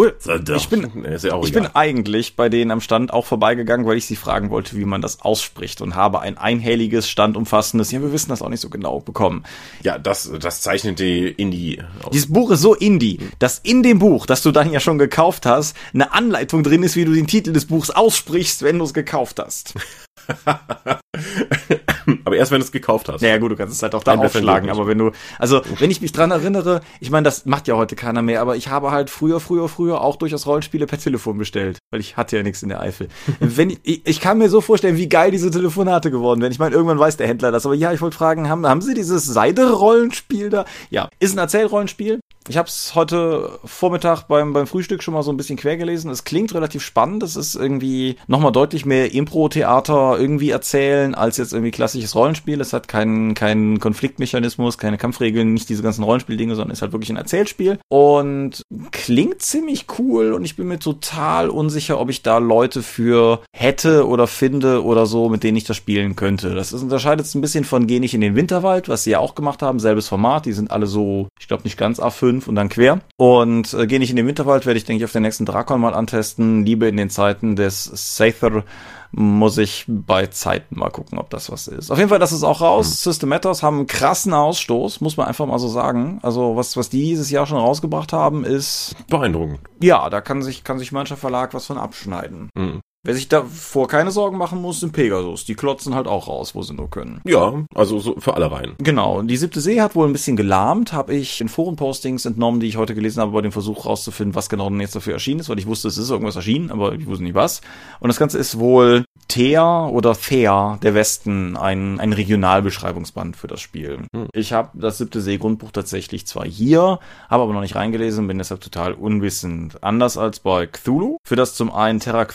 ich 0.56 0.70
bin, 0.70 1.06
ich 1.44 1.54
bin 1.54 1.68
eigentlich 1.68 2.36
bei 2.36 2.50
denen 2.50 2.72
am 2.72 2.82
Stand 2.82 3.14
auch 3.14 3.26
vorbeigegangen, 3.26 3.86
weil 3.86 3.98
ich 3.98 4.08
sie 4.08 4.16
fragen 4.16 4.50
wollte, 4.50 4.76
wie 4.76 4.86
man 4.86 5.02
das 5.02 5.22
ausspricht 5.22 5.82
und 5.82 5.96
habe 5.96 6.20
ein 6.20 6.38
einhelliges, 6.38 7.10
standumfassendes, 7.10 7.92
ja, 7.92 8.02
wir 8.02 8.12
wissen 8.12 8.30
das 8.30 8.42
auch 8.42 8.50
nicht 8.50 8.62
so 8.62 8.70
genau, 8.70 9.00
bekommen. 9.00 9.44
Ja, 9.84 10.00
das, 10.00 10.32
das 10.40 10.62
zeichnet 10.62 11.00
die 11.00 11.28
Indie 11.28 11.82
aus. 12.04 12.12
Dieses 12.12 12.34
Buch 12.34 12.52
ist 12.52 12.62
so 12.62 12.74
Indie, 12.74 13.20
dass 13.38 13.60
in 13.60 13.84
dem 13.84 14.00
Buch, 14.00 14.26
das 14.26 14.42
du 14.42 14.52
dann 14.52 14.72
ja 14.72 14.80
schon 14.80 14.98
gekauft 14.98 15.46
hast, 15.46 15.76
eine 15.94 16.12
Anleitung 16.12 16.64
drin 16.64 16.82
ist, 16.82 16.96
wie 16.96 17.06
du 17.06 17.14
den 17.14 17.28
Titel 17.28 17.54
des 17.54 17.66
Buchs 17.66 17.92
aussprichst, 17.92 18.64
wenn 18.64 18.80
du 18.80 18.86
es 18.86 18.94
gekauft 18.94 19.40
hast. 19.40 19.76
aber 22.26 22.36
erst 22.36 22.52
wenn 22.52 22.60
du 22.60 22.66
es 22.66 22.72
gekauft 22.72 23.10
hast. 23.10 23.22
Ja, 23.22 23.38
gut, 23.38 23.52
du 23.52 23.56
kannst 23.56 23.74
es 23.74 23.84
halt 23.84 23.96
auch 23.96 24.04
da 24.04 24.16
aufschlagen, 24.16 24.70
aber 24.70 24.88
wenn 24.88 24.98
du, 24.98 25.12
also 25.40 25.62
wenn 25.80 25.92
ich 25.92 26.02
mich 26.02 26.12
dran 26.12 26.32
erinnere, 26.32 26.82
ich 27.00 27.12
meine, 27.12 27.24
das 27.24 27.46
macht 27.46 27.68
ja 27.68 27.76
heute 27.76 27.96
keiner 27.96 28.22
mehr, 28.22 28.42
aber 28.42 28.56
ich 28.56 28.70
habe 28.70 28.92
halt 28.92 29.10
früher, 29.10 29.40
früher, 29.40 29.70
früher 29.70 30.02
auch 30.02 30.16
durchaus 30.16 30.46
Rollenspiele 30.46 30.86
per 30.86 31.00
Telefon 31.00 31.38
bestellt, 31.38 31.80
weil 31.92 32.00
ich 32.00 32.18
hatte 32.18 32.38
ja 32.38 32.44
nichts 32.44 32.64
in 32.64 32.70
der 32.70 32.82
Eifel. 32.82 33.08
wenn 33.40 33.70
ich, 33.84 34.06
ich 34.06 34.20
kann 34.20 34.38
mir 34.38 34.50
so 34.50 34.62
vorstellen, 34.62 34.98
wie 34.98 35.10
geil 35.10 35.32
diese 35.32 35.52
Telefonate 35.52 36.12
geworden 36.12 36.42
wären. 36.42 36.52
Ich 36.52 36.60
meine, 36.60 36.76
irgendwann 36.76 37.00
weiß 37.00 37.18
der 37.18 37.28
Händler 37.28 37.52
das, 37.52 37.66
aber 37.66 37.76
ja, 37.76 37.94
ich 37.94 38.02
wollte 38.02 38.18
fragen, 38.18 38.50
haben, 38.50 38.68
haben 38.68 38.82
Sie 38.82 38.94
dieses 38.94 39.26
Seide-Rollenspiel 39.26 40.50
da? 40.50 40.66
Ja, 40.90 41.10
ist 41.20 41.36
ein 41.36 41.40
Erzählrollenspiel, 41.40 42.20
ich 42.48 42.58
habe 42.58 42.68
es 42.68 42.94
heute 42.94 43.60
Vormittag 43.66 44.24
beim, 44.24 44.54
beim 44.54 44.68
Frühstück 44.68 45.02
schon 45.02 45.16
mal 45.16 45.24
so 45.24 45.32
ein 45.32 45.38
bisschen 45.38 45.58
quer 45.58 45.78
gelesen. 45.78 46.12
Es 46.12 46.26
klingt 46.26 46.54
relativ 46.54 46.84
spannend. 46.84 47.24
Es 47.24 47.36
ist 47.36 47.56
irgendwie 47.56 48.18
nochmal 48.28 48.52
deutlich 48.52 48.86
mehr 48.86 49.14
Impro-Theater 49.14 50.18
irgendwie 50.20 50.52
erzählen 50.52 51.16
als 51.16 51.38
jetzt 51.38 51.54
irgendwie 51.54 51.72
klassisches 51.72 52.14
Rollenspiel. 52.14 52.62
Es 52.62 52.74
hat 52.74 52.88
keinen, 52.88 53.34
keinen 53.34 53.80
Konfliktmechanismus, 53.80 54.78
keine 54.78 54.98
Kampfregeln, 54.98 55.54
nicht 55.54 55.70
diese 55.70 55.82
ganzen 55.82 56.04
Rollenspieldinge, 56.04 56.56
sondern 56.56 56.74
ist 56.74 56.84
halt 56.84 56.92
wirklich 56.92 57.10
ein 57.10 57.18
Erzählspiel. 57.18 57.80
Und 57.90 58.62
klingt 58.92 59.42
ziemlich 59.42 59.88
cool 59.98 60.34
und 60.34 60.46
ich 60.46 60.56
bin 60.56 60.68
mir 60.68 60.80
total 60.80 61.50
unsicher, 61.50 62.00
ob 62.00 62.10
ich 62.12 62.22
da 62.22 62.38
Leute 62.38 62.84
für 62.84 63.42
hätte 63.56 64.08
oder 64.08 64.28
finde 64.28 64.84
oder 64.84 65.08
so, 65.08 65.30
mit 65.30 65.44
denen 65.44 65.58
ich 65.58 65.64
das 65.64 65.78
spielen 65.78 66.16
könnte. 66.16 66.54
Das 66.54 66.74
ist, 66.74 66.84
unterscheidet 66.84 67.26
sich 67.26 67.36
ein 67.36 67.42
bisschen 67.42 67.64
von 67.64 67.88
Geh 67.88 68.00
nicht 68.00 68.14
in 68.14 68.22
den 68.22 68.36
Winterwald, 68.36 68.88
was 68.88 69.04
sie 69.04 69.12
ja 69.12 69.20
auch 69.20 69.34
gemacht 69.34 69.64
haben. 69.64 69.80
Selbes 69.80 70.08
Format. 70.08 70.46
Die 70.46 70.54
sind 70.54 70.70
alle 70.70 70.86
so, 70.86 71.28
ich 71.40 71.48
glaube 71.48 71.64
nicht 71.64 71.78
ganz 71.78 72.00
A5 72.00 72.35
fünf 72.36 72.48
und 72.48 72.56
dann 72.56 72.70
quer. 72.70 73.00
Und 73.18 73.74
äh, 73.74 73.88
gehe 73.88 74.00
nicht 74.00 74.10
in 74.10 74.16
den 74.16 74.28
Winterwald, 74.28 74.66
werde 74.66 74.78
ich, 74.78 74.86
denke 74.86 75.00
ich, 75.00 75.06
auf 75.06 75.12
den 75.12 75.24
nächsten 75.24 75.46
Drakon 75.46 75.82
mal 75.82 75.94
antesten. 75.94 76.66
Liebe 76.66 76.88
in 76.88 76.98
den 76.98 77.10
Zeiten 77.10 77.56
des 77.56 77.86
Sather 77.94 78.64
muss 79.12 79.58
ich 79.58 79.86
bei 79.88 80.28
Zeiten 80.28 80.78
mal 80.78 80.90
gucken, 80.90 81.18
ob 81.18 81.30
das 81.30 81.50
was 81.50 81.68
ist. 81.68 81.90
Auf 81.90 81.98
jeden 81.98 82.10
Fall, 82.10 82.20
das 82.20 82.34
ist 82.34 82.44
auch 82.44 82.60
raus. 82.60 82.90
Mhm. 82.90 83.12
System 83.12 83.30
Matters 83.30 83.64
haben 83.64 83.78
einen 83.78 83.88
krassen 83.88 84.34
Ausstoß, 84.34 85.00
muss 85.00 85.16
man 85.16 85.28
einfach 85.28 85.46
mal 85.46 85.60
so 85.60 85.70
sagen. 85.70 86.20
Also, 86.22 86.58
was, 86.58 86.76
was 86.76 86.90
die 86.90 87.04
dieses 87.04 87.32
Jahr 87.32 87.46
schon 87.46 87.58
rausgebracht 87.58 88.12
haben, 88.12 88.44
ist 88.44 88.96
beeindruckend. 89.10 89.60
Ja, 89.82 90.10
da 90.10 90.20
kann 90.20 90.42
sich, 90.42 90.64
kann 90.66 90.80
sich 90.80 90.92
mancher 90.92 91.16
Verlag 91.16 91.54
was 91.54 91.66
von 91.68 91.78
abschneiden. 91.78 92.50
Mhm. 92.56 92.82
Wer 93.06 93.14
sich 93.14 93.30
davor 93.30 93.88
keine 93.88 94.10
Sorgen 94.10 94.38
machen 94.40 94.60
muss, 94.60 94.80
sind 94.80 94.92
Pegasus. 94.92 95.46
Die 95.46 95.54
klotzen 95.54 95.94
halt 95.94 96.08
auch 96.08 96.28
raus, 96.28 96.56
wo 96.56 96.64
sie 96.64 96.74
nur 96.74 96.90
können. 96.90 97.22
Ja, 97.24 97.54
also 97.76 98.00
so 98.00 98.16
für 98.18 98.34
alle 98.34 98.52
rein. 98.52 98.74
Genau. 98.80 99.22
Die 99.22 99.38
siebte 99.38 99.62
See 99.62 99.80
hat 99.80 99.94
wohl 99.94 100.08
ein 100.08 100.12
bisschen 100.12 100.36
gelahmt, 100.36 100.92
habe 100.92 101.14
ich 101.14 101.40
in 101.40 101.48
Forenpostings 101.48 102.26
entnommen, 102.26 102.60
die 102.60 102.68
ich 102.68 102.78
heute 102.78 102.96
gelesen 102.96 103.22
habe, 103.22 103.32
bei 103.32 103.42
dem 103.42 103.52
Versuch 103.52 103.86
rauszufinden, 103.86 104.34
was 104.34 104.50
genau 104.50 104.72
denn 104.72 104.82
jetzt 104.82 104.96
dafür 104.96 105.14
erschienen 105.14 105.40
ist, 105.40 105.50
weil 105.50 105.60
ich 105.60 105.68
wusste, 105.68 105.88
es 105.88 106.00
ist 106.00 106.10
irgendwas 106.10 106.36
erschienen, 106.36 106.72
aber 106.72 106.94
ich 106.94 107.06
wusste 107.06 107.24
nicht 107.24 107.36
was. 107.36 107.62
Und 108.00 108.08
das 108.08 108.18
Ganze 108.18 108.40
ist 108.40 108.58
wohl 108.58 109.06
Thea 109.28 109.88
oder 109.88 110.16
Thea 110.16 110.80
der 110.82 110.94
Westen, 110.94 111.58
ein, 111.58 112.00
ein 112.00 112.14
Regionalbeschreibungsband 112.14 113.36
für 113.36 113.48
das 113.48 113.62
Spiel. 113.62 114.00
Hm. 114.14 114.28
Ich 114.34 114.54
habe 114.54 114.70
das 114.74 114.98
siebte 114.98 115.22
See-Grundbuch 115.22 115.72
tatsächlich 115.72 116.26
zwar 116.26 116.46
hier, 116.46 117.00
habe 117.30 117.44
aber 117.44 117.54
noch 117.54 117.62
nicht 117.62 117.76
reingelesen, 117.76 118.28
bin 118.28 118.38
deshalb 118.38 118.62
total 118.62 118.94
unwissend. 118.94 119.84
Anders 119.84 120.18
als 120.18 120.40
bei 120.40 120.68
Cthulhu, 120.68 121.18
für 121.24 121.36
das 121.36 121.56
zum 121.56 121.72
einen 121.72 122.00
Terra 122.00 122.26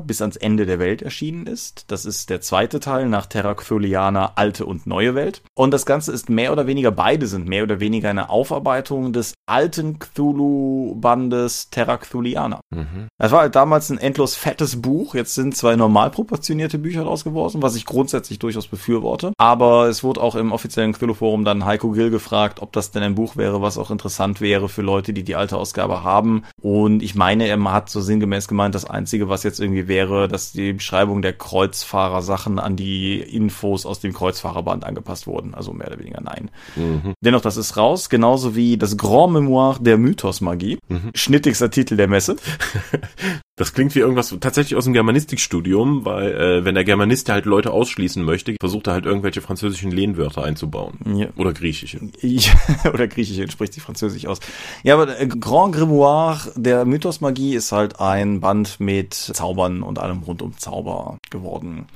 Bis 0.00 0.20
ans 0.20 0.36
Ende 0.36 0.66
der 0.66 0.78
Welt 0.78 1.02
erschienen 1.02 1.46
ist. 1.46 1.84
Das 1.88 2.04
ist 2.04 2.30
der 2.30 2.40
zweite 2.40 2.80
Teil 2.80 3.08
nach 3.08 3.26
Terra 3.26 3.54
Cthulhiana 3.54 4.32
Alte 4.36 4.66
und 4.66 4.86
Neue 4.86 5.14
Welt. 5.14 5.42
Und 5.54 5.72
das 5.72 5.86
Ganze 5.86 6.12
ist 6.12 6.30
mehr 6.30 6.52
oder 6.52 6.66
weniger, 6.66 6.90
beide 6.90 7.26
sind 7.26 7.48
mehr 7.48 7.62
oder 7.62 7.80
weniger 7.80 8.10
eine 8.10 8.30
Aufarbeitung 8.30 9.12
des 9.12 9.34
alten 9.46 9.98
Cthulhu-Bandes 9.98 11.70
Terra 11.70 11.96
Cthuliana. 11.96 12.60
Mhm. 12.70 13.08
Das 13.18 13.32
war 13.32 13.40
halt 13.40 13.56
damals 13.56 13.90
ein 13.90 13.98
endlos 13.98 14.34
fettes 14.34 14.80
Buch. 14.80 15.14
Jetzt 15.14 15.34
sind 15.34 15.56
zwei 15.56 15.76
normal 15.76 16.10
proportionierte 16.10 16.78
Bücher 16.78 17.04
draus 17.04 17.24
geworden, 17.24 17.62
was 17.62 17.76
ich 17.76 17.86
grundsätzlich 17.86 18.38
durchaus 18.38 18.66
befürworte. 18.66 19.32
Aber 19.38 19.88
es 19.88 20.02
wurde 20.04 20.20
auch 20.20 20.34
im 20.34 20.52
offiziellen 20.52 20.92
Cthulhu-Forum 20.92 21.44
dann 21.44 21.64
Heiko 21.64 21.90
Gill 21.92 22.10
gefragt, 22.10 22.60
ob 22.60 22.72
das 22.72 22.90
denn 22.90 23.02
ein 23.02 23.14
Buch 23.14 23.36
wäre, 23.36 23.62
was 23.62 23.78
auch 23.78 23.90
interessant 23.90 24.40
wäre 24.40 24.68
für 24.68 24.82
Leute, 24.82 25.12
die 25.12 25.22
die 25.22 25.36
alte 25.36 25.56
Ausgabe 25.56 26.02
haben. 26.02 26.44
Und 26.60 27.02
ich 27.02 27.14
meine, 27.14 27.46
er 27.46 27.56
hat 27.72 27.88
so 27.88 28.00
sinngemäß 28.00 28.48
gemeint, 28.48 28.74
das 28.74 28.84
Einzige, 28.84 29.28
was 29.28 29.42
jetzt 29.42 29.60
irgendwie 29.60 29.85
wäre, 29.88 30.28
dass 30.28 30.52
die 30.52 30.72
Beschreibung 30.72 31.22
der 31.22 31.32
Kreuzfahrer-Sachen 31.32 32.58
an 32.58 32.76
die 32.76 33.18
Infos 33.18 33.86
aus 33.86 34.00
dem 34.00 34.12
Kreuzfahrerband 34.12 34.84
angepasst 34.84 35.26
wurden. 35.26 35.54
Also 35.54 35.72
mehr 35.72 35.88
oder 35.88 35.98
weniger 35.98 36.20
nein. 36.20 36.50
Mhm. 36.74 37.14
Dennoch, 37.20 37.40
das 37.40 37.56
ist 37.56 37.76
raus, 37.76 38.08
genauso 38.08 38.54
wie 38.56 38.76
das 38.76 38.96
Grand 38.96 39.32
Memoir 39.32 39.78
der 39.80 39.98
Mythosmagie. 39.98 40.78
Mhm. 40.88 41.10
Schnittigster 41.14 41.70
Titel 41.70 41.96
der 41.96 42.08
Messe. 42.08 42.36
Das 43.58 43.72
klingt 43.72 43.94
wie 43.94 44.00
irgendwas 44.00 44.36
tatsächlich 44.38 44.76
aus 44.76 44.84
dem 44.84 44.92
Germanistikstudium, 44.92 46.04
weil 46.04 46.34
äh, 46.34 46.64
wenn 46.66 46.74
der 46.74 46.84
Germanist 46.84 47.30
halt 47.30 47.46
Leute 47.46 47.70
ausschließen 47.72 48.22
möchte, 48.22 48.54
versucht 48.60 48.86
er 48.86 48.92
halt 48.92 49.06
irgendwelche 49.06 49.40
französischen 49.40 49.90
Lehnwörter 49.90 50.44
einzubauen. 50.44 50.98
Ja. 51.16 51.28
Oder 51.36 51.54
griechische. 51.54 52.00
Ja, 52.20 52.52
oder 52.92 53.08
griechische, 53.08 53.50
spricht 53.50 53.72
sich 53.72 53.82
französisch 53.82 54.26
aus. 54.26 54.40
Ja, 54.82 54.92
aber 54.92 55.18
äh, 55.18 55.26
Grand 55.26 55.74
Grimoire 55.74 56.52
der 56.54 56.84
Mythosmagie 56.84 57.54
ist 57.54 57.72
halt 57.72 57.98
ein 57.98 58.40
Band 58.40 58.78
mit 58.78 59.14
Zaubern 59.14 59.82
und 59.82 59.98
allem 59.98 60.18
rund 60.18 60.42
um 60.42 60.58
Zauber 60.58 61.16
geworden. 61.30 61.86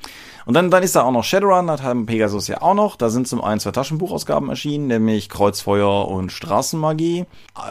Und 0.45 0.53
dann, 0.53 0.71
dann 0.71 0.83
ist 0.83 0.95
da 0.95 1.03
auch 1.03 1.11
noch 1.11 1.23
Shadowrun, 1.23 1.67
das 1.67 1.81
haben 1.81 2.05
Pegasus 2.05 2.47
ja 2.47 2.61
auch 2.61 2.73
noch. 2.73 2.95
Da 2.95 3.09
sind 3.09 3.27
zum 3.27 3.43
einen 3.43 3.59
zwei 3.59 3.71
Taschenbuchausgaben 3.71 4.49
erschienen, 4.49 4.87
nämlich 4.87 5.29
Kreuzfeuer 5.29 6.07
und 6.07 6.31
Straßenmagie. 6.31 7.25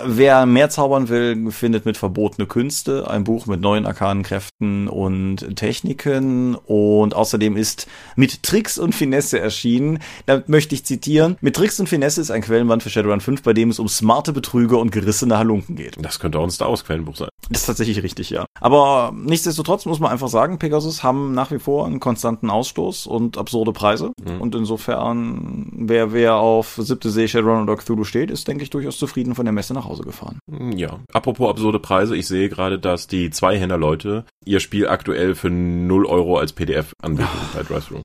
Wer 0.04 0.46
mehr 0.46 0.70
zaubern 0.70 1.08
will, 1.08 1.50
findet 1.50 1.86
mit 1.86 1.96
Verbotene 1.96 2.46
Künste 2.46 3.08
ein 3.10 3.24
Buch 3.24 3.46
mit 3.46 3.60
neuen 3.60 3.86
arkanen 3.86 4.22
Kräften 4.22 4.88
und 4.88 5.56
Techniken. 5.56 6.54
Und 6.54 7.14
außerdem 7.14 7.56
ist 7.56 7.86
mit 8.16 8.42
Tricks 8.42 8.78
und 8.78 8.94
Finesse 8.94 9.40
erschienen. 9.40 9.98
Da 10.26 10.42
möchte 10.46 10.74
ich 10.74 10.84
zitieren. 10.84 11.36
Mit 11.40 11.56
Tricks 11.56 11.80
und 11.80 11.88
Finesse 11.88 12.20
ist 12.20 12.30
ein 12.30 12.42
Quellenband 12.42 12.82
für 12.82 12.90
Shadowrun 12.90 13.20
5, 13.20 13.42
bei 13.42 13.52
dem 13.52 13.70
es 13.70 13.78
um 13.78 13.88
smarte 13.88 14.32
Betrüger 14.32 14.78
und 14.78 14.90
gerissene 14.90 15.38
Halunken 15.38 15.76
geht. 15.76 15.96
Das 16.00 16.20
könnte 16.20 16.38
auch 16.38 16.44
ein 16.44 16.50
Star 16.50 16.68
Wars 16.68 16.84
Quellenbuch 16.84 17.16
sein. 17.16 17.28
Das 17.48 17.62
ist 17.62 17.66
tatsächlich 17.66 18.02
richtig, 18.02 18.30
ja. 18.30 18.46
Aber 18.60 19.12
nichtsdestotrotz 19.14 19.86
muss 19.86 19.98
man 19.98 20.12
einfach 20.12 20.28
sagen, 20.28 20.58
Pegasus 20.58 21.02
haben 21.02 21.32
nach 21.32 21.50
wie 21.50 21.58
vor 21.58 21.86
einen 21.86 21.98
konstanten 21.98 22.50
Ausstoß 22.60 23.06
und 23.06 23.38
absurde 23.38 23.72
Preise. 23.72 24.12
Mhm. 24.22 24.40
Und 24.40 24.54
insofern, 24.54 25.68
wer, 25.72 26.12
wer 26.12 26.36
auf 26.36 26.76
siebte 26.78 27.10
See, 27.10 27.26
Shadowrun 27.26 27.62
oder 27.62 27.76
Cthulhu 27.76 28.04
steht, 28.04 28.30
ist, 28.30 28.46
denke 28.46 28.62
ich, 28.62 28.70
durchaus 28.70 28.98
zufrieden 28.98 29.34
von 29.34 29.46
der 29.46 29.52
Messe 29.52 29.72
nach 29.72 29.86
Hause 29.86 30.02
gefahren. 30.02 30.38
Ja. 30.76 31.00
Apropos 31.12 31.48
absurde 31.48 31.78
Preise, 31.78 32.16
ich 32.16 32.26
sehe 32.26 32.50
gerade, 32.50 32.78
dass 32.78 33.06
die 33.06 33.30
Zweihänder-Leute 33.30 34.26
ihr 34.44 34.60
Spiel 34.60 34.88
aktuell 34.88 35.34
für 35.34 35.50
0 35.50 36.06
Euro 36.06 36.36
als 36.36 36.52
PDF 36.52 36.92
anbieten 37.02 37.30
oh. 37.34 37.56
bei 37.56 37.62
Drive-Thru. 37.62 38.02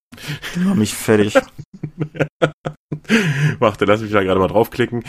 Machen 0.63 0.79
mich 0.79 0.93
fertig. 0.93 1.33
Warte, 3.59 3.85
lass 3.85 4.01
mich 4.01 4.11
da 4.11 4.23
gerade 4.23 4.39
mal 4.39 4.47
draufklicken 4.47 5.03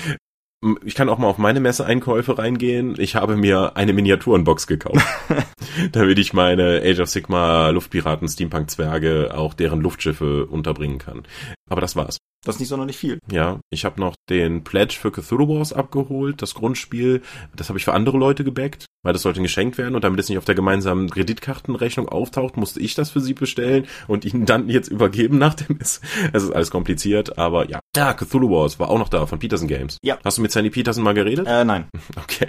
ich 0.84 0.94
kann 0.94 1.08
auch 1.08 1.18
mal 1.18 1.28
auf 1.28 1.38
meine 1.38 1.60
Messeeinkäufe 1.60 2.38
reingehen. 2.38 2.94
Ich 2.98 3.14
habe 3.14 3.36
mir 3.36 3.76
eine 3.76 3.92
Miniaturenbox 3.92 4.66
gekauft, 4.66 5.04
damit 5.92 6.18
ich 6.18 6.32
meine 6.32 6.82
Age 6.84 7.00
of 7.00 7.08
Sigma 7.08 7.70
Luftpiraten 7.70 8.28
Steampunk 8.28 8.70
Zwerge 8.70 9.32
auch 9.34 9.54
deren 9.54 9.80
Luftschiffe 9.80 10.46
unterbringen 10.46 10.98
kann. 10.98 11.22
Aber 11.68 11.80
das 11.80 11.96
war's. 11.96 12.18
Das 12.44 12.56
ist 12.56 12.60
nicht 12.60 12.68
sonderlich 12.68 12.96
viel. 12.96 13.18
Ja, 13.30 13.60
ich 13.70 13.84
habe 13.84 14.00
noch 14.00 14.14
den 14.30 14.62
Pledge 14.62 14.96
für 15.00 15.10
Cthulhu 15.10 15.48
Wars 15.48 15.72
abgeholt, 15.72 16.42
das 16.42 16.54
Grundspiel. 16.54 17.22
Das 17.56 17.68
habe 17.68 17.78
ich 17.78 17.84
für 17.84 17.92
andere 17.92 18.18
Leute 18.18 18.44
gebackt, 18.44 18.86
weil 19.06 19.12
das 19.12 19.22
sollte 19.22 19.40
geschenkt 19.40 19.78
werden 19.78 19.94
und 19.94 20.02
damit 20.02 20.18
es 20.18 20.28
nicht 20.28 20.36
auf 20.36 20.44
der 20.44 20.56
gemeinsamen 20.56 21.08
Kreditkartenrechnung 21.08 22.08
auftaucht, 22.08 22.56
musste 22.56 22.80
ich 22.80 22.94
das 22.96 23.10
für 23.10 23.20
sie 23.20 23.34
bestellen 23.34 23.86
und 24.08 24.24
ihnen 24.24 24.46
dann 24.46 24.68
jetzt 24.68 24.88
übergeben 24.88 25.38
nach 25.38 25.54
dem 25.54 25.78
Es 25.80 26.00
ist 26.32 26.50
alles 26.50 26.70
kompliziert, 26.70 27.38
aber 27.38 27.70
ja. 27.70 27.78
Ja, 27.96 28.12
Cthulhu 28.12 28.50
Wars 28.50 28.78
war 28.80 28.90
auch 28.90 28.98
noch 28.98 29.08
da 29.08 29.26
von 29.26 29.38
Peterson 29.38 29.68
Games. 29.68 29.98
Ja. 30.02 30.18
Hast 30.24 30.38
du 30.38 30.42
mit 30.42 30.50
Sandy 30.50 30.70
Peterson 30.70 31.04
mal 31.04 31.14
geredet? 31.14 31.46
Äh, 31.46 31.64
nein. 31.64 31.86
Okay. 32.16 32.48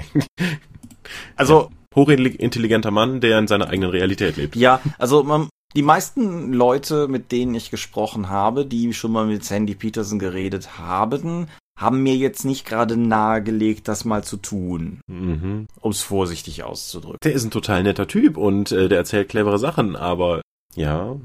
Also, 1.36 1.70
ja 1.70 1.78
hochintelligenter 1.96 2.92
Mann, 2.92 3.22
der 3.22 3.40
in 3.40 3.48
seiner 3.48 3.70
eigenen 3.70 3.90
Realität 3.90 4.38
lebt. 4.38 4.56
Ja, 4.56 4.80
also 5.00 5.24
man, 5.24 5.50
die 5.76 5.82
meisten 5.82 6.54
Leute, 6.54 7.08
mit 7.08 7.32
denen 7.32 7.56
ich 7.56 7.72
gesprochen 7.72 8.30
habe, 8.30 8.66
die 8.66 8.94
schon 8.94 9.12
mal 9.12 9.26
mit 9.26 9.44
Sandy 9.44 9.76
Peterson 9.76 10.20
geredet 10.20 10.78
haben, 10.78 11.48
haben 11.78 12.02
mir 12.02 12.16
jetzt 12.16 12.44
nicht 12.44 12.66
gerade 12.66 12.98
nahegelegt, 12.98 13.88
das 13.88 14.04
mal 14.04 14.24
zu 14.24 14.38
tun. 14.38 15.00
Mhm. 15.08 15.68
Um 15.80 15.92
es 15.92 16.02
vorsichtig 16.02 16.64
auszudrücken. 16.64 17.20
Der 17.24 17.34
ist 17.34 17.46
ein 17.46 17.52
total 17.52 17.84
netter 17.84 18.08
Typ 18.08 18.36
und 18.36 18.72
äh, 18.72 18.90
der 18.90 18.98
erzählt 18.98 19.30
clevere 19.30 19.60
Sachen, 19.60 19.96
aber 19.96 20.42
ja, 20.76 21.16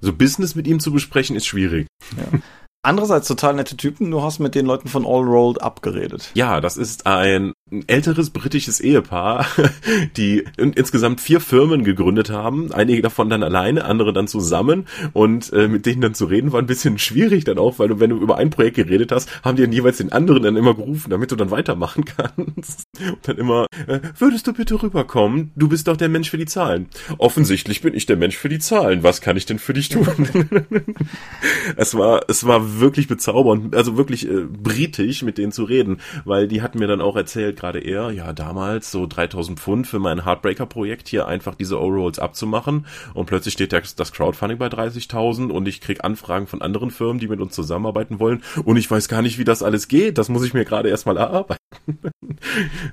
so 0.00 0.12
Business 0.12 0.54
mit 0.54 0.66
ihm 0.66 0.80
zu 0.80 0.92
besprechen 0.92 1.36
ist 1.36 1.46
schwierig. 1.46 1.86
Ja. 2.16 2.38
Andererseits 2.82 3.26
total 3.26 3.54
nette 3.54 3.76
Typen, 3.76 4.10
du 4.10 4.22
hast 4.22 4.38
mit 4.38 4.54
den 4.54 4.64
Leuten 4.64 4.88
von 4.88 5.04
All 5.04 5.24
Rolled 5.24 5.60
Up 5.60 5.82
geredet. 5.82 6.30
Ja, 6.34 6.60
das 6.60 6.76
ist 6.76 7.06
ein 7.06 7.52
älteres 7.86 8.30
britisches 8.30 8.80
Ehepaar, 8.80 9.46
die 10.16 10.44
in, 10.56 10.72
insgesamt 10.72 11.20
vier 11.20 11.40
Firmen 11.40 11.82
gegründet 11.84 12.30
haben, 12.30 12.72
einige 12.72 13.02
davon 13.02 13.28
dann 13.28 13.42
alleine, 13.42 13.84
andere 13.84 14.12
dann 14.12 14.28
zusammen 14.28 14.86
und 15.12 15.52
äh, 15.52 15.68
mit 15.68 15.86
denen 15.86 16.00
dann 16.00 16.14
zu 16.14 16.26
reden 16.26 16.52
war 16.52 16.60
ein 16.60 16.66
bisschen 16.66 16.98
schwierig 16.98 17.44
dann 17.44 17.58
auch, 17.58 17.78
weil 17.78 17.88
du, 17.88 18.00
wenn 18.00 18.10
du 18.10 18.16
über 18.16 18.36
ein 18.36 18.50
Projekt 18.50 18.76
geredet 18.76 19.12
hast, 19.12 19.44
haben 19.44 19.56
die 19.56 19.62
dann 19.62 19.72
jeweils 19.72 19.98
den 19.98 20.12
anderen 20.12 20.44
dann 20.44 20.56
immer 20.56 20.74
gerufen, 20.74 21.10
damit 21.10 21.32
du 21.32 21.36
dann 21.36 21.50
weitermachen 21.50 22.04
kannst. 22.16 22.84
Und 23.00 23.26
dann 23.26 23.38
immer, 23.38 23.66
äh, 23.86 24.00
würdest 24.18 24.46
du 24.46 24.52
bitte 24.52 24.80
rüberkommen? 24.80 25.50
Du 25.56 25.68
bist 25.68 25.88
doch 25.88 25.96
der 25.96 26.08
Mensch 26.08 26.30
für 26.30 26.38
die 26.38 26.46
Zahlen. 26.46 26.88
Offensichtlich 27.18 27.82
bin 27.82 27.94
ich 27.94 28.06
der 28.06 28.16
Mensch 28.16 28.36
für 28.36 28.48
die 28.48 28.60
Zahlen. 28.60 29.02
Was 29.02 29.20
kann 29.20 29.36
ich 29.36 29.46
denn 29.46 29.58
für 29.58 29.72
dich 29.74 29.88
tun? 29.88 30.06
es 31.76 31.96
war, 31.96 32.22
es 32.28 32.46
war 32.46 32.67
wirklich 32.80 33.08
bezaubernd, 33.08 33.74
also 33.74 33.96
wirklich 33.96 34.28
äh, 34.28 34.44
britisch 34.44 35.22
mit 35.22 35.38
denen 35.38 35.52
zu 35.52 35.64
reden, 35.64 36.00
weil 36.24 36.48
die 36.48 36.62
hatten 36.62 36.78
mir 36.78 36.86
dann 36.86 37.00
auch 37.00 37.16
erzählt, 37.16 37.58
gerade 37.58 37.80
er, 37.80 38.10
ja, 38.10 38.32
damals 38.32 38.90
so 38.90 39.06
3000 39.06 39.58
Pfund 39.58 39.86
für 39.86 39.98
mein 39.98 40.24
Heartbreaker-Projekt 40.24 41.08
hier 41.08 41.26
einfach 41.26 41.54
diese 41.54 41.80
O-Rolls 41.80 42.18
abzumachen 42.18 42.86
und 43.14 43.26
plötzlich 43.26 43.54
steht 43.54 43.72
das 43.72 44.12
Crowdfunding 44.12 44.58
bei 44.58 44.68
30.000 44.68 45.50
und 45.50 45.68
ich 45.68 45.80
krieg 45.80 46.04
Anfragen 46.04 46.46
von 46.46 46.62
anderen 46.62 46.90
Firmen, 46.90 47.18
die 47.18 47.28
mit 47.28 47.40
uns 47.40 47.54
zusammenarbeiten 47.54 48.20
wollen 48.20 48.42
und 48.64 48.76
ich 48.76 48.90
weiß 48.90 49.08
gar 49.08 49.22
nicht, 49.22 49.38
wie 49.38 49.44
das 49.44 49.62
alles 49.62 49.88
geht. 49.88 50.18
Das 50.18 50.28
muss 50.28 50.44
ich 50.44 50.54
mir 50.54 50.64
gerade 50.64 50.88
erstmal 50.88 51.16
erarbeiten. 51.16 51.58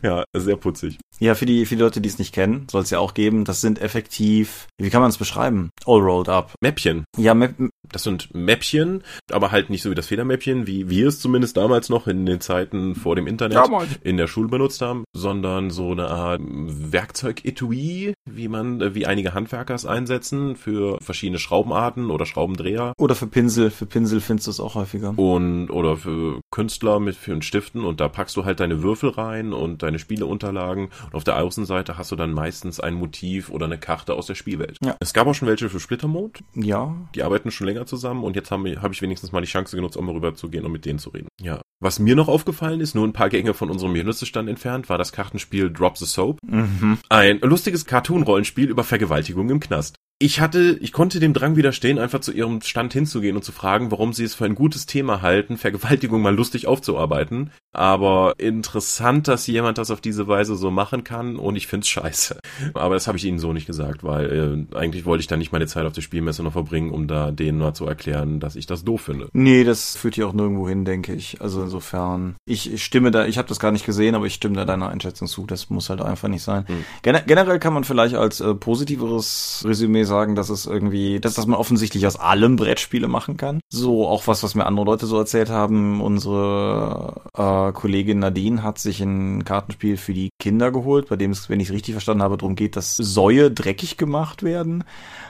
ja, 0.03 0.23
sehr 0.33 0.57
putzig. 0.57 0.97
Ja, 1.19 1.35
für 1.35 1.45
die, 1.45 1.65
für 1.65 1.75
die 1.75 1.81
Leute, 1.81 2.01
die 2.01 2.09
es 2.09 2.19
nicht 2.19 2.33
kennen, 2.33 2.67
soll 2.69 2.81
es 2.81 2.89
ja 2.89 2.99
auch 2.99 3.13
geben. 3.13 3.45
Das 3.45 3.61
sind 3.61 3.81
effektiv, 3.81 4.67
wie 4.77 4.89
kann 4.89 5.01
man 5.01 5.09
es 5.09 5.17
beschreiben? 5.17 5.69
All 5.85 6.01
rolled 6.01 6.29
up. 6.29 6.53
Mäppchen. 6.61 7.05
Ja, 7.17 7.33
Map 7.33 7.55
das 7.91 8.03
sind 8.03 8.33
Mäppchen, 8.33 9.03
aber 9.31 9.51
halt 9.51 9.69
nicht 9.69 9.81
so 9.81 9.91
wie 9.91 9.95
das 9.95 10.07
Federmäppchen, 10.07 10.67
wie 10.67 10.89
wir 10.89 11.07
es 11.07 11.19
zumindest 11.19 11.57
damals 11.57 11.89
noch 11.89 12.07
in 12.07 12.25
den 12.25 12.41
Zeiten 12.41 12.95
vor 12.95 13.15
dem 13.15 13.27
Internet 13.27 13.57
damals. 13.57 13.99
in 14.03 14.17
der 14.17 14.27
Schule 14.27 14.49
benutzt 14.49 14.81
haben, 14.81 15.03
sondern 15.13 15.69
so 15.69 15.91
eine 15.91 16.07
Art 16.07 16.41
Werkzeug-Etui, 16.43 18.13
wie 18.29 18.47
man, 18.47 18.95
wie 18.95 19.05
einige 19.05 19.33
Handwerker 19.33 19.75
es 19.75 19.85
einsetzen 19.85 20.55
für 20.55 20.97
verschiedene 21.01 21.39
Schraubenarten 21.39 22.11
oder 22.11 22.25
Schraubendreher. 22.25 22.93
Oder 22.97 23.15
für 23.15 23.27
Pinsel, 23.27 23.69
für 23.69 23.85
Pinsel 23.85 24.21
findest 24.21 24.47
du 24.47 24.51
es 24.51 24.59
auch 24.59 24.75
häufiger. 24.75 25.13
Und, 25.17 25.69
oder 25.69 25.97
für 25.97 26.39
Künstler 26.51 26.99
mit 26.99 27.15
für 27.15 27.35
Stiften 27.41 27.83
und 27.83 27.99
da 27.99 28.07
packst 28.07 28.35
du 28.37 28.45
halt 28.45 28.59
deine 28.59 28.81
Würfel 28.81 29.09
rein 29.09 29.53
und 29.53 29.83
deine 29.83 29.99
Spieleunterlagen 29.99 30.89
und 31.05 31.15
auf 31.15 31.23
der 31.23 31.37
Außenseite 31.37 31.97
hast 31.97 32.11
du 32.11 32.15
dann 32.15 32.31
meistens 32.31 32.79
ein 32.79 32.93
Motiv 32.93 33.49
oder 33.49 33.65
eine 33.65 33.77
Karte 33.77 34.13
aus 34.13 34.27
der 34.27 34.35
Spielwelt. 34.35 34.77
Ja. 34.83 34.95
Es 34.99 35.13
gab 35.13 35.27
auch 35.27 35.33
schon 35.33 35.47
welche 35.47 35.69
für 35.69 35.79
Splittermode. 35.79 36.39
Ja. 36.53 36.95
Die 37.13 37.23
arbeiten 37.23 37.51
schon 37.51 37.67
länger 37.67 37.84
zusammen 37.85 38.23
und 38.23 38.35
jetzt 38.35 38.51
habe 38.51 38.81
hab 38.81 38.91
ich 38.91 39.01
wenigstens 39.01 39.31
mal 39.31 39.41
die 39.41 39.47
Chance 39.47 39.75
genutzt, 39.75 39.97
um 39.97 40.09
rüber 40.09 40.35
zu 40.35 40.49
gehen 40.49 40.65
und 40.65 40.71
mit 40.71 40.85
denen 40.85 40.99
zu 40.99 41.09
reden. 41.09 41.27
Ja. 41.41 41.61
Was 41.79 41.99
mir 41.99 42.15
noch 42.15 42.27
aufgefallen 42.27 42.79
ist, 42.79 42.95
nur 42.95 43.05
ein 43.05 43.13
paar 43.13 43.29
Gänge 43.29 43.53
von 43.53 43.69
unserem 43.69 43.93
Genüssestand 43.93 44.49
entfernt, 44.49 44.89
war 44.89 44.97
das 44.97 45.11
Kartenspiel 45.11 45.71
Drop 45.71 45.97
the 45.97 46.05
Soap. 46.05 46.39
Mhm. 46.43 46.99
Ein 47.09 47.39
lustiges 47.41 47.85
Cartoon-Rollenspiel 47.85 48.69
über 48.69 48.83
Vergewaltigung 48.83 49.49
im 49.49 49.59
Knast 49.59 49.95
ich 50.17 50.39
hatte, 50.39 50.77
ich 50.79 50.93
konnte 50.93 51.19
dem 51.19 51.33
Drang 51.33 51.57
widerstehen, 51.57 51.99
einfach 51.99 52.21
zu 52.21 52.31
ihrem 52.31 52.61
Stand 52.61 52.93
hinzugehen 52.93 53.35
und 53.35 53.43
zu 53.43 53.51
fragen, 53.51 53.91
warum 53.91 54.13
sie 54.13 54.23
es 54.23 54.33
für 54.33 54.45
ein 54.45 54.55
gutes 54.55 54.85
Thema 54.85 55.21
halten, 55.21 55.57
Vergewaltigung 55.57 56.21
mal 56.21 56.33
lustig 56.33 56.67
aufzuarbeiten. 56.67 57.51
Aber 57.73 58.33
interessant, 58.37 59.27
dass 59.27 59.45
jemand 59.45 59.77
das 59.77 59.91
auf 59.91 59.99
diese 59.99 60.29
Weise 60.29 60.55
so 60.55 60.71
machen 60.71 61.03
kann 61.03 61.35
und 61.35 61.57
ich 61.57 61.67
find's 61.67 61.89
scheiße. 61.89 62.39
Aber 62.73 62.93
das 62.93 63.07
habe 63.07 63.17
ich 63.17 63.25
ihnen 63.25 63.39
so 63.39 63.51
nicht 63.51 63.67
gesagt, 63.67 64.05
weil 64.05 64.67
äh, 64.71 64.77
eigentlich 64.77 65.03
wollte 65.03 65.19
ich 65.19 65.27
da 65.27 65.35
nicht 65.35 65.51
meine 65.51 65.67
Zeit 65.67 65.85
auf 65.85 65.91
der 65.91 66.01
Spielmesse 66.01 66.43
noch 66.43 66.53
verbringen, 66.53 66.91
um 66.91 67.07
da 67.07 67.31
denen 67.31 67.59
mal 67.59 67.73
zu 67.73 67.85
erklären, 67.85 68.39
dass 68.39 68.55
ich 68.55 68.67
das 68.67 68.85
doof 68.85 69.01
finde. 69.01 69.27
Nee, 69.33 69.65
das 69.65 69.97
führt 69.97 70.15
hier 70.15 70.29
auch 70.29 70.33
nirgendwo 70.33 70.69
hin, 70.69 70.85
denke 70.85 71.13
ich. 71.13 71.41
Also 71.41 71.61
insofern, 71.61 72.35
ich, 72.45 72.71
ich 72.71 72.85
stimme 72.85 73.11
da, 73.11 73.25
ich 73.25 73.37
habe 73.37 73.49
das 73.49 73.59
gar 73.59 73.73
nicht 73.73 73.85
gesehen, 73.85 74.15
aber 74.15 74.27
ich 74.27 74.35
stimme 74.35 74.55
da 74.55 74.63
deiner 74.63 74.87
Einschätzung 74.87 75.27
zu. 75.27 75.45
Das 75.45 75.69
muss 75.69 75.89
halt 75.89 76.01
einfach 76.01 76.29
nicht 76.29 76.43
sein. 76.43 76.65
Hm. 76.67 76.85
Gen 77.01 77.19
generell 77.27 77.59
kann 77.59 77.73
man 77.73 77.83
vielleicht 77.83 78.15
als 78.15 78.39
äh, 78.39 78.55
positiveres 78.55 79.65
Resümee 79.67 80.04
sagen, 80.05 80.25
sagen, 80.25 80.35
dass 80.35 80.49
es 80.49 80.65
irgendwie, 80.65 81.19
dass, 81.19 81.35
dass 81.35 81.45
man 81.45 81.59
offensichtlich 81.59 82.07
aus 82.07 82.15
allem 82.15 82.55
Brettspiele 82.55 83.07
machen 83.07 83.37
kann. 83.37 83.59
So 83.69 84.07
auch 84.07 84.27
was, 84.27 84.43
was 84.43 84.55
mir 84.55 84.65
andere 84.65 84.85
Leute 84.85 85.05
so 85.05 85.17
erzählt 85.17 85.49
haben. 85.49 86.01
Unsere 86.01 87.21
äh, 87.35 87.71
Kollegin 87.73 88.19
Nadine 88.19 88.63
hat 88.63 88.79
sich 88.79 89.01
ein 89.01 89.43
Kartenspiel 89.43 89.97
für 89.97 90.13
die 90.13 90.29
Kinder 90.39 90.71
geholt, 90.71 91.09
bei 91.09 91.15
dem 91.15 91.31
es, 91.31 91.49
wenn 91.49 91.59
ich 91.59 91.67
es 91.67 91.73
richtig 91.73 91.93
verstanden 91.93 92.23
habe, 92.23 92.37
darum 92.37 92.55
geht, 92.55 92.75
dass 92.75 92.95
Säue 92.95 93.51
dreckig 93.51 93.97
gemacht 93.97 94.43
werden. 94.43 94.83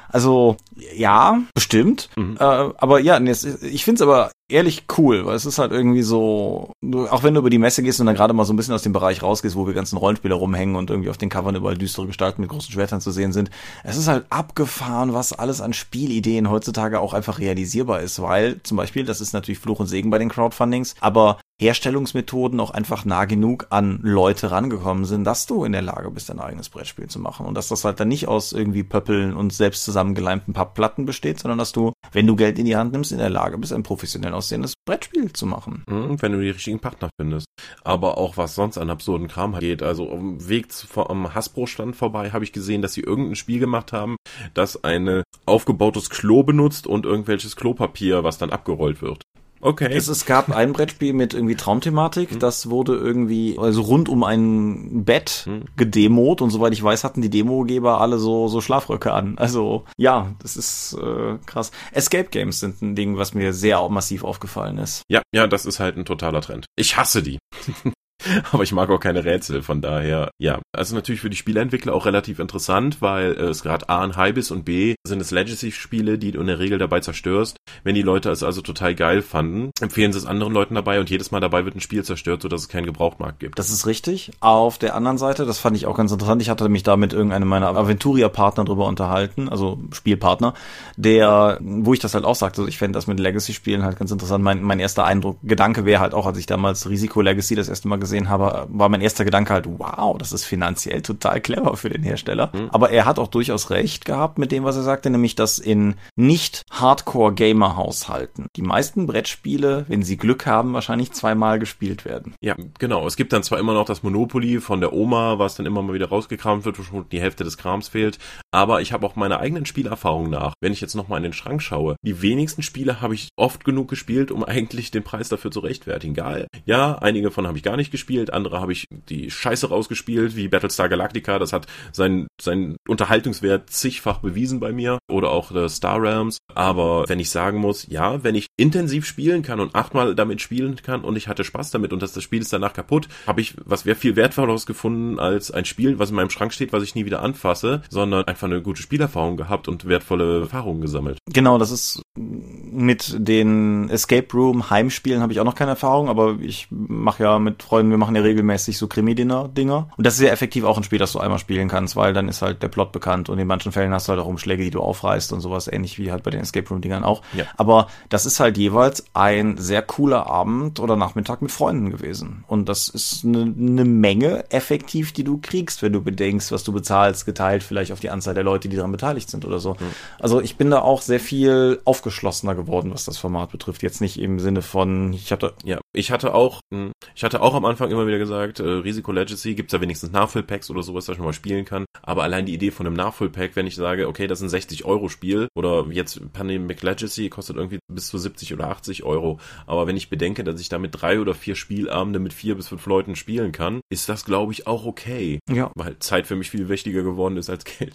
Also 0.10 0.58
ja, 0.96 1.42
bestimmt. 1.54 2.10
Mhm. 2.16 2.38
Äh, 2.40 2.44
aber 2.44 3.00
ja, 3.00 3.20
ich 3.20 3.84
finde 3.84 3.96
es 3.96 4.02
aber 4.02 4.32
ehrlich 4.48 4.84
cool, 4.98 5.26
weil 5.26 5.36
es 5.36 5.46
ist 5.46 5.58
halt 5.58 5.72
irgendwie 5.72 6.04
so, 6.04 6.72
auch 7.10 7.24
wenn 7.24 7.34
du 7.34 7.40
über 7.40 7.50
die 7.50 7.58
Messe 7.58 7.82
gehst 7.82 8.00
und 8.00 8.06
dann 8.06 8.16
gerade 8.16 8.34
mal 8.34 8.46
so 8.46 8.54
ein 8.54 8.58
bisschen 8.58 8.76
aus 8.76 8.84
dem 8.84 8.94
Bereich 8.94 9.24
rausgehst, 9.24 9.56
wo 9.56 9.66
wir 9.66 9.74
ganzen 9.74 9.98
Rollenspieler 9.98 10.36
rumhängen 10.36 10.76
und 10.76 10.90
irgendwie 10.90 11.10
auf 11.10 11.18
den 11.18 11.30
Covern 11.30 11.56
überall 11.56 11.78
düstere 11.78 12.06
Gestalten 12.06 12.42
mit 12.42 12.52
großen 12.52 12.72
Schwertern 12.72 13.02
zu 13.02 13.12
sehen 13.12 13.34
sind, 13.34 13.50
es 13.84 13.98
ist 13.98 14.08
halt 14.08 14.26
abgefahren, 14.30 15.14
was 15.14 15.34
alles 15.34 15.62
an 15.62 15.74
Spielideen 15.74 16.50
heutzutage 16.50 17.00
auch 17.00 17.14
einfach 17.14 17.40
realisierbar 17.40 18.02
ist, 18.02 18.22
weil 18.22 18.62
zum 18.62 18.78
Beispiel, 18.78 19.06
das 19.06 19.22
ist 19.22 19.34
natürlich 19.34 19.60
Fluch 19.60 19.80
und 19.80 19.88
Segen 19.88 20.12
bei 20.12 20.20
den 20.20 20.30
Crowdfundings, 20.30 20.96
aber 21.00 21.40
Herstellungsmethoden 21.62 22.60
auch 22.60 22.72
einfach 22.72 23.06
nah 23.06 23.26
genug 23.26 23.68
an 23.70 24.00
Leute 24.02 24.52
rangekommen 24.52 25.06
sind, 25.06 25.24
dass 25.24 25.46
du 25.46 25.64
in 25.64 25.72
der 25.72 25.82
Lage 25.82 26.12
bist, 26.12 26.30
dein 26.30 26.40
eigenes 26.40 26.70
Brettspiel 26.70 27.08
zu 27.08 27.20
machen. 27.20 27.46
Und 27.46 27.56
dass 27.56 27.70
das 27.70 27.86
halt 27.86 28.00
dann 28.00 28.10
nicht 28.10 28.28
aus 28.28 28.52
irgendwie 28.52 28.84
Pöppeln 28.84 29.34
und 29.34 29.54
selbst 29.54 29.84
zusammengeleimten 29.86 30.54
Pappplatten 30.54 31.06
besteht, 31.06 31.40
sondern 31.40 31.58
dass 31.58 31.72
du, 31.72 31.94
wenn 32.12 32.28
du 32.28 32.36
Geld 32.36 32.60
in 32.60 32.66
die 32.66 32.76
Hand 32.76 32.92
nimmst, 32.92 33.14
in 33.14 33.20
der 33.20 33.30
Lage 33.30 33.58
bist, 33.58 33.72
ein 33.72 33.84
professionell 33.84 34.34
aussehendes 34.34 34.74
Brettspiel 34.86 35.32
zu 35.32 35.46
machen. 35.46 35.84
Mhm, 35.88 36.22
wenn 36.22 36.34
du 36.34 36.42
die 36.42 36.50
richtigen 36.50 36.80
Partner 36.80 37.10
findest. 37.20 37.48
Aber 37.84 38.18
auch 38.18 38.36
was 38.36 38.56
sonst 38.56 38.78
an 38.78 38.90
absurden 38.90 39.30
Kram 39.30 39.58
geht. 39.58 39.82
Also 39.82 40.12
am 40.12 40.48
Weg 40.50 40.68
am 40.96 41.34
Hasbro-Stand 41.34 41.96
vorbei 41.96 42.32
habe 42.32 42.44
ich 42.44 42.52
gesehen, 42.52 42.82
dass 42.82 42.94
sie 42.94 43.02
irgendein 43.02 43.36
Spiel 43.36 43.60
gemacht 43.60 43.94
haben, 43.94 44.18
das 44.54 44.84
ein 44.84 45.24
aufgebautes 45.46 46.10
Klo 46.10 46.44
benutzt 46.44 46.86
und 46.86 47.06
irgendwelches 47.06 47.56
Klopapier, 47.56 48.24
was 48.24 48.38
dann 48.38 48.50
abgerollt 48.50 49.02
wird. 49.02 49.24
Okay. 49.62 49.90
Es, 49.92 50.08
es 50.08 50.26
gab 50.26 50.52
ein 50.52 50.74
Brettspiel 50.74 51.14
mit 51.14 51.34
irgendwie 51.34 51.56
Traumthematik, 51.56 52.32
hm. 52.32 52.40
das 52.40 52.70
wurde 52.70 52.96
irgendwie, 52.96 53.58
also 53.58 53.82
rund 53.82 54.10
um 54.10 54.24
ein 54.24 55.06
Bett 55.06 55.44
hm. 55.46 55.66
gedemot 55.76 56.42
und 56.42 56.50
soweit 56.50 56.74
ich 56.74 56.84
weiß, 56.84 57.04
hatten 57.04 57.22
die 57.22 57.30
Demogeber 57.30 58.00
alle 58.02 58.18
so, 58.18 58.48
so 58.48 58.62
Schlafröcke 58.62 59.12
an. 59.12 59.38
Also 59.38 59.86
ja, 59.98 60.34
das 60.40 60.58
ist 60.58 60.98
äh, 61.02 61.38
krass. 61.46 61.72
Escape 61.92 62.30
Games 62.30 62.60
sind 62.60 62.82
ein 62.82 62.96
Ding, 62.96 63.18
was 63.18 63.34
mir 63.34 63.54
sehr 63.54 63.88
massiv 63.90 64.24
aufgefallen 64.24 64.78
ist. 64.78 65.04
Ja, 65.10 65.22
ja, 65.34 65.48
das 65.48 65.66
ist 65.66 65.80
halt 65.80 65.98
ein 65.98 66.06
totaler 66.06 66.42
Trend. 66.42 66.66
Ich 66.76 66.98
hasse 66.98 67.24
die. 67.24 67.40
Aber 68.52 68.64
ich 68.64 68.72
mag 68.72 68.90
auch 68.90 69.00
keine 69.00 69.26
Rätsel, 69.26 69.62
von 69.62 69.82
daher, 69.82 70.32
ja. 70.40 70.60
Also 70.72 70.96
natürlich 70.96 71.22
für 71.22 71.30
die 71.30 71.38
Spieleentwickler 71.38 71.94
auch 71.94 72.06
relativ 72.06 72.40
interessant, 72.40 73.02
weil 73.02 73.34
äh, 73.34 73.46
es 73.46 73.64
gerade 73.64 73.90
A 73.90 74.04
ein 74.04 74.16
High 74.16 74.36
ist 74.38 74.52
und 74.52 74.66
B 74.66 74.96
sind 75.06 75.22
es 75.22 75.32
Legacy-Spiele, 75.32 76.18
die 76.18 76.32
du 76.32 76.42
in 76.42 76.48
der 76.48 76.60
Regel 76.60 76.78
dabei 76.78 77.00
zerstörst. 77.00 77.58
Wenn 77.84 77.96
die 77.96 78.02
Leute 78.02 78.30
es 78.30 78.44
also 78.44 78.62
total 78.62 78.96
geil 78.96 79.22
fanden, 79.22 79.72
empfehlen 79.82 80.12
sie 80.12 80.20
es 80.20 80.26
anderen 80.26 80.54
Leuten 80.54 80.76
dabei 80.76 81.00
und 81.00 81.10
jedes 81.10 81.32
Mal 81.32 81.40
dabei 81.40 81.66
wird 81.66 81.76
ein 81.76 81.82
Spiel 81.82 82.04
zerstört, 82.04 82.42
sodass 82.42 82.62
es 82.62 82.70
keinen 82.70 82.86
Gebrauchmarkt 82.86 83.40
gibt. 83.40 83.60
Das 83.60 83.70
ist 83.70 83.86
richtig. 83.86 84.32
Auf 84.40 84.78
der 84.78 84.96
anderen 84.96 85.18
Seite, 85.18 85.46
das 85.46 85.60
fand 85.60 85.78
ich 85.78 85.86
auch 85.86 85.98
ganz 85.98 86.12
interessant, 86.12 86.42
ich 86.42 86.50
hatte 86.50 86.68
mich 86.70 86.84
da 86.84 86.98
mit 86.98 87.14
irgendeinem 87.14 87.48
meiner 87.48 87.76
Aventuria-Partner 87.76 88.66
drüber 88.66 88.86
unterhalten, 88.88 89.50
also 89.50 89.80
Spielpartner, 89.92 90.54
der, 90.98 91.60
wo 91.62 91.94
ich 91.94 92.00
das 92.00 92.14
halt 92.14 92.26
auch 92.26 92.36
sagte, 92.36 92.66
ich 92.68 92.78
fände 92.78 92.98
das 92.98 93.08
mit 93.08 93.20
Legacy-Spielen 93.20 93.84
halt 93.84 93.98
ganz 93.98 94.12
interessant. 94.12 94.44
Mein, 94.44 94.64
mein 94.64 94.80
erster 94.80 95.06
Eindruck, 95.06 95.38
Gedanke 95.44 95.86
wäre 95.86 96.02
halt 96.02 96.14
auch, 96.14 96.26
als 96.26 96.38
ich 96.38 96.46
damals 96.46 96.90
Risiko 96.90 97.22
Legacy 97.22 97.56
das 97.56 97.70
erste 97.70 97.88
Mal 97.88 97.98
gesehen 97.98 98.15
habe, 98.30 98.68
war 98.70 98.90
mein 98.90 99.02
erster 99.02 99.26
Gedanke 99.26 99.54
halt, 99.54 99.68
wow, 99.68 100.18
das 100.18 100.32
ist 100.32 100.46
finanziell 100.46 101.02
total 101.02 101.42
clever 101.42 101.78
für 101.78 101.90
den 101.90 102.04
Hersteller. 102.04 102.52
Mhm. 102.54 102.70
Aber 102.72 102.90
er 102.90 103.06
hat 103.06 103.20
auch 103.20 103.28
durchaus 103.28 103.70
recht 103.70 104.06
gehabt 104.06 104.38
mit 104.38 104.52
dem, 104.52 104.64
was 104.64 104.76
er 104.76 104.84
sagte, 104.84 105.10
nämlich, 105.10 105.36
dass 105.36 105.60
in 105.60 105.96
nicht 106.16 106.64
Hardcore-Gamer-Haushalten 106.72 108.48
die 108.56 108.62
meisten 108.62 109.08
Brettspiele, 109.08 109.86
wenn 109.88 110.04
sie 110.04 110.18
Glück 110.18 110.46
haben, 110.46 110.74
wahrscheinlich 110.74 111.12
zweimal 111.12 111.60
gespielt 111.60 112.06
werden. 112.06 112.36
Ja, 112.42 112.56
genau. 112.80 113.06
Es 113.08 113.16
gibt 113.16 113.34
dann 113.34 113.44
zwar 113.44 113.60
immer 113.60 113.74
noch 113.74 113.86
das 113.86 114.04
Monopoly 114.04 114.60
von 114.60 114.80
der 114.80 114.94
Oma, 114.94 115.40
was 115.40 115.56
dann 115.56 115.66
immer 115.66 115.82
mal 115.82 115.94
wieder 115.94 116.10
rausgekramt 116.10 116.66
wird, 116.66 116.80
wo 116.80 116.84
schon 116.84 117.10
die 117.10 117.22
Hälfte 117.22 117.44
des 117.44 117.58
Krams 117.58 117.88
fehlt. 117.88 118.20
Aber 118.52 118.82
ich 118.82 118.94
habe 118.94 119.06
auch 119.06 119.16
meine 119.16 119.40
eigenen 119.40 119.66
Spielerfahrungen 119.66 120.32
nach. 120.32 120.54
Wenn 120.62 120.74
ich 120.74 120.82
jetzt 120.82 120.96
nochmal 120.96 121.18
in 121.18 121.24
den 121.24 121.34
Schrank 121.34 121.62
schaue, 121.62 121.96
die 122.02 122.22
wenigsten 122.22 122.64
Spiele 122.64 123.02
habe 123.02 123.16
ich 123.16 123.30
oft 123.36 123.66
genug 123.66 123.90
gespielt, 123.90 124.32
um 124.32 124.44
eigentlich 124.46 124.92
den 124.92 125.04
Preis 125.04 125.30
dafür 125.30 125.52
zu 125.52 125.60
rechtfertigen. 125.60 126.14
Geil. 126.14 126.48
Ja, 126.66 126.96
einige 126.96 127.32
von 127.32 127.48
habe 127.48 127.58
ich 127.58 127.64
gar 127.64 127.78
nicht 127.78 127.92
gespielt, 127.92 128.05
andere 128.32 128.62
habe 128.62 128.72
ich 128.72 128.86
die 129.10 129.32
Scheiße 129.32 129.70
rausgespielt, 129.70 130.36
wie 130.36 130.48
Battlestar 130.48 130.90
Galactica. 130.90 131.40
Das 131.40 131.54
hat 131.54 131.68
seinen, 131.92 132.28
seinen 132.42 132.78
Unterhaltungswert 132.88 133.70
zigfach 133.70 134.20
bewiesen 134.20 134.60
bei 134.60 134.72
mir. 134.72 135.00
Oder 135.10 135.32
auch 135.32 135.52
äh, 135.52 135.70
Star 135.70 136.02
Realms. 136.02 136.38
Aber 136.54 137.06
wenn 137.08 137.20
ich 137.20 137.30
sagen 137.30 137.60
muss, 137.60 137.88
ja, 137.90 138.24
wenn 138.24 138.36
ich 138.36 138.48
intensiv 138.58 139.06
spielen 139.06 139.42
kann 139.42 139.60
und 139.60 139.76
achtmal 139.76 140.16
damit 140.16 140.42
spielen 140.42 140.76
kann 140.82 141.02
und 141.02 141.16
ich 141.16 141.28
hatte 141.28 141.44
Spaß 141.44 141.72
damit 141.72 141.94
und 141.94 142.02
das, 142.02 142.14
das 142.14 142.24
Spiel 142.24 142.42
ist 142.42 142.54
danach 142.54 142.74
kaputt, 142.74 143.08
habe 143.28 143.42
ich 143.42 143.56
was 143.66 143.86
wäre 143.86 143.96
viel 143.96 144.16
wertvolleres 144.16 144.66
gefunden 144.66 145.20
als 145.20 145.52
ein 145.52 145.66
Spiel, 145.66 146.00
was 146.00 146.10
in 146.10 146.16
meinem 146.16 146.30
Schrank 146.30 146.54
steht, 146.54 146.74
was 146.74 146.84
ich 146.84 146.96
nie 146.96 147.06
wieder 147.06 147.22
anfasse, 147.22 147.82
sondern 147.90 148.26
einfach 148.26 148.48
eine 148.48 148.62
gute 148.62 148.82
Spielerfahrung 148.82 149.38
gehabt 149.38 149.68
und 149.68 149.88
wertvolle 149.88 150.42
Erfahrungen 150.42 150.82
gesammelt. 150.82 151.18
Genau, 151.32 151.58
das 151.58 151.72
ist 151.72 152.02
mit 152.18 153.16
den 153.18 153.90
Escape 153.90 154.28
Room 154.34 154.70
Heimspielen 154.70 155.22
habe 155.22 155.34
ich 155.34 155.40
auch 155.40 155.46
noch 155.46 155.56
keine 155.56 155.72
Erfahrung, 155.72 156.10
aber 156.10 156.38
ich 156.40 156.68
mache 156.70 157.24
ja 157.24 157.40
mit 157.40 157.64
Freunden, 157.64 157.85
wir 157.90 157.98
machen 157.98 158.16
ja 158.16 158.22
regelmäßig 158.22 158.78
so 158.78 158.88
Krimi-Dinner-Dinger. 158.88 159.90
Und 159.96 160.06
das 160.06 160.16
ist 160.16 160.22
ja 160.22 160.30
effektiv 160.30 160.64
auch 160.64 160.78
ein 160.78 160.84
Spiel, 160.84 161.00
das 161.00 161.12
du 161.12 161.20
einmal 161.20 161.40
spielen 161.40 161.68
kannst, 161.68 161.96
weil 161.96 162.14
dann 162.14 162.30
ist 162.30 162.42
halt 162.42 162.64
der 162.64 162.68
Plot 162.68 162.92
bekannt 162.92 163.30
und 163.30 163.40
in 163.40 163.48
manchen 163.48 163.72
Fällen 163.72 163.94
hast 163.94 164.08
du 164.08 164.12
halt 164.12 164.22
auch 164.22 164.28
Umschläge, 164.28 164.64
die 164.64 164.72
du 164.72 164.82
aufreißt 164.82 165.34
und 165.34 165.42
sowas, 165.42 165.68
ähnlich 165.68 165.98
wie 166.00 166.12
halt 166.12 166.24
bei 166.24 166.32
den 166.32 166.42
Escape 166.42 166.68
Room-Dingern 166.68 167.04
auch. 167.04 167.22
Ja. 167.34 167.46
Aber 167.58 167.88
das 168.10 168.26
ist 168.26 168.40
halt 168.40 168.58
jeweils 168.58 169.06
ein 169.14 169.58
sehr 169.58 169.82
cooler 169.82 170.28
Abend 170.28 170.80
oder 170.80 170.96
Nachmittag 170.96 171.42
mit 171.42 171.52
Freunden 171.52 171.90
gewesen. 171.90 172.44
Und 172.48 172.70
das 172.70 172.88
ist 172.90 173.26
eine, 173.26 173.42
eine 173.42 173.86
Menge 173.86 174.50
effektiv, 174.52 175.14
die 175.14 175.24
du 175.24 175.40
kriegst, 175.42 175.82
wenn 175.82 175.94
du 175.94 176.02
bedenkst, 176.02 176.52
was 176.52 176.64
du 176.64 176.72
bezahlst, 176.72 177.26
geteilt 177.26 177.64
vielleicht 177.64 177.92
auf 177.92 178.00
die 178.00 178.10
Anzahl 178.10 178.34
der 178.34 178.44
Leute, 178.44 178.70
die 178.70 178.76
daran 178.76 178.92
beteiligt 178.92 179.30
sind 179.30 179.46
oder 179.46 179.60
so. 179.60 179.74
Mhm. 179.74 179.94
Also 180.20 180.42
ich 180.42 180.58
bin 180.58 180.70
da 180.70 180.80
auch 180.82 181.02
sehr 181.02 181.20
viel 181.20 181.80
aufgeschlossener 181.86 182.56
geworden, 182.56 182.92
was 182.94 183.06
das 183.06 183.18
Format 183.18 183.52
betrifft. 183.52 183.84
Jetzt 183.84 184.02
nicht 184.02 184.20
im 184.20 184.40
Sinne 184.40 184.62
von, 184.62 185.14
ich 185.14 185.32
hatte. 185.32 185.54
Ja, 185.64 185.80
ich 185.94 186.12
hatte 186.12 186.34
auch, 186.34 186.62
hm, 186.74 186.92
ich 187.16 187.24
hatte 187.24 187.42
auch 187.42 187.54
am 187.54 187.66
Anfang 187.66 187.75
immer 187.82 188.08
wieder 188.08 188.18
gesagt, 188.18 188.60
äh, 188.60 188.64
Risiko 188.64 189.12
Legacy 189.12 189.56
gibt's 189.56 189.72
da 189.72 189.82
wenigstens 189.82 190.12
Nachfüllpacks 190.12 190.70
oder 190.70 190.84
sowas, 190.84 191.08
was 191.08 191.18
ich 191.18 191.24
mal 191.24 191.34
spielen 191.34 191.66
kann. 191.66 191.86
Aber 192.02 192.24
allein 192.24 192.46
die 192.46 192.54
Idee 192.54 192.72
von 192.72 192.86
einem 192.86 192.96
Nachfüllpack, 192.96 193.56
wenn 193.56 193.68
ich 193.68 193.76
sage, 193.76 194.08
okay, 194.08 194.28
das 194.28 194.40
ist 194.40 194.44
ein 194.44 194.50
60 194.50 194.86
Euro 194.86 195.10
Spiel 195.10 195.48
oder 195.56 195.86
jetzt 195.90 196.32
Pandemic 196.34 196.82
Legacy 196.82 197.30
kostet 197.30 197.58
irgendwie 197.58 197.80
bis 197.92 198.08
zu 198.08 198.18
70 198.18 198.54
oder 198.54 198.70
80 198.70 199.04
Euro. 199.04 199.40
Aber 199.66 199.88
wenn 199.88 199.98
ich 199.98 200.10
bedenke, 200.10 200.44
dass 200.44 200.60
ich 200.60 200.70
damit 200.70 201.02
drei 201.02 201.20
oder 201.20 201.34
vier 201.34 201.56
Spielabende 201.56 202.20
mit 202.20 202.34
vier 202.34 202.56
bis 202.56 202.68
fünf 202.68 202.86
Leuten 202.86 203.16
spielen 203.16 203.52
kann, 203.52 203.82
ist 203.90 204.10
das, 204.10 204.26
glaube 204.26 204.54
ich, 204.54 204.68
auch 204.68 204.86
okay. 204.86 205.40
Ja. 205.50 205.72
Weil 205.76 206.00
Zeit 206.00 206.28
für 206.28 206.36
mich 206.36 206.50
viel 206.50 206.70
wichtiger 206.70 207.04
geworden 207.04 207.38
ist 207.38 207.50
als 207.50 207.66
Geld. 207.66 207.94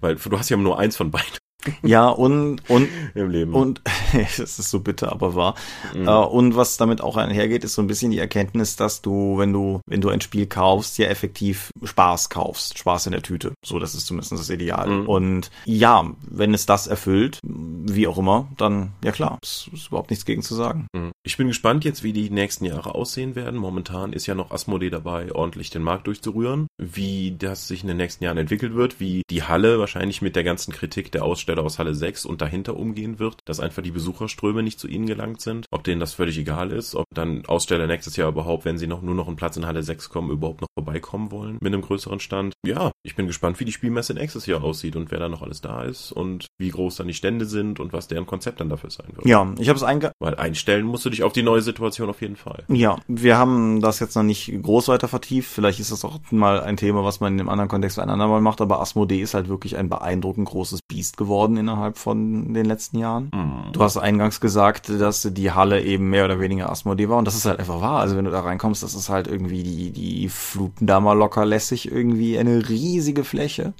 Weil 0.00 0.16
du 0.16 0.38
hast 0.38 0.50
ja 0.50 0.56
nur 0.56 0.78
eins 0.78 0.96
von 0.96 1.10
beiden. 1.10 1.43
Ja, 1.82 2.08
und, 2.08 2.68
und, 2.68 2.88
im 3.14 3.30
Leben. 3.30 3.54
Und, 3.54 3.82
es 4.12 4.38
ist 4.38 4.70
so 4.70 4.80
bitter, 4.80 5.12
aber 5.12 5.34
wahr. 5.34 5.54
Mhm. 5.94 6.08
Uh, 6.08 6.22
und 6.24 6.56
was 6.56 6.76
damit 6.76 7.00
auch 7.00 7.16
einhergeht, 7.16 7.64
ist 7.64 7.74
so 7.74 7.82
ein 7.82 7.86
bisschen 7.86 8.10
die 8.10 8.18
Erkenntnis, 8.18 8.76
dass 8.76 9.02
du, 9.02 9.38
wenn 9.38 9.52
du, 9.52 9.80
wenn 9.86 10.00
du 10.00 10.08
ein 10.08 10.20
Spiel 10.20 10.46
kaufst, 10.46 10.98
ja 10.98 11.06
effektiv 11.06 11.70
Spaß 11.82 12.30
kaufst. 12.30 12.78
Spaß 12.78 13.06
in 13.06 13.12
der 13.12 13.22
Tüte. 13.22 13.52
So, 13.64 13.78
das 13.78 13.94
ist 13.94 14.06
zumindest 14.06 14.32
das 14.32 14.50
Ideal. 14.50 14.88
Mhm. 14.88 15.08
Und 15.08 15.50
ja, 15.64 16.10
wenn 16.22 16.54
es 16.54 16.66
das 16.66 16.86
erfüllt, 16.86 17.38
wie 17.42 18.06
auch 18.06 18.18
immer, 18.18 18.48
dann, 18.56 18.92
ja 19.02 19.12
klar, 19.12 19.38
ist, 19.42 19.68
ist 19.72 19.88
überhaupt 19.88 20.10
nichts 20.10 20.24
gegen 20.24 20.42
zu 20.42 20.54
sagen. 20.54 20.86
Mhm. 20.94 21.12
Ich 21.22 21.36
bin 21.36 21.48
gespannt 21.48 21.84
jetzt, 21.84 22.02
wie 22.02 22.12
die 22.12 22.30
nächsten 22.30 22.64
Jahre 22.64 22.94
aussehen 22.94 23.34
werden. 23.34 23.58
Momentan 23.58 24.12
ist 24.12 24.26
ja 24.26 24.34
noch 24.34 24.50
Asmodee 24.50 24.90
dabei, 24.90 25.32
ordentlich 25.32 25.70
den 25.70 25.82
Markt 25.82 26.06
durchzurühren. 26.06 26.66
Wie 26.78 27.36
das 27.38 27.68
sich 27.68 27.82
in 27.82 27.88
den 27.88 27.96
nächsten 27.96 28.24
Jahren 28.24 28.38
entwickelt 28.38 28.74
wird, 28.74 29.00
wie 29.00 29.22
die 29.30 29.42
Halle 29.42 29.78
wahrscheinlich 29.78 30.22
mit 30.22 30.36
der 30.36 30.44
ganzen 30.44 30.72
Kritik 30.72 31.12
der 31.12 31.24
Aussteller 31.54 31.66
aus 31.66 31.78
Halle 31.78 31.94
6 31.94 32.26
und 32.26 32.40
dahinter 32.40 32.76
umgehen 32.76 33.18
wird, 33.18 33.38
dass 33.44 33.60
einfach 33.60 33.82
die 33.82 33.90
Besucherströme 33.90 34.62
nicht 34.62 34.80
zu 34.80 34.88
ihnen 34.88 35.06
gelangt 35.06 35.40
sind, 35.40 35.66
ob 35.70 35.84
denen 35.84 36.00
das 36.00 36.14
völlig 36.14 36.38
egal 36.38 36.72
ist, 36.72 36.94
ob 36.94 37.06
dann 37.14 37.46
Aussteller 37.46 37.86
nächstes 37.86 38.16
Jahr 38.16 38.28
überhaupt, 38.28 38.64
wenn 38.64 38.78
sie 38.78 38.86
noch 38.86 39.02
nur 39.02 39.14
noch 39.14 39.28
einen 39.28 39.36
Platz 39.36 39.56
in 39.56 39.66
Halle 39.66 39.82
6 39.82 40.08
kommen, 40.08 40.30
überhaupt 40.30 40.60
noch 40.60 40.68
vorbeikommen 40.76 41.30
wollen 41.30 41.58
mit 41.60 41.72
einem 41.72 41.82
größeren 41.82 42.20
Stand. 42.20 42.54
Ja, 42.66 42.92
ich 43.02 43.14
bin 43.14 43.26
gespannt, 43.26 43.60
wie 43.60 43.64
die 43.64 43.72
Spielmesse 43.72 44.14
nächstes 44.14 44.46
Jahr 44.46 44.64
aussieht 44.64 44.96
und 44.96 45.10
wer 45.10 45.18
da 45.18 45.28
noch 45.28 45.42
alles 45.42 45.60
da 45.60 45.84
ist 45.84 46.12
und 46.12 46.46
wie 46.58 46.70
groß 46.70 46.96
dann 46.96 47.08
die 47.08 47.14
Stände 47.14 47.44
sind 47.46 47.78
und 47.78 47.92
was 47.92 48.08
deren 48.08 48.26
Konzept 48.26 48.60
dann 48.60 48.68
dafür 48.68 48.90
sein 48.90 49.08
wird. 49.14 49.26
Ja, 49.26 49.52
ich 49.58 49.68
habe 49.68 49.76
es 49.76 49.82
einge... 49.82 50.12
Weil 50.18 50.34
einstellen 50.36 50.86
musst 50.86 51.04
du 51.04 51.10
dich 51.10 51.22
auf 51.22 51.32
die 51.32 51.42
neue 51.42 51.60
Situation 51.60 52.08
auf 52.08 52.20
jeden 52.20 52.36
Fall. 52.36 52.64
Ja, 52.68 52.98
wir 53.08 53.36
haben 53.36 53.80
das 53.80 54.00
jetzt 54.00 54.16
noch 54.16 54.22
nicht 54.22 54.50
groß 54.62 54.88
weiter 54.88 55.08
vertieft. 55.08 55.50
Vielleicht 55.50 55.80
ist 55.80 55.92
das 55.92 56.04
auch 56.04 56.18
mal 56.30 56.60
ein 56.60 56.76
Thema, 56.76 57.04
was 57.04 57.20
man 57.20 57.34
in 57.34 57.40
einem 57.40 57.48
anderen 57.48 57.68
Kontext 57.68 57.98
ein 57.98 58.10
andermal 58.10 58.40
macht, 58.40 58.60
aber 58.60 58.80
Asmodee 58.80 59.20
ist 59.20 59.34
halt 59.34 59.48
wirklich 59.48 59.76
ein 59.76 59.88
beeindruckend 59.88 60.48
großes 60.48 60.80
Biest 60.88 61.16
geworden 61.16 61.43
innerhalb 61.48 61.98
von 61.98 62.52
den 62.52 62.64
letzten 62.64 62.98
Jahren. 62.98 63.30
Mhm. 63.34 63.72
Du 63.72 63.82
hast 63.82 63.96
eingangs 63.96 64.40
gesagt, 64.40 64.88
dass 64.88 65.28
die 65.30 65.50
Halle 65.52 65.82
eben 65.82 66.10
mehr 66.10 66.24
oder 66.24 66.40
weniger 66.40 66.70
Asmodee 66.70 67.08
war 67.08 67.18
und 67.18 67.26
das 67.26 67.34
ist 67.36 67.44
halt 67.46 67.58
einfach 67.58 67.80
wahr. 67.80 68.00
Also 68.00 68.16
wenn 68.16 68.24
du 68.24 68.30
da 68.30 68.40
reinkommst, 68.40 68.82
das 68.82 68.94
ist 68.94 69.08
halt 69.08 69.26
irgendwie 69.26 69.62
die, 69.62 69.90
die 69.90 70.28
fluten 70.28 70.86
da 70.86 71.00
mal 71.00 71.14
locker 71.14 71.44
lässig 71.44 71.90
irgendwie 71.90 72.38
eine 72.38 72.68
riesige 72.68 73.24
Fläche. 73.24 73.72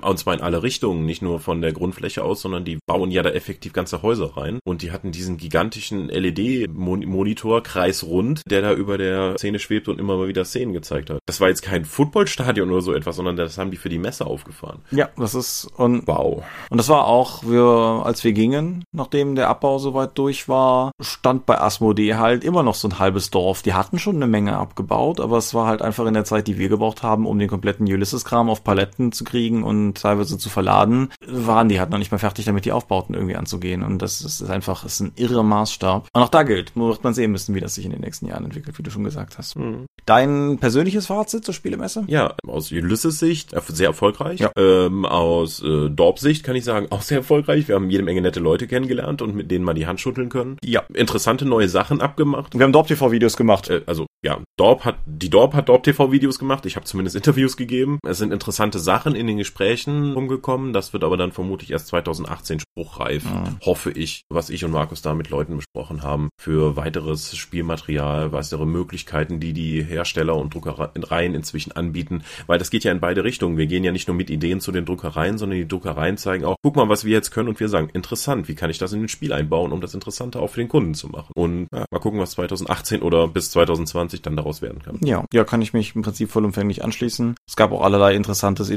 Und 0.00 0.18
zwar 0.18 0.34
in 0.34 0.40
alle 0.40 0.62
Richtungen, 0.62 1.04
nicht 1.04 1.22
nur 1.22 1.40
von 1.40 1.60
der 1.60 1.72
Grundfläche 1.72 2.24
aus, 2.24 2.40
sondern 2.40 2.64
die 2.64 2.78
bauen 2.86 3.10
ja 3.10 3.22
da 3.22 3.30
effektiv 3.30 3.72
ganze 3.72 4.02
Häuser 4.02 4.36
rein. 4.36 4.58
Und 4.64 4.82
die 4.82 4.90
hatten 4.90 5.12
diesen 5.12 5.36
gigantischen 5.36 6.08
LED-Monitor 6.08 7.62
kreisrund, 7.62 8.42
der 8.48 8.62
da 8.62 8.72
über 8.72 8.98
der 8.98 9.36
Szene 9.38 9.58
schwebt 9.58 9.88
und 9.88 10.00
immer 10.00 10.16
mal 10.16 10.28
wieder 10.28 10.44
Szenen 10.44 10.72
gezeigt 10.72 11.10
hat. 11.10 11.18
Das 11.26 11.40
war 11.40 11.48
jetzt 11.48 11.62
kein 11.62 11.84
Footballstadion 11.84 12.70
oder 12.70 12.80
so 12.80 12.94
etwas, 12.94 13.16
sondern 13.16 13.36
das 13.36 13.58
haben 13.58 13.70
die 13.70 13.76
für 13.76 13.88
die 13.88 13.98
Messe 13.98 14.26
aufgefahren. 14.26 14.80
Ja, 14.90 15.10
das 15.16 15.34
ist 15.34 15.68
und 15.76 16.06
wow. 16.06 16.42
Und 16.70 16.78
das 16.78 16.88
war 16.88 17.06
auch, 17.06 17.42
wir, 17.44 18.02
als 18.04 18.24
wir 18.24 18.32
gingen, 18.32 18.84
nachdem 18.92 19.34
der 19.34 19.48
Abbau 19.48 19.78
soweit 19.78 20.16
durch 20.16 20.48
war, 20.48 20.92
stand 21.00 21.46
bei 21.46 21.60
Asmodee 21.60 22.14
halt 22.14 22.44
immer 22.44 22.62
noch 22.62 22.74
so 22.74 22.88
ein 22.88 22.98
halbes 22.98 23.30
Dorf. 23.30 23.62
Die 23.62 23.74
hatten 23.74 23.98
schon 23.98 24.16
eine 24.16 24.26
Menge 24.26 24.56
abgebaut, 24.56 25.20
aber 25.20 25.36
es 25.38 25.54
war 25.54 25.66
halt 25.66 25.82
einfach 25.82 26.06
in 26.06 26.14
der 26.14 26.24
Zeit, 26.24 26.48
die 26.48 26.58
wir 26.58 26.68
gebraucht 26.68 27.02
haben, 27.02 27.26
um 27.26 27.38
den 27.38 27.48
kompletten 27.48 27.86
Ulysses-Kram 27.86 28.48
auf 28.48 28.64
Paletten 28.64 29.12
zu 29.12 29.24
kriegen 29.24 29.62
und 29.62 29.81
teilweise 29.94 30.38
zu 30.38 30.48
verladen, 30.48 31.10
waren 31.26 31.68
die 31.68 31.80
halt 31.80 31.90
noch 31.90 31.98
nicht 31.98 32.12
mal 32.12 32.18
fertig 32.18 32.44
damit, 32.44 32.64
die 32.64 32.72
Aufbauten 32.72 33.14
irgendwie 33.14 33.36
anzugehen. 33.36 33.82
Und 33.82 34.00
das 34.00 34.20
ist 34.20 34.42
einfach, 34.48 34.84
ist 34.84 35.00
ein 35.00 35.12
irrer 35.16 35.42
Maßstab. 35.42 36.08
Und 36.12 36.22
auch 36.22 36.28
da 36.28 36.42
gilt, 36.42 36.76
wird 36.76 37.04
man 37.04 37.14
sehen 37.14 37.32
müssen, 37.32 37.54
wie 37.54 37.60
das 37.60 37.74
sich 37.74 37.84
in 37.84 37.92
den 37.92 38.00
nächsten 38.00 38.26
Jahren 38.26 38.44
entwickelt, 38.44 38.78
wie 38.78 38.82
du 38.82 38.90
schon 38.90 39.04
gesagt 39.04 39.38
hast. 39.38 39.56
Mhm. 39.56 39.86
Dein 40.06 40.58
persönliches 40.58 41.06
Fazit 41.06 41.44
zur 41.44 41.54
Spielemesse? 41.54 42.04
Ja, 42.08 42.34
aus 42.46 42.72
Ulysses 42.72 43.18
Sicht 43.18 43.54
sehr 43.68 43.88
erfolgreich. 43.88 44.40
Ja. 44.40 44.50
Ähm, 44.56 45.04
aus 45.04 45.62
äh, 45.62 45.88
Dorp 45.90 46.18
Sicht 46.18 46.44
kann 46.44 46.56
ich 46.56 46.64
sagen, 46.64 46.88
auch 46.90 47.02
sehr 47.02 47.18
erfolgreich. 47.18 47.68
Wir 47.68 47.76
haben 47.76 47.90
jede 47.90 48.02
Menge 48.02 48.20
nette 48.20 48.40
Leute 48.40 48.66
kennengelernt 48.66 49.22
und 49.22 49.34
mit 49.34 49.50
denen 49.50 49.64
mal 49.64 49.74
die 49.74 49.86
Hand 49.86 50.00
schütteln 50.00 50.28
können. 50.28 50.56
Ja, 50.64 50.82
interessante 50.94 51.44
neue 51.44 51.68
Sachen 51.68 52.00
abgemacht. 52.00 52.54
Wir 52.54 52.64
haben 52.64 52.72
Dorp 52.72 52.88
TV 52.88 53.12
Videos 53.12 53.36
gemacht. 53.36 53.70
Äh, 53.70 53.82
also 53.86 54.06
ja, 54.24 54.38
Dorp 54.56 54.84
hat, 54.84 54.96
die 55.06 55.30
Dorp 55.30 55.54
hat 55.54 55.68
Dorp 55.68 55.82
TV 55.82 56.12
Videos 56.12 56.38
gemacht. 56.38 56.66
Ich 56.66 56.76
habe 56.76 56.86
zumindest 56.86 57.16
Interviews 57.16 57.56
gegeben. 57.56 57.98
Es 58.06 58.18
sind 58.18 58.32
interessante 58.32 58.78
Sachen 58.78 59.14
in 59.14 59.26
den 59.26 59.38
Gesprächen 59.38 59.71
rumgekommen. 60.14 60.72
Das 60.72 60.92
wird 60.92 61.04
aber 61.04 61.16
dann 61.16 61.32
vermutlich 61.32 61.70
erst 61.70 61.88
2018 61.88 62.60
spruchreif, 62.60 63.24
mhm. 63.24 63.58
hoffe 63.64 63.90
ich, 63.90 64.22
was 64.28 64.50
ich 64.50 64.64
und 64.64 64.70
Markus 64.70 65.02
da 65.02 65.14
mit 65.14 65.30
Leuten 65.30 65.56
besprochen 65.56 66.02
haben, 66.02 66.28
für 66.40 66.76
weiteres 66.76 67.36
Spielmaterial, 67.36 68.32
weitere 68.32 68.66
Möglichkeiten, 68.66 69.40
die 69.40 69.52
die 69.52 69.82
Hersteller 69.82 70.36
und 70.36 70.54
Druckereien 70.54 71.34
inzwischen 71.34 71.72
anbieten. 71.72 72.22
Weil 72.46 72.58
das 72.58 72.70
geht 72.70 72.84
ja 72.84 72.92
in 72.92 73.00
beide 73.00 73.24
Richtungen. 73.24 73.56
Wir 73.56 73.66
gehen 73.66 73.84
ja 73.84 73.92
nicht 73.92 74.08
nur 74.08 74.16
mit 74.16 74.30
Ideen 74.30 74.60
zu 74.60 74.72
den 74.72 74.84
Druckereien, 74.84 75.38
sondern 75.38 75.58
die 75.58 75.68
Druckereien 75.68 76.16
zeigen 76.16 76.44
auch, 76.44 76.56
guck 76.62 76.76
mal, 76.76 76.88
was 76.88 77.04
wir 77.04 77.12
jetzt 77.12 77.30
können 77.30 77.48
und 77.48 77.60
wir 77.60 77.68
sagen, 77.68 77.88
interessant, 77.92 78.48
wie 78.48 78.54
kann 78.54 78.70
ich 78.70 78.78
das 78.78 78.92
in 78.92 79.02
ein 79.02 79.08
Spiel 79.08 79.32
einbauen, 79.32 79.72
um 79.72 79.80
das 79.80 79.94
interessanter 79.94 80.40
auch 80.40 80.48
für 80.48 80.60
den 80.60 80.68
Kunden 80.68 80.94
zu 80.94 81.08
machen. 81.08 81.32
Und 81.34 81.68
ja, 81.72 81.84
mal 81.90 81.98
gucken, 81.98 82.20
was 82.20 82.32
2018 82.32 83.02
oder 83.02 83.28
bis 83.28 83.50
2020 83.50 84.02
2020 84.12 84.22
dann 84.22 84.36
daraus 84.36 84.62
werden 84.62 84.82
kann. 84.82 84.98
Ja, 85.02 85.24
ja, 85.32 85.44
kann 85.44 85.62
ich 85.62 85.72
mich 85.72 85.94
im 85.94 86.02
Prinzip 86.02 86.30
vollumfänglich 86.30 86.84
anschließen. 86.84 87.34
Es 87.46 87.56
gab 87.56 87.72
auch 87.72 87.82
allerlei 87.82 88.14
interessantes 88.14 88.70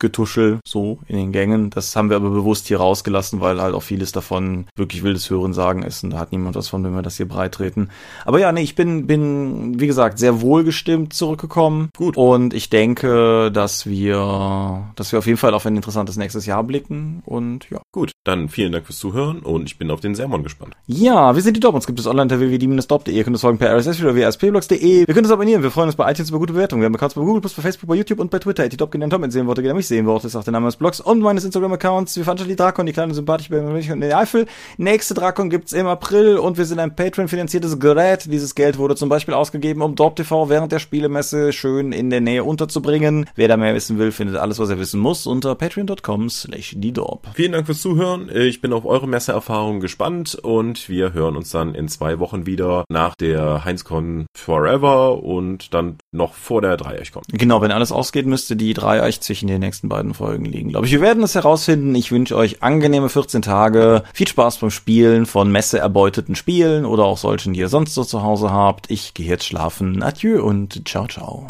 Industriegetuschel 0.00 0.60
so 0.66 0.98
in 1.06 1.16
den 1.16 1.32
Gängen. 1.32 1.70
Das 1.70 1.94
haben 1.94 2.10
wir 2.10 2.16
aber 2.16 2.30
bewusst 2.30 2.68
hier 2.68 2.78
rausgelassen, 2.78 3.40
weil 3.40 3.60
halt 3.60 3.74
auch 3.74 3.82
vieles 3.82 4.12
davon 4.12 4.66
wirklich 4.76 5.02
wildes 5.02 5.28
Hören 5.30 5.52
sagen 5.52 5.82
ist 5.82 6.02
und 6.02 6.10
da 6.10 6.18
hat 6.18 6.32
niemand 6.32 6.56
was 6.56 6.68
von, 6.68 6.82
wenn 6.84 6.94
wir 6.94 7.02
das 7.02 7.16
hier 7.16 7.28
breit 7.28 7.52
treten. 7.52 7.90
Aber 8.24 8.38
ja, 8.38 8.52
nee, 8.52 8.62
ich 8.62 8.74
bin, 8.74 9.06
bin, 9.06 9.78
wie 9.80 9.86
gesagt, 9.86 10.18
sehr 10.18 10.40
wohlgestimmt 10.40 11.12
zurückgekommen. 11.12 11.90
Gut. 11.96 12.16
Und 12.16 12.54
ich 12.54 12.70
denke, 12.70 13.50
dass 13.52 13.86
wir, 13.86 14.92
dass 14.96 15.12
wir 15.12 15.18
auf 15.18 15.26
jeden 15.26 15.38
Fall 15.38 15.54
auf 15.54 15.66
ein 15.66 15.76
interessantes 15.76 16.16
nächstes 16.16 16.46
Jahr 16.46 16.64
blicken 16.64 17.22
und 17.24 17.68
ja. 17.70 17.80
Gut, 17.92 18.12
dann 18.24 18.48
vielen 18.48 18.72
Dank 18.72 18.86
fürs 18.86 18.98
Zuhören 18.98 19.40
und 19.40 19.64
ich 19.66 19.78
bin 19.78 19.90
auf 19.90 20.00
den 20.00 20.14
Sermon 20.14 20.42
gespannt. 20.42 20.74
Ja, 20.86 21.34
wir 21.34 21.42
sind 21.42 21.56
die 21.56 21.60
Dob. 21.60 21.74
Uns 21.74 21.86
gibt 21.86 21.98
es 21.98 22.06
online 22.06 22.22
unter 22.22 22.40
www.die-dob.de. 22.40 23.14
Ihr 23.14 23.24
könnt 23.24 23.34
uns 23.34 23.40
folgen 23.40 23.58
per 23.58 23.76
RSS 23.76 24.00
oder 24.02 24.14
WSP 24.14 24.40
spblogs.de. 24.40 25.06
Wir 25.06 25.14
können 25.14 25.26
uns 25.26 25.32
abonnieren. 25.32 25.62
Wir 25.62 25.70
freuen 25.70 25.88
uns 25.88 25.96
bei 25.96 26.10
iTunes 26.10 26.30
über 26.30 26.38
gute 26.38 26.52
Bewertungen. 26.52 26.82
Wir 26.82 26.86
haben 26.86 26.94
Accounts 26.94 27.14
bei 27.14 27.22
Google, 27.22 27.42
bei 27.42 27.48
Facebook, 27.48 27.88
bei 27.88 27.94
YouTube 27.94 28.20
und 28.20 28.30
bei 28.30 28.38
Twitter. 28.38 28.68
Die 28.68 28.76
Top 28.76 28.90
genannt 28.90 29.12
Tom 29.12 29.30
sehen 29.30 29.46
Worte, 29.46 29.62
gerne 29.62 29.76
mich 29.76 29.86
sehen 29.90 30.06
Worte, 30.06 30.28
ist 30.28 30.36
auch 30.36 30.44
der 30.44 30.52
Name 30.52 30.66
des 30.66 30.76
Blogs 30.76 31.00
und 31.00 31.20
meines 31.20 31.44
Instagram-Accounts. 31.44 32.16
Wir 32.16 32.24
veranstalten 32.24 32.50
die 32.50 32.56
Drakon, 32.56 32.86
die 32.86 32.92
kleine 32.92 33.12
sympathische 33.12 33.50
Bärmilch 33.50 33.92
und 33.92 34.00
den 34.00 34.12
Eifel. 34.12 34.46
Nächste 34.78 35.12
Drakon 35.14 35.50
gibt's 35.50 35.72
im 35.72 35.86
April 35.86 36.38
und 36.38 36.56
wir 36.56 36.64
sind 36.64 36.78
ein 36.78 36.96
Patreon-finanziertes 36.96 37.78
Gerät. 37.78 38.32
Dieses 38.32 38.54
Geld 38.54 38.78
wurde 38.78 38.96
zum 38.96 39.08
Beispiel 39.08 39.34
ausgegeben, 39.34 39.82
um 39.82 39.96
Dorp 39.96 40.16
TV 40.16 40.48
während 40.48 40.72
der 40.72 40.78
Spielemesse 40.78 41.52
schön 41.52 41.92
in 41.92 42.08
der 42.08 42.20
Nähe 42.20 42.44
unterzubringen. 42.44 43.26
Wer 43.34 43.48
da 43.48 43.56
mehr 43.56 43.74
wissen 43.74 43.98
will, 43.98 44.12
findet 44.12 44.36
alles, 44.36 44.58
was 44.58 44.70
er 44.70 44.78
wissen 44.78 45.00
muss, 45.00 45.26
unter 45.26 45.54
patreon.com 45.54 46.30
slash 46.30 46.74
die 46.78 46.92
Dorp. 46.92 47.28
Vielen 47.34 47.52
Dank 47.52 47.66
fürs 47.66 47.82
Zuhören. 47.82 48.30
Ich 48.34 48.60
bin 48.60 48.72
auf 48.72 48.86
eure 48.86 49.08
Messeerfahrungen 49.08 49.80
gespannt 49.80 50.36
und 50.36 50.88
wir 50.88 51.12
hören 51.12 51.36
uns 51.36 51.50
dann 51.50 51.74
in 51.74 51.88
zwei 51.88 52.18
Wochen 52.20 52.46
wieder 52.46 52.84
nach 52.88 53.16
der 53.16 53.64
HeinzCon 53.64 54.26
Forever 54.36 55.22
und 55.22 55.74
dann 55.74 55.98
noch 56.12 56.34
vor 56.34 56.62
der 56.62 56.76
Dreieich 56.76 57.10
kommt. 57.10 57.26
Genau, 57.32 57.60
wenn 57.60 57.72
alles 57.72 57.90
ausgeht, 57.90 58.26
müsste 58.26 58.54
die 58.54 58.72
Dreieich 58.72 59.20
zwischen 59.20 59.48
den 59.48 59.60
nächsten 59.60 59.79
beiden 59.88 60.14
Folgen 60.14 60.44
liegen. 60.44 60.70
Glaube 60.70 60.86
ich, 60.86 60.92
wir 60.92 61.00
werden 61.00 61.22
es 61.22 61.34
herausfinden. 61.34 61.94
Ich 61.94 62.12
wünsche 62.12 62.36
euch 62.36 62.62
angenehme 62.62 63.08
14 63.08 63.42
Tage, 63.42 64.02
viel 64.12 64.28
Spaß 64.28 64.58
beim 64.58 64.70
Spielen 64.70 65.26
von 65.26 65.50
Messe 65.50 65.78
erbeuteten 65.78 66.34
Spielen 66.34 66.84
oder 66.84 67.04
auch 67.04 67.18
solchen, 67.18 67.52
die 67.52 67.60
ihr 67.60 67.68
sonst 67.68 67.94
so 67.94 68.04
zu 68.04 68.22
Hause 68.22 68.52
habt. 68.52 68.90
Ich 68.90 69.14
gehe 69.14 69.26
jetzt 69.26 69.44
schlafen. 69.44 70.02
Adieu 70.02 70.42
und 70.42 70.88
ciao, 70.88 71.06
ciao. 71.06 71.46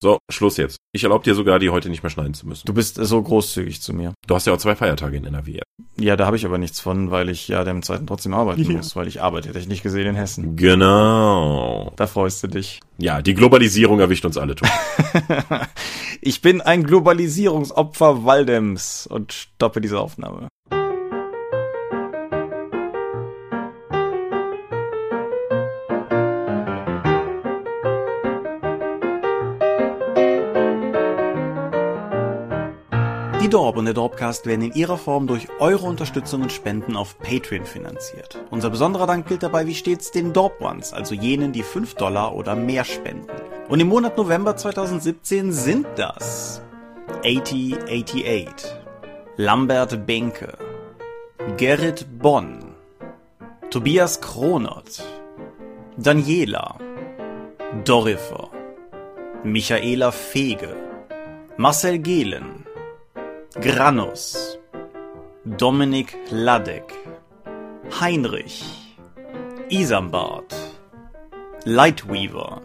So, 0.00 0.18
Schluss 0.30 0.56
jetzt. 0.58 0.76
Ich 0.92 1.02
erlaube 1.02 1.24
dir 1.24 1.34
sogar, 1.34 1.58
die 1.58 1.70
heute 1.70 1.88
nicht 1.88 2.04
mehr 2.04 2.10
schneiden 2.10 2.32
zu 2.32 2.46
müssen. 2.46 2.66
Du 2.66 2.72
bist 2.72 2.94
so 2.96 3.20
großzügig 3.20 3.82
zu 3.82 3.92
mir. 3.92 4.14
Du 4.28 4.34
hast 4.36 4.46
ja 4.46 4.52
auch 4.52 4.58
zwei 4.58 4.76
Feiertage 4.76 5.16
in 5.16 5.24
NRW. 5.24 5.60
Ja, 5.98 6.16
da 6.16 6.24
habe 6.24 6.36
ich 6.36 6.46
aber 6.46 6.56
nichts 6.56 6.78
von, 6.78 7.10
weil 7.10 7.28
ich 7.28 7.48
ja 7.48 7.64
dem 7.64 7.82
Zeiten 7.82 8.06
trotzdem 8.06 8.32
arbeiten 8.32 8.62
ja. 8.62 8.76
muss, 8.76 8.94
weil 8.94 9.08
ich 9.08 9.20
arbeite, 9.20 9.48
hätte 9.48 9.58
ich 9.58 9.66
nicht 9.66 9.82
gesehen 9.82 10.06
in 10.06 10.14
Hessen. 10.14 10.54
Genau. 10.54 11.92
Da 11.96 12.06
freust 12.06 12.44
du 12.44 12.46
dich. 12.46 12.78
Ja, 12.98 13.22
die 13.22 13.34
Globalisierung 13.34 13.98
erwischt 13.98 14.24
uns 14.24 14.38
alle. 14.38 14.54
ich 16.20 16.42
bin 16.42 16.60
ein 16.60 16.84
Globalisierungsopfer 16.84 18.24
Waldems 18.24 19.08
und 19.08 19.32
stoppe 19.32 19.80
diese 19.80 19.98
Aufnahme. 19.98 20.48
Die 33.48 33.52
Dorp 33.52 33.78
und 33.78 33.86
der 33.86 33.94
Dorpcast 33.94 34.44
werden 34.44 34.60
in 34.60 34.74
ihrer 34.74 34.98
Form 34.98 35.26
durch 35.26 35.48
eure 35.58 35.86
Unterstützung 35.86 36.42
und 36.42 36.52
Spenden 36.52 36.96
auf 36.96 37.18
Patreon 37.18 37.64
finanziert. 37.64 38.38
Unser 38.50 38.68
besonderer 38.68 39.06
Dank 39.06 39.26
gilt 39.26 39.42
dabei 39.42 39.66
wie 39.66 39.74
stets 39.74 40.10
den 40.10 40.34
Dorp 40.34 40.60
Ones, 40.60 40.92
also 40.92 41.14
jenen, 41.14 41.52
die 41.52 41.62
5 41.62 41.94
Dollar 41.94 42.34
oder 42.34 42.54
mehr 42.54 42.84
spenden. 42.84 43.32
Und 43.70 43.80
im 43.80 43.88
Monat 43.88 44.18
November 44.18 44.54
2017 44.54 45.52
sind 45.52 45.86
das 45.96 46.60
8088, 47.24 48.70
Lambert 49.38 50.06
Benke, 50.06 50.52
Gerrit 51.56 52.06
Bonn, 52.18 52.74
Tobias 53.70 54.20
Kronert, 54.20 55.02
Daniela, 55.96 56.76
Dorifer, 57.86 58.50
Michaela 59.42 60.12
Fege, 60.12 60.76
Marcel 61.56 61.98
Gehlen, 61.98 62.67
Granus, 63.54 64.58
Dominik 65.46 66.14
Ladek, 66.30 66.92
Heinrich, 67.90 68.62
Isambard, 69.70 70.54
Lightweaver, 71.64 72.60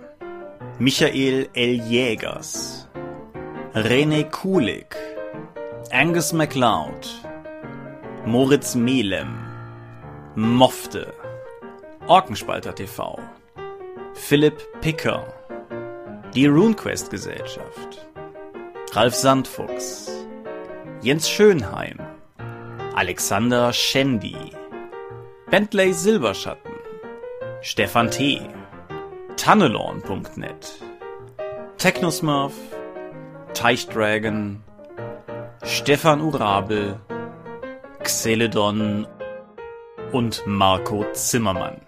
Michael 0.80 1.48
L. 1.56 1.90
Jägers, 1.90 2.88
René 3.74 4.30
Kulik, 4.30 4.96
Angus 5.90 6.34
MacLeod, 6.34 7.08
Moritz 8.26 8.76
Melem, 8.76 9.38
Mofte, 10.36 11.14
Orkenspalter 12.08 12.76
TV, 12.76 13.18
Philipp 14.16 14.62
Picker, 14.82 15.34
die 16.36 16.48
RuneQuest 16.48 17.10
Gesellschaft, 17.10 18.06
Ralf 18.92 19.16
Sandfuchs, 19.16 20.23
Jens 21.04 21.30
Schönheim, 21.30 21.98
Alexander 22.96 23.74
Schendi, 23.74 24.38
Bentley 25.52 25.92
Silberschatten, 25.92 26.72
Stefan 27.60 28.10
T., 28.10 28.40
Tannelorn.net, 29.36 30.82
Technosmurf, 31.78 32.54
Teichdragon, 33.54 34.64
Stefan 35.64 36.22
Urabel, 36.22 37.02
Xeledon 38.02 39.06
und 40.14 40.44
Marco 40.46 41.04
Zimmermann. 41.12 41.82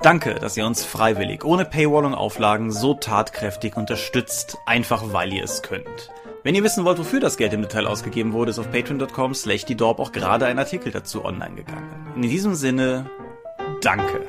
Danke, 0.00 0.34
dass 0.34 0.56
ihr 0.56 0.64
uns 0.64 0.84
freiwillig, 0.84 1.44
ohne 1.44 1.64
Paywall 1.64 2.04
und 2.04 2.14
Auflagen 2.14 2.70
so 2.70 2.94
tatkräftig 2.94 3.76
unterstützt, 3.76 4.58
einfach 4.64 5.12
weil 5.12 5.32
ihr 5.32 5.42
es 5.42 5.62
könnt. 5.62 6.12
Wenn 6.42 6.54
ihr 6.54 6.64
wissen 6.64 6.84
wollt, 6.84 6.98
wofür 6.98 7.20
das 7.20 7.36
Geld 7.36 7.52
im 7.52 7.60
Detail 7.60 7.86
ausgegeben 7.86 8.32
wurde, 8.32 8.50
ist 8.50 8.58
auf 8.58 8.70
patreon.com 8.70 9.34
slash 9.34 9.66
die 9.66 9.76
auch 10.00 10.12
gerade 10.12 10.46
ein 10.46 10.58
Artikel 10.58 10.90
dazu 10.90 11.24
online 11.24 11.54
gegangen. 11.54 12.12
In 12.16 12.22
diesem 12.22 12.54
Sinne, 12.54 13.10
danke. 13.82 14.22